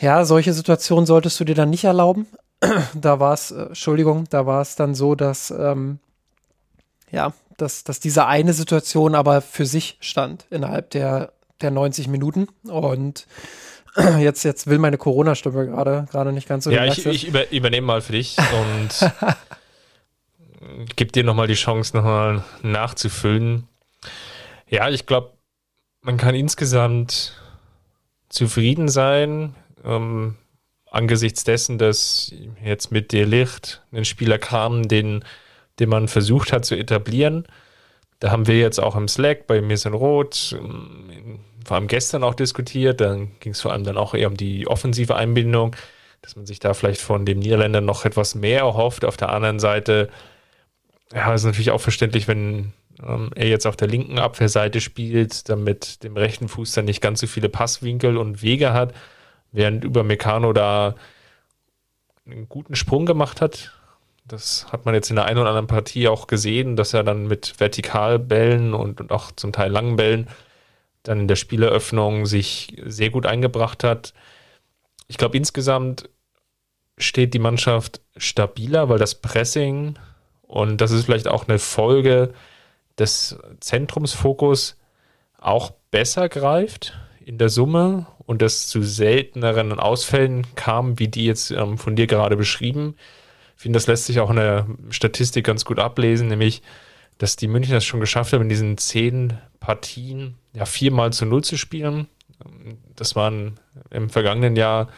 Ja, 0.00 0.24
solche 0.24 0.52
Situationen 0.52 1.06
solltest 1.06 1.38
du 1.38 1.44
dir 1.44 1.54
dann 1.54 1.70
nicht 1.70 1.84
erlauben. 1.84 2.26
da 2.94 3.20
war 3.20 3.34
es, 3.34 3.50
äh, 3.50 3.62
Entschuldigung, 3.64 4.24
da 4.30 4.46
war 4.46 4.60
es 4.62 4.76
dann 4.76 4.94
so, 4.94 5.14
dass 5.14 5.50
ähm, 5.50 5.98
ja, 7.10 7.32
dass, 7.58 7.84
dass 7.84 8.00
diese 8.00 8.26
eine 8.26 8.52
Situation 8.52 9.14
aber 9.14 9.40
für 9.40 9.66
sich 9.66 9.96
stand 10.00 10.46
innerhalb 10.50 10.90
der, 10.90 11.32
der 11.60 11.70
90 11.70 12.08
Minuten. 12.08 12.48
Und 12.64 13.26
jetzt, 14.18 14.42
jetzt 14.42 14.66
will 14.66 14.78
meine 14.78 14.98
Corona-Stimme 14.98 15.66
gerade 15.66 16.06
gerade 16.10 16.32
nicht 16.32 16.48
ganz 16.48 16.64
so. 16.64 16.70
Ja, 16.70 16.84
ich, 16.84 17.06
ich 17.06 17.28
über, 17.28 17.50
übernehme 17.52 17.86
mal 17.86 18.00
für 18.00 18.12
dich 18.12 18.36
und 18.38 19.12
gebe 20.96 21.12
dir 21.12 21.24
nochmal 21.24 21.46
die 21.46 21.54
Chance, 21.54 21.96
nochmal 21.96 22.44
nachzufüllen. 22.62 23.68
Ja, 24.68 24.88
ich 24.88 25.06
glaube, 25.06 25.32
man 26.00 26.16
kann 26.16 26.34
insgesamt 26.34 27.40
zufrieden 28.28 28.88
sein, 28.88 29.54
ähm, 29.84 30.36
angesichts 30.90 31.44
dessen, 31.44 31.78
dass 31.78 32.32
jetzt 32.62 32.90
mit 32.90 33.12
der 33.12 33.26
Licht 33.26 33.82
ein 33.92 34.04
Spieler 34.04 34.38
kam, 34.38 34.88
den 34.88 35.24
den 35.78 35.88
man 35.88 36.08
versucht 36.08 36.52
hat 36.52 36.64
zu 36.64 36.74
etablieren. 36.76 37.44
Da 38.20 38.30
haben 38.30 38.46
wir 38.46 38.58
jetzt 38.58 38.80
auch 38.80 38.94
im 38.96 39.08
Slack 39.08 39.46
bei 39.46 39.60
Mir 39.60 39.76
sind 39.76 39.94
Rot, 39.94 40.56
ähm, 40.56 41.40
vor 41.64 41.76
allem 41.76 41.88
gestern 41.88 42.24
auch 42.24 42.34
diskutiert. 42.34 43.00
Dann 43.00 43.32
ging 43.40 43.52
es 43.52 43.60
vor 43.60 43.72
allem 43.72 43.84
dann 43.84 43.96
auch 43.96 44.14
eher 44.14 44.28
um 44.28 44.36
die 44.36 44.66
offensive 44.66 45.16
Einbindung, 45.16 45.74
dass 46.20 46.36
man 46.36 46.46
sich 46.46 46.60
da 46.60 46.74
vielleicht 46.74 47.00
von 47.00 47.26
dem 47.26 47.40
Niederländer 47.40 47.80
noch 47.80 48.04
etwas 48.04 48.34
mehr 48.34 48.60
erhofft. 48.60 49.04
Auf 49.04 49.16
der 49.16 49.30
anderen 49.30 49.58
Seite, 49.58 50.08
ja, 51.14 51.34
ist 51.34 51.44
natürlich 51.44 51.70
auch 51.70 51.80
verständlich, 51.80 52.28
wenn 52.28 52.72
ähm, 53.02 53.30
er 53.34 53.48
jetzt 53.48 53.66
auf 53.66 53.76
der 53.76 53.88
linken 53.88 54.18
Abwehrseite 54.18 54.80
spielt, 54.80 55.48
damit 55.48 56.02
dem 56.02 56.16
rechten 56.16 56.48
Fuß 56.48 56.72
dann 56.72 56.84
nicht 56.86 57.00
ganz 57.00 57.20
so 57.20 57.26
viele 57.26 57.48
Passwinkel 57.48 58.16
und 58.16 58.42
Wege 58.42 58.72
hat, 58.72 58.94
während 59.50 59.84
über 59.84 60.04
Meccano 60.04 60.52
da 60.52 60.94
einen 62.26 62.48
guten 62.48 62.76
Sprung 62.76 63.06
gemacht 63.06 63.40
hat 63.40 63.72
das 64.24 64.66
hat 64.70 64.84
man 64.86 64.94
jetzt 64.94 65.10
in 65.10 65.16
der 65.16 65.24
einen 65.24 65.38
oder 65.38 65.48
anderen 65.48 65.66
Partie 65.66 66.08
auch 66.08 66.26
gesehen, 66.26 66.76
dass 66.76 66.94
er 66.94 67.02
dann 67.02 67.26
mit 67.26 67.54
Vertikalbällen 67.58 68.74
und, 68.74 69.00
und 69.00 69.10
auch 69.10 69.32
zum 69.32 69.52
Teil 69.52 69.70
langen 69.70 69.96
Bällen 69.96 70.28
dann 71.02 71.20
in 71.20 71.28
der 71.28 71.36
Spieleröffnung 71.36 72.26
sich 72.26 72.80
sehr 72.84 73.10
gut 73.10 73.26
eingebracht 73.26 73.82
hat. 73.82 74.14
Ich 75.08 75.18
glaube, 75.18 75.36
insgesamt 75.36 76.08
steht 76.96 77.34
die 77.34 77.40
Mannschaft 77.40 78.00
stabiler, 78.16 78.88
weil 78.88 78.98
das 78.98 79.16
Pressing 79.16 79.98
und 80.52 80.80
das 80.80 80.90
ist 80.90 81.04
vielleicht 81.06 81.28
auch 81.28 81.48
eine 81.48 81.58
Folge 81.58 82.32
des 82.98 83.38
Zentrumsfokus 83.60 84.76
auch 85.38 85.72
besser 85.90 86.28
greift 86.28 86.94
in 87.24 87.38
der 87.38 87.48
Summe 87.48 88.06
und 88.26 88.42
es 88.42 88.68
zu 88.68 88.82
selteneren 88.82 89.78
Ausfällen 89.78 90.46
kam, 90.54 90.98
wie 90.98 91.08
die 91.08 91.24
jetzt 91.24 91.50
ähm, 91.50 91.78
von 91.78 91.96
dir 91.96 92.06
gerade 92.06 92.36
beschrieben 92.36 92.94
ich 93.62 93.64
finde, 93.64 93.76
das 93.76 93.86
lässt 93.86 94.06
sich 94.06 94.18
auch 94.18 94.30
in 94.30 94.34
der 94.34 94.66
Statistik 94.90 95.46
ganz 95.46 95.64
gut 95.64 95.78
ablesen, 95.78 96.26
nämlich, 96.26 96.62
dass 97.18 97.36
die 97.36 97.46
München 97.46 97.76
es 97.76 97.84
schon 97.84 98.00
geschafft 98.00 98.32
haben, 98.32 98.42
in 98.42 98.48
diesen 98.48 98.76
zehn 98.76 99.38
Partien 99.60 100.34
ja 100.52 100.64
viermal 100.64 101.12
zu 101.12 101.26
null 101.26 101.44
zu 101.44 101.56
spielen. 101.56 102.08
Das 102.96 103.14
war 103.14 103.32
im 103.90 104.10
vergangenen 104.10 104.56
Jahr 104.56 104.88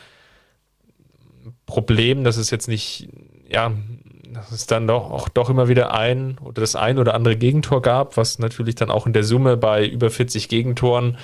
ein 1.44 1.54
Problem, 1.66 2.24
dass 2.24 2.38
es 2.38 2.48
jetzt 2.48 2.66
nicht, 2.66 3.10
ja, 3.50 3.70
dass 4.34 4.52
es 4.52 4.66
dann 4.66 4.86
doch 4.86 5.10
auch 5.10 5.28
doch 5.28 5.48
immer 5.48 5.68
wieder 5.68 5.94
ein 5.94 6.38
oder 6.38 6.60
das 6.60 6.76
ein 6.76 6.98
oder 6.98 7.14
andere 7.14 7.36
Gegentor 7.36 7.82
gab, 7.82 8.16
was 8.16 8.38
natürlich 8.38 8.74
dann 8.74 8.90
auch 8.90 9.06
in 9.06 9.12
der 9.12 9.24
Summe 9.24 9.56
bei 9.56 9.86
über 9.86 10.10
40 10.10 10.48
Gegentoren 10.48 11.18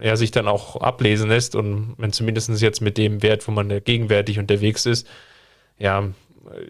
ja, 0.00 0.12
äh, 0.12 0.16
sich 0.16 0.30
dann 0.30 0.48
auch 0.48 0.80
ablesen 0.80 1.28
lässt 1.28 1.54
und 1.54 1.94
wenn 1.98 2.12
zumindest 2.12 2.60
jetzt 2.60 2.80
mit 2.80 2.98
dem 2.98 3.22
Wert, 3.22 3.46
wo 3.46 3.52
man 3.52 3.68
gegenwärtig 3.84 4.38
unterwegs 4.38 4.86
ist, 4.86 5.06
ja, 5.78 6.08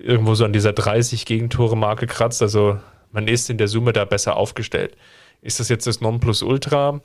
irgendwo 0.02 0.34
so 0.34 0.44
an 0.44 0.52
dieser 0.52 0.72
30 0.72 1.26
Gegentore-Marke 1.26 2.06
kratzt. 2.06 2.42
Also 2.42 2.78
man 3.12 3.28
ist 3.28 3.50
in 3.50 3.58
der 3.58 3.68
Summe 3.68 3.92
da 3.92 4.04
besser 4.04 4.36
aufgestellt. 4.36 4.96
Ist 5.40 5.60
das 5.60 5.68
jetzt 5.68 5.86
das 5.86 6.00
Nonplusultra? 6.00 7.00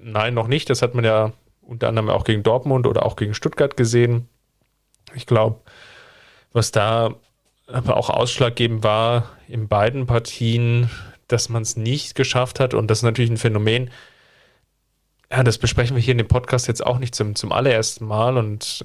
Nein, 0.00 0.34
noch 0.34 0.48
nicht. 0.48 0.68
Das 0.68 0.82
hat 0.82 0.94
man 0.94 1.04
ja 1.04 1.32
unter 1.60 1.88
anderem 1.88 2.10
auch 2.10 2.24
gegen 2.24 2.42
Dortmund 2.42 2.86
oder 2.86 3.06
auch 3.06 3.16
gegen 3.16 3.34
Stuttgart 3.34 3.76
gesehen. 3.76 4.28
Ich 5.14 5.26
glaube, 5.26 5.60
was 6.52 6.72
da 6.72 7.14
aber 7.66 7.96
auch 7.96 8.10
ausschlaggebend 8.10 8.82
war 8.82 9.30
in 9.48 9.68
beiden 9.68 10.06
Partien, 10.06 10.90
dass 11.28 11.48
man 11.48 11.62
es 11.62 11.76
nicht 11.76 12.14
geschafft 12.14 12.60
hat. 12.60 12.74
Und 12.74 12.88
das 12.88 12.98
ist 12.98 13.04
natürlich 13.04 13.30
ein 13.30 13.36
Phänomen, 13.36 13.90
ja, 15.32 15.42
das 15.42 15.56
besprechen 15.56 15.96
wir 15.96 16.02
hier 16.02 16.12
in 16.12 16.18
dem 16.18 16.28
Podcast 16.28 16.68
jetzt 16.68 16.84
auch 16.84 16.98
nicht 16.98 17.14
zum, 17.14 17.34
zum 17.34 17.52
allerersten 17.52 18.04
Mal 18.04 18.36
und 18.36 18.84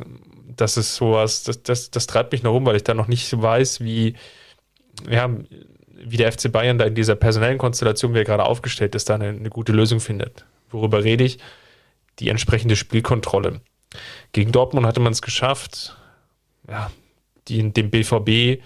das 0.56 0.78
ist 0.78 0.96
sowas, 0.96 1.44
das, 1.44 1.62
das, 1.62 1.92
das 1.92 2.08
treibt 2.08 2.32
mich 2.32 2.42
noch 2.42 2.54
um, 2.54 2.66
weil 2.66 2.78
ich 2.78 2.84
da 2.84 2.94
noch 2.94 3.10
nicht 3.10 3.40
weiß, 3.40 3.82
wie, 3.82 4.16
ja, 5.10 5.30
wie 5.90 6.18
der 6.18 6.32
FC 6.32 6.50
Bayern 6.50 6.78
da 6.78 6.86
in 6.86 6.96
dieser 6.96 7.16
personellen 7.16 7.58
Konstellation, 7.58 8.14
wie 8.14 8.20
er 8.20 8.24
gerade 8.24 8.46
aufgestellt 8.46 8.96
ist, 8.96 9.10
da 9.10 9.16
eine, 9.16 9.28
eine 9.28 9.50
gute 9.50 9.74
Lösung 9.74 10.00
findet. 10.00 10.46
Worüber 10.70 11.04
rede 11.04 11.26
ich? 11.26 11.40
Die 12.20 12.30
entsprechende 12.30 12.78
Spielkontrolle. 12.78 13.60
Gegen 14.32 14.54
Dortmund 14.54 14.86
hatte 14.86 15.02
man 15.02 15.12
es 15.12 15.22
geschafft, 15.22 15.98
ja, 16.70 16.90
die, 17.48 17.72
dem 17.72 17.90
BVB, 17.90 18.62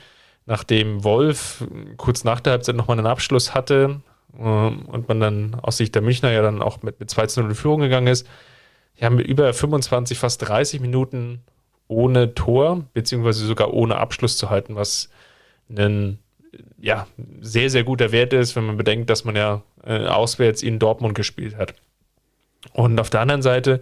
nachdem 0.45 1.03
Wolf 1.03 1.63
kurz 1.97 2.23
nach 2.23 2.39
der 2.39 2.53
Halbzeit 2.53 2.75
nochmal 2.75 2.97
einen 2.97 3.07
Abschluss 3.07 3.53
hatte 3.53 4.01
ähm, 4.37 4.85
und 4.85 5.07
man 5.07 5.19
dann 5.19 5.55
aus 5.61 5.77
Sicht 5.77 5.95
der 5.95 6.01
Münchner 6.01 6.31
ja 6.31 6.41
dann 6.41 6.61
auch 6.61 6.81
mit, 6.81 6.99
mit 6.99 7.09
2 7.09 7.27
0 7.41 7.49
in 7.49 7.55
Führung 7.55 7.81
gegangen 7.81 8.07
ist, 8.07 8.27
die 8.99 9.05
haben 9.05 9.19
über 9.19 9.53
25, 9.53 10.19
fast 10.19 10.47
30 10.47 10.79
Minuten 10.79 11.41
ohne 11.87 12.33
Tor, 12.33 12.85
beziehungsweise 12.93 13.45
sogar 13.45 13.73
ohne 13.73 13.97
Abschluss 13.97 14.37
zu 14.37 14.49
halten, 14.49 14.75
was 14.75 15.09
ein 15.69 16.19
ja, 16.79 17.07
sehr, 17.39 17.69
sehr 17.69 17.83
guter 17.83 18.11
Wert 18.11 18.33
ist, 18.33 18.55
wenn 18.55 18.65
man 18.65 18.77
bedenkt, 18.77 19.09
dass 19.09 19.23
man 19.23 19.35
ja 19.35 19.61
äh, 19.83 20.05
auswärts 20.05 20.63
in 20.63 20.79
Dortmund 20.79 21.15
gespielt 21.15 21.55
hat. 21.55 21.73
Und 22.73 22.99
auf 22.99 23.09
der 23.09 23.21
anderen 23.21 23.41
Seite, 23.41 23.81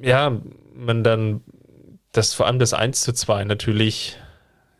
ja, 0.00 0.40
man 0.74 1.04
dann 1.04 1.42
das 2.16 2.32
vor 2.32 2.46
allem 2.46 2.58
das 2.58 2.72
1 2.72 3.02
zu 3.02 3.12
2 3.12 3.44
natürlich 3.44 4.16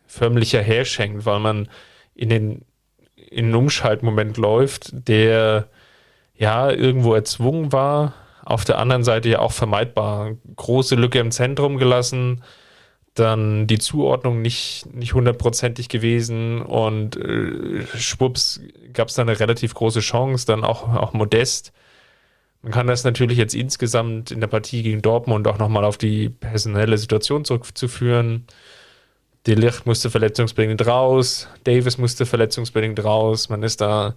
förmlicher 0.07 0.61
herschenkt, 0.61 1.25
weil 1.25 1.39
man 1.39 1.69
in 2.15 2.29
den 2.29 2.65
in 3.15 3.45
einen 3.45 3.55
Umschaltmoment 3.55 4.37
läuft, 4.37 4.91
der 5.07 5.67
ja 6.37 6.69
irgendwo 6.69 7.13
erzwungen 7.13 7.71
war, 7.71 8.13
auf 8.45 8.63
der 8.63 8.77
anderen 8.77 9.03
Seite 9.03 9.29
ja 9.29 9.39
auch 9.39 9.51
vermeidbar. 9.51 10.33
Große 10.55 10.95
Lücke 10.95 11.19
im 11.19 11.31
Zentrum 11.31 11.77
gelassen, 11.77 12.43
dann 13.13 13.67
die 13.67 13.79
Zuordnung 13.79 14.41
nicht, 14.41 14.85
nicht 14.93 15.13
hundertprozentig 15.13 15.89
gewesen 15.89 16.61
und 16.61 17.17
äh, 17.17 17.85
schwupps 17.95 18.61
gab 18.93 19.07
es 19.09 19.15
dann 19.15 19.27
eine 19.27 19.39
relativ 19.39 19.73
große 19.73 20.01
Chance, 20.01 20.45
dann 20.45 20.63
auch, 20.63 20.93
auch 20.93 21.13
modest. 21.13 21.73
Man 22.65 22.71
kann 22.71 22.87
das 22.87 23.03
natürlich 23.03 23.37
jetzt 23.37 23.53
insgesamt 23.53 24.31
in 24.31 24.41
der 24.41 24.47
Partie 24.47 24.81
gegen 24.81 25.03
Dortmund 25.03 25.47
auch 25.47 25.59
nochmal 25.59 25.85
auf 25.85 25.99
die 25.99 26.29
personelle 26.29 26.97
Situation 26.97 27.45
zurückzuführen. 27.45 28.47
De 29.45 29.53
Licht 29.53 29.85
musste 29.85 30.09
verletzungsbedingt 30.09 30.87
raus, 30.87 31.47
Davis 31.63 31.99
musste 31.99 32.25
verletzungsbedingt 32.25 33.03
raus, 33.03 33.49
man 33.49 33.61
ist 33.61 33.81
da 33.81 34.15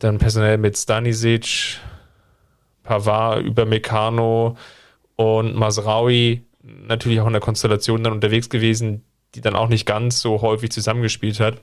dann 0.00 0.18
personell 0.18 0.58
mit 0.58 0.76
Stanisic, 0.76 1.78
Pavard 2.82 3.44
über 3.44 3.66
Meccano 3.66 4.56
und 5.14 5.54
Masraui 5.54 6.42
natürlich 6.64 7.20
auch 7.20 7.28
in 7.28 7.34
der 7.34 7.40
Konstellation 7.40 8.02
dann 8.02 8.14
unterwegs 8.14 8.48
gewesen, 8.48 9.04
die 9.36 9.42
dann 9.42 9.54
auch 9.54 9.68
nicht 9.68 9.86
ganz 9.86 10.18
so 10.18 10.42
häufig 10.42 10.72
zusammengespielt 10.72 11.38
hat. 11.38 11.60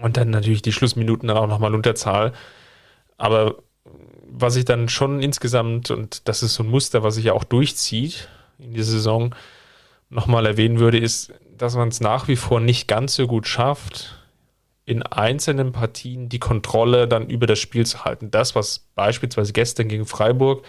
Und 0.00 0.16
dann 0.16 0.30
natürlich 0.30 0.62
die 0.62 0.70
Schlussminuten 0.70 1.26
dann 1.26 1.36
auch 1.36 1.48
nochmal 1.48 1.74
Unterzahl. 1.74 2.32
Aber 3.16 3.56
was 4.32 4.56
ich 4.56 4.64
dann 4.64 4.88
schon 4.88 5.20
insgesamt, 5.20 5.90
und 5.90 6.28
das 6.28 6.42
ist 6.42 6.54
so 6.54 6.62
ein 6.62 6.70
Muster, 6.70 7.02
was 7.02 7.16
sich 7.16 7.24
ja 7.24 7.32
auch 7.32 7.44
durchzieht 7.44 8.28
in 8.58 8.74
dieser 8.74 8.92
Saison, 8.92 9.34
nochmal 10.08 10.46
erwähnen 10.46 10.78
würde, 10.78 10.98
ist, 10.98 11.32
dass 11.56 11.76
man 11.76 11.88
es 11.88 12.00
nach 12.00 12.28
wie 12.28 12.36
vor 12.36 12.60
nicht 12.60 12.88
ganz 12.88 13.14
so 13.14 13.26
gut 13.26 13.46
schafft, 13.46 14.16
in 14.86 15.02
einzelnen 15.02 15.72
Partien 15.72 16.28
die 16.28 16.40
Kontrolle 16.40 17.06
dann 17.06 17.28
über 17.28 17.46
das 17.46 17.58
Spiel 17.58 17.86
zu 17.86 18.04
halten. 18.04 18.30
Das, 18.30 18.54
was 18.54 18.86
beispielsweise 18.94 19.52
gestern 19.52 19.88
gegen 19.88 20.06
Freiburg 20.06 20.64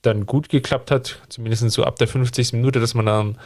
dann 0.00 0.26
gut 0.26 0.48
geklappt 0.48 0.90
hat, 0.90 1.20
zumindest 1.28 1.68
so 1.70 1.84
ab 1.84 1.96
der 1.96 2.08
50. 2.08 2.54
Minute, 2.54 2.80
dass 2.80 2.94
man 2.94 3.06
dann 3.06 3.38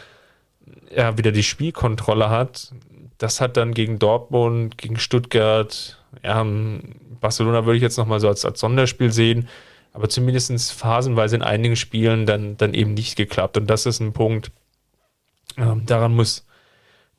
ja, 0.95 1.19
wieder 1.19 1.33
die 1.33 1.43
Spielkontrolle 1.43 2.31
hat. 2.31 2.73
Das 3.19 3.41
hat 3.41 3.57
dann 3.57 3.75
gegen 3.75 3.99
Dortmund, 3.99 4.79
gegen 4.79 4.99
Stuttgart, 4.99 5.99
ja, 6.23 6.45
Barcelona 7.27 7.67
würde 7.67 7.77
ich 7.77 7.83
jetzt 7.83 7.97
nochmal 7.97 8.21
so 8.21 8.29
als, 8.29 8.45
als 8.45 8.61
Sonderspiel 8.61 9.11
sehen, 9.11 9.49
aber 9.93 10.09
zumindest 10.09 10.73
phasenweise 10.73 11.35
in 11.35 11.43
einigen 11.43 11.75
Spielen 11.75 12.25
dann, 12.25 12.57
dann 12.57 12.73
eben 12.73 12.95
nicht 12.95 13.17
geklappt. 13.17 13.57
Und 13.57 13.67
das 13.69 13.85
ist 13.85 13.99
ein 13.99 14.13
Punkt, 14.13 14.53
ähm, 15.59 15.85
daran 15.87 16.15
muss 16.15 16.47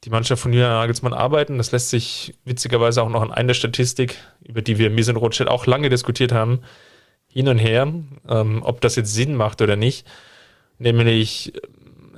die 0.06 0.10
Mannschaft 0.10 0.42
von 0.42 0.54
Julian 0.54 0.72
Nagelsmann 0.72 1.12
arbeiten. 1.12 1.58
Das 1.58 1.74
lässt 1.74 1.90
sich 1.90 2.36
witzigerweise 2.46 3.04
auch 3.04 3.10
noch 3.10 3.22
an 3.22 3.34
einer 3.34 3.54
Statistik, 3.54 4.16
über 4.46 4.62
die 4.62 4.78
wir 4.78 4.90
Mies 4.90 5.10
und 5.10 5.18
Rothschild 5.18 5.50
auch 5.50 5.66
lange 5.66 5.90
diskutiert 5.90 6.32
haben, 6.32 6.62
hin 7.28 7.50
und 7.50 7.58
her, 7.58 7.92
ähm, 8.30 8.62
ob 8.64 8.80
das 8.80 8.96
jetzt 8.96 9.14
Sinn 9.14 9.36
macht 9.36 9.62
oder 9.62 9.76
nicht. 9.76 10.08
Nämlich, 10.80 11.54
äh, 11.54 11.60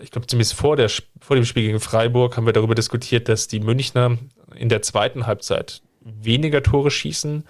ich 0.04 0.12
glaube, 0.12 0.28
zumindest 0.28 0.54
vor, 0.54 0.76
der, 0.76 0.92
vor 1.20 1.36
dem 1.36 1.46
Spiel 1.46 1.64
gegen 1.64 1.80
Freiburg 1.80 2.38
haben 2.38 2.46
wir 2.46 2.54
darüber 2.54 2.76
diskutiert, 2.76 3.30
dass 3.30 3.48
die 3.48 3.62
Münchner 3.62 4.20
in 4.56 4.70
der 4.70 4.84
zweiten 4.84 5.26
Halbzeit 5.26 5.82
weniger 6.02 6.64
Tore 6.64 6.92
schießen, 6.92 7.44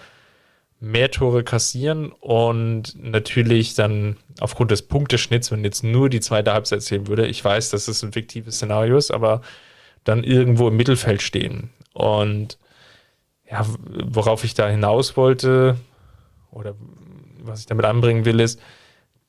mehr 0.80 1.11
Tore 1.11 1.43
kassieren 1.43 2.11
und 2.11 2.93
natürlich 2.95 3.73
dann 3.73 4.17
aufgrund 4.39 4.71
des 4.71 4.84
Punkteschnitts, 4.84 5.51
wenn 5.51 5.63
jetzt 5.63 5.84
nur 5.84 6.09
die 6.09 6.21
zweite 6.21 6.53
Halbzeit 6.53 6.82
zählen 6.82 7.07
würde, 7.07 7.27
ich 7.27 7.43
weiß, 7.43 7.69
dass 7.69 7.88
es 7.88 8.01
ein 8.03 8.13
fiktives 8.13 8.55
Szenario 8.55 8.97
ist, 8.97 9.11
aber 9.11 9.41
dann 10.05 10.23
irgendwo 10.23 10.69
im 10.69 10.77
Mittelfeld 10.77 11.21
stehen. 11.21 11.69
Und 11.93 12.57
ja, 13.49 13.65
worauf 13.86 14.43
ich 14.43 14.53
da 14.53 14.69
hinaus 14.69 15.17
wollte, 15.17 15.77
oder 16.51 16.75
was 17.41 17.61
ich 17.61 17.65
damit 17.65 17.86
anbringen 17.86 18.23
will, 18.23 18.39
ist, 18.39 18.59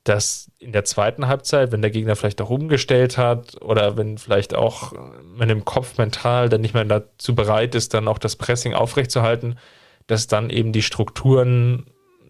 dass 0.04 0.50
in 0.58 0.72
der 0.72 0.84
zweiten 0.84 1.26
Halbzeit, 1.26 1.72
wenn 1.72 1.82
der 1.82 1.90
Gegner 1.90 2.16
vielleicht 2.16 2.40
auch 2.40 2.50
umgestellt 2.50 3.18
hat 3.18 3.60
oder 3.60 3.96
wenn 3.96 4.18
vielleicht 4.18 4.54
auch 4.54 4.92
man 5.36 5.50
im 5.50 5.64
Kopf 5.64 5.98
mental 5.98 6.48
dann 6.48 6.60
nicht 6.62 6.74
mehr 6.74 6.84
dazu 6.84 7.34
bereit 7.34 7.74
ist, 7.74 7.92
dann 7.92 8.08
auch 8.08 8.18
das 8.18 8.36
Pressing 8.36 8.72
aufrechtzuerhalten, 8.72 9.58
dass 10.10 10.26
dann 10.26 10.50
eben 10.50 10.72
die 10.72 10.82
Strukturen 10.82 11.86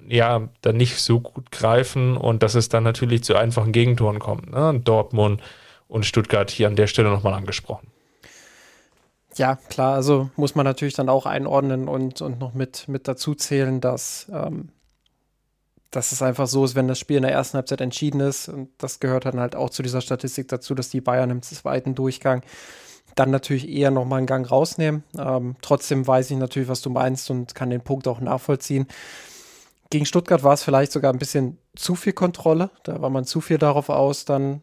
ja 0.08 0.48
dann 0.62 0.76
nicht 0.76 1.00
so 1.00 1.20
gut 1.20 1.50
greifen 1.50 2.16
und 2.16 2.42
dass 2.42 2.54
es 2.54 2.68
dann 2.68 2.82
natürlich 2.82 3.22
zu 3.22 3.36
einfachen 3.36 3.72
Gegentoren 3.72 4.18
kommt. 4.18 4.50
Ne? 4.50 4.80
Dortmund 4.82 5.40
und 5.88 6.04
Stuttgart 6.04 6.50
hier 6.50 6.66
an 6.66 6.76
der 6.76 6.88
Stelle 6.88 7.10
nochmal 7.10 7.34
angesprochen. 7.34 7.88
Ja, 9.36 9.56
klar, 9.56 9.94
also 9.94 10.30
muss 10.36 10.56
man 10.56 10.64
natürlich 10.64 10.94
dann 10.94 11.08
auch 11.08 11.24
einordnen 11.24 11.88
und, 11.88 12.20
und 12.20 12.40
noch 12.40 12.54
mit, 12.54 12.88
mit 12.88 13.06
dazu 13.06 13.34
zählen, 13.34 13.80
dass 13.80 14.28
ähm, 14.32 14.70
dass 15.90 16.12
es 16.12 16.22
einfach 16.22 16.46
so 16.46 16.64
ist, 16.64 16.74
wenn 16.74 16.88
das 16.88 16.98
Spiel 16.98 17.16
in 17.16 17.24
der 17.24 17.32
ersten 17.32 17.56
Halbzeit 17.56 17.80
entschieden 17.80 18.20
ist, 18.20 18.48
und 18.48 18.70
das 18.78 19.00
gehört 19.00 19.24
dann 19.24 19.40
halt 19.40 19.56
auch 19.56 19.70
zu 19.70 19.82
dieser 19.82 20.00
Statistik 20.00 20.48
dazu, 20.48 20.74
dass 20.74 20.88
die 20.88 21.00
Bayern 21.00 21.30
im 21.30 21.42
zweiten 21.42 21.94
Durchgang 21.94 22.42
dann 23.14 23.30
natürlich 23.30 23.68
eher 23.68 23.90
nochmal 23.90 24.18
einen 24.18 24.26
Gang 24.26 24.50
rausnehmen. 24.50 25.04
Ähm, 25.18 25.56
trotzdem 25.62 26.06
weiß 26.06 26.30
ich 26.30 26.36
natürlich, 26.38 26.68
was 26.68 26.80
du 26.80 26.90
meinst 26.90 27.30
und 27.30 27.54
kann 27.54 27.70
den 27.70 27.80
Punkt 27.80 28.08
auch 28.08 28.20
nachvollziehen. 28.20 28.86
Gegen 29.90 30.06
Stuttgart 30.06 30.42
war 30.44 30.54
es 30.54 30.62
vielleicht 30.62 30.92
sogar 30.92 31.12
ein 31.12 31.18
bisschen 31.18 31.58
zu 31.74 31.96
viel 31.96 32.12
Kontrolle. 32.12 32.70
Da 32.84 33.02
war 33.02 33.10
man 33.10 33.24
zu 33.24 33.40
viel 33.40 33.58
darauf 33.58 33.88
aus, 33.88 34.24
dann 34.24 34.62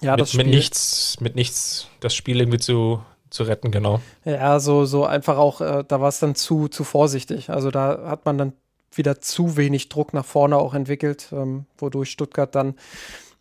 ja, 0.00 0.12
mit, 0.12 0.20
das 0.20 0.32
Spiel. 0.32 0.44
Mit 0.44 0.54
nichts, 0.54 1.20
mit 1.20 1.36
nichts 1.36 1.88
das 2.00 2.14
Spiel 2.14 2.40
irgendwie 2.40 2.58
zu, 2.58 3.00
zu 3.30 3.44
retten, 3.44 3.70
genau. 3.70 4.00
Ja, 4.24 4.58
so, 4.58 4.84
so 4.86 5.04
einfach 5.04 5.38
auch, 5.38 5.60
äh, 5.60 5.84
da 5.86 6.00
war 6.00 6.08
es 6.08 6.18
dann 6.18 6.34
zu, 6.34 6.68
zu 6.68 6.84
vorsichtig. 6.84 7.50
Also 7.50 7.70
da 7.70 8.06
hat 8.06 8.24
man 8.24 8.38
dann 8.38 8.52
wieder 8.92 9.20
zu 9.20 9.56
wenig 9.56 9.88
Druck 9.88 10.14
nach 10.14 10.24
vorne 10.24 10.56
auch 10.56 10.74
entwickelt, 10.74 11.28
ähm, 11.32 11.66
wodurch 11.78 12.10
Stuttgart 12.10 12.54
dann 12.54 12.74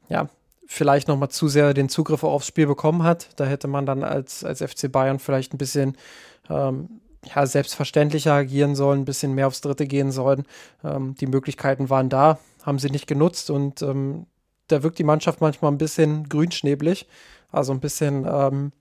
ja 0.09 0.30
vielleicht 0.74 1.07
noch 1.07 1.17
mal 1.17 1.30
zu 1.30 1.47
sehr 1.47 1.74
den 1.74 1.88
Zugriff 1.88 2.24
aufs 2.24 2.47
Spiel 2.47 2.67
bekommen 2.67 3.03
hat. 3.03 3.30
Da 3.36 3.45
hätte 3.45 3.67
man 3.67 3.86
dann 3.86 4.03
als, 4.03 4.43
als 4.43 4.61
FC 4.61 4.91
Bayern 4.91 5.19
vielleicht 5.19 5.53
ein 5.53 5.57
bisschen 5.57 5.95
ähm, 6.49 7.01
ja, 7.24 7.45
selbstverständlicher 7.45 8.34
agieren 8.34 8.76
sollen, 8.76 9.01
ein 9.01 9.05
bisschen 9.05 9.34
mehr 9.34 9.47
aufs 9.47 9.61
Dritte 9.61 9.86
gehen 9.86 10.11
sollen. 10.11 10.45
Ähm, 10.84 11.15
die 11.19 11.28
Möglichkeiten 11.28 11.89
waren 11.89 12.09
da, 12.09 12.39
haben 12.63 12.80
sie 12.80 12.89
nicht 12.89 13.07
genutzt 13.07 13.49
und 13.49 13.82
ähm, 13.82 14.26
da 14.67 14.82
wirkt 14.82 14.97
die 14.97 15.03
Mannschaft 15.03 15.41
manchmal 15.41 15.71
ein 15.71 15.78
bisschen 15.78 16.28
grünschneblig. 16.28 17.07
Also 17.51 17.71
ein 17.71 17.80
bisschen, 17.80 18.26
ähm, 18.28 18.71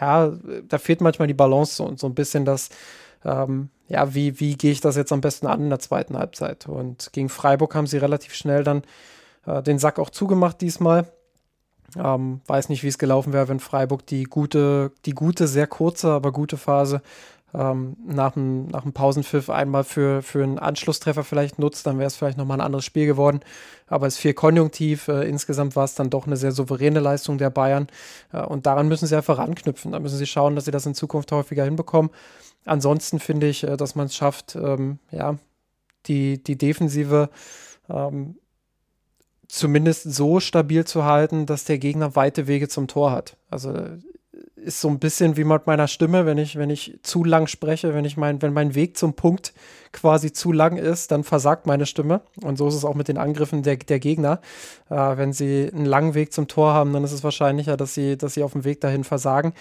ja, 0.00 0.32
da 0.68 0.78
fehlt 0.78 1.00
manchmal 1.00 1.26
die 1.26 1.34
Balance 1.34 1.82
und 1.82 1.98
so 1.98 2.06
ein 2.06 2.14
bisschen 2.14 2.44
das, 2.44 2.68
ähm, 3.24 3.70
ja, 3.88 4.14
wie, 4.14 4.38
wie 4.38 4.56
gehe 4.56 4.70
ich 4.70 4.80
das 4.80 4.96
jetzt 4.96 5.12
am 5.12 5.20
besten 5.20 5.48
an 5.48 5.62
in 5.62 5.70
der 5.70 5.80
zweiten 5.80 6.16
Halbzeit? 6.16 6.68
Und 6.68 7.12
gegen 7.12 7.28
Freiburg 7.28 7.74
haben 7.74 7.88
sie 7.88 7.98
relativ 7.98 8.34
schnell 8.34 8.62
dann 8.62 8.82
äh, 9.46 9.62
den 9.62 9.78
Sack 9.78 9.98
auch 9.98 10.10
zugemacht 10.10 10.60
diesmal. 10.60 11.06
Ähm, 11.96 12.40
weiß 12.46 12.68
nicht, 12.70 12.82
wie 12.82 12.88
es 12.88 12.98
gelaufen 12.98 13.32
wäre, 13.32 13.48
wenn 13.48 13.60
Freiburg 13.60 14.06
die 14.06 14.24
gute, 14.24 14.92
die 15.04 15.12
gute, 15.12 15.46
sehr 15.46 15.66
kurze, 15.66 16.10
aber 16.10 16.32
gute 16.32 16.56
Phase 16.56 17.02
ähm, 17.54 17.96
nach, 18.06 18.32
dem, 18.32 18.66
nach 18.68 18.82
dem 18.82 18.92
Pausenpfiff 18.92 19.50
einmal 19.50 19.84
für, 19.84 20.22
für 20.22 20.42
einen 20.42 20.58
Anschlusstreffer 20.58 21.22
vielleicht 21.22 21.58
nutzt, 21.58 21.86
dann 21.86 21.98
wäre 21.98 22.06
es 22.06 22.16
vielleicht 22.16 22.38
nochmal 22.38 22.58
ein 22.58 22.64
anderes 22.64 22.84
Spiel 22.84 23.06
geworden. 23.06 23.40
Aber 23.88 24.06
es 24.06 24.14
ist 24.14 24.20
viel 24.20 24.34
konjunktiv. 24.34 25.08
Äh, 25.08 25.28
insgesamt 25.28 25.76
war 25.76 25.84
es 25.84 25.94
dann 25.94 26.08
doch 26.08 26.26
eine 26.26 26.36
sehr 26.36 26.52
souveräne 26.52 27.00
Leistung 27.00 27.36
der 27.36 27.50
Bayern. 27.50 27.88
Äh, 28.32 28.42
und 28.42 28.64
daran 28.66 28.88
müssen 28.88 29.06
sie 29.06 29.16
einfach 29.16 29.38
anknüpfen. 29.38 29.92
Da 29.92 30.00
müssen 30.00 30.16
sie 30.16 30.26
schauen, 30.26 30.54
dass 30.54 30.64
sie 30.64 30.70
das 30.70 30.86
in 30.86 30.94
Zukunft 30.94 31.30
häufiger 31.32 31.64
hinbekommen. 31.64 32.10
Ansonsten 32.64 33.18
finde 33.18 33.48
ich, 33.48 33.64
äh, 33.64 33.76
dass 33.76 33.94
man 33.94 34.06
es 34.06 34.16
schafft, 34.16 34.56
ähm, 34.56 34.98
ja, 35.10 35.36
die, 36.06 36.42
die 36.42 36.56
Defensive 36.56 37.28
ähm, 37.90 38.36
zumindest 39.52 40.10
so 40.14 40.40
stabil 40.40 40.86
zu 40.86 41.04
halten, 41.04 41.44
dass 41.44 41.64
der 41.64 41.76
Gegner 41.76 42.16
weite 42.16 42.46
Wege 42.46 42.68
zum 42.68 42.88
Tor 42.88 43.12
hat. 43.12 43.36
Also 43.50 43.74
ist 44.56 44.80
so 44.80 44.88
ein 44.88 44.98
bisschen 44.98 45.36
wie 45.36 45.44
mit 45.44 45.66
meiner 45.66 45.88
Stimme, 45.88 46.24
wenn 46.24 46.38
ich, 46.38 46.56
wenn 46.56 46.70
ich 46.70 46.98
zu 47.02 47.22
lang 47.22 47.48
spreche, 47.48 47.92
wenn 47.92 48.06
ich 48.06 48.16
mein, 48.16 48.40
wenn 48.40 48.54
mein 48.54 48.74
Weg 48.74 48.96
zum 48.96 49.12
Punkt 49.12 49.52
quasi 49.92 50.32
zu 50.32 50.52
lang 50.52 50.78
ist, 50.78 51.10
dann 51.10 51.22
versagt 51.22 51.66
meine 51.66 51.84
Stimme. 51.84 52.22
Und 52.40 52.56
so 52.56 52.66
ist 52.68 52.76
es 52.76 52.84
auch 52.84 52.94
mit 52.94 53.08
den 53.08 53.18
Angriffen 53.18 53.62
der, 53.62 53.76
der 53.76 53.98
Gegner. 53.98 54.40
Äh, 54.88 54.94
wenn 54.94 55.34
sie 55.34 55.68
einen 55.70 55.84
langen 55.84 56.14
Weg 56.14 56.32
zum 56.32 56.48
Tor 56.48 56.72
haben, 56.72 56.94
dann 56.94 57.04
ist 57.04 57.12
es 57.12 57.22
wahrscheinlicher, 57.22 57.76
dass 57.76 57.92
sie, 57.92 58.16
dass 58.16 58.32
sie 58.32 58.44
auf 58.44 58.52
dem 58.52 58.64
Weg 58.64 58.80
dahin 58.80 59.04
versagen. 59.04 59.52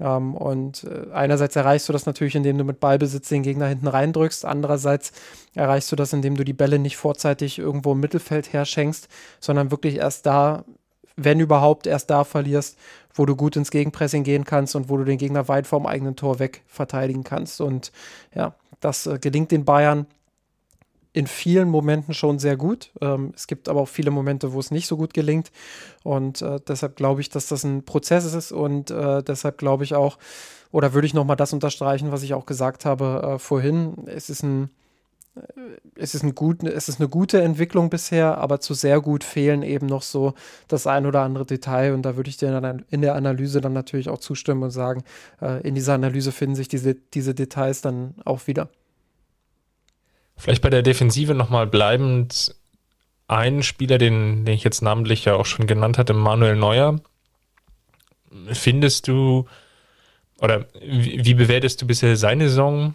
Ähm, 0.00 0.34
und 0.34 0.84
äh, 0.84 1.12
einerseits 1.12 1.56
erreichst 1.56 1.88
du 1.88 1.92
das 1.92 2.06
natürlich, 2.06 2.34
indem 2.34 2.58
du 2.58 2.64
mit 2.64 2.80
Ballbesitz 2.80 3.28
den 3.28 3.42
Gegner 3.42 3.66
hinten 3.66 3.88
reindrückst. 3.88 4.44
Andererseits 4.44 5.12
erreichst 5.54 5.92
du 5.92 5.96
das, 5.96 6.12
indem 6.12 6.36
du 6.36 6.44
die 6.44 6.52
Bälle 6.52 6.78
nicht 6.78 6.96
vorzeitig 6.96 7.58
irgendwo 7.58 7.92
im 7.92 8.00
Mittelfeld 8.00 8.52
herschenkst, 8.52 9.08
sondern 9.40 9.70
wirklich 9.70 9.96
erst 9.96 10.26
da, 10.26 10.64
wenn 11.16 11.40
überhaupt, 11.40 11.86
erst 11.86 12.10
da 12.10 12.24
verlierst, 12.24 12.78
wo 13.14 13.26
du 13.26 13.36
gut 13.36 13.56
ins 13.56 13.70
Gegenpressing 13.70 14.24
gehen 14.24 14.44
kannst 14.44 14.74
und 14.74 14.88
wo 14.88 14.96
du 14.96 15.04
den 15.04 15.18
Gegner 15.18 15.48
weit 15.48 15.66
vom 15.66 15.86
eigenen 15.86 16.16
Tor 16.16 16.38
weg 16.38 16.62
verteidigen 16.66 17.24
kannst. 17.24 17.60
Und 17.60 17.92
ja, 18.34 18.54
das 18.80 19.06
äh, 19.06 19.18
gelingt 19.18 19.50
den 19.50 19.64
Bayern 19.64 20.06
in 21.12 21.26
vielen 21.26 21.68
Momenten 21.68 22.14
schon 22.14 22.38
sehr 22.38 22.56
gut. 22.56 22.90
Ähm, 23.00 23.32
es 23.36 23.46
gibt 23.46 23.68
aber 23.68 23.80
auch 23.82 23.88
viele 23.88 24.10
Momente, 24.10 24.52
wo 24.52 24.60
es 24.60 24.70
nicht 24.70 24.86
so 24.86 24.96
gut 24.96 25.12
gelingt. 25.12 25.50
Und 26.02 26.42
äh, 26.42 26.58
deshalb 26.66 26.96
glaube 26.96 27.20
ich, 27.20 27.28
dass 27.28 27.46
das 27.46 27.64
ein 27.64 27.84
Prozess 27.84 28.32
ist. 28.32 28.52
Und 28.52 28.90
äh, 28.90 29.22
deshalb 29.22 29.58
glaube 29.58 29.84
ich 29.84 29.94
auch, 29.94 30.18
oder 30.70 30.94
würde 30.94 31.06
ich 31.06 31.14
nochmal 31.14 31.36
das 31.36 31.52
unterstreichen, 31.52 32.12
was 32.12 32.22
ich 32.22 32.34
auch 32.34 32.46
gesagt 32.46 32.84
habe 32.84 33.34
äh, 33.34 33.38
vorhin. 33.38 34.06
Es 34.06 34.30
ist 34.30 34.42
ein 34.42 34.70
es 35.94 36.14
ist, 36.14 36.22
ein 36.22 36.34
gut, 36.34 36.62
es 36.62 36.88
ist 36.88 37.00
eine 37.00 37.08
gute 37.08 37.40
Entwicklung 37.40 37.88
bisher, 37.88 38.36
aber 38.38 38.60
zu 38.60 38.74
sehr 38.74 39.00
gut 39.00 39.24
fehlen 39.24 39.62
eben 39.62 39.86
noch 39.86 40.02
so 40.02 40.34
das 40.68 40.86
ein 40.86 41.06
oder 41.06 41.22
andere 41.22 41.46
Detail. 41.46 41.94
Und 41.94 42.02
da 42.02 42.16
würde 42.16 42.28
ich 42.28 42.36
dir 42.36 42.82
in 42.90 43.00
der 43.00 43.14
Analyse 43.14 43.60
dann 43.60 43.72
natürlich 43.72 44.10
auch 44.10 44.18
zustimmen 44.18 44.62
und 44.62 44.70
sagen, 44.70 45.04
äh, 45.40 45.66
in 45.66 45.74
dieser 45.74 45.94
Analyse 45.94 46.32
finden 46.32 46.56
sich 46.56 46.68
diese, 46.68 46.94
diese 46.94 47.34
Details 47.34 47.80
dann 47.80 48.14
auch 48.24 48.46
wieder. 48.46 48.68
Vielleicht 50.42 50.62
bei 50.62 50.70
der 50.70 50.82
Defensive 50.82 51.34
nochmal 51.34 51.68
bleibend. 51.68 52.56
Ein 53.28 53.62
Spieler, 53.62 53.98
den, 53.98 54.44
den 54.44 54.56
ich 54.56 54.64
jetzt 54.64 54.82
namentlich 54.82 55.24
ja 55.24 55.36
auch 55.36 55.46
schon 55.46 55.68
genannt 55.68 55.98
hatte, 55.98 56.14
Manuel 56.14 56.56
Neuer. 56.56 56.98
Findest 58.50 59.06
du, 59.06 59.46
oder 60.40 60.66
wie, 60.84 61.24
wie 61.24 61.34
bewertest 61.34 61.80
du 61.80 61.86
bisher 61.86 62.16
seine 62.16 62.48
Saison? 62.48 62.94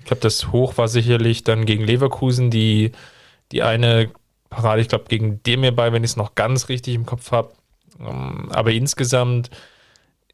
Ich 0.00 0.04
glaube, 0.04 0.20
das 0.20 0.52
Hoch 0.52 0.76
war 0.76 0.86
sicherlich 0.86 1.44
dann 1.44 1.64
gegen 1.64 1.82
Leverkusen, 1.82 2.50
die, 2.50 2.92
die 3.52 3.62
eine 3.62 4.10
Parade, 4.50 4.82
ich 4.82 4.88
glaube, 4.88 5.06
gegen 5.08 5.42
Demir 5.44 5.72
bei, 5.72 5.94
wenn 5.94 6.04
ich 6.04 6.10
es 6.10 6.16
noch 6.16 6.34
ganz 6.34 6.68
richtig 6.68 6.94
im 6.94 7.06
Kopf 7.06 7.32
habe. 7.32 7.54
Ähm, 7.98 8.50
aber 8.52 8.72
insgesamt, 8.72 9.48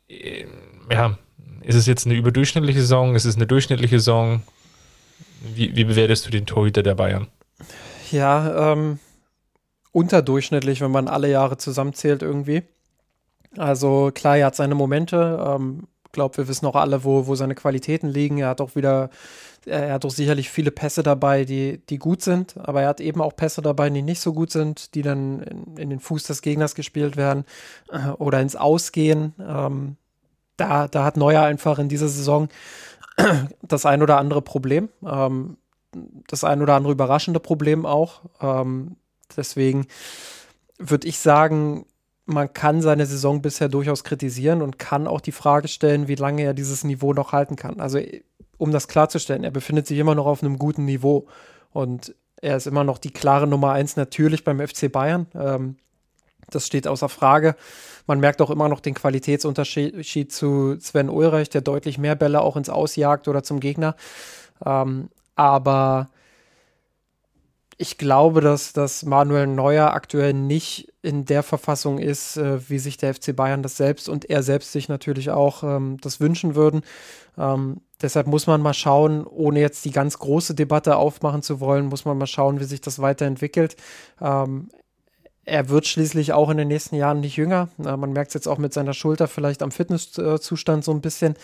äh, 0.09 0.47
ja, 0.91 1.17
ist 1.61 1.77
es 1.77 1.87
jetzt 1.87 2.05
eine 2.05 2.17
überdurchschnittliche 2.17 2.81
Saison? 2.81 3.15
Ist 3.15 3.27
es 3.27 3.37
eine 3.37 3.47
durchschnittliche 3.47 4.01
Saison? 4.01 4.43
Wie, 5.55 5.75
wie 5.77 5.85
bewertest 5.85 6.27
du 6.27 6.31
den 6.31 6.47
Torhüter 6.47 6.83
der 6.83 6.95
Bayern? 6.95 7.29
Ja, 8.11 8.73
ähm, 8.73 8.99
unterdurchschnittlich, 9.93 10.81
wenn 10.81 10.91
man 10.91 11.09
alle 11.09 11.31
Jahre 11.31 11.57
zusammenzählt 11.57 12.23
irgendwie. 12.23 12.63
Also 13.57 14.11
klar, 14.15 14.37
er 14.37 14.47
hat 14.47 14.57
seine 14.57 14.75
Momente. 14.75 15.45
Ähm, 15.47 15.89
glaube, 16.13 16.39
wir 16.39 16.49
wissen 16.49 16.67
auch 16.67 16.77
alle, 16.77 17.05
wo, 17.05 17.27
wo 17.27 17.35
seine 17.35 17.55
Qualitäten 17.55 18.09
liegen. 18.09 18.39
Er 18.39 18.49
hat 18.49 18.61
auch 18.61 18.77
wieder 18.77 19.11
er 19.67 19.93
hat 19.93 20.05
doch 20.05 20.11
sicherlich 20.11 20.51
viele 20.51 20.71
Pässe 20.71 21.03
dabei, 21.03 21.45
die, 21.45 21.81
die 21.89 21.99
gut 21.99 22.23
sind, 22.23 22.57
aber 22.57 22.83
er 22.83 22.89
hat 22.89 23.01
eben 23.01 23.21
auch 23.21 23.37
Pässe 23.37 23.63
dabei, 23.63 23.91
die 23.91 24.03
nicht 24.03 24.21
so 24.21 24.33
gut 24.33 24.51
sind, 24.51 24.95
die 24.95 25.03
dann 25.03 25.41
in, 25.43 25.77
in 25.77 25.91
den 25.91 26.01
Fuß 26.01 26.25
des 26.25 26.43
Gegners 26.43 26.75
gespielt 26.75 27.17
werden 27.17 27.45
äh, 27.91 28.09
oder 28.19 28.41
ins 28.41 28.57
Ausgehen. 28.57 29.35
Ähm, 29.39 29.97
da, 30.57 30.89
da 30.89 31.05
hat 31.05 31.17
Neuer 31.17 31.43
einfach 31.43 31.79
in 31.79 31.89
dieser 31.89 32.09
Saison 32.09 32.49
das 33.63 33.87
ein 33.87 34.03
oder 34.03 34.19
andere 34.19 34.43
Problem, 34.43 34.89
ähm, 35.07 35.57
das 36.29 36.45
ein 36.45 36.63
oder 36.63 36.75
andere 36.75 36.93
überraschende 36.93 37.41
Problem 37.41 37.87
auch. 37.87 38.23
Ähm, 38.41 38.97
deswegen 39.37 39.87
würde 40.79 41.07
ich 41.07 41.19
sagen, 41.19 41.87
man 42.25 42.53
kann 42.53 42.83
seine 42.83 43.07
Saison 43.07 43.43
bisher 43.43 43.69
durchaus 43.69 44.05
kritisieren 44.05 44.63
und 44.63 44.79
kann 44.79 45.07
auch 45.07 45.21
die 45.21 45.33
Frage 45.33 45.69
stellen, 45.69 46.09
wie 46.09 46.15
lange 46.15 46.43
er 46.43 46.55
dieses 46.55 46.85
Niveau 46.85 47.13
noch 47.13 47.33
halten 47.33 47.57
kann. 47.57 47.81
Also 47.81 47.99
um 48.59 48.71
das 48.71 48.89
klarzustellen, 48.89 49.45
er 49.45 49.51
befindet 49.51 49.87
sich 49.87 49.99
immer 49.99 50.15
noch 50.15 50.27
auf 50.27 50.43
einem 50.43 50.59
guten 50.59 50.85
Niveau 50.85 51.27
und 51.71 52.15
er 52.41 52.57
ist 52.57 52.67
immer 52.67 52.85
noch 52.85 52.99
die 52.99 53.13
klare 53.13 53.47
Nummer 53.47 53.73
eins 53.73 53.97
natürlich 53.97 54.45
beim 54.45 54.61
FC 54.61 54.91
Bayern. 54.91 55.27
Ähm, 55.35 55.77
das 56.55 56.67
steht 56.67 56.87
außer 56.87 57.09
Frage. 57.09 57.57
Man 58.07 58.21
merkt 58.21 58.43
auch 58.43 58.51
immer 58.51 58.69
noch 58.69 58.81
den 58.81 58.95
Qualitätsunterschied 58.95 60.33
zu 60.33 60.77
Sven 60.81 61.09
Ulreich, 61.09 61.51
der 61.51 61.61
deutlich 61.61 61.99
mehr 61.99 62.15
Bälle 62.15 62.41
auch 62.41 62.57
ins 62.57 62.69
Ausjagt 62.69 63.29
oder 63.29 63.43
zum 63.43 63.61
Gegner. 63.61 63.97
Ähm, 64.65 65.09
aber 65.35 66.09
ich 67.79 67.99
glaube, 67.99 68.41
dass, 68.41 68.73
dass 68.73 69.05
Manuel 69.05 69.49
Neuer 69.49 69.93
aktuell 69.93 70.35
nicht 70.35 70.93
in 71.03 71.25
der 71.25 71.43
Verfassung 71.43 71.99
ist, 71.99 72.37
äh, 72.37 72.69
wie 72.71 72.79
sich 72.79 72.97
der 72.97 73.13
FC 73.13 73.35
Bayern 73.35 73.63
das 73.63 73.77
selbst 73.77 74.09
und 74.09 74.31
er 74.31 74.45
selbst 74.45 74.71
sich 74.71 74.89
natürlich 74.89 75.31
auch 75.31 75.65
ähm, 75.65 75.97
das 76.01 76.21
wünschen 76.21 76.55
würden. 76.55 76.83
Ähm, 77.37 77.81
deshalb 78.01 78.29
muss 78.29 78.47
man 78.47 78.61
mal 78.61 78.75
schauen, 78.75 79.27
ohne 79.27 79.59
jetzt 79.61 79.85
die 79.85 79.91
ganz 79.91 80.19
große 80.19 80.55
Debatte 80.55 80.97
aufmachen 80.97 81.43
zu 81.43 81.59
wollen, 81.59 81.87
muss 81.87 82.05
man 82.05 82.19
mal 82.19 82.27
schauen, 82.27 82.61
wie 82.61 82.65
sich 82.65 82.81
das 82.81 83.01
weiterentwickelt. 83.01 83.77
Ähm, 84.21 84.69
er 85.45 85.69
wird 85.69 85.87
schließlich 85.87 86.33
auch 86.33 86.51
in 86.51 86.57
den 86.57 86.69
nächsten 86.69 86.97
Jahren 86.97 87.21
nicht 87.21 87.37
jünger. 87.37 87.69
Äh, 87.79 87.97
man 87.97 88.13
merkt 88.13 88.29
es 88.29 88.35
jetzt 88.35 88.49
auch 88.49 88.59
mit 88.59 88.73
seiner 88.73 88.95
Schulter 88.95 89.29
vielleicht 89.29 89.63
am 89.63 89.71
Fitnesszustand 89.71 90.85
so 90.85 90.93
ein 90.93 91.01
bisschen. 91.01 91.35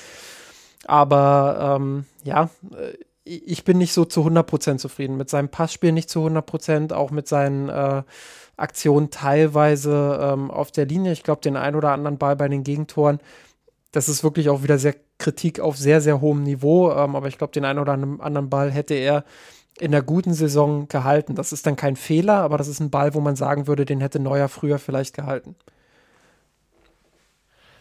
Aber 0.87 1.77
ähm, 1.79 2.05
ja, 2.23 2.51
äh, 2.73 2.95
ich 3.25 3.65
bin 3.65 3.79
nicht 3.79 3.93
so 3.93 4.05
zu 4.05 4.27
100% 4.27 4.79
zufrieden. 4.79 5.17
Mit 5.17 5.29
seinem 5.29 5.49
Passspiel 5.49 5.93
nicht 5.93 6.09
zu 6.09 6.27
100%, 6.27 6.95
auch 6.95 7.11
mit 7.11 7.29
seinen 7.29 7.69
äh, 7.69 8.03
Aktionen 8.57 9.11
teilweise 9.11 10.19
ähm, 10.23 10.51
auf 10.51 10.71
der 10.73 10.87
Linie. 10.87 11.13
Ich 11.13 11.23
glaube, 11.23 11.43
den 11.43 11.57
ein 11.57 11.75
oder 11.75 11.91
anderen 11.91 12.19
Ball 12.19 12.37
bei 12.37 12.49
den 12.49 12.65
Gegentoren, 12.65 13.21
das 13.93 14.09
ist 14.09 14.23
wirklich 14.23 14.49
auch 14.49 14.63
wieder 14.63 14.79
sehr 14.79 14.95
Kritik 15.19 15.61
auf 15.61 15.77
sehr, 15.77 16.01
sehr 16.01 16.21
hohem 16.21 16.43
Niveau. 16.43 16.91
Ähm, 16.93 17.17
aber 17.17 17.29
ich 17.29 17.39
glaube, 17.39 17.53
den 17.53 17.65
einen 17.65 17.81
oder 17.81 17.93
anderen 17.93 18.49
Ball 18.49 18.71
hätte 18.71 18.95
er 18.95 19.25
in 19.79 19.93
der 19.93 20.03
guten 20.03 20.35
Saison 20.35 20.89
gehalten. 20.89 21.35
Das 21.35 21.53
ist 21.53 21.67
dann 21.67 21.77
kein 21.77 21.97
Fehler, 21.97 22.39
aber 22.39 22.59
das 22.59 22.69
ist 22.69 22.81
ein 22.81 22.91
Ball, 22.91 23.15
wo 23.15 23.21
man 23.21 23.37
sagen 23.37 23.67
würde, 23.67 23.85
den 23.85 24.01
hätte 24.01 24.19
Neuer 24.19 24.49
früher 24.49 24.79
vielleicht 24.79 25.15
gehalten. 25.15 25.55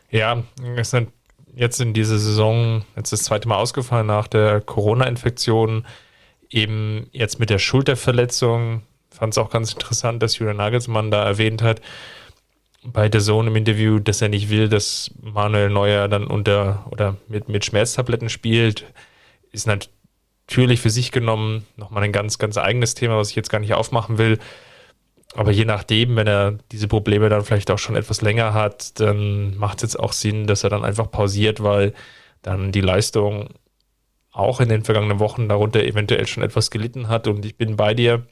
Ja, 0.10 0.44
es 0.78 0.92
sind 0.92 1.12
jetzt 1.56 1.82
in 1.82 1.94
dieser 1.94 2.18
Saison, 2.18 2.84
jetzt 2.96 3.12
das 3.12 3.24
zweite 3.24 3.48
Mal 3.48 3.58
ausgefallen 3.58 4.08
nach 4.08 4.28
der 4.28 4.62
Corona-Infektion, 4.62 5.86
eben 6.50 7.08
jetzt 7.12 7.40
mit 7.40 7.50
der 7.50 7.60
Schulterverletzung. 7.60 8.84
Fand 9.10 9.34
es 9.34 9.38
auch 9.38 9.50
ganz 9.50 9.74
interessant, 9.74 10.22
dass 10.22 10.38
Julian 10.38 10.58
Nagelsmann 10.58 11.12
da 11.12 11.26
erwähnt 11.26 11.62
hat, 11.62 11.82
bei 12.84 13.10
der 13.10 13.22
Sohn 13.22 13.48
im 13.48 13.56
Interview, 13.56 14.00
dass 14.00 14.22
er 14.22 14.30
nicht 14.30 14.50
will, 14.50 14.70
dass 14.70 15.12
Manuel 15.22 15.70
Neuer 15.70 16.08
dann 16.08 16.28
unter 16.28 16.86
oder 16.92 17.18
mit, 17.28 17.50
mit 17.50 17.66
Schmerztabletten 17.66 18.30
spielt, 18.30 18.86
ist 19.52 19.68
natürlich 19.68 19.97
für 20.50 20.90
sich 20.90 21.12
genommen 21.12 21.66
nochmal 21.76 22.04
ein 22.04 22.12
ganz, 22.12 22.38
ganz 22.38 22.58
eigenes 22.58 22.94
Thema, 22.94 23.18
was 23.18 23.30
ich 23.30 23.36
jetzt 23.36 23.50
gar 23.50 23.60
nicht 23.60 23.74
aufmachen 23.74 24.18
will. 24.18 24.40
Aber 25.36 25.52
je 25.52 25.66
nachdem, 25.66 26.16
wenn 26.16 26.28
er 26.28 26.58
diese 26.72 26.88
Probleme 26.88 27.30
dann 27.30 27.44
vielleicht 27.44 27.70
auch 27.70 27.78
schon 27.78 27.96
etwas 27.96 28.22
länger 28.22 28.54
hat, 28.54 29.00
dann 29.00 29.58
macht 29.58 29.78
es 29.78 29.84
jetzt 29.84 30.00
auch 30.00 30.14
Sinn, 30.14 30.48
dass 30.48 30.64
er 30.64 30.70
dann 30.70 30.86
einfach 30.86 31.12
pausiert, 31.12 31.62
weil 31.62 31.94
dann 32.42 32.72
die 32.72 32.82
Leistung 32.82 33.50
auch 34.32 34.62
in 34.62 34.70
den 34.70 34.84
vergangenen 34.84 35.20
Wochen 35.20 35.50
darunter 35.50 35.84
eventuell 35.84 36.28
schon 36.28 36.44
etwas 36.44 36.72
gelitten 36.72 37.10
hat. 37.10 37.28
Und 37.28 37.46
ich 37.46 37.58
bin 37.58 37.76
bei 37.76 37.94
dir. 37.94 38.26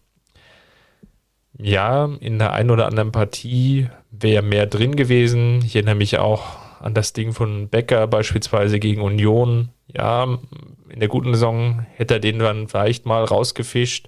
Ja, 1.57 2.09
in 2.19 2.37
der 2.37 2.53
einen 2.53 2.69
oder 2.69 2.85
anderen 2.85 3.11
Partie 3.11 3.87
wäre 4.11 4.43
mehr 4.43 4.65
drin 4.65 4.95
gewesen. 4.95 5.63
Ich 5.63 5.75
erinnere 5.75 5.95
mich 5.95 6.17
auch 6.17 6.57
an 6.81 6.93
das 6.93 7.13
Ding 7.13 7.33
von 7.33 7.69
Becker 7.69 8.07
beispielsweise 8.07 8.79
gegen 8.79 9.01
Union. 9.01 9.69
Ja, 9.87 10.37
in 10.95 11.01
der 11.01 11.09
guten 11.09 11.33
Saison 11.33 11.85
hätte 11.95 12.13
er 12.15 12.19
den 12.21 12.39
dann 12.39 12.69
vielleicht 12.69 13.05
mal 13.05 13.25
rausgefischt. 13.25 14.07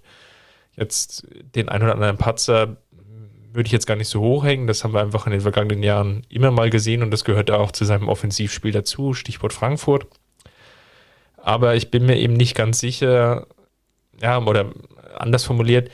Jetzt 0.77 1.27
den 1.53 1.67
einen 1.67 1.83
oder 1.83 1.95
anderen 1.95 2.17
Patzer 2.17 2.77
würde 3.51 3.67
ich 3.67 3.73
jetzt 3.73 3.87
gar 3.87 3.97
nicht 3.97 4.07
so 4.07 4.21
hochhängen. 4.21 4.67
Das 4.67 4.85
haben 4.85 4.93
wir 4.93 5.01
einfach 5.01 5.25
in 5.25 5.33
den 5.33 5.41
vergangenen 5.41 5.83
Jahren 5.83 6.25
immer 6.29 6.49
mal 6.49 6.69
gesehen 6.69 7.03
und 7.03 7.11
das 7.11 7.25
gehört 7.25 7.51
auch 7.51 7.73
zu 7.73 7.83
seinem 7.83 8.07
Offensivspiel 8.07 8.71
dazu. 8.71 9.13
Stichwort 9.13 9.51
Frankfurt. 9.51 10.07
Aber 11.35 11.75
ich 11.75 11.91
bin 11.91 12.05
mir 12.05 12.17
eben 12.17 12.35
nicht 12.35 12.55
ganz 12.55 12.79
sicher, 12.79 13.47
ja, 14.21 14.41
oder 14.41 14.71
anders 15.17 15.43
formuliert, 15.43 15.91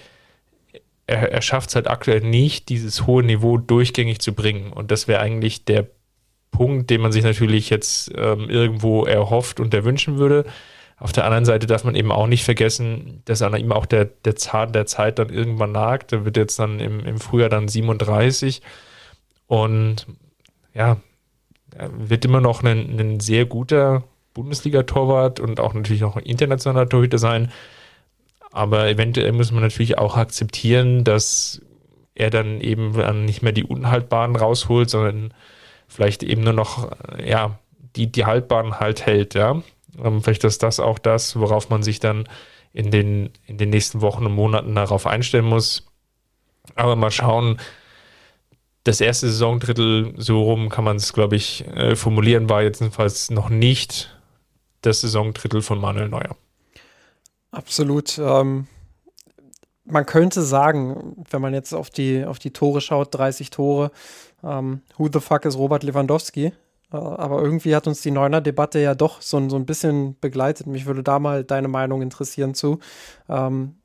er, 1.08 1.32
er 1.32 1.42
schafft 1.42 1.70
es 1.70 1.76
halt 1.76 1.88
aktuell 1.88 2.22
nicht, 2.22 2.70
dieses 2.70 3.08
hohe 3.08 3.24
Niveau 3.24 3.58
durchgängig 3.58 4.20
zu 4.20 4.34
bringen. 4.34 4.72
Und 4.72 4.92
das 4.92 5.08
wäre 5.08 5.22
eigentlich 5.22 5.66
der 5.66 5.88
Punkt, 6.52 6.92
den 6.92 7.02
man 7.02 7.12
sich 7.12 7.24
natürlich 7.24 7.72
jetzt 7.72 8.12
ähm, 8.16 8.48
irgendwo 8.48 9.06
erhofft 9.06 9.60
und 9.60 9.74
erwünschen 9.74 10.18
würde. 10.20 10.46
Auf 10.98 11.12
der 11.12 11.26
anderen 11.26 11.46
Seite 11.46 11.68
darf 11.68 11.84
man 11.84 11.96
eben 11.96 12.12
auch 12.12 12.28
nicht 12.28 12.44
vergessen, 12.44 13.22
dass 13.26 13.42
an 13.42 13.56
ihm 13.56 13.72
auch 13.72 13.86
der, 13.86 14.06
der 14.06 14.36
Zahn 14.36 14.72
der 14.74 14.86
Zeit 14.86 15.20
dann 15.20 15.30
irgendwann 15.30 15.72
nagt. 15.72 16.12
Der 16.12 16.24
wird 16.26 16.38
jetzt 16.38 16.60
dann 16.60 16.80
im, 16.80 17.02
im 17.02 17.20
Frühjahr 17.20 17.50
dann 17.50 17.68
37. 17.68 18.62
Und 19.48 20.08
ja, 20.74 20.98
Er 21.76 21.90
wird 22.10 22.26
immer 22.26 22.42
noch 22.42 22.64
ein, 22.64 23.00
ein 23.00 23.20
sehr 23.20 23.46
guter 23.46 24.04
Bundesliga-Torwart 24.34 25.40
und 25.40 25.60
auch 25.60 25.74
natürlich 25.74 26.04
auch 26.04 26.16
ein 26.16 26.24
internationaler 26.24 26.90
Torhüter 26.90 27.18
sein. 27.18 27.52
Aber 28.52 28.88
eventuell 28.88 29.32
muss 29.32 29.52
man 29.52 29.64
natürlich 29.64 29.98
auch 29.98 30.16
akzeptieren, 30.16 31.04
dass 31.04 31.62
er 32.16 32.30
dann 32.30 32.62
eben 32.62 32.94
nicht 33.26 33.42
mehr 33.42 33.52
die 33.52 33.64
Unhaltbaren 33.64 34.36
rausholt, 34.36 34.90
sondern 34.90 35.34
vielleicht 35.88 36.24
eben 36.24 36.44
nur 36.44 36.54
noch, 36.54 36.92
ja, 37.24 37.60
die, 37.96 38.12
die 38.12 38.26
Haltbaren 38.26 38.80
halt 38.80 39.06
hält, 39.06 39.34
ja. 39.34 39.62
Ähm, 40.02 40.22
vielleicht 40.22 40.44
ist 40.44 40.64
das 40.64 40.80
auch 40.80 41.00
das, 41.00 41.40
worauf 41.40 41.70
man 41.70 41.84
sich 41.84 42.00
dann 42.00 42.28
in 42.74 42.92
den, 42.92 43.32
in 43.46 43.58
den 43.58 43.70
nächsten 43.70 44.02
Wochen 44.02 44.26
und 44.26 44.34
Monaten 44.34 44.76
darauf 44.76 45.06
einstellen 45.06 45.46
muss. 45.46 45.86
Aber 46.76 46.96
mal 46.96 47.12
schauen, 47.12 47.60
das 48.84 49.00
erste 49.00 49.28
Saisondrittel, 49.28 50.14
so 50.18 50.42
rum 50.44 50.70
kann 50.70 50.84
man 50.84 50.98
es, 50.98 51.14
glaube 51.14 51.36
ich, 51.36 51.66
äh, 51.68 51.96
formulieren, 51.96 52.50
war 52.50 52.64
jedenfalls 52.64 53.30
noch 53.30 53.50
nicht 53.50 54.18
das 54.82 55.02
Saisondrittel 55.02 55.62
von 55.62 55.80
Manuel 55.80 56.10
Neuer. 56.10 56.36
Absolut. 57.52 58.18
Ähm, 58.18 58.68
man 59.86 60.06
könnte 60.06 60.42
sagen, 60.42 61.24
wenn 61.30 61.42
man 61.42 61.54
jetzt 61.54 61.74
auf 61.74 61.90
die, 61.90 62.26
auf 62.26 62.40
die 62.40 62.52
Tore 62.52 62.82
schaut, 62.82 63.14
30 63.14 63.50
Tore, 63.50 63.92
ähm, 64.44 64.82
who 64.98 65.10
the 65.12 65.20
fuck 65.20 65.46
ist 65.46 65.58
Robert 65.58 65.84
Lewandowski? 65.84 66.54
Äh, 66.94 66.98
aber 66.98 67.42
irgendwie 67.42 67.76
hat 67.76 67.88
uns 67.88 68.02
die 68.02 68.12
Neuner-Debatte 68.12 68.80
ja 68.80 68.96
doch 68.96 69.22
so, 69.22 69.50
so 69.50 69.56
ein 69.58 69.66
bisschen 69.66 70.18
begleitet. 70.20 70.68
Mich 70.68 70.86
würde 70.86 71.04
da 71.04 71.20
mal 71.20 71.44
deine 71.44 71.68
Meinung 71.68 72.02
interessieren 72.02 72.54
zu. 72.54 72.80
Ähm, 73.28 73.76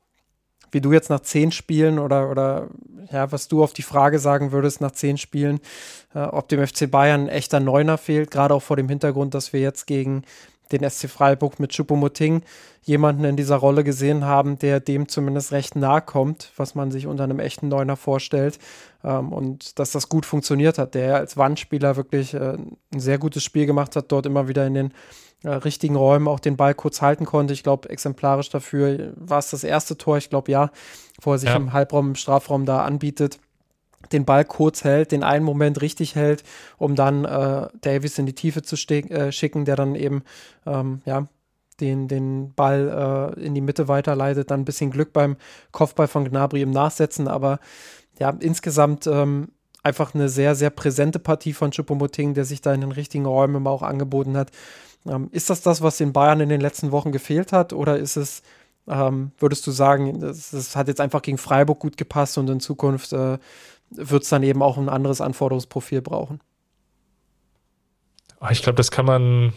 wie 0.71 0.81
du 0.81 0.93
jetzt 0.93 1.09
nach 1.09 1.21
zehn 1.21 1.51
Spielen 1.51 1.97
oder, 1.97 2.29
oder 2.29 2.67
ja, 3.11 3.31
was 3.31 3.47
du 3.47 3.63
auf 3.63 3.73
die 3.73 3.81
Frage 3.81 4.19
sagen 4.19 4.51
würdest 4.51 4.81
nach 4.81 4.91
zehn 4.91 5.17
Spielen, 5.17 5.59
äh, 6.13 6.19
ob 6.19 6.47
dem 6.47 6.65
FC 6.65 6.89
Bayern 6.89 7.21
ein 7.21 7.29
echter 7.29 7.59
Neuner 7.59 7.97
fehlt, 7.97 8.29
gerade 8.29 8.53
auch 8.53 8.61
vor 8.61 8.77
dem 8.77 8.87
Hintergrund, 8.87 9.33
dass 9.33 9.51
wir 9.51 9.61
jetzt 9.61 9.87
gegen 9.87 10.23
den 10.71 10.87
SC 10.87 11.09
Freiburg 11.09 11.59
mit 11.59 11.73
Choupo-Moting 11.73 12.43
jemanden 12.83 13.23
in 13.23 13.35
dieser 13.35 13.55
Rolle 13.55 13.83
gesehen 13.83 14.25
haben, 14.25 14.59
der 14.59 14.79
dem 14.79 15.07
zumindest 15.07 15.51
recht 15.51 15.75
nahe 15.75 16.01
kommt, 16.01 16.51
was 16.57 16.75
man 16.75 16.91
sich 16.91 17.07
unter 17.07 17.23
einem 17.23 17.39
echten 17.39 17.67
Neuner 17.67 17.95
vorstellt. 17.95 18.59
Ähm, 19.03 19.31
und 19.31 19.79
dass 19.79 19.91
das 19.91 20.09
gut 20.09 20.25
funktioniert 20.25 20.77
hat, 20.77 20.95
der 20.95 21.15
als 21.15 21.37
Wandspieler 21.37 21.95
wirklich 21.95 22.33
äh, 22.33 22.57
ein 22.93 22.99
sehr 22.99 23.17
gutes 23.17 23.43
Spiel 23.43 23.65
gemacht 23.65 23.95
hat, 23.95 24.11
dort 24.11 24.25
immer 24.25 24.47
wieder 24.47 24.65
in 24.65 24.73
den 24.73 24.93
äh, 25.43 25.49
richtigen 25.49 25.95
Räumen 25.95 26.27
auch 26.27 26.39
den 26.39 26.57
Ball 26.57 26.73
kurz 26.73 27.01
halten 27.01 27.25
konnte. 27.25 27.53
Ich 27.53 27.63
glaube, 27.63 27.89
exemplarisch 27.89 28.49
dafür 28.49 29.13
war 29.15 29.39
es 29.39 29.51
das 29.51 29.63
erste 29.63 29.97
Tor, 29.97 30.17
ich 30.17 30.29
glaube 30.29 30.51
ja, 30.51 30.71
wo 31.21 31.33
er 31.33 31.39
sich 31.39 31.49
ja. 31.49 31.55
im 31.55 31.73
Halbraum, 31.73 32.09
im 32.09 32.15
Strafraum 32.15 32.65
da 32.65 32.83
anbietet 32.83 33.39
den 34.11 34.25
Ball 34.25 34.45
kurz 34.45 34.83
hält, 34.83 35.11
den 35.11 35.23
einen 35.23 35.45
Moment 35.45 35.81
richtig 35.81 36.15
hält, 36.15 36.43
um 36.77 36.95
dann 36.95 37.25
äh, 37.25 37.67
Davis 37.81 38.17
in 38.17 38.25
die 38.25 38.33
Tiefe 38.33 38.61
zu 38.61 38.75
äh, 38.75 39.31
schicken, 39.31 39.65
der 39.65 39.75
dann 39.75 39.95
eben 39.95 40.23
ähm, 40.65 41.01
ja, 41.05 41.27
den, 41.79 42.07
den 42.07 42.53
Ball 42.53 43.35
äh, 43.37 43.45
in 43.45 43.53
die 43.53 43.61
Mitte 43.61 43.87
weiterleitet. 43.87 44.51
Dann 44.51 44.61
ein 44.61 44.65
bisschen 44.65 44.91
Glück 44.91 45.13
beim 45.13 45.35
Kopfball 45.71 46.07
von 46.07 46.25
Gnabry 46.25 46.61
im 46.61 46.71
Nachsetzen, 46.71 47.27
aber 47.27 47.59
ja, 48.19 48.29
insgesamt 48.39 49.07
ähm, 49.07 49.49
einfach 49.83 50.13
eine 50.13 50.29
sehr, 50.29 50.55
sehr 50.55 50.69
präsente 50.69 51.19
Partie 51.19 51.53
von 51.53 51.71
Choupo-Moting, 51.71 52.33
der 52.33 52.45
sich 52.45 52.61
da 52.61 52.73
in 52.73 52.81
den 52.81 52.91
richtigen 52.91 53.25
Räumen 53.25 53.55
immer 53.55 53.69
auch 53.69 53.83
angeboten 53.83 54.37
hat. 54.37 54.51
Ähm, 55.07 55.29
ist 55.31 55.49
das 55.49 55.61
das, 55.61 55.81
was 55.81 55.97
den 55.97 56.13
Bayern 56.13 56.41
in 56.41 56.49
den 56.49 56.61
letzten 56.61 56.91
Wochen 56.91 57.11
gefehlt 57.11 57.53
hat 57.53 57.73
oder 57.73 57.97
ist 57.97 58.17
es 58.17 58.43
ähm, 58.89 59.31
würdest 59.37 59.65
du 59.67 59.71
sagen, 59.71 60.19
das, 60.19 60.75
hat 60.75 60.87
jetzt 60.87 60.99
einfach 60.99 61.21
gegen 61.21 61.37
Freiburg 61.37 61.79
gut 61.79 61.95
gepasst 61.95 62.37
und 62.37 62.49
in 62.49 62.59
Zukunft 62.59 63.13
äh, 63.13 63.37
wird 63.91 64.23
es 64.23 64.29
dann 64.29 64.43
eben 64.43 64.61
auch 64.61 64.77
ein 64.77 64.89
anderes 64.89 65.21
Anforderungsprofil 65.21 66.01
brauchen. 66.01 66.39
Ah, 68.39 68.51
ich 68.51 68.63
glaube, 68.63 68.77
das 68.77 68.91
kann 68.91 69.05
man 69.05 69.53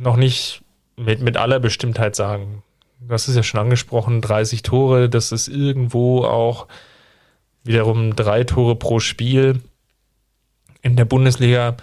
noch 0.00 0.16
nicht 0.16 0.62
mit, 0.96 1.20
mit 1.20 1.36
aller 1.36 1.58
Bestimmtheit 1.58 2.14
sagen. 2.14 2.62
Du 3.00 3.12
hast 3.12 3.28
es 3.28 3.36
ja 3.36 3.42
schon 3.42 3.60
angesprochen, 3.60 4.20
30 4.20 4.62
Tore, 4.62 5.08
das 5.08 5.32
ist 5.32 5.48
irgendwo 5.48 6.24
auch 6.24 6.68
wiederum 7.66 8.16
drei 8.16 8.44
Tore 8.44 8.76
pro 8.76 9.00
Spiel 9.00 9.60
in 10.82 10.96
der 10.96 11.04
Bundesliga. 11.04 11.76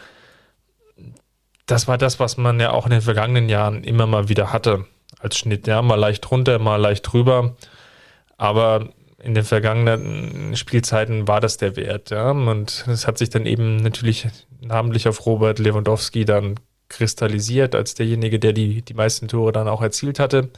Das 1.66 1.88
war 1.88 1.98
das, 1.98 2.20
was 2.20 2.38
man 2.38 2.60
ja 2.60 2.72
auch 2.72 2.86
in 2.86 2.92
den 2.92 3.02
vergangenen 3.02 3.50
Jahren 3.50 3.84
immer 3.84 4.08
mal 4.08 4.30
wieder 4.30 4.52
hatte 4.52 4.86
als 5.20 5.38
Schnitt. 5.38 5.68
Ja, 5.68 5.82
mal 5.82 5.96
leicht 5.96 6.30
runter, 6.32 6.60
mal 6.60 6.78
leicht 6.78 7.12
drüber. 7.12 7.56
Aber 8.38 8.90
in 9.24 9.34
den 9.34 9.46
vergangenen 9.46 10.56
Spielzeiten 10.56 11.28
war 11.28 11.40
das 11.40 11.58
der 11.58 11.76
Wert. 11.76 12.10
Ja? 12.10 12.32
Und 12.32 12.86
es 12.88 13.08
hat 13.08 13.18
sich 13.18 13.30
dann 13.30 13.46
eben 13.46 13.78
natürlich 13.78 14.28
namentlich 14.62 15.08
auf 15.08 15.26
Robert 15.26 15.60
Lewandowski 15.60 16.26
dann 16.26 16.56
kristallisiert 16.90 17.74
als 17.74 17.96
derjenige, 17.96 18.38
der 18.40 18.54
die, 18.54 18.82
die 18.82 18.94
meisten 18.94 19.28
Tore 19.28 19.52
dann 19.52 19.68
auch 19.68 19.82
erzielt 19.82 20.20
hatte. 20.20 20.50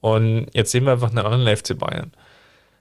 Und 0.00 0.48
jetzt 0.52 0.70
sehen 0.70 0.84
wir 0.84 0.92
einfach 0.92 1.10
einen 1.10 1.18
anderen 1.18 1.56
FC 1.56 1.78
Bayern. 1.78 2.12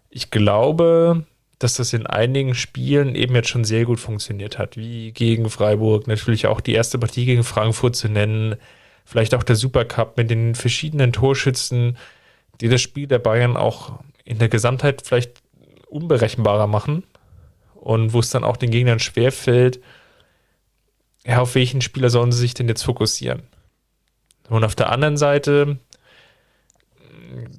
Ich 0.10 0.30
glaube, 0.30 1.26
dass 1.64 1.76
das 1.76 1.94
in 1.94 2.08
einigen 2.08 2.56
Spielen 2.56 3.14
eben 3.14 3.36
jetzt 3.36 3.50
schon 3.50 3.64
sehr 3.66 3.86
gut 3.86 4.00
funktioniert 4.00 4.58
hat, 4.58 4.78
wie 4.78 5.12
gegen 5.12 5.48
Freiburg, 5.50 6.08
natürlich 6.08 6.48
auch 6.48 6.60
die 6.60 6.74
erste 6.74 6.98
Partie 6.98 7.26
gegen 7.26 7.44
Frankfurt 7.44 7.96
zu 7.96 8.10
nennen, 8.10 8.56
vielleicht 9.06 9.36
auch 9.36 9.44
der 9.44 9.56
Supercup 9.56 10.18
mit 10.18 10.32
den 10.32 10.56
verschiedenen 10.56 11.14
Torschützen, 11.14 11.98
die 12.62 12.70
das 12.70 12.82
Spiel 12.82 13.06
der 13.06 13.20
Bayern 13.20 13.58
auch 13.58 14.00
in 14.24 14.40
der 14.40 14.50
Gesamtheit 14.50 15.04
vielleicht 15.06 15.44
unberechenbarer 15.88 16.66
machen 16.66 17.04
und 17.76 18.14
wo 18.14 18.20
es 18.20 18.32
dann 18.32 18.44
auch 18.44 18.58
den 18.58 18.72
Gegnern 18.72 19.00
schwerfällt, 19.00 19.80
ja, 21.26 21.42
auf 21.42 21.54
welchen 21.54 21.82
Spieler 21.82 22.10
sollen 22.10 22.32
sie 22.32 22.40
sich 22.40 22.56
denn 22.56 22.68
jetzt 22.68 22.84
fokussieren? 22.84 23.44
Und 24.50 24.64
auf 24.64 24.74
der 24.74 24.90
anderen 24.90 25.18
Seite 25.18 25.78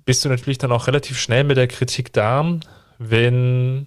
bist 0.05 0.25
du 0.25 0.29
natürlich 0.29 0.59
dann 0.59 0.73
auch 0.73 0.89
relativ 0.89 1.21
schnell 1.21 1.45
mit 1.45 1.57
der 1.57 1.69
Kritik 1.69 2.13
da, 2.13 2.59
wenn 2.99 3.87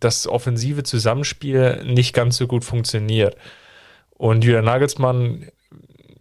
das 0.00 0.26
offensive 0.26 0.82
Zusammenspiel 0.82 1.84
nicht 1.84 2.14
ganz 2.14 2.36
so 2.36 2.46
gut 2.46 2.64
funktioniert. 2.64 3.36
Und 4.16 4.44
Julian 4.44 4.64
Nagelsmann 4.64 5.46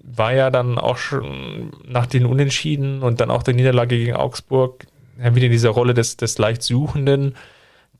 war 0.04 0.34
ja 0.34 0.50
dann 0.50 0.78
auch 0.80 0.98
schon 0.98 1.72
nach 1.86 2.06
den 2.06 2.26
Unentschieden 2.26 3.02
und 3.02 3.20
dann 3.20 3.30
auch 3.30 3.44
der 3.44 3.54
Niederlage 3.54 3.98
gegen 3.98 4.16
Augsburg 4.16 4.86
wieder 5.18 5.48
in 5.48 5.52
dieser 5.52 5.70
Rolle 5.70 5.94
des, 5.94 6.18
des 6.18 6.38
leicht 6.38 6.62
Suchenden, 6.62 7.36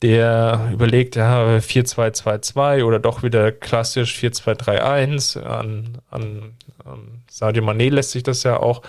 der 0.02 0.70
überlegt, 0.72 1.16
ja, 1.16 1.58
4-2-2-2 1.58 2.84
oder 2.84 3.00
doch 3.00 3.24
wieder 3.24 3.52
klassisch 3.52 4.16
4-2-3-1. 4.18 5.42
An, 5.42 5.98
an, 6.12 6.54
an 6.86 7.24
Sadio 7.30 7.64
Mané 7.64 7.90
lässt 7.90 8.12
sich 8.12 8.24
das 8.24 8.44
ja 8.44 8.60
auch 8.60 8.84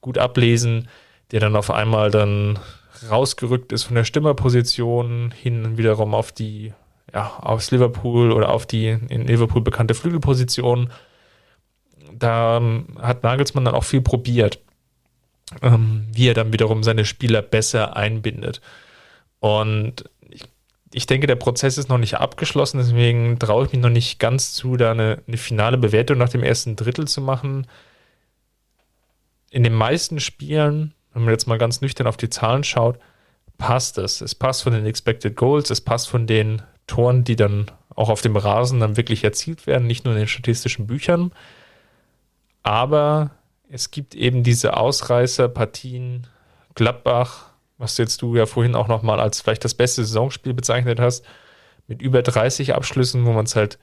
gut 0.00 0.18
ablesen, 0.18 0.88
der 1.32 1.40
dann 1.40 1.56
auf 1.56 1.70
einmal 1.70 2.10
dann 2.10 2.58
rausgerückt 3.08 3.72
ist 3.72 3.84
von 3.84 3.94
der 3.94 4.04
Stimmerposition 4.04 5.32
hin 5.32 5.78
wiederum 5.78 6.14
auf 6.14 6.32
die, 6.32 6.72
ja, 7.12 7.32
aufs 7.40 7.70
Liverpool 7.70 8.32
oder 8.32 8.50
auf 8.50 8.66
die 8.66 8.88
in 8.88 9.26
Liverpool 9.26 9.62
bekannte 9.62 9.94
Flügelposition 9.94 10.90
da 12.20 12.58
ähm, 12.58 12.86
hat 13.00 13.22
Nagelsmann 13.22 13.64
dann 13.64 13.74
auch 13.74 13.84
viel 13.84 14.00
probiert, 14.00 14.60
ähm, 15.62 16.06
wie 16.12 16.28
er 16.28 16.34
dann 16.34 16.52
wiederum 16.52 16.82
seine 16.82 17.04
Spieler 17.04 17.42
besser 17.42 17.96
einbindet. 17.96 18.60
Und 19.40 20.04
ich, 20.28 20.44
ich, 20.92 21.06
denke, 21.06 21.26
der 21.26 21.36
Prozess 21.36 21.78
ist 21.78 21.88
noch 21.88 21.98
nicht 21.98 22.16
abgeschlossen, 22.16 22.78
deswegen 22.78 23.38
traue 23.38 23.66
ich 23.66 23.72
mich 23.72 23.80
noch 23.80 23.90
nicht 23.90 24.18
ganz 24.18 24.52
zu, 24.52 24.76
da 24.76 24.92
eine, 24.92 25.22
eine 25.26 25.36
finale 25.36 25.78
Bewertung 25.78 26.18
nach 26.18 26.28
dem 26.28 26.42
ersten 26.42 26.76
Drittel 26.76 27.08
zu 27.08 27.20
machen. 27.20 27.66
In 29.50 29.64
den 29.64 29.74
meisten 29.74 30.20
Spielen, 30.20 30.94
wenn 31.12 31.22
man 31.22 31.32
jetzt 31.32 31.46
mal 31.46 31.58
ganz 31.58 31.80
nüchtern 31.80 32.06
auf 32.06 32.16
die 32.16 32.30
Zahlen 32.30 32.64
schaut, 32.64 32.98
passt 33.58 33.98
es. 33.98 34.20
Es 34.20 34.34
passt 34.34 34.62
von 34.62 34.72
den 34.72 34.86
Expected 34.86 35.36
Goals, 35.36 35.70
es 35.70 35.80
passt 35.80 36.08
von 36.08 36.26
den 36.26 36.62
Toren, 36.86 37.24
die 37.24 37.36
dann 37.36 37.70
auch 37.94 38.08
auf 38.08 38.22
dem 38.22 38.36
Rasen 38.36 38.80
dann 38.80 38.96
wirklich 38.96 39.24
erzielt 39.24 39.66
werden, 39.66 39.86
nicht 39.86 40.04
nur 40.04 40.14
in 40.14 40.20
den 40.20 40.28
statistischen 40.28 40.86
Büchern. 40.86 41.32
Aber 42.62 43.30
es 43.68 43.90
gibt 43.90 44.14
eben 44.14 44.42
diese 44.42 44.76
Ausreißerpartien, 44.76 46.26
Gladbach, 46.74 47.46
was 47.78 47.98
jetzt 47.98 48.22
du 48.22 48.36
ja 48.36 48.46
vorhin 48.46 48.74
auch 48.74 48.88
nochmal 48.88 49.20
als 49.20 49.40
vielleicht 49.40 49.64
das 49.64 49.74
beste 49.74 50.04
Saisonspiel 50.04 50.54
bezeichnet 50.54 51.00
hast, 51.00 51.24
mit 51.86 52.02
über 52.02 52.22
30 52.22 52.74
Abschlüssen, 52.74 53.26
wo 53.26 53.32
man 53.32 53.44
es 53.44 53.56
halt 53.56 53.78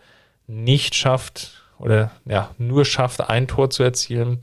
nicht 0.47 0.95
schafft 0.95 1.63
oder 1.77 2.11
ja, 2.25 2.51
nur 2.57 2.85
schafft, 2.85 3.21
ein 3.29 3.47
Tor 3.47 3.69
zu 3.69 3.83
erzielen. 3.83 4.41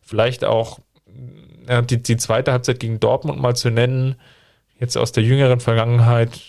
Vielleicht 0.00 0.44
auch 0.44 0.80
ja, 1.68 1.82
die, 1.82 2.02
die 2.02 2.16
zweite 2.16 2.52
Halbzeit 2.52 2.80
gegen 2.80 3.00
Dortmund 3.00 3.40
mal 3.40 3.54
zu 3.54 3.70
nennen, 3.70 4.16
jetzt 4.80 4.96
aus 4.96 5.12
der 5.12 5.22
jüngeren 5.22 5.60
Vergangenheit, 5.60 6.40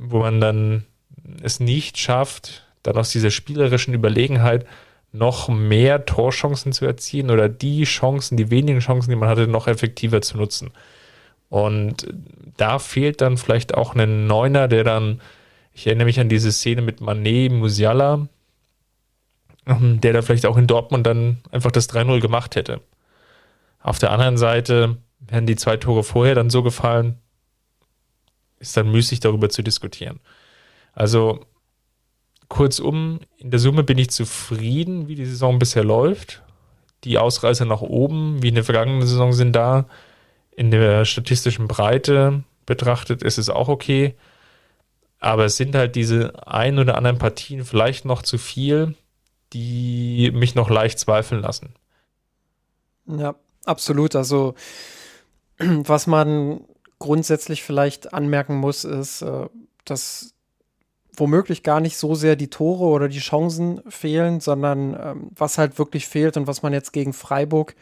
wo 0.00 0.20
man 0.20 0.40
dann 0.40 0.84
es 1.42 1.60
nicht 1.60 1.98
schafft, 1.98 2.64
dann 2.82 2.96
aus 2.96 3.10
dieser 3.10 3.30
spielerischen 3.30 3.94
Überlegenheit 3.94 4.66
noch 5.12 5.48
mehr 5.48 6.04
Torchancen 6.04 6.72
zu 6.72 6.84
erzielen 6.84 7.30
oder 7.30 7.48
die 7.48 7.84
Chancen, 7.84 8.36
die 8.36 8.50
wenigen 8.50 8.80
Chancen, 8.80 9.10
die 9.10 9.16
man 9.16 9.28
hatte, 9.28 9.46
noch 9.46 9.66
effektiver 9.66 10.20
zu 10.20 10.36
nutzen. 10.36 10.70
Und 11.48 12.06
da 12.56 12.78
fehlt 12.78 13.20
dann 13.20 13.36
vielleicht 13.36 13.74
auch 13.74 13.94
ein 13.94 14.26
Neuner, 14.26 14.68
der 14.68 14.84
dann, 14.84 15.20
ich 15.72 15.86
erinnere 15.86 16.06
mich 16.06 16.20
an 16.20 16.28
diese 16.28 16.52
Szene 16.52 16.82
mit 16.82 17.00
Manet, 17.00 17.52
Musiala, 17.52 18.28
ähm, 19.66 20.00
der 20.00 20.12
da 20.12 20.22
vielleicht 20.22 20.46
auch 20.46 20.56
in 20.56 20.66
Dortmund 20.66 21.06
dann 21.06 21.38
einfach 21.50 21.70
das 21.70 21.88
3-0 21.88 22.20
gemacht 22.20 22.56
hätte. 22.56 22.80
Auf 23.86 24.00
der 24.00 24.10
anderen 24.10 24.36
Seite 24.36 24.96
wären 25.20 25.46
die 25.46 25.54
zwei 25.54 25.76
Tore 25.76 26.02
vorher 26.02 26.34
dann 26.34 26.50
so 26.50 26.64
gefallen, 26.64 27.20
ist 28.58 28.76
dann 28.76 28.90
müßig 28.90 29.20
darüber 29.20 29.48
zu 29.48 29.62
diskutieren. 29.62 30.18
Also 30.92 31.46
kurzum, 32.48 33.20
in 33.36 33.52
der 33.52 33.60
Summe 33.60 33.84
bin 33.84 33.96
ich 33.96 34.10
zufrieden, 34.10 35.06
wie 35.06 35.14
die 35.14 35.24
Saison 35.24 35.60
bisher 35.60 35.84
läuft. 35.84 36.42
Die 37.04 37.16
Ausreißer 37.16 37.64
nach 37.64 37.80
oben, 37.80 38.42
wie 38.42 38.48
in 38.48 38.56
der 38.56 38.64
vergangenen 38.64 39.06
Saison, 39.06 39.32
sind 39.32 39.52
da. 39.52 39.86
In 40.50 40.72
der 40.72 41.04
statistischen 41.04 41.68
Breite 41.68 42.42
betrachtet 42.66 43.22
ist 43.22 43.38
es 43.38 43.50
auch 43.50 43.68
okay. 43.68 44.16
Aber 45.20 45.44
es 45.44 45.56
sind 45.56 45.76
halt 45.76 45.94
diese 45.94 46.44
ein 46.48 46.80
oder 46.80 46.96
anderen 46.96 47.18
Partien 47.18 47.64
vielleicht 47.64 48.04
noch 48.04 48.22
zu 48.22 48.36
viel, 48.36 48.96
die 49.52 50.32
mich 50.34 50.56
noch 50.56 50.70
leicht 50.70 50.98
zweifeln 50.98 51.42
lassen. 51.42 51.72
Ja, 53.06 53.36
absolut. 53.66 54.16
Also, 54.16 54.54
was 55.58 56.06
man 56.06 56.60
grundsätzlich 56.98 57.62
vielleicht 57.62 58.14
anmerken 58.14 58.56
muss, 58.56 58.84
ist, 58.84 59.22
äh, 59.22 59.46
dass 59.84 60.32
womöglich 61.18 61.62
gar 61.62 61.80
nicht 61.80 61.96
so 61.96 62.14
sehr 62.14 62.36
die 62.36 62.50
Tore 62.50 62.84
oder 62.84 63.08
die 63.08 63.18
Chancen 63.18 63.80
fehlen, 63.88 64.40
sondern 64.40 64.94
ähm, 64.94 65.30
was 65.34 65.58
halt 65.58 65.78
wirklich 65.78 66.06
fehlt 66.06 66.36
und 66.36 66.46
was 66.46 66.62
man 66.62 66.72
jetzt 66.72 66.92
gegen 66.92 67.12
Freiburg 67.12 67.74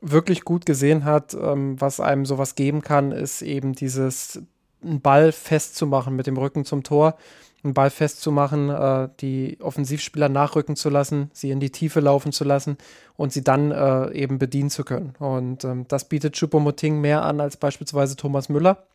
wirklich 0.00 0.44
gut 0.44 0.64
gesehen 0.64 1.04
hat, 1.04 1.34
ähm, 1.34 1.80
was 1.80 2.00
einem 2.00 2.24
sowas 2.24 2.54
geben 2.54 2.82
kann, 2.82 3.12
ist 3.12 3.42
eben 3.42 3.74
dieses 3.74 4.42
einen 4.82 5.00
Ball 5.00 5.32
festzumachen 5.32 6.16
mit 6.16 6.26
dem 6.26 6.36
Rücken 6.36 6.64
zum 6.64 6.82
Tor, 6.82 7.16
einen 7.62 7.74
Ball 7.74 7.90
festzumachen, 7.90 8.70
äh, 8.70 9.08
die 9.20 9.58
Offensivspieler 9.60 10.28
nachrücken 10.28 10.76
zu 10.76 10.88
lassen, 10.88 11.30
sie 11.32 11.50
in 11.50 11.60
die 11.60 11.70
Tiefe 11.70 12.00
laufen 12.00 12.32
zu 12.32 12.44
lassen 12.44 12.78
und 13.16 13.32
sie 13.32 13.44
dann 13.44 13.70
äh, 13.70 14.12
eben 14.12 14.38
bedienen 14.38 14.70
zu 14.70 14.84
können. 14.84 15.14
Und 15.18 15.64
ähm, 15.64 15.86
das 15.88 16.08
bietet 16.08 16.36
Choupo-Moting 16.36 17.00
mehr 17.00 17.22
an 17.22 17.40
als 17.40 17.56
beispielsweise 17.56 18.16
Thomas 18.16 18.48
Müller 18.48 18.86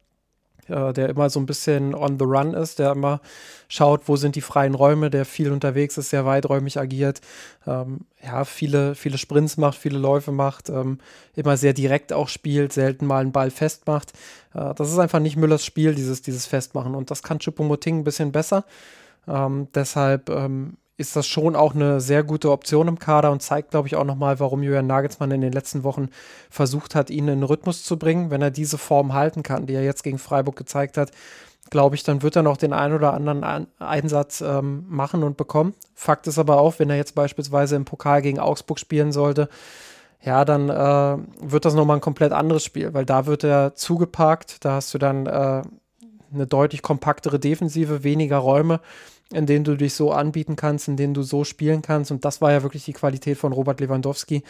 äh, 0.67 0.93
der 0.93 1.09
immer 1.09 1.29
so 1.29 1.39
ein 1.39 1.45
bisschen 1.45 1.93
on 1.93 2.17
the 2.19 2.25
run 2.25 2.53
ist, 2.53 2.79
der 2.79 2.91
immer 2.91 3.21
schaut, 3.67 4.07
wo 4.07 4.15
sind 4.15 4.35
die 4.35 4.41
freien 4.41 4.75
Räume, 4.75 5.09
der 5.09 5.25
viel 5.25 5.51
unterwegs 5.51 5.97
ist, 5.97 6.09
sehr 6.09 6.25
weiträumig 6.25 6.79
agiert, 6.79 7.21
ähm, 7.67 8.01
ja, 8.23 8.45
viele, 8.45 8.95
viele 8.95 9.17
Sprints 9.17 9.57
macht, 9.57 9.77
viele 9.77 9.97
Läufe 9.97 10.31
macht, 10.31 10.69
ähm, 10.69 10.99
immer 11.35 11.57
sehr 11.57 11.73
direkt 11.73 12.13
auch 12.13 12.29
spielt, 12.29 12.73
selten 12.73 13.05
mal 13.05 13.21
einen 13.21 13.31
Ball 13.31 13.51
festmacht. 13.51 14.13
Äh, 14.53 14.73
das 14.75 14.91
ist 14.91 14.99
einfach 14.99 15.19
nicht 15.19 15.37
Müllers 15.37 15.65
Spiel, 15.65 15.95
dieses, 15.95 16.21
dieses 16.21 16.45
Festmachen. 16.45 16.95
Und 16.95 17.11
das 17.11 17.23
kann 17.23 17.39
Choupo-Moting 17.39 17.99
ein 17.99 18.03
bisschen 18.03 18.31
besser. 18.31 18.65
Ähm, 19.27 19.67
deshalb 19.73 20.29
ähm, 20.29 20.77
ist 20.97 21.15
das 21.15 21.27
schon 21.27 21.55
auch 21.55 21.75
eine 21.75 21.99
sehr 21.99 22.23
gute 22.23 22.51
Option 22.51 22.87
im 22.87 22.99
Kader 22.99 23.31
und 23.31 23.41
zeigt, 23.41 23.71
glaube 23.71 23.87
ich, 23.87 23.95
auch 23.95 24.05
nochmal, 24.05 24.39
warum 24.39 24.63
Julian 24.63 24.87
Nagelsmann 24.87 25.31
in 25.31 25.41
den 25.41 25.51
letzten 25.51 25.83
Wochen 25.83 26.09
versucht 26.49 26.95
hat, 26.95 27.09
ihn 27.09 27.27
in 27.27 27.39
den 27.39 27.43
Rhythmus 27.43 27.83
zu 27.83 27.99
bringen. 27.99 28.31
Wenn 28.31 28.41
er 28.41 28.51
diese 28.51 28.77
Form 28.77 29.13
halten 29.13 29.43
kann, 29.43 29.65
die 29.65 29.73
er 29.73 29.83
jetzt 29.83 30.03
gegen 30.03 30.19
Freiburg 30.19 30.55
gezeigt 30.55 30.97
hat, 30.97 31.11
glaube 31.69 31.95
ich, 31.95 32.03
dann 32.03 32.21
wird 32.21 32.35
er 32.35 32.43
noch 32.43 32.57
den 32.57 32.73
einen 32.73 32.93
oder 32.93 33.13
anderen 33.13 33.43
Ein 33.43 33.67
Einsatz 33.79 34.41
ähm, 34.41 34.85
machen 34.87 35.23
und 35.23 35.35
bekommen. 35.35 35.73
Fakt 35.93 36.27
ist 36.27 36.39
aber 36.39 36.59
auch, 36.59 36.79
wenn 36.79 36.89
er 36.89 36.95
jetzt 36.95 37.15
beispielsweise 37.15 37.75
im 37.75 37.85
Pokal 37.85 38.21
gegen 38.21 38.39
Augsburg 38.39 38.79
spielen 38.79 39.11
sollte, 39.11 39.49
ja, 40.21 40.45
dann 40.45 40.69
äh, 40.69 41.17
wird 41.41 41.65
das 41.65 41.73
nochmal 41.73 41.97
ein 41.97 42.01
komplett 42.01 42.31
anderes 42.31 42.63
Spiel, 42.63 42.93
weil 42.93 43.05
da 43.05 43.25
wird 43.25 43.43
er 43.43 43.75
zugeparkt, 43.75 44.63
da 44.63 44.73
hast 44.73 44.93
du 44.93 44.97
dann 44.97 45.25
äh, 45.25 45.61
eine 46.33 46.47
deutlich 46.47 46.81
kompaktere 46.81 47.39
Defensive, 47.39 48.03
weniger 48.03 48.37
Räume 48.37 48.79
in 49.31 49.45
denen 49.45 49.63
du 49.63 49.75
dich 49.75 49.93
so 49.93 50.11
anbieten 50.11 50.55
kannst, 50.55 50.87
in 50.87 50.97
denen 50.97 51.13
du 51.13 51.23
so 51.23 51.43
spielen 51.43 51.81
kannst. 51.81 52.11
Und 52.11 52.25
das 52.25 52.41
war 52.41 52.51
ja 52.51 52.63
wirklich 52.63 52.85
die 52.85 52.93
Qualität 52.93 53.37
von 53.37 53.53
Robert 53.53 53.79
Lewandowski. 53.79 54.43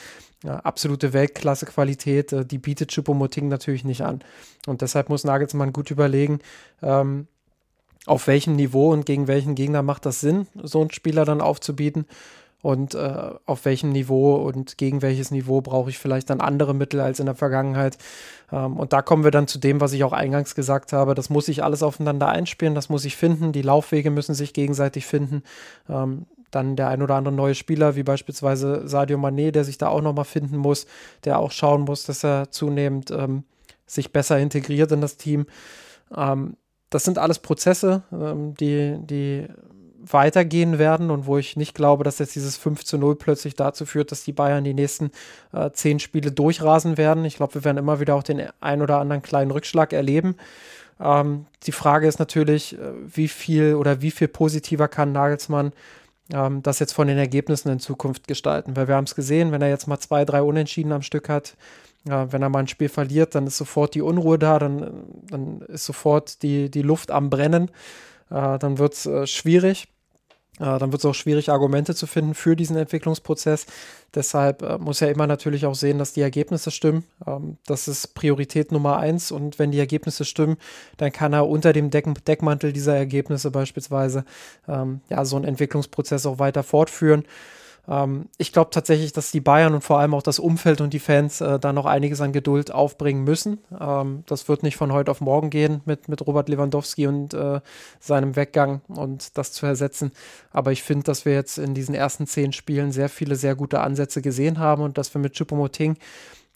Ja, 0.44 0.58
absolute 0.58 1.14
Weltklasse-Qualität, 1.14 2.34
äh, 2.34 2.46
die 2.46 2.58
bietet 2.58 2.92
Choupo-Moting 2.92 3.48
natürlich 3.48 3.86
nicht 3.86 4.02
an. 4.02 4.22
Und 4.68 4.82
deshalb 4.82 5.10
muss 5.10 5.24
Nagelsmann 5.24 5.74
gut 5.74 5.92
überlegen, 5.92 6.40
ähm, 6.82 7.28
auf 8.06 8.28
welchem 8.28 8.56
Niveau 8.56 8.92
und 8.92 9.06
gegen 9.06 9.28
welchen 9.28 9.56
Gegner 9.56 9.82
macht 9.82 10.06
das 10.06 10.20
Sinn, 10.20 10.48
so 10.62 10.82
einen 10.82 10.92
Spieler 10.92 11.26
dann 11.26 11.42
aufzubieten 11.42 12.06
und 12.66 12.96
äh, 12.96 13.30
auf 13.46 13.66
welchem 13.66 13.92
Niveau 13.92 14.38
und 14.38 14.80
gegen 14.80 15.04
welches 15.04 15.30
Niveau 15.30 15.62
brauche 15.62 15.92
ich 15.92 16.00
vielleicht 16.00 16.32
dann 16.32 16.42
andere 16.42 16.74
Mittel 16.74 17.00
als 17.00 17.20
in 17.20 17.28
der 17.28 17.36
Vergangenheit. 17.36 18.00
Ähm, 18.52 18.78
und 18.78 18.92
da 18.92 19.04
kommen 19.04 19.24
wir 19.24 19.30
dann 19.30 19.46
zu 19.48 19.60
dem, 19.60 19.82
was 19.82 19.94
ich 19.94 20.04
auch 20.04 20.14
eingangs 20.14 20.56
gesagt 20.56 20.92
habe. 20.92 21.14
Das 21.14 21.30
muss 21.30 21.46
sich 21.46 21.64
alles 21.64 21.84
aufeinander 21.84 22.28
einspielen, 22.28 22.74
das 22.74 22.90
muss 22.90 23.06
ich 23.06 23.18
finden. 23.18 23.52
Die 23.52 23.62
Laufwege 23.62 24.10
müssen 24.10 24.34
sich 24.34 24.52
gegenseitig 24.52 25.06
finden. 25.06 25.44
Ähm, 25.88 26.26
dann 26.50 26.76
der 26.76 26.88
ein 26.88 27.04
oder 27.04 27.14
andere 27.14 27.36
neue 27.36 27.54
Spieler, 27.54 27.96
wie 27.96 28.02
beispielsweise 28.02 28.88
Sadio 28.88 29.20
Mané, 29.20 29.52
der 29.52 29.64
sich 29.64 29.78
da 29.78 29.90
auch 29.90 30.02
nochmal 30.02 30.26
finden 30.26 30.58
muss, 30.58 30.88
der 31.24 31.38
auch 31.38 31.52
schauen 31.52 31.82
muss, 31.82 32.06
dass 32.06 32.26
er 32.26 32.50
zunehmend 32.50 33.12
ähm, 33.12 33.44
sich 33.86 34.12
besser 34.12 34.40
integriert 34.40 34.92
in 34.92 35.02
das 35.02 35.18
Team. 35.18 35.46
Ähm, 36.18 36.58
das 36.90 37.04
sind 37.04 37.20
alles 37.20 37.38
Prozesse, 37.38 38.02
ähm, 38.12 38.56
die, 38.56 38.98
die 39.02 39.46
weitergehen 40.12 40.78
werden 40.78 41.12
und 41.12 41.26
wo 41.26 41.38
ich 41.38 41.56
nicht 41.56 41.74
glaube, 41.74 42.04
dass 42.04 42.20
jetzt 42.20 42.36
dieses 42.36 42.58
5 42.58 42.84
zu 42.84 42.98
0 42.98 43.16
plötzlich 43.16 43.56
dazu 43.56 43.86
führt, 43.86 44.12
dass 44.12 44.24
die 44.24 44.34
Bayern 44.34 44.64
die 44.64 44.74
nächsten 44.74 45.12
äh, 45.54 45.72
zehn 45.72 46.00
Spiele 46.00 46.32
durchrasen 46.32 46.98
werden. 46.98 47.26
Ich 47.26 47.38
glaube, 47.38 47.56
wir 47.56 47.64
werden 47.64 47.78
immer 47.78 48.00
wieder 48.00 48.16
auch 48.16 48.24
den 48.24 48.48
ein 48.62 48.82
oder 48.82 49.00
anderen 49.00 49.22
kleinen 49.22 49.52
Rückschlag 49.52 49.94
erleben. 49.94 50.36
Ähm, 51.00 51.46
die 51.64 51.72
Frage 51.72 52.08
ist 52.08 52.20
natürlich, 52.20 52.78
äh, 52.78 52.94
wie 53.06 53.28
viel 53.28 53.76
oder 53.76 54.02
wie 54.02 54.12
viel 54.12 54.28
positiver 54.28 54.88
kann 54.88 55.12
Nagelsmann 55.12 55.72
ähm, 56.34 56.64
das 56.64 56.80
jetzt 56.80 56.94
von 56.94 57.08
den 57.08 57.18
Ergebnissen 57.18 57.70
in 57.70 57.80
Zukunft 57.80 58.28
gestalten. 58.28 58.76
Weil 58.76 58.88
wir 58.88 58.96
haben 58.96 59.06
es 59.06 59.16
gesehen, 59.16 59.52
wenn 59.52 59.62
er 59.62 59.70
jetzt 59.70 59.88
mal 59.88 60.00
zwei, 60.00 60.26
drei 60.26 60.42
Unentschieden 60.42 60.92
am 60.92 61.02
Stück 61.02 61.30
hat, 61.30 61.56
äh, 62.08 62.26
wenn 62.30 62.42
er 62.42 62.50
mal 62.50 62.60
ein 62.60 62.68
Spiel 62.68 62.90
verliert, 62.90 63.36
dann 63.36 63.48
ist 63.48 63.58
sofort 63.58 63.96
die 63.96 64.02
Unruhe 64.02 64.40
da, 64.40 64.60
dann, 64.60 65.06
dann 65.30 65.62
ist 65.62 65.86
sofort 65.86 66.42
die, 66.44 66.70
die 66.70 66.82
Luft 66.82 67.12
am 67.12 67.30
Brennen. 67.30 67.70
Äh, 68.30 68.58
dann 68.60 68.78
wird 68.78 68.94
es 68.94 69.06
äh, 69.06 69.28
schwierig. 69.28 69.88
Äh, 70.60 70.80
dann 70.80 70.92
wird 70.92 71.02
es 71.02 71.06
auch 71.06 71.14
schwierig, 71.14 71.50
Argumente 71.50 71.96
zu 71.96 72.08
finden 72.08 72.34
für 72.34 72.56
diesen 72.56 72.78
Entwicklungsprozess. 72.78 73.66
Deshalb 74.14 74.62
äh, 74.62 74.78
muss 74.78 75.02
er 75.02 75.12
immer 75.12 75.28
natürlich 75.28 75.66
auch 75.66 75.76
sehen, 75.76 75.98
dass 75.98 76.14
die 76.14 76.22
Ergebnisse 76.22 76.72
stimmen. 76.72 77.04
Ähm, 77.28 77.58
das 77.66 77.88
ist 77.88 78.16
Priorität 78.16 78.72
Nummer 78.72 78.98
eins. 78.98 79.32
Und 79.32 79.60
wenn 79.60 79.72
die 79.72 79.80
Ergebnisse 79.80 80.26
stimmen, 80.26 80.58
dann 80.98 81.12
kann 81.12 81.34
er 81.34 81.48
unter 81.48 81.74
dem 81.74 81.90
Deck 81.90 82.06
Deckmantel 82.26 82.72
dieser 82.72 82.96
Ergebnisse 82.96 83.52
beispielsweise 83.52 84.26
ähm, 84.68 85.02
ja, 85.10 85.26
so 85.26 85.36
einen 85.36 85.46
Entwicklungsprozess 85.46 86.26
auch 86.26 86.40
weiter 86.40 86.64
fortführen. 86.64 87.24
Ähm, 87.88 88.28
ich 88.38 88.52
glaube 88.52 88.72
tatsächlich, 88.72 89.14
dass 89.14 89.32
die 89.32 89.42
Bayern 89.42 89.74
und 89.74 89.84
vor 89.84 90.00
allem 90.00 90.14
auch 90.14 90.24
das 90.24 90.40
Umfeld 90.40 90.82
und 90.82 90.94
die 90.94 91.00
Fans 91.00 91.42
äh, 91.42 91.60
da 91.60 91.74
noch 91.74 91.86
einiges 91.86 92.22
an 92.22 92.34
Geduld 92.34 92.72
aufbringen 92.72 93.24
müssen. 93.24 93.60
Ähm, 93.80 94.24
das 94.26 94.48
wird 94.48 94.64
nicht 94.64 94.78
von 94.78 94.94
heute 94.94 95.12
auf 95.12 95.22
morgen 95.22 95.50
gehen 95.50 95.82
mit, 95.86 96.08
mit 96.08 96.26
Robert 96.26 96.50
Lewandowski 96.50 97.08
und 97.08 97.34
äh, 97.34 97.62
seinem 98.00 98.36
Weggang 98.36 98.82
und 98.88 99.38
das 99.38 99.52
zu 99.52 99.66
ersetzen. 99.66 100.12
Aber 100.52 100.72
ich 100.72 100.84
finde, 100.84 101.04
dass 101.04 101.26
wir 101.26 101.34
jetzt 101.34 101.58
in 101.58 101.74
diesen 101.74 101.96
ersten 101.96 102.28
zehn 102.28 102.54
Spielen 102.54 102.92
sehr 102.92 103.10
viele, 103.10 103.36
sehr 103.36 103.56
gute 103.56 103.82
Ansätze 103.82 104.22
gesehen 104.22 104.60
haben 104.60 104.84
und 104.84 104.98
dass 104.98 105.14
wir 105.14 105.22
mit 105.22 105.38
Choupo-Moting 105.38 105.98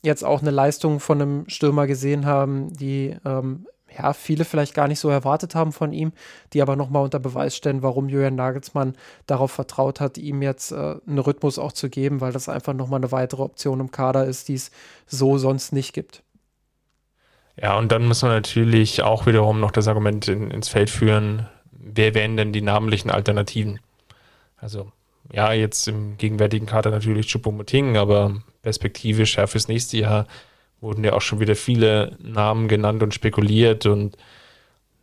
jetzt 0.02 0.24
auch 0.24 0.42
eine 0.42 0.52
Leistung 0.52 1.00
von 1.00 1.22
einem 1.22 1.50
Stürmer 1.50 1.88
gesehen 1.88 2.26
haben, 2.26 2.74
die 2.74 3.16
ähm, 3.26 3.66
ja, 3.98 4.14
viele 4.14 4.46
vielleicht 4.46 4.74
gar 4.74 4.88
nicht 4.88 5.00
so 5.00 5.10
erwartet 5.10 5.56
haben 5.56 5.72
von 5.72 5.94
ihm, 5.94 6.12
die 6.54 6.62
aber 6.62 6.76
nochmal 6.76 7.04
unter 7.04 7.20
Beweis 7.20 7.56
stellen, 7.56 7.82
warum 7.82 8.10
Julian 8.10 8.36
Nagelsmann 8.36 8.96
darauf 9.26 9.52
vertraut 9.52 10.00
hat, 10.00 10.18
ihm 10.18 10.42
jetzt 10.42 10.72
äh, 10.72 10.96
einen 11.08 11.20
Rhythmus 11.20 11.60
auch 11.60 11.72
zu 11.72 11.90
geben, 11.90 12.22
weil 12.22 12.32
das 12.32 12.50
einfach 12.50 12.74
nochmal 12.74 13.00
eine 13.00 13.12
weitere 13.12 13.42
Option 13.42 13.80
im 13.80 13.92
Kader 13.92 14.26
ist, 14.26 14.48
die 14.48 14.56
es 14.56 14.72
so 15.08 15.38
sonst 15.38 15.74
nicht 15.74 15.94
gibt. 15.94 16.24
Ja, 17.62 17.78
und 17.78 17.92
dann 17.92 18.06
muss 18.06 18.22
man 18.22 18.32
natürlich 18.32 19.02
auch 19.02 19.26
wiederum 19.26 19.60
noch 19.60 19.72
das 19.72 19.88
Argument 19.88 20.28
in, 20.28 20.50
ins 20.52 20.70
Feld 20.70 20.90
führen, 20.90 21.48
wer 21.72 22.14
wären 22.14 22.38
denn 22.38 22.54
die 22.54 22.62
namentlichen 22.62 23.12
Alternativen? 23.12 23.80
Also, 24.58 24.92
ja, 25.32 25.52
jetzt 25.54 25.88
im 25.88 26.18
gegenwärtigen 26.18 26.66
Kader 26.66 26.92
natürlich 26.92 27.28
Choupo-Moting, 27.28 27.98
aber 27.98 28.42
perspektivisch 28.62 29.38
ja 29.38 29.48
fürs 29.48 29.68
nächste 29.68 29.98
Jahr 29.98 30.28
wurden 30.82 31.04
ja 31.04 31.14
auch 31.14 31.22
schon 31.22 31.40
wieder 31.40 31.56
viele 31.56 32.18
Namen 32.22 32.68
genannt 32.68 33.04
und 33.04 33.14
spekuliert 33.14 33.86
und 33.86 34.18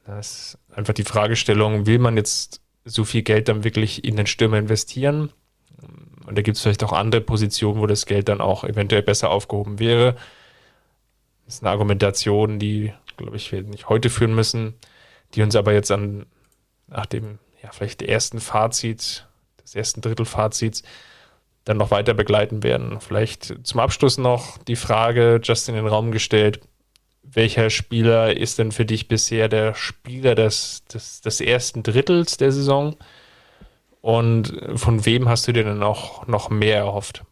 das 0.07 0.31
ist 0.31 0.59
einfach 0.75 0.95
die 0.95 1.05
Fragestellung, 1.05 1.87
will 1.87 1.99
man 1.99 2.17
jetzt 2.17 2.61
so 2.85 3.05
viel 3.05 3.23
Geld 3.23 3.49
dann 3.49 3.65
wirklich 3.65 4.05
in 4.05 4.17
den 4.17 4.27
Stürmer 4.27 4.59
investieren? 4.59 5.33
Und 6.27 6.39
da 6.39 6.43
gibt 6.43 6.57
es 6.57 6.63
vielleicht 6.63 6.85
auch 6.85 6.93
andere 6.93 7.21
Positionen, 7.21 7.81
wo 7.81 7.87
das 7.87 8.07
Geld 8.07 8.29
dann 8.29 8.41
auch 8.41 8.65
eventuell 8.65 9.03
besser 9.03 9.31
aufgehoben 9.31 9.79
wäre. 9.79 10.15
Das 11.45 11.57
ist 11.57 11.63
eine 11.63 11.71
Argumentation, 11.71 12.59
die, 12.59 12.93
glaube 13.17 13.37
ich, 13.37 13.53
wir 13.53 13.63
nicht 13.63 13.89
heute 13.89 14.11
führen 14.11 14.35
müssen, 14.35 14.75
die 15.35 15.43
uns 15.43 15.57
aber 15.57 15.73
jetzt 15.73 15.91
an, 15.91 16.27
nach 16.89 17.07
dem, 17.07 17.39
ja, 17.63 17.71
vielleicht 17.73 18.03
ersten 18.03 18.41
Fazit, 18.41 19.27
des 19.63 19.75
ersten 19.75 20.01
Drittelfazits, 20.01 20.83
dann 21.67 21.77
noch 21.77 21.91
weiter 21.91 22.15
begleiten 22.15 22.63
werden. 22.63 23.01
Vielleicht 23.01 23.67
zum 23.67 23.81
Abschluss 23.81 24.17
noch 24.17 24.57
die 24.57 24.77
Frage, 24.77 25.41
just 25.43 25.69
in 25.69 25.75
den 25.75 25.87
Raum 25.87 26.13
gestellt, 26.13 26.61
welcher 27.23 27.71
Spieler 27.71 28.37
ist 28.37 28.59
denn 28.59 28.71
für 28.73 28.87
dich 28.87 29.09
bisher 29.09 29.49
der 29.49 29.75
Spieler 29.75 30.35
des, 30.35 30.85
des, 30.87 31.21
des 31.21 31.41
ersten 31.41 31.83
Drittels 31.83 32.37
der 32.37 32.53
Saison? 32.53 32.97
Und 34.01 34.57
von 34.77 35.05
wem 35.05 35.29
hast 35.29 35.49
du 35.49 35.53
dir 35.53 35.65
denn 35.65 35.83
auch 35.83 36.29
noch 36.29 36.51
mehr 36.51 36.77
erhofft? 36.77 37.25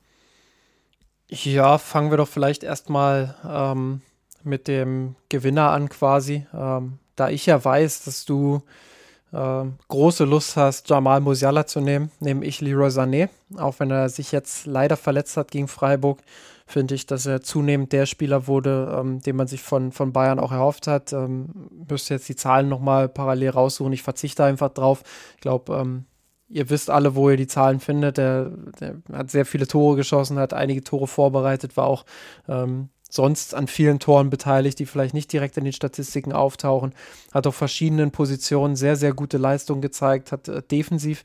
Ja, 1.28 1.78
fangen 1.78 2.10
wir 2.10 2.16
doch 2.16 2.28
vielleicht 2.28 2.64
erstmal 2.64 3.36
ähm, 3.48 4.02
mit 4.42 4.66
dem 4.66 5.14
Gewinner 5.28 5.70
an 5.70 5.88
quasi. 5.88 6.44
Ähm, 6.52 6.98
da 7.14 7.28
ich 7.30 7.46
ja 7.46 7.64
weiß, 7.64 8.02
dass 8.02 8.24
du 8.24 8.62
äh, 9.34 9.64
große 9.88 10.24
Lust 10.24 10.56
hast, 10.56 10.88
Jamal 10.88 11.20
Musiala 11.20 11.66
zu 11.66 11.80
nehmen, 11.80 12.10
nehme 12.20 12.44
ich 12.44 12.60
Leroy 12.60 12.88
Sané. 12.88 13.28
Auch 13.56 13.78
wenn 13.78 13.90
er 13.90 14.08
sich 14.08 14.32
jetzt 14.32 14.66
leider 14.66 14.96
verletzt 14.96 15.36
hat 15.36 15.50
gegen 15.50 15.68
Freiburg, 15.68 16.20
finde 16.66 16.94
ich, 16.94 17.06
dass 17.06 17.26
er 17.26 17.42
zunehmend 17.42 17.92
der 17.92 18.06
Spieler 18.06 18.46
wurde, 18.46 18.96
ähm, 18.98 19.20
den 19.20 19.36
man 19.36 19.46
sich 19.46 19.62
von, 19.62 19.92
von 19.92 20.12
Bayern 20.12 20.38
auch 20.38 20.52
erhofft 20.52 20.86
hat. 20.86 21.12
Ähm, 21.12 21.68
müsste 21.88 22.14
jetzt 22.14 22.28
die 22.28 22.36
Zahlen 22.36 22.68
nochmal 22.68 23.08
parallel 23.08 23.50
raussuchen. 23.50 23.92
Ich 23.92 24.02
verzichte 24.02 24.44
einfach 24.44 24.70
drauf. 24.70 25.02
Ich 25.34 25.40
glaube, 25.42 25.74
ähm, 25.74 26.04
ihr 26.48 26.70
wisst 26.70 26.88
alle, 26.88 27.14
wo 27.14 27.28
ihr 27.28 27.36
die 27.36 27.46
Zahlen 27.46 27.80
findet. 27.80 28.16
Der, 28.16 28.50
hat 29.12 29.30
sehr 29.30 29.44
viele 29.44 29.66
Tore 29.66 29.96
geschossen, 29.96 30.38
hat 30.38 30.54
einige 30.54 30.82
Tore 30.82 31.06
vorbereitet, 31.06 31.76
war 31.76 31.86
auch 31.86 32.04
ähm, 32.48 32.88
sonst 33.14 33.54
an 33.54 33.66
vielen 33.66 34.00
Toren 34.00 34.30
beteiligt, 34.30 34.78
die 34.78 34.86
vielleicht 34.86 35.14
nicht 35.14 35.32
direkt 35.32 35.56
in 35.56 35.64
den 35.64 35.72
Statistiken 35.72 36.32
auftauchen. 36.32 36.94
Hat 37.32 37.46
auf 37.46 37.54
verschiedenen 37.54 38.10
Positionen 38.10 38.76
sehr, 38.76 38.96
sehr 38.96 39.14
gute 39.14 39.38
Leistungen 39.38 39.82
gezeigt, 39.82 40.32
hat 40.32 40.48
äh, 40.48 40.62
defensiv 40.62 41.22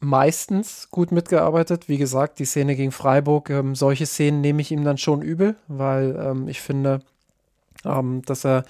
meistens 0.00 0.88
gut 0.90 1.12
mitgearbeitet. 1.12 1.88
Wie 1.88 1.98
gesagt, 1.98 2.38
die 2.38 2.44
Szene 2.44 2.76
gegen 2.76 2.92
Freiburg, 2.92 3.50
ähm, 3.50 3.74
solche 3.74 4.06
Szenen 4.06 4.40
nehme 4.40 4.62
ich 4.62 4.70
ihm 4.72 4.84
dann 4.84 4.98
schon 4.98 5.22
übel, 5.22 5.56
weil 5.68 6.16
ähm, 6.18 6.48
ich 6.48 6.60
finde, 6.60 7.00
ähm, 7.84 8.22
dass 8.22 8.44
er 8.44 8.64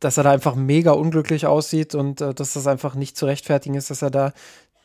dass 0.00 0.16
er 0.16 0.24
da 0.24 0.32
einfach 0.32 0.56
mega 0.56 0.90
unglücklich 0.90 1.46
aussieht 1.46 1.94
und 1.94 2.20
äh, 2.20 2.34
dass 2.34 2.54
das 2.54 2.66
einfach 2.66 2.96
nicht 2.96 3.16
zu 3.16 3.26
rechtfertigen 3.26 3.76
ist, 3.76 3.90
dass 3.90 4.02
er 4.02 4.10
da 4.10 4.32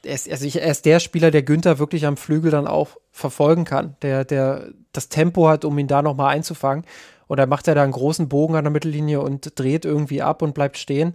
er 0.04 0.16
ist, 0.16 0.30
also 0.30 0.46
ich, 0.46 0.62
er 0.62 0.72
ist 0.72 0.86
der 0.86 1.00
Spieler, 1.00 1.32
der 1.32 1.44
Günther 1.44 1.80
wirklich 1.80 2.06
am 2.06 2.18
Flügel 2.18 2.52
dann 2.52 2.68
auch 2.68 2.98
verfolgen 3.12 3.66
kann, 3.66 3.96
der, 4.02 4.26
der 4.26 4.70
das 4.94 5.10
Tempo 5.10 5.48
hat, 5.48 5.66
um 5.66 5.78
ihn 5.78 5.88
da 5.88 6.02
nochmal 6.02 6.36
einzufangen. 6.36 6.86
Und 7.28 7.38
dann 7.38 7.50
macht 7.50 7.68
er 7.68 7.76
da 7.76 7.84
einen 7.84 7.92
großen 7.92 8.30
Bogen 8.30 8.56
an 8.56 8.64
der 8.64 8.72
Mittellinie 8.72 9.22
und 9.22 9.60
dreht 9.60 9.86
irgendwie 9.86 10.22
ab 10.22 10.42
und 10.42 10.54
bleibt 10.54 10.78
stehen. 10.78 11.14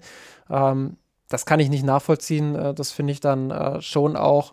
Ähm, 0.50 0.96
das 1.28 1.46
kann 1.46 1.60
ich 1.60 1.70
nicht 1.70 1.84
nachvollziehen. 1.84 2.54
Äh, 2.54 2.74
das 2.74 2.92
finde 2.92 3.12
ich 3.12 3.20
dann 3.20 3.50
äh, 3.50 3.80
schon 3.80 4.16
auch 4.16 4.52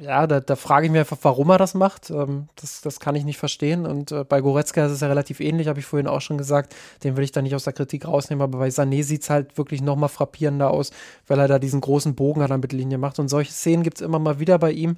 ja, 0.00 0.26
da, 0.26 0.40
da 0.40 0.56
frage 0.56 0.86
ich 0.86 0.92
mich 0.92 0.98
einfach, 0.98 1.18
warum 1.22 1.50
er 1.50 1.58
das 1.58 1.74
macht. 1.74 2.10
Ähm, 2.10 2.48
das, 2.56 2.80
das 2.80 2.98
kann 2.98 3.14
ich 3.14 3.24
nicht 3.24 3.38
verstehen. 3.38 3.86
Und 3.86 4.10
äh, 4.12 4.24
bei 4.24 4.40
Goretzka 4.40 4.86
ist 4.86 4.92
es 4.92 5.00
ja 5.00 5.08
relativ 5.08 5.40
ähnlich, 5.40 5.68
habe 5.68 5.78
ich 5.78 5.86
vorhin 5.86 6.08
auch 6.08 6.20
schon 6.20 6.38
gesagt. 6.38 6.74
Den 7.04 7.16
will 7.16 7.24
ich 7.24 7.32
da 7.32 7.42
nicht 7.42 7.54
aus 7.54 7.64
der 7.64 7.72
Kritik 7.72 8.06
rausnehmen, 8.06 8.42
aber 8.42 8.58
bei 8.58 8.68
Sané 8.68 9.04
sieht 9.04 9.22
es 9.22 9.30
halt 9.30 9.56
wirklich 9.56 9.82
noch 9.82 9.96
mal 9.96 10.08
frappierender 10.08 10.70
aus, 10.70 10.90
weil 11.26 11.38
er 11.38 11.48
da 11.48 11.58
diesen 11.58 11.80
großen 11.80 12.14
Bogen 12.14 12.42
an 12.42 12.48
der 12.48 12.58
Mittellinie 12.58 12.98
macht. 12.98 13.18
Und 13.18 13.28
solche 13.28 13.52
Szenen 13.52 13.82
gibt 13.82 13.98
es 13.98 14.02
immer 14.02 14.18
mal 14.18 14.40
wieder 14.40 14.58
bei 14.58 14.72
ihm. 14.72 14.96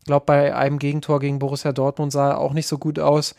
Ich 0.00 0.06
glaube, 0.06 0.26
bei 0.26 0.54
einem 0.54 0.80
Gegentor 0.80 1.20
gegen 1.20 1.38
Borussia 1.38 1.72
Dortmund 1.72 2.10
sah 2.10 2.30
er 2.30 2.38
auch 2.38 2.52
nicht 2.52 2.66
so 2.66 2.78
gut 2.78 2.98
aus. 2.98 3.36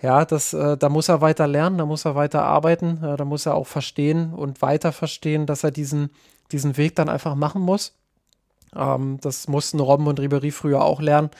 Ja, 0.00 0.24
das, 0.24 0.54
äh, 0.54 0.78
da 0.78 0.88
muss 0.88 1.10
er 1.10 1.20
weiter 1.20 1.46
lernen, 1.46 1.76
da 1.76 1.84
muss 1.84 2.06
er 2.06 2.14
weiter 2.14 2.42
arbeiten, 2.42 3.04
äh, 3.04 3.16
da 3.18 3.26
muss 3.26 3.44
er 3.44 3.54
auch 3.54 3.66
verstehen 3.66 4.32
und 4.32 4.62
weiter 4.62 4.92
verstehen, 4.92 5.44
dass 5.44 5.62
er 5.62 5.70
diesen, 5.70 6.08
diesen 6.52 6.78
Weg 6.78 6.96
dann 6.96 7.10
einfach 7.10 7.34
machen 7.34 7.60
muss 7.60 7.99
ähm, 8.76 9.18
das 9.20 9.48
mussten 9.48 9.80
Robben 9.80 10.06
und 10.06 10.20
Ribery 10.20 10.50
früher 10.50 10.84
auch 10.84 11.00
lernen. 11.00 11.30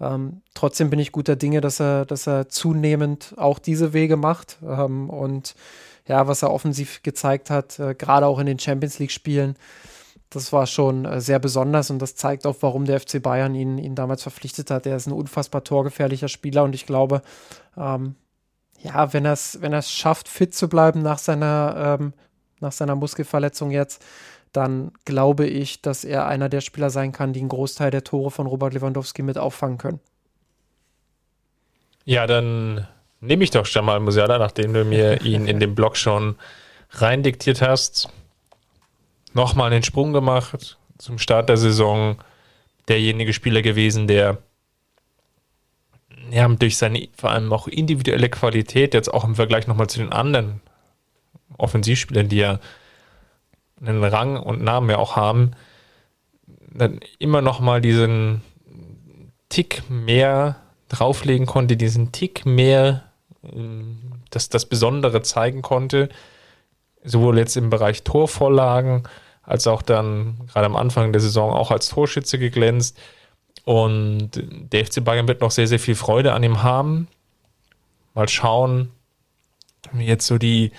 Ähm, 0.00 0.42
trotzdem 0.54 0.90
bin 0.90 0.98
ich 0.98 1.12
guter 1.12 1.36
Dinge, 1.36 1.60
dass 1.60 1.80
er, 1.80 2.04
dass 2.04 2.26
er 2.26 2.48
zunehmend 2.48 3.34
auch 3.36 3.58
diese 3.58 3.92
Wege 3.92 4.16
macht. 4.16 4.58
Ähm, 4.62 5.10
und 5.10 5.54
ja, 6.06 6.26
was 6.26 6.42
er 6.42 6.52
offensiv 6.52 7.02
gezeigt 7.02 7.50
hat, 7.50 7.78
äh, 7.78 7.94
gerade 7.94 8.26
auch 8.26 8.38
in 8.38 8.46
den 8.46 8.58
Champions 8.58 8.98
League-Spielen, 8.98 9.56
das 10.30 10.52
war 10.52 10.66
schon 10.66 11.04
äh, 11.04 11.20
sehr 11.20 11.38
besonders 11.38 11.90
und 11.90 12.00
das 12.00 12.14
zeigt 12.14 12.46
auch, 12.46 12.56
warum 12.60 12.84
der 12.84 13.00
FC 13.00 13.20
Bayern 13.22 13.54
ihn, 13.54 13.78
ihn 13.78 13.94
damals 13.94 14.22
verpflichtet 14.22 14.70
hat. 14.70 14.86
Er 14.86 14.96
ist 14.96 15.06
ein 15.06 15.12
unfassbar 15.12 15.64
torgefährlicher 15.64 16.28
Spieler 16.28 16.64
und 16.64 16.74
ich 16.74 16.86
glaube, 16.86 17.22
ähm, 17.76 18.14
ja, 18.80 19.12
wenn 19.12 19.24
er 19.24 19.32
es 19.32 19.60
wenn 19.60 19.80
schafft, 19.82 20.28
fit 20.28 20.54
zu 20.54 20.68
bleiben 20.68 21.02
nach 21.02 21.18
seiner, 21.18 21.98
ähm, 22.00 22.12
nach 22.60 22.72
seiner 22.72 22.94
Muskelverletzung 22.94 23.70
jetzt, 23.70 24.02
dann 24.52 24.92
glaube 25.04 25.46
ich, 25.46 25.82
dass 25.82 26.04
er 26.04 26.26
einer 26.26 26.48
der 26.48 26.60
Spieler 26.60 26.90
sein 26.90 27.12
kann, 27.12 27.32
die 27.32 27.40
einen 27.40 27.48
Großteil 27.48 27.90
der 27.90 28.04
Tore 28.04 28.30
von 28.30 28.46
Robert 28.46 28.74
Lewandowski 28.74 29.22
mit 29.22 29.38
auffangen 29.38 29.78
können. 29.78 30.00
Ja, 32.04 32.26
dann 32.26 32.86
nehme 33.20 33.44
ich 33.44 33.50
doch 33.50 33.66
Jamal 33.66 34.00
Musiala, 34.00 34.38
nachdem 34.38 34.72
du 34.72 34.84
mir 34.84 35.20
ihn 35.24 35.46
in 35.46 35.60
dem 35.60 35.74
Blog 35.74 35.96
schon 35.96 36.36
reindiktiert 36.90 37.62
hast. 37.62 38.08
Nochmal 39.32 39.70
den 39.70 39.84
Sprung 39.84 40.12
gemacht 40.12 40.78
zum 40.98 41.18
Start 41.18 41.48
der 41.48 41.56
Saison. 41.56 42.16
Derjenige 42.88 43.32
Spieler 43.32 43.62
gewesen, 43.62 44.08
der 44.08 44.38
ja, 46.30 46.48
durch 46.48 46.76
seine 46.76 47.08
vor 47.16 47.30
allem 47.30 47.52
auch 47.52 47.68
individuelle 47.68 48.28
Qualität, 48.28 48.94
jetzt 48.94 49.12
auch 49.12 49.24
im 49.24 49.34
Vergleich 49.34 49.66
nochmal 49.66 49.88
zu 49.88 49.98
den 49.98 50.12
anderen 50.12 50.60
Offensivspielern, 51.58 52.28
die 52.28 52.40
er 52.40 52.60
einen 53.80 54.04
Rang 54.04 54.36
und 54.36 54.62
Namen 54.62 54.90
ja 54.90 54.98
auch 54.98 55.16
haben, 55.16 55.52
dann 56.72 57.00
immer 57.18 57.40
noch 57.40 57.60
mal 57.60 57.80
diesen 57.80 58.42
Tick 59.48 59.82
mehr 59.88 60.56
drauflegen 60.88 61.46
konnte, 61.46 61.76
diesen 61.76 62.12
Tick 62.12 62.46
mehr 62.46 63.04
ähm, 63.42 63.98
das, 64.30 64.48
das 64.48 64.66
Besondere 64.66 65.22
zeigen 65.22 65.62
konnte, 65.62 66.08
sowohl 67.02 67.38
jetzt 67.38 67.56
im 67.56 67.70
Bereich 67.70 68.02
Torvorlagen 68.02 69.04
als 69.42 69.66
auch 69.66 69.82
dann 69.82 70.38
gerade 70.52 70.66
am 70.66 70.76
Anfang 70.76 71.12
der 71.12 71.20
Saison 71.20 71.52
auch 71.52 71.70
als 71.70 71.88
Torschütze 71.88 72.38
geglänzt. 72.38 72.96
Und 73.64 74.30
der 74.34 74.86
FC 74.86 75.02
Bayern 75.02 75.28
wird 75.28 75.40
noch 75.40 75.50
sehr, 75.50 75.66
sehr 75.66 75.80
viel 75.80 75.94
Freude 75.94 76.32
an 76.32 76.42
ihm 76.42 76.62
haben. 76.62 77.08
Mal 78.14 78.28
schauen, 78.28 78.90
wie 79.92 80.06
jetzt 80.06 80.26
so 80.26 80.38
die, 80.38 80.72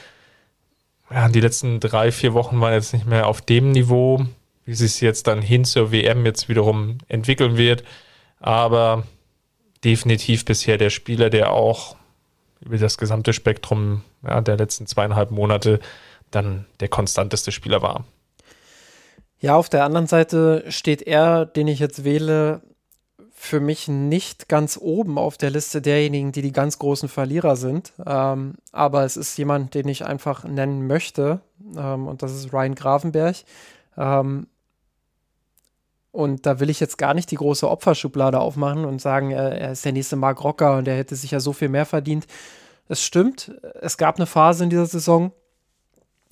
ja, 1.13 1.29
die 1.29 1.41
letzten 1.41 1.79
drei, 1.79 2.11
vier 2.11 2.33
Wochen 2.33 2.61
waren 2.61 2.73
jetzt 2.73 2.93
nicht 2.93 3.05
mehr 3.05 3.27
auf 3.27 3.41
dem 3.41 3.71
Niveau, 3.71 4.25
wie 4.65 4.73
sich 4.73 5.01
jetzt 5.01 5.27
dann 5.27 5.41
hin 5.41 5.65
zur 5.65 5.91
WM 5.91 6.25
jetzt 6.25 6.49
wiederum 6.49 6.99
entwickeln 7.07 7.57
wird. 7.57 7.83
Aber 8.39 9.03
definitiv 9.83 10.45
bisher 10.45 10.77
der 10.77 10.89
Spieler, 10.89 11.29
der 11.29 11.51
auch 11.51 11.95
über 12.61 12.77
das 12.77 12.97
gesamte 12.97 13.33
Spektrum 13.33 14.03
ja, 14.23 14.41
der 14.41 14.57
letzten 14.57 14.87
zweieinhalb 14.87 15.31
Monate 15.31 15.79
dann 16.29 16.65
der 16.79 16.87
konstanteste 16.87 17.51
Spieler 17.51 17.81
war. 17.81 18.05
Ja, 19.39 19.55
auf 19.55 19.69
der 19.69 19.83
anderen 19.83 20.07
Seite 20.07 20.63
steht 20.69 21.01
er, 21.01 21.45
den 21.45 21.67
ich 21.67 21.79
jetzt 21.79 22.03
wähle, 22.03 22.61
für 23.43 23.59
mich 23.59 23.87
nicht 23.87 24.49
ganz 24.49 24.77
oben 24.79 25.17
auf 25.17 25.35
der 25.35 25.49
Liste 25.49 25.81
derjenigen, 25.81 26.31
die 26.31 26.43
die 26.43 26.51
ganz 26.51 26.77
großen 26.77 27.09
Verlierer 27.09 27.55
sind. 27.55 27.91
Ähm, 28.05 28.53
aber 28.71 29.03
es 29.03 29.17
ist 29.17 29.35
jemand, 29.35 29.73
den 29.73 29.87
ich 29.87 30.05
einfach 30.05 30.43
nennen 30.43 30.85
möchte. 30.85 31.41
Ähm, 31.75 32.05
und 32.05 32.21
das 32.21 32.35
ist 32.35 32.53
Ryan 32.53 32.75
Gravenberg. 32.75 33.37
Ähm, 33.97 34.45
und 36.11 36.45
da 36.45 36.59
will 36.59 36.69
ich 36.69 36.79
jetzt 36.79 36.99
gar 36.99 37.15
nicht 37.15 37.31
die 37.31 37.35
große 37.35 37.67
Opferschublade 37.67 38.39
aufmachen 38.39 38.85
und 38.85 39.01
sagen, 39.01 39.31
äh, 39.31 39.57
er 39.57 39.71
ist 39.71 39.83
der 39.85 39.93
nächste 39.93 40.17
Mark 40.17 40.43
Rocker 40.43 40.77
und 40.77 40.87
er 40.87 40.95
hätte 40.95 41.15
sich 41.15 41.31
ja 41.31 41.39
so 41.39 41.51
viel 41.51 41.69
mehr 41.69 41.87
verdient. 41.87 42.27
Es 42.89 43.01
stimmt, 43.01 43.59
es 43.81 43.97
gab 43.97 44.17
eine 44.17 44.27
Phase 44.27 44.65
in 44.65 44.69
dieser 44.69 44.85
Saison, 44.85 45.31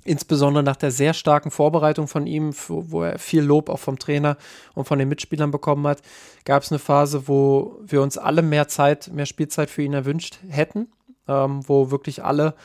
insbesondere 0.10 0.64
nach 0.64 0.76
der 0.76 0.90
sehr 0.90 1.14
starken 1.14 1.52
Vorbereitung 1.52 2.08
von 2.08 2.26
ihm, 2.26 2.52
wo 2.68 3.04
er 3.04 3.20
viel 3.20 3.44
Lob 3.44 3.70
auch 3.70 3.78
vom 3.78 4.00
Trainer 4.00 4.38
und 4.74 4.86
von 4.86 4.98
den 4.98 5.08
Mitspielern 5.08 5.52
bekommen 5.52 5.86
hat, 5.86 6.02
gab 6.46 6.64
es 6.64 6.72
eine 6.72 6.80
Phase, 6.80 7.28
wo 7.28 7.80
wir 7.86 8.02
uns 8.02 8.18
alle 8.18 8.42
mehr 8.42 8.68
Zeit, 8.68 9.12
mehr 9.14 9.28
Spielzeit 9.28 9.70
für 9.70 9.84
ihn 9.84 9.94
erwünscht 9.94 10.40
hätten, 10.50 10.88
ähm, 11.28 11.62
wo 11.68 11.92
wirklich 11.92 12.24
alle 12.24 12.56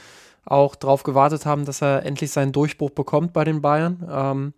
auch 0.46 0.74
darauf 0.74 1.02
gewartet 1.02 1.44
haben, 1.44 1.66
dass 1.66 1.82
er 1.82 2.06
endlich 2.06 2.30
seinen 2.30 2.52
Durchbruch 2.52 2.90
bekommt 2.90 3.34
bei 3.34 3.44
den 3.44 3.60
Bayern. 3.60 4.08
Ähm, 4.10 4.54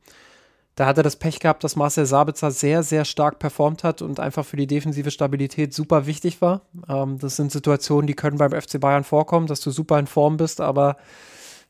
da 0.77 0.87
hat 0.87 0.97
er 0.97 1.03
das 1.03 1.17
Pech 1.17 1.41
gehabt, 1.41 1.65
dass 1.65 1.75
Marcel 1.75 2.07
Sabitzer 2.07 2.53
sehr, 2.53 2.85
sehr 2.85 3.05
stark 3.05 3.39
performt 3.41 3.83
hat 3.83 4.01
und 4.03 4.21
einfach 4.21 4.45
für 4.45 4.57
die 4.57 4.67
defensive 4.67 5.11
Stabilität 5.11 5.75
super 5.75 6.07
wichtig 6.07 6.41
war. 6.41 6.61
Ähm, 6.89 7.19
das 7.19 7.35
sind 7.35 7.51
Situationen, 7.51 8.07
die 8.07 8.15
können 8.15 8.39
beim 8.39 8.53
FC 8.53 8.79
Bayern 8.79 9.03
vorkommen, 9.03 9.49
dass 9.49 9.61
du 9.61 9.71
super 9.73 9.99
in 9.99 10.07
Form 10.07 10.37
bist, 10.37 10.61
aber 10.61 10.97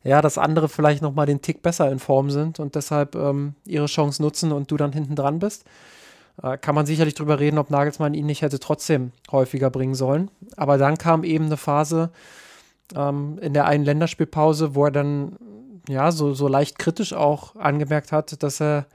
ja, 0.05 0.23
dass 0.23 0.39
andere 0.39 0.69
vielleicht 0.69 1.03
nochmal 1.03 1.27
den 1.27 1.43
Tick 1.43 1.63
besser 1.63 1.91
in 1.91 1.99
Form 1.99 2.31
sind 2.31 2.61
und 2.61 2.75
deshalb 2.75 3.15
ähm, 3.15 3.55
ihre 3.65 3.87
Chance 3.87 4.23
nutzen 4.23 4.53
und 4.53 4.71
du 4.71 4.77
dann 4.77 4.93
hinten 4.93 5.17
dran 5.17 5.39
bist. 5.39 5.65
Äh, 6.43 6.59
kann 6.59 6.75
man 6.75 6.87
sicherlich 6.87 7.15
drüber 7.15 7.41
reden, 7.41 7.59
ob 7.59 7.71
Nagelsmann 7.71 8.15
ihn 8.15 8.27
nicht 8.27 8.43
hätte 8.43 8.61
trotzdem 8.61 9.13
häufiger 9.31 9.71
bringen 9.71 9.95
sollen. 9.95 10.31
Aber 10.57 10.79
dann 10.79 10.99
kam 10.99 11.25
eben 11.25 11.47
eine 11.47 11.57
Phase 11.57 12.11
ähm, 12.95 13.39
in 13.41 13.55
der 13.55 13.67
einen 13.67 13.85
Länderspielpause, 13.85 14.75
wo 14.75 14.85
er 14.85 14.91
dann 14.91 15.37
ja 15.89 16.11
so, 16.13 16.35
so 16.35 16.49
leicht 16.49 16.79
kritisch 16.79 17.13
auch 17.13 17.57
angemerkt 17.57 18.13
hat, 18.13 18.43
dass 18.43 18.61
er 18.61 18.87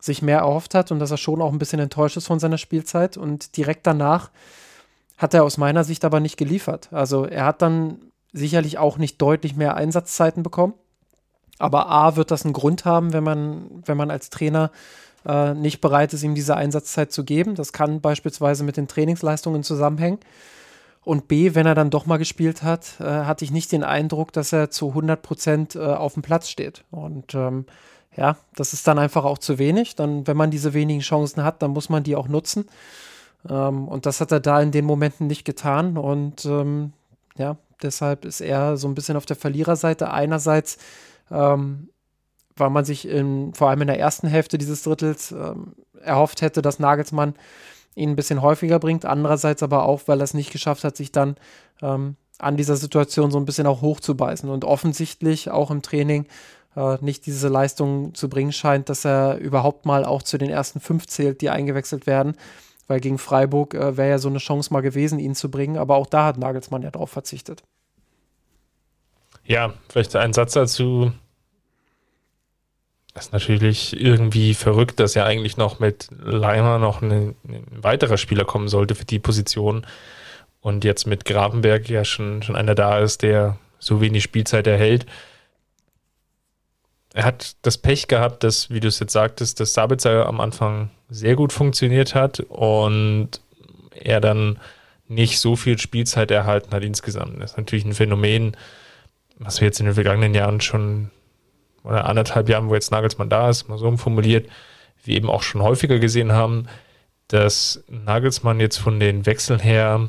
sich 0.00 0.22
mehr 0.22 0.40
erhofft 0.40 0.74
hat 0.74 0.92
und 0.92 0.98
dass 0.98 1.10
er 1.10 1.16
schon 1.16 1.40
auch 1.40 1.52
ein 1.52 1.58
bisschen 1.58 1.80
enttäuscht 1.80 2.16
ist 2.16 2.26
von 2.26 2.38
seiner 2.38 2.58
Spielzeit. 2.58 3.16
Und 3.16 3.56
direkt 3.56 3.86
danach 3.86 4.30
hat 5.16 5.34
er 5.34 5.44
aus 5.44 5.58
meiner 5.58 5.84
Sicht 5.84 6.04
aber 6.04 6.20
nicht 6.20 6.36
geliefert. 6.36 6.88
Also 6.92 7.24
er 7.24 7.44
hat 7.44 7.62
dann 7.62 7.98
sicherlich 8.34 8.76
auch 8.76 8.98
nicht 8.98 9.22
deutlich 9.22 9.56
mehr 9.56 9.76
Einsatzzeiten 9.76 10.42
bekommen. 10.42 10.74
Aber 11.58 11.88
A 11.88 12.16
wird 12.16 12.30
das 12.30 12.44
einen 12.44 12.52
Grund 12.52 12.84
haben, 12.84 13.12
wenn 13.12 13.24
man, 13.24 13.82
wenn 13.86 13.96
man 13.96 14.10
als 14.10 14.28
Trainer 14.28 14.70
äh, 15.24 15.54
nicht 15.54 15.80
bereit 15.80 16.12
ist, 16.12 16.24
ihm 16.24 16.34
diese 16.34 16.56
Einsatzzeit 16.56 17.12
zu 17.12 17.24
geben. 17.24 17.54
Das 17.54 17.72
kann 17.72 18.00
beispielsweise 18.00 18.64
mit 18.64 18.76
den 18.76 18.88
Trainingsleistungen 18.88 19.62
zusammenhängen. 19.62 20.18
Und 21.04 21.28
B, 21.28 21.54
wenn 21.54 21.66
er 21.66 21.74
dann 21.74 21.90
doch 21.90 22.06
mal 22.06 22.16
gespielt 22.16 22.62
hat, 22.62 22.96
äh, 22.98 23.04
hatte 23.04 23.44
ich 23.44 23.52
nicht 23.52 23.70
den 23.70 23.84
Eindruck, 23.84 24.32
dass 24.32 24.52
er 24.52 24.70
zu 24.70 24.88
100 24.88 25.22
Prozent 25.22 25.76
äh, 25.76 25.80
auf 25.80 26.14
dem 26.14 26.22
Platz 26.22 26.48
steht. 26.48 26.82
Und 26.90 27.34
ähm, 27.34 27.66
ja, 28.16 28.36
das 28.56 28.72
ist 28.72 28.86
dann 28.86 28.98
einfach 28.98 29.24
auch 29.24 29.38
zu 29.38 29.58
wenig. 29.58 29.96
Dann, 29.96 30.26
wenn 30.26 30.36
man 30.36 30.50
diese 30.50 30.74
wenigen 30.74 31.00
Chancen 31.00 31.44
hat, 31.44 31.62
dann 31.62 31.70
muss 31.70 31.88
man 31.88 32.02
die 32.02 32.16
auch 32.16 32.26
nutzen. 32.26 32.66
Ähm, 33.48 33.86
und 33.86 34.06
das 34.06 34.20
hat 34.20 34.32
er 34.32 34.40
da 34.40 34.60
in 34.60 34.72
den 34.72 34.86
Momenten 34.86 35.26
nicht 35.26 35.44
getan. 35.44 35.98
Und 35.98 36.46
ähm, 36.46 36.92
ja, 37.36 37.56
deshalb 37.84 38.24
ist 38.24 38.40
er 38.40 38.76
so 38.76 38.88
ein 38.88 38.94
bisschen 38.94 39.16
auf 39.16 39.26
der 39.26 39.36
Verliererseite. 39.36 40.10
Einerseits, 40.10 40.78
ähm, 41.30 41.88
weil 42.56 42.70
man 42.70 42.84
sich 42.84 43.08
in, 43.08 43.54
vor 43.54 43.68
allem 43.70 43.82
in 43.82 43.88
der 43.88 43.98
ersten 43.98 44.26
Hälfte 44.26 44.58
dieses 44.58 44.82
Drittels 44.82 45.32
ähm, 45.32 45.74
erhofft 46.00 46.42
hätte, 46.42 46.62
dass 46.62 46.78
Nagelsmann 46.78 47.34
ihn 47.94 48.10
ein 48.10 48.16
bisschen 48.16 48.42
häufiger 48.42 48.78
bringt. 48.78 49.04
Andererseits 49.04 49.62
aber 49.62 49.84
auch, 49.84 50.02
weil 50.06 50.20
er 50.20 50.24
es 50.24 50.34
nicht 50.34 50.52
geschafft 50.52 50.84
hat, 50.84 50.96
sich 50.96 51.12
dann 51.12 51.36
ähm, 51.82 52.16
an 52.38 52.56
dieser 52.56 52.76
Situation 52.76 53.30
so 53.30 53.38
ein 53.38 53.44
bisschen 53.44 53.66
auch 53.66 53.82
hochzubeißen 53.82 54.48
und 54.50 54.64
offensichtlich 54.64 55.50
auch 55.50 55.70
im 55.70 55.82
Training 55.82 56.26
äh, 56.76 56.98
nicht 57.00 57.26
diese 57.26 57.48
Leistung 57.48 58.14
zu 58.14 58.28
bringen 58.28 58.52
scheint, 58.52 58.88
dass 58.88 59.04
er 59.04 59.38
überhaupt 59.38 59.86
mal 59.86 60.04
auch 60.04 60.22
zu 60.22 60.38
den 60.38 60.50
ersten 60.50 60.80
fünf 60.80 61.06
zählt, 61.06 61.40
die 61.40 61.50
eingewechselt 61.50 62.06
werden. 62.06 62.36
Weil 62.86 63.00
gegen 63.00 63.18
Freiburg 63.18 63.74
äh, 63.74 63.96
wäre 63.96 64.10
ja 64.10 64.18
so 64.18 64.28
eine 64.28 64.38
Chance 64.38 64.72
mal 64.72 64.82
gewesen, 64.82 65.18
ihn 65.18 65.34
zu 65.34 65.50
bringen, 65.50 65.78
aber 65.78 65.96
auch 65.96 66.06
da 66.06 66.26
hat 66.26 66.38
Nagelsmann 66.38 66.82
ja 66.82 66.90
drauf 66.90 67.10
verzichtet. 67.10 67.62
Ja, 69.46 69.74
vielleicht 69.88 70.16
ein 70.16 70.32
Satz 70.32 70.54
dazu. 70.54 71.12
Das 73.12 73.26
ist 73.26 73.32
natürlich 73.32 73.98
irgendwie 74.00 74.54
verrückt, 74.54 74.98
dass 74.98 75.14
ja 75.14 75.24
eigentlich 75.24 75.56
noch 75.56 75.78
mit 75.78 76.08
Leimer 76.18 76.78
noch 76.78 77.00
ein, 77.00 77.36
ein 77.44 77.66
weiterer 77.70 78.16
Spieler 78.16 78.44
kommen 78.44 78.68
sollte 78.68 78.94
für 78.94 79.04
die 79.04 79.20
Position. 79.20 79.86
Und 80.60 80.82
jetzt 80.82 81.06
mit 81.06 81.24
Grabenberg 81.24 81.88
ja 81.88 82.04
schon, 82.04 82.42
schon 82.42 82.56
einer 82.56 82.74
da 82.74 82.98
ist, 82.98 83.22
der 83.22 83.58
so 83.78 84.00
wenig 84.00 84.24
Spielzeit 84.24 84.66
erhält. 84.66 85.06
Er 87.12 87.24
hat 87.24 87.54
das 87.62 87.78
Pech 87.78 88.08
gehabt, 88.08 88.42
dass, 88.42 88.70
wie 88.70 88.80
du 88.80 88.88
es 88.88 88.98
jetzt 88.98 89.12
sagtest, 89.12 89.60
dass 89.60 89.74
Sabitzer 89.74 90.26
am 90.26 90.40
Anfang 90.40 90.90
sehr 91.08 91.36
gut 91.36 91.52
funktioniert 91.52 92.14
hat 92.16 92.40
und 92.40 93.40
er 93.92 94.20
dann 94.20 94.58
nicht 95.06 95.38
so 95.38 95.54
viel 95.54 95.78
Spielzeit 95.78 96.32
erhalten 96.32 96.72
hat 96.72 96.82
insgesamt. 96.82 97.40
Das 97.40 97.52
ist 97.52 97.56
natürlich 97.56 97.84
ein 97.84 97.94
Phänomen, 97.94 98.56
was 99.44 99.60
wir 99.60 99.66
jetzt 99.66 99.80
in 99.80 99.86
den 99.86 99.94
vergangenen 99.94 100.34
Jahren 100.34 100.60
schon, 100.60 101.10
oder 101.82 102.06
anderthalb 102.06 102.48
Jahren, 102.48 102.68
wo 102.68 102.74
jetzt 102.74 102.90
Nagelsmann 102.90 103.28
da 103.28 103.50
ist, 103.50 103.68
mal 103.68 103.78
so 103.78 103.96
formuliert, 103.96 104.48
wir 105.04 105.16
eben 105.16 105.30
auch 105.30 105.42
schon 105.42 105.62
häufiger 105.62 105.98
gesehen 105.98 106.32
haben, 106.32 106.66
dass 107.28 107.84
Nagelsmann 107.88 108.60
jetzt 108.60 108.78
von 108.78 109.00
den 109.00 109.26
Wechseln 109.26 109.60
her 109.60 110.08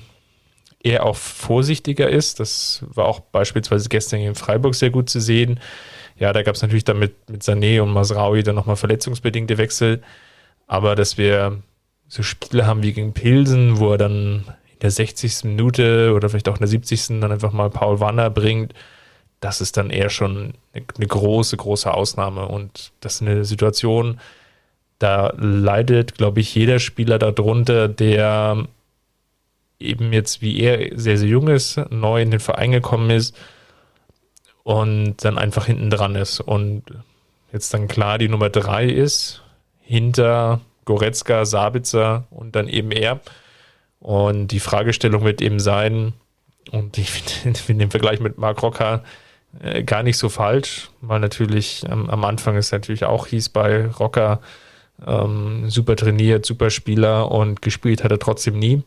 eher 0.86 1.06
auch 1.06 1.16
vorsichtiger 1.16 2.10
ist. 2.10 2.40
Das 2.40 2.84
war 2.88 3.06
auch 3.06 3.20
beispielsweise 3.20 3.90
gestern 3.90 4.22
in 4.22 4.36
Freiburg 4.36 4.76
sehr 4.76 4.92
gut 4.92 5.10
zu 5.10 5.20
sehen. 5.20 5.60
Ja, 6.18 6.32
da 6.32 6.44
gab 6.44 6.56
es 6.56 6.62
natürlich 6.62 6.86
dann 6.86 7.00
mit, 7.00 7.30
mit 7.30 7.44
Sané 7.44 7.82
und 7.82 7.92
Masraui 7.92 8.44
dann 8.44 8.56
nochmal 8.56 8.76
verletzungsbedingte 8.76 9.58
Wechsel. 9.58 10.02
Aber 10.68 10.96
dass 10.96 11.18
wir 11.18 11.62
so 12.08 12.24
Spiele 12.24 12.66
haben 12.66 12.84
wie 12.84 12.94
gegen 12.94 13.14
Pilsen, 13.14 13.80
wo 13.80 13.92
er 13.92 13.98
dann 13.98 14.46
in 14.74 14.80
der 14.82 14.92
60. 14.92 15.44
Minute 15.46 16.14
oder 16.14 16.30
vielleicht 16.30 16.48
auch 16.48 16.56
in 16.56 16.62
der 16.62 16.68
70. 16.68 17.20
dann 17.20 17.32
einfach 17.32 17.52
mal 17.52 17.70
Paul 17.70 18.00
Wanner 18.00 18.30
bringt, 18.30 18.74
das 19.46 19.62
ist 19.62 19.78
dann 19.78 19.92
eher 19.92 20.10
schon 20.10 20.56
eine, 20.74 21.08
große, 21.08 21.56
große 21.56 21.94
Ausnahme. 21.94 22.48
Und 22.48 22.92
das 23.00 23.16
ist 23.16 23.22
eine 23.22 23.46
Situation, 23.46 24.20
da 24.98 25.32
leidet, 25.38 26.16
glaube 26.16 26.40
ich, 26.40 26.56
jeder 26.56 26.80
Spieler 26.80 27.20
darunter, 27.20 27.88
der 27.88 28.66
eben 29.80 30.14
jetzt 30.14 30.42
wie 30.42 30.60
er 30.60 30.98
sehr, 30.98 31.20
sehr 31.20 31.30
jung 31.30 31.48
ist, 31.48 31.80
neu 31.92 32.24
in 32.24 32.32
den 32.32 32.40
Verein 32.40 32.72
gekommen 32.72 33.12
ist 33.12 33.38
und 34.64 35.24
dann 35.24 35.38
einfach 35.38 35.68
hinten 35.68 35.92
dran 35.92 36.16
ist 36.16 36.40
und 36.40 36.82
jetzt 37.54 37.72
dann 37.72 37.88
klar 37.88 38.18
die 38.18 38.30
Nummer 38.30 38.50
drei 38.50 38.86
ist, 38.86 39.44
hinter 39.80 40.60
Goretzka, 40.86 41.46
Sabitzer 41.46 42.24
und 42.32 42.56
dann 42.56 42.68
eben 42.68 42.92
er. 42.92 43.20
Und 44.00 44.48
die 44.48 44.60
Fragestellung 44.60 45.24
wird 45.24 45.40
eben 45.40 45.60
sein, 45.60 46.14
und 46.72 46.98
ich 46.98 47.12
finde 47.12 47.84
den 47.84 47.92
Vergleich 47.92 48.20
mit 48.20 48.40
Mark 48.40 48.64
Rocker 48.64 49.04
äh, 49.60 49.84
gar 49.84 50.04
nicht 50.04 50.18
so 50.18 50.30
falsch, 50.30 50.90
weil 51.02 51.20
natürlich 51.20 51.84
ähm, 51.90 52.10
am 52.10 52.24
Anfang 52.26 52.56
es 52.58 52.72
natürlich 52.72 53.06
auch 53.06 53.28
hieß 53.28 53.50
bei 53.50 53.88
Rocker, 53.88 54.42
ähm, 55.06 55.70
super 55.70 55.96
trainiert, 55.96 56.46
super 56.46 56.70
Spieler 56.70 57.32
und 57.32 57.62
gespielt 57.62 58.04
hat 58.04 58.12
er 58.12 58.20
trotzdem 58.20 58.60
nie. 58.60 58.84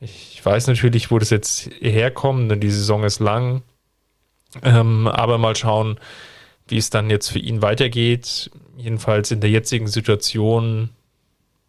Ich 0.00 0.40
weiß 0.42 0.66
natürlich, 0.66 1.10
wo 1.10 1.18
das 1.18 1.30
jetzt 1.30 1.70
herkommt, 1.80 2.50
denn 2.50 2.60
die 2.60 2.70
Saison 2.70 3.04
ist 3.04 3.20
lang. 3.20 3.62
Ähm, 4.62 5.06
aber 5.06 5.38
mal 5.38 5.54
schauen, 5.56 5.98
wie 6.66 6.78
es 6.78 6.90
dann 6.90 7.10
jetzt 7.10 7.28
für 7.28 7.38
ihn 7.38 7.62
weitergeht. 7.62 8.50
Jedenfalls 8.76 9.30
in 9.30 9.40
der 9.40 9.50
jetzigen 9.50 9.86
Situation. 9.88 10.90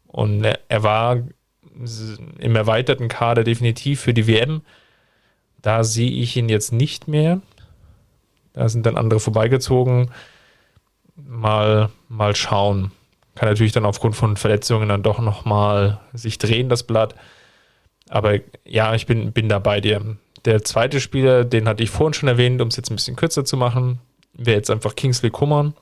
Und 0.07 0.43
er 0.43 0.83
war 0.83 1.17
im 2.39 2.55
erweiterten 2.55 3.07
Kader 3.07 3.43
definitiv 3.43 4.01
für 4.01 4.13
die 4.13 4.27
WM. 4.27 4.61
Da 5.61 5.83
sehe 5.83 6.11
ich 6.11 6.37
ihn 6.37 6.49
jetzt 6.49 6.71
nicht 6.71 7.07
mehr. 7.07 7.41
Da 8.53 8.69
sind 8.69 8.85
dann 8.85 8.97
andere 8.97 9.19
vorbeigezogen. 9.19 10.11
Mal, 11.15 11.89
mal 12.09 12.35
schauen. 12.35 12.91
Kann 13.35 13.49
natürlich 13.49 13.71
dann 13.71 13.85
aufgrund 13.85 14.15
von 14.15 14.37
Verletzungen 14.37 14.89
dann 14.89 15.03
doch 15.03 15.19
nochmal 15.19 15.99
sich 16.13 16.37
drehen, 16.37 16.69
das 16.69 16.83
Blatt. 16.83 17.15
Aber 18.09 18.39
ja, 18.65 18.93
ich 18.93 19.05
bin, 19.05 19.31
bin 19.31 19.47
da 19.47 19.59
bei 19.59 19.79
dir. 19.79 20.17
Der 20.43 20.63
zweite 20.63 20.99
Spieler, 20.99 21.45
den 21.45 21.67
hatte 21.67 21.83
ich 21.83 21.89
vorhin 21.89 22.13
schon 22.13 22.29
erwähnt, 22.29 22.61
um 22.61 22.67
es 22.67 22.75
jetzt 22.75 22.91
ein 22.91 22.95
bisschen 22.95 23.15
kürzer 23.15 23.45
zu 23.45 23.55
machen, 23.57 23.99
wäre 24.33 24.57
jetzt 24.57 24.69
einfach 24.69 24.95
Kingsley 24.95 25.29
Kummern. 25.29 25.73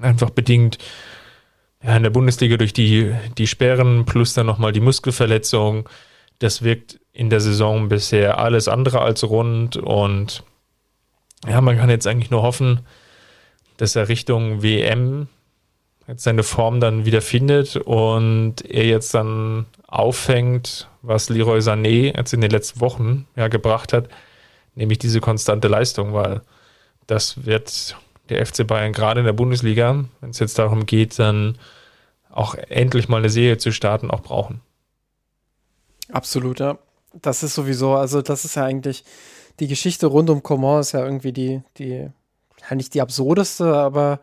Einfach 0.00 0.30
bedingt 0.30 0.78
ja, 1.82 1.96
in 1.96 2.02
der 2.02 2.10
Bundesliga 2.10 2.56
durch 2.56 2.72
die, 2.72 3.14
die 3.36 3.46
Sperren 3.46 4.04
plus 4.04 4.34
dann 4.34 4.46
nochmal 4.46 4.72
die 4.72 4.80
Muskelverletzung. 4.80 5.88
Das 6.38 6.62
wirkt 6.62 6.98
in 7.12 7.30
der 7.30 7.40
Saison 7.40 7.88
bisher 7.88 8.38
alles 8.38 8.68
andere 8.68 9.00
als 9.00 9.28
rund 9.28 9.76
und 9.76 10.42
ja, 11.46 11.60
man 11.60 11.76
kann 11.76 11.90
jetzt 11.90 12.06
eigentlich 12.06 12.30
nur 12.30 12.42
hoffen, 12.42 12.80
dass 13.76 13.96
er 13.96 14.08
Richtung 14.08 14.62
WM 14.62 15.28
jetzt 16.08 16.24
seine 16.24 16.42
Form 16.42 16.80
dann 16.80 17.04
wieder 17.04 17.20
findet 17.20 17.76
und 17.76 18.62
er 18.68 18.86
jetzt 18.86 19.14
dann 19.14 19.66
auffängt, 19.86 20.88
was 21.02 21.28
Leroy 21.28 21.58
Sané 21.58 22.16
jetzt 22.16 22.32
in 22.32 22.40
den 22.40 22.50
letzten 22.50 22.80
Wochen 22.80 23.26
ja 23.36 23.48
gebracht 23.48 23.92
hat, 23.92 24.08
nämlich 24.74 24.98
diese 24.98 25.20
konstante 25.20 25.68
Leistung, 25.68 26.14
weil 26.14 26.40
das 27.06 27.44
wird 27.44 27.96
der 28.28 28.44
FC 28.44 28.66
Bayern 28.66 28.92
gerade 28.92 29.20
in 29.20 29.26
der 29.26 29.32
Bundesliga, 29.32 30.04
wenn 30.20 30.30
es 30.30 30.38
jetzt 30.38 30.58
darum 30.58 30.86
geht, 30.86 31.18
dann 31.18 31.58
auch 32.30 32.54
endlich 32.54 33.08
mal 33.08 33.18
eine 33.18 33.30
Serie 33.30 33.58
zu 33.58 33.72
starten, 33.72 34.10
auch 34.10 34.20
brauchen. 34.20 34.60
Absolut, 36.10 36.60
ja. 36.60 36.78
Das 37.12 37.42
ist 37.42 37.54
sowieso, 37.54 37.94
also 37.94 38.22
das 38.22 38.44
ist 38.44 38.56
ja 38.56 38.64
eigentlich 38.64 39.04
die 39.60 39.68
Geschichte 39.68 40.06
rund 40.06 40.30
um 40.30 40.42
Coman 40.42 40.80
ist 40.80 40.92
ja 40.92 41.04
irgendwie 41.04 41.32
die, 41.32 41.62
die, 41.78 42.08
ja 42.68 42.74
nicht 42.74 42.94
die 42.94 43.00
absurdeste, 43.00 43.74
aber 43.74 44.20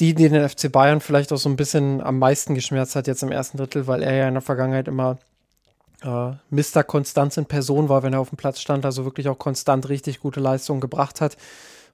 die, 0.00 0.14
die 0.14 0.28
den 0.28 0.48
FC 0.48 0.70
Bayern 0.72 1.00
vielleicht 1.00 1.32
auch 1.32 1.38
so 1.38 1.48
ein 1.48 1.56
bisschen 1.56 2.00
am 2.00 2.18
meisten 2.18 2.54
geschmerzt 2.54 2.96
hat 2.96 3.06
jetzt 3.06 3.22
im 3.22 3.30
ersten 3.30 3.58
Drittel, 3.58 3.86
weil 3.86 4.02
er 4.02 4.14
ja 4.14 4.28
in 4.28 4.34
der 4.34 4.42
Vergangenheit 4.42 4.88
immer 4.88 5.18
äh, 6.02 6.32
Mr. 6.50 6.82
Konstanz 6.84 7.36
in 7.36 7.46
Person 7.46 7.88
war, 7.88 8.02
wenn 8.02 8.12
er 8.12 8.20
auf 8.20 8.30
dem 8.30 8.36
Platz 8.36 8.60
stand, 8.60 8.84
also 8.84 9.04
wirklich 9.04 9.28
auch 9.28 9.38
konstant 9.38 9.88
richtig 9.88 10.20
gute 10.20 10.40
Leistungen 10.40 10.80
gebracht 10.80 11.20
hat. 11.20 11.36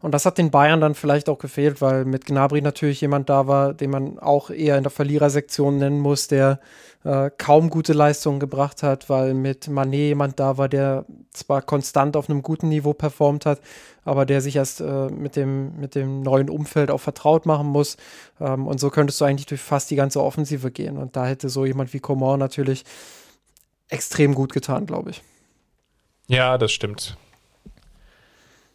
Und 0.00 0.12
das 0.12 0.24
hat 0.24 0.38
den 0.38 0.50
Bayern 0.50 0.80
dann 0.80 0.94
vielleicht 0.94 1.28
auch 1.28 1.38
gefehlt, 1.38 1.82
weil 1.82 2.06
mit 2.06 2.24
Gnabry 2.24 2.62
natürlich 2.62 3.02
jemand 3.02 3.28
da 3.28 3.46
war, 3.46 3.74
den 3.74 3.90
man 3.90 4.18
auch 4.18 4.48
eher 4.48 4.78
in 4.78 4.82
der 4.82 4.90
Verlierersektion 4.90 5.76
nennen 5.76 6.00
muss, 6.00 6.26
der 6.26 6.58
äh, 7.04 7.30
kaum 7.38 7.70
gute 7.70 7.92
Leistungen 7.92 8.40
gebracht 8.40 8.82
hat, 8.82 9.08
weil 9.08 9.32
mit 9.34 9.68
Manet 9.68 10.00
jemand 10.00 10.38
da 10.38 10.58
war, 10.58 10.68
der 10.68 11.06
zwar 11.32 11.62
konstant 11.62 12.16
auf 12.16 12.28
einem 12.28 12.42
guten 12.42 12.68
Niveau 12.68 12.92
performt 12.92 13.46
hat, 13.46 13.60
aber 14.04 14.26
der 14.26 14.40
sich 14.40 14.56
erst 14.56 14.80
äh, 14.80 15.08
mit, 15.08 15.36
dem, 15.36 15.78
mit 15.80 15.94
dem 15.94 16.22
neuen 16.22 16.50
Umfeld 16.50 16.90
auch 16.90 17.00
vertraut 17.00 17.46
machen 17.46 17.68
muss. 17.68 17.96
Ähm, 18.38 18.66
und 18.66 18.80
so 18.80 18.90
könntest 18.90 19.20
du 19.20 19.24
eigentlich 19.24 19.46
durch 19.46 19.60
fast 19.60 19.90
die 19.90 19.96
ganze 19.96 20.22
Offensive 20.22 20.70
gehen. 20.70 20.98
Und 20.98 21.16
da 21.16 21.26
hätte 21.26 21.48
so 21.48 21.64
jemand 21.64 21.92
wie 21.94 22.00
Coman 22.00 22.38
natürlich 22.38 22.84
extrem 23.88 24.34
gut 24.34 24.52
getan, 24.52 24.86
glaube 24.86 25.10
ich. 25.10 25.22
Ja, 26.28 26.58
das 26.58 26.70
stimmt. 26.70 27.16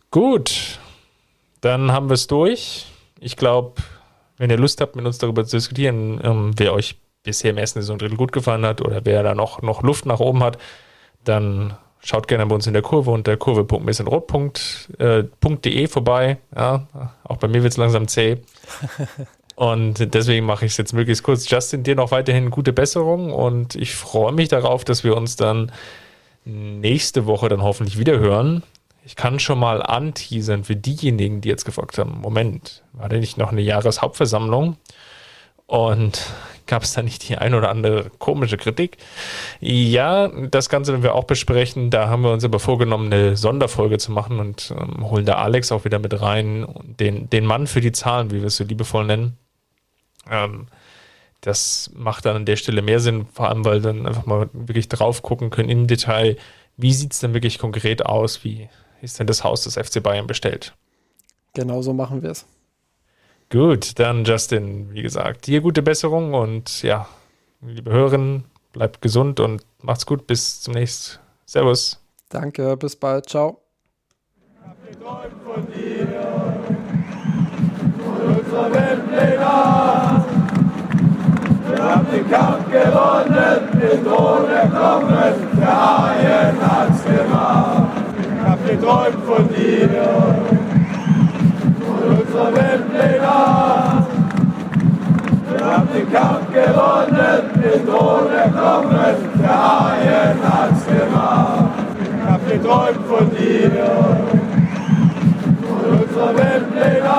Gut, 0.10 0.80
dann 1.62 1.92
haben 1.92 2.10
wir 2.10 2.16
es 2.16 2.28
durch. 2.28 2.88
Ich 3.20 3.38
glaube, 3.38 3.82
wenn 4.38 4.50
ihr 4.50 4.58
Lust 4.58 4.82
habt, 4.82 4.96
mit 4.96 5.06
uns 5.06 5.18
darüber 5.20 5.46
zu 5.46 5.58
diskutieren, 5.58 6.20
ähm, 6.24 6.52
wer 6.58 6.74
euch 6.74 6.98
bisher 7.26 7.52
im 7.52 7.58
ersten 7.58 7.82
Saison 7.82 7.98
Drittel 7.98 8.18
gut 8.18 8.32
gefallen 8.32 8.66
hat 8.66 8.82
oder 8.82 9.02
wer 9.04 9.24
da 9.24 9.36
noch, 9.36 9.62
noch 9.62 9.84
Luft 9.84 10.06
nach 10.06 10.20
oben 10.20 10.44
hat, 10.44 10.58
dann 11.24 11.76
schaut 12.00 12.28
gerne 12.28 12.46
bei 12.46 12.56
uns 12.56 12.68
in 12.68 12.74
der 12.74 12.82
Kurve 12.82 13.12
unter 13.12 13.36
kurve.missenrot.de 13.36 15.84
äh, 15.84 15.88
vorbei. 15.88 16.38
Ja, 16.56 16.88
auch 17.24 17.38
bei 17.38 17.48
mir 17.48 17.64
wird 17.64 17.74
es 17.74 17.78
langsam 17.78 18.08
zäh. 18.08 18.38
Und 19.56 20.14
deswegen 20.14 20.46
mache 20.46 20.66
ich 20.66 20.74
es 20.74 20.78
jetzt 20.78 20.94
möglichst 20.94 21.24
kurz. 21.24 21.50
Justin, 21.50 21.84
dir 21.84 21.96
noch 21.96 22.12
weiterhin 22.12 22.52
gute 22.52 22.74
Besserung 22.74 23.32
und 23.32 23.76
ich 23.76 23.96
freue 23.96 24.34
mich 24.34 24.50
darauf, 24.50 24.84
dass 24.84 25.06
wir 25.06 25.16
uns 25.16 25.38
dann 25.38 25.72
nächste 26.44 27.26
Woche 27.26 27.48
dann 27.48 27.64
hoffentlich 27.64 27.98
wieder 27.98 28.20
hören. 28.20 28.64
Ich 29.06 29.16
kann 29.16 29.40
schon 29.40 29.60
mal 29.60 29.82
anteasern 29.82 30.66
für 30.66 30.76
diejenigen, 30.76 31.40
die 31.40 31.48
jetzt 31.48 31.64
gefragt 31.64 31.98
haben, 31.98 32.20
Moment, 32.20 32.84
war 32.92 33.08
denn 33.08 33.22
nicht 33.22 33.38
noch 33.38 33.52
eine 33.52 33.62
Jahreshauptversammlung? 33.62 34.76
Und 35.68 36.22
gab 36.68 36.84
es 36.84 36.94
da 36.94 37.02
nicht 37.02 37.28
die 37.28 37.38
ein 37.38 37.54
oder 37.54 37.70
andere 37.70 38.10
komische 38.18 38.58
Kritik? 38.58 38.98
Ja, 39.60 40.28
das 40.28 40.70
Ganze 40.70 40.92
werden 40.92 41.04
wir 41.04 41.16
auch 41.16 41.26
besprechen. 41.26 41.90
Da 41.90 42.08
haben 42.10 42.24
wir 42.24 42.32
uns 42.32 42.44
aber 42.44 42.60
vorgenommen, 42.60 43.12
eine 43.12 43.38
Sonderfolge 43.38 43.98
zu 43.98 44.12
machen 44.12 44.40
und 44.40 44.74
ähm, 44.78 45.10
holen 45.10 45.26
da 45.26 45.36
Alex 45.36 45.72
auch 45.72 45.86
wieder 45.86 46.00
mit 46.00 46.20
rein, 46.22 46.68
den, 47.00 47.30
den 47.30 47.46
Mann 47.46 47.68
für 47.68 47.82
die 47.82 47.92
Zahlen, 47.92 48.32
wie 48.32 48.40
wir 48.40 48.48
es 48.48 48.58
so 48.58 48.64
liebevoll 48.64 49.06
nennen. 49.06 49.38
Ähm, 50.30 50.68
das 51.42 51.92
macht 51.94 52.26
dann 52.26 52.38
an 52.38 52.46
der 52.46 52.56
Stelle 52.56 52.82
mehr 52.82 53.00
Sinn, 53.00 53.28
vor 53.32 53.50
allem, 53.50 53.66
weil 53.66 53.82
dann 53.82 54.08
einfach 54.08 54.26
mal 54.26 54.50
wirklich 54.54 54.90
drauf 54.90 55.22
gucken 55.22 55.52
können 55.52 55.70
im 55.70 55.86
Detail, 55.86 56.38
wie 56.78 56.94
sieht 56.94 57.14
es 57.14 57.20
denn 57.20 57.34
wirklich 57.34 57.60
konkret 57.60 58.06
aus, 58.06 58.44
wie 58.44 58.68
ist 59.02 59.20
denn 59.20 59.28
das 59.28 59.44
Haus 59.44 59.64
des 59.64 59.76
FC 59.76 60.02
Bayern 60.02 60.28
bestellt. 60.28 60.74
Genau 61.54 61.82
so 61.82 61.94
machen 61.94 62.24
wir 62.24 62.32
es. 62.32 62.46
Gut, 63.56 63.98
dann 64.00 64.26
Justin, 64.26 64.90
wie 64.92 65.02
gesagt, 65.02 65.48
dir 65.48 65.62
gute 65.62 65.82
Besserung 65.82 66.34
und 66.34 66.84
ja, 66.84 67.08
liebe 67.62 67.90
Hörerinnen, 67.90 68.44
bleibt 68.74 69.02
gesund 69.02 69.40
und 69.40 69.64
macht's 69.82 70.06
gut. 70.06 70.28
Bis 70.28 70.60
zum 70.60 70.74
nächsten. 70.74 71.20
Servus. 71.46 72.04
Danke, 72.28 72.76
bis 72.76 72.98
bald. 72.98 73.30
Ciao. 73.30 73.62
Ich 74.52 74.68
hab 74.68 74.90
geträumt 74.90 75.42
von 75.46 75.66
dir, 75.72 76.06
von 78.04 78.36
unserer 78.36 78.74
Weltpläne. 78.74 80.26
Wir 81.70 81.82
haben 81.82 82.08
den 82.12 82.30
Kampf 82.30 82.66
gewonnen, 82.70 83.70
den 83.82 84.04
Thron 84.04 84.50
erkommen, 84.50 85.34
der 85.58 86.04
Haien 86.04 86.60
hat's 86.60 87.06
gemacht. 87.06 88.04
Ich 88.20 88.46
hab 88.46 88.68
geträumt 88.68 89.26
von 89.26 89.48
dir, 89.48 90.55
unserer 92.36 92.54
Weltpläne. 92.54 94.08
Wir 95.52 95.66
haben 95.66 95.88
den 95.94 96.12
Kampf 96.12 96.48
gewonnen, 96.54 97.42
den 97.64 97.88
Thron 97.88 98.32
erkommen, 98.32 99.16
der 99.42 99.50
Haien 99.50 100.38
hat's 100.44 100.86
gemacht. 100.86 101.70
Ich 102.02 102.30
hab 102.30 102.48
geträumt 102.48 103.06
von 103.08 103.30
dir, 103.32 103.72
von 105.62 106.00
unserer 106.00 106.38
Weltpläne. 106.38 107.18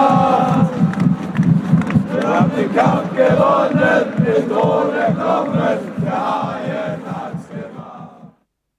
Wir 2.12 2.28
haben 2.28 2.51
den 2.56 2.74
Kampf 2.74 3.16
gewonnen, 3.16 4.05
den 4.18 4.48
Thron 4.51 4.94
erkommen. 4.94 5.47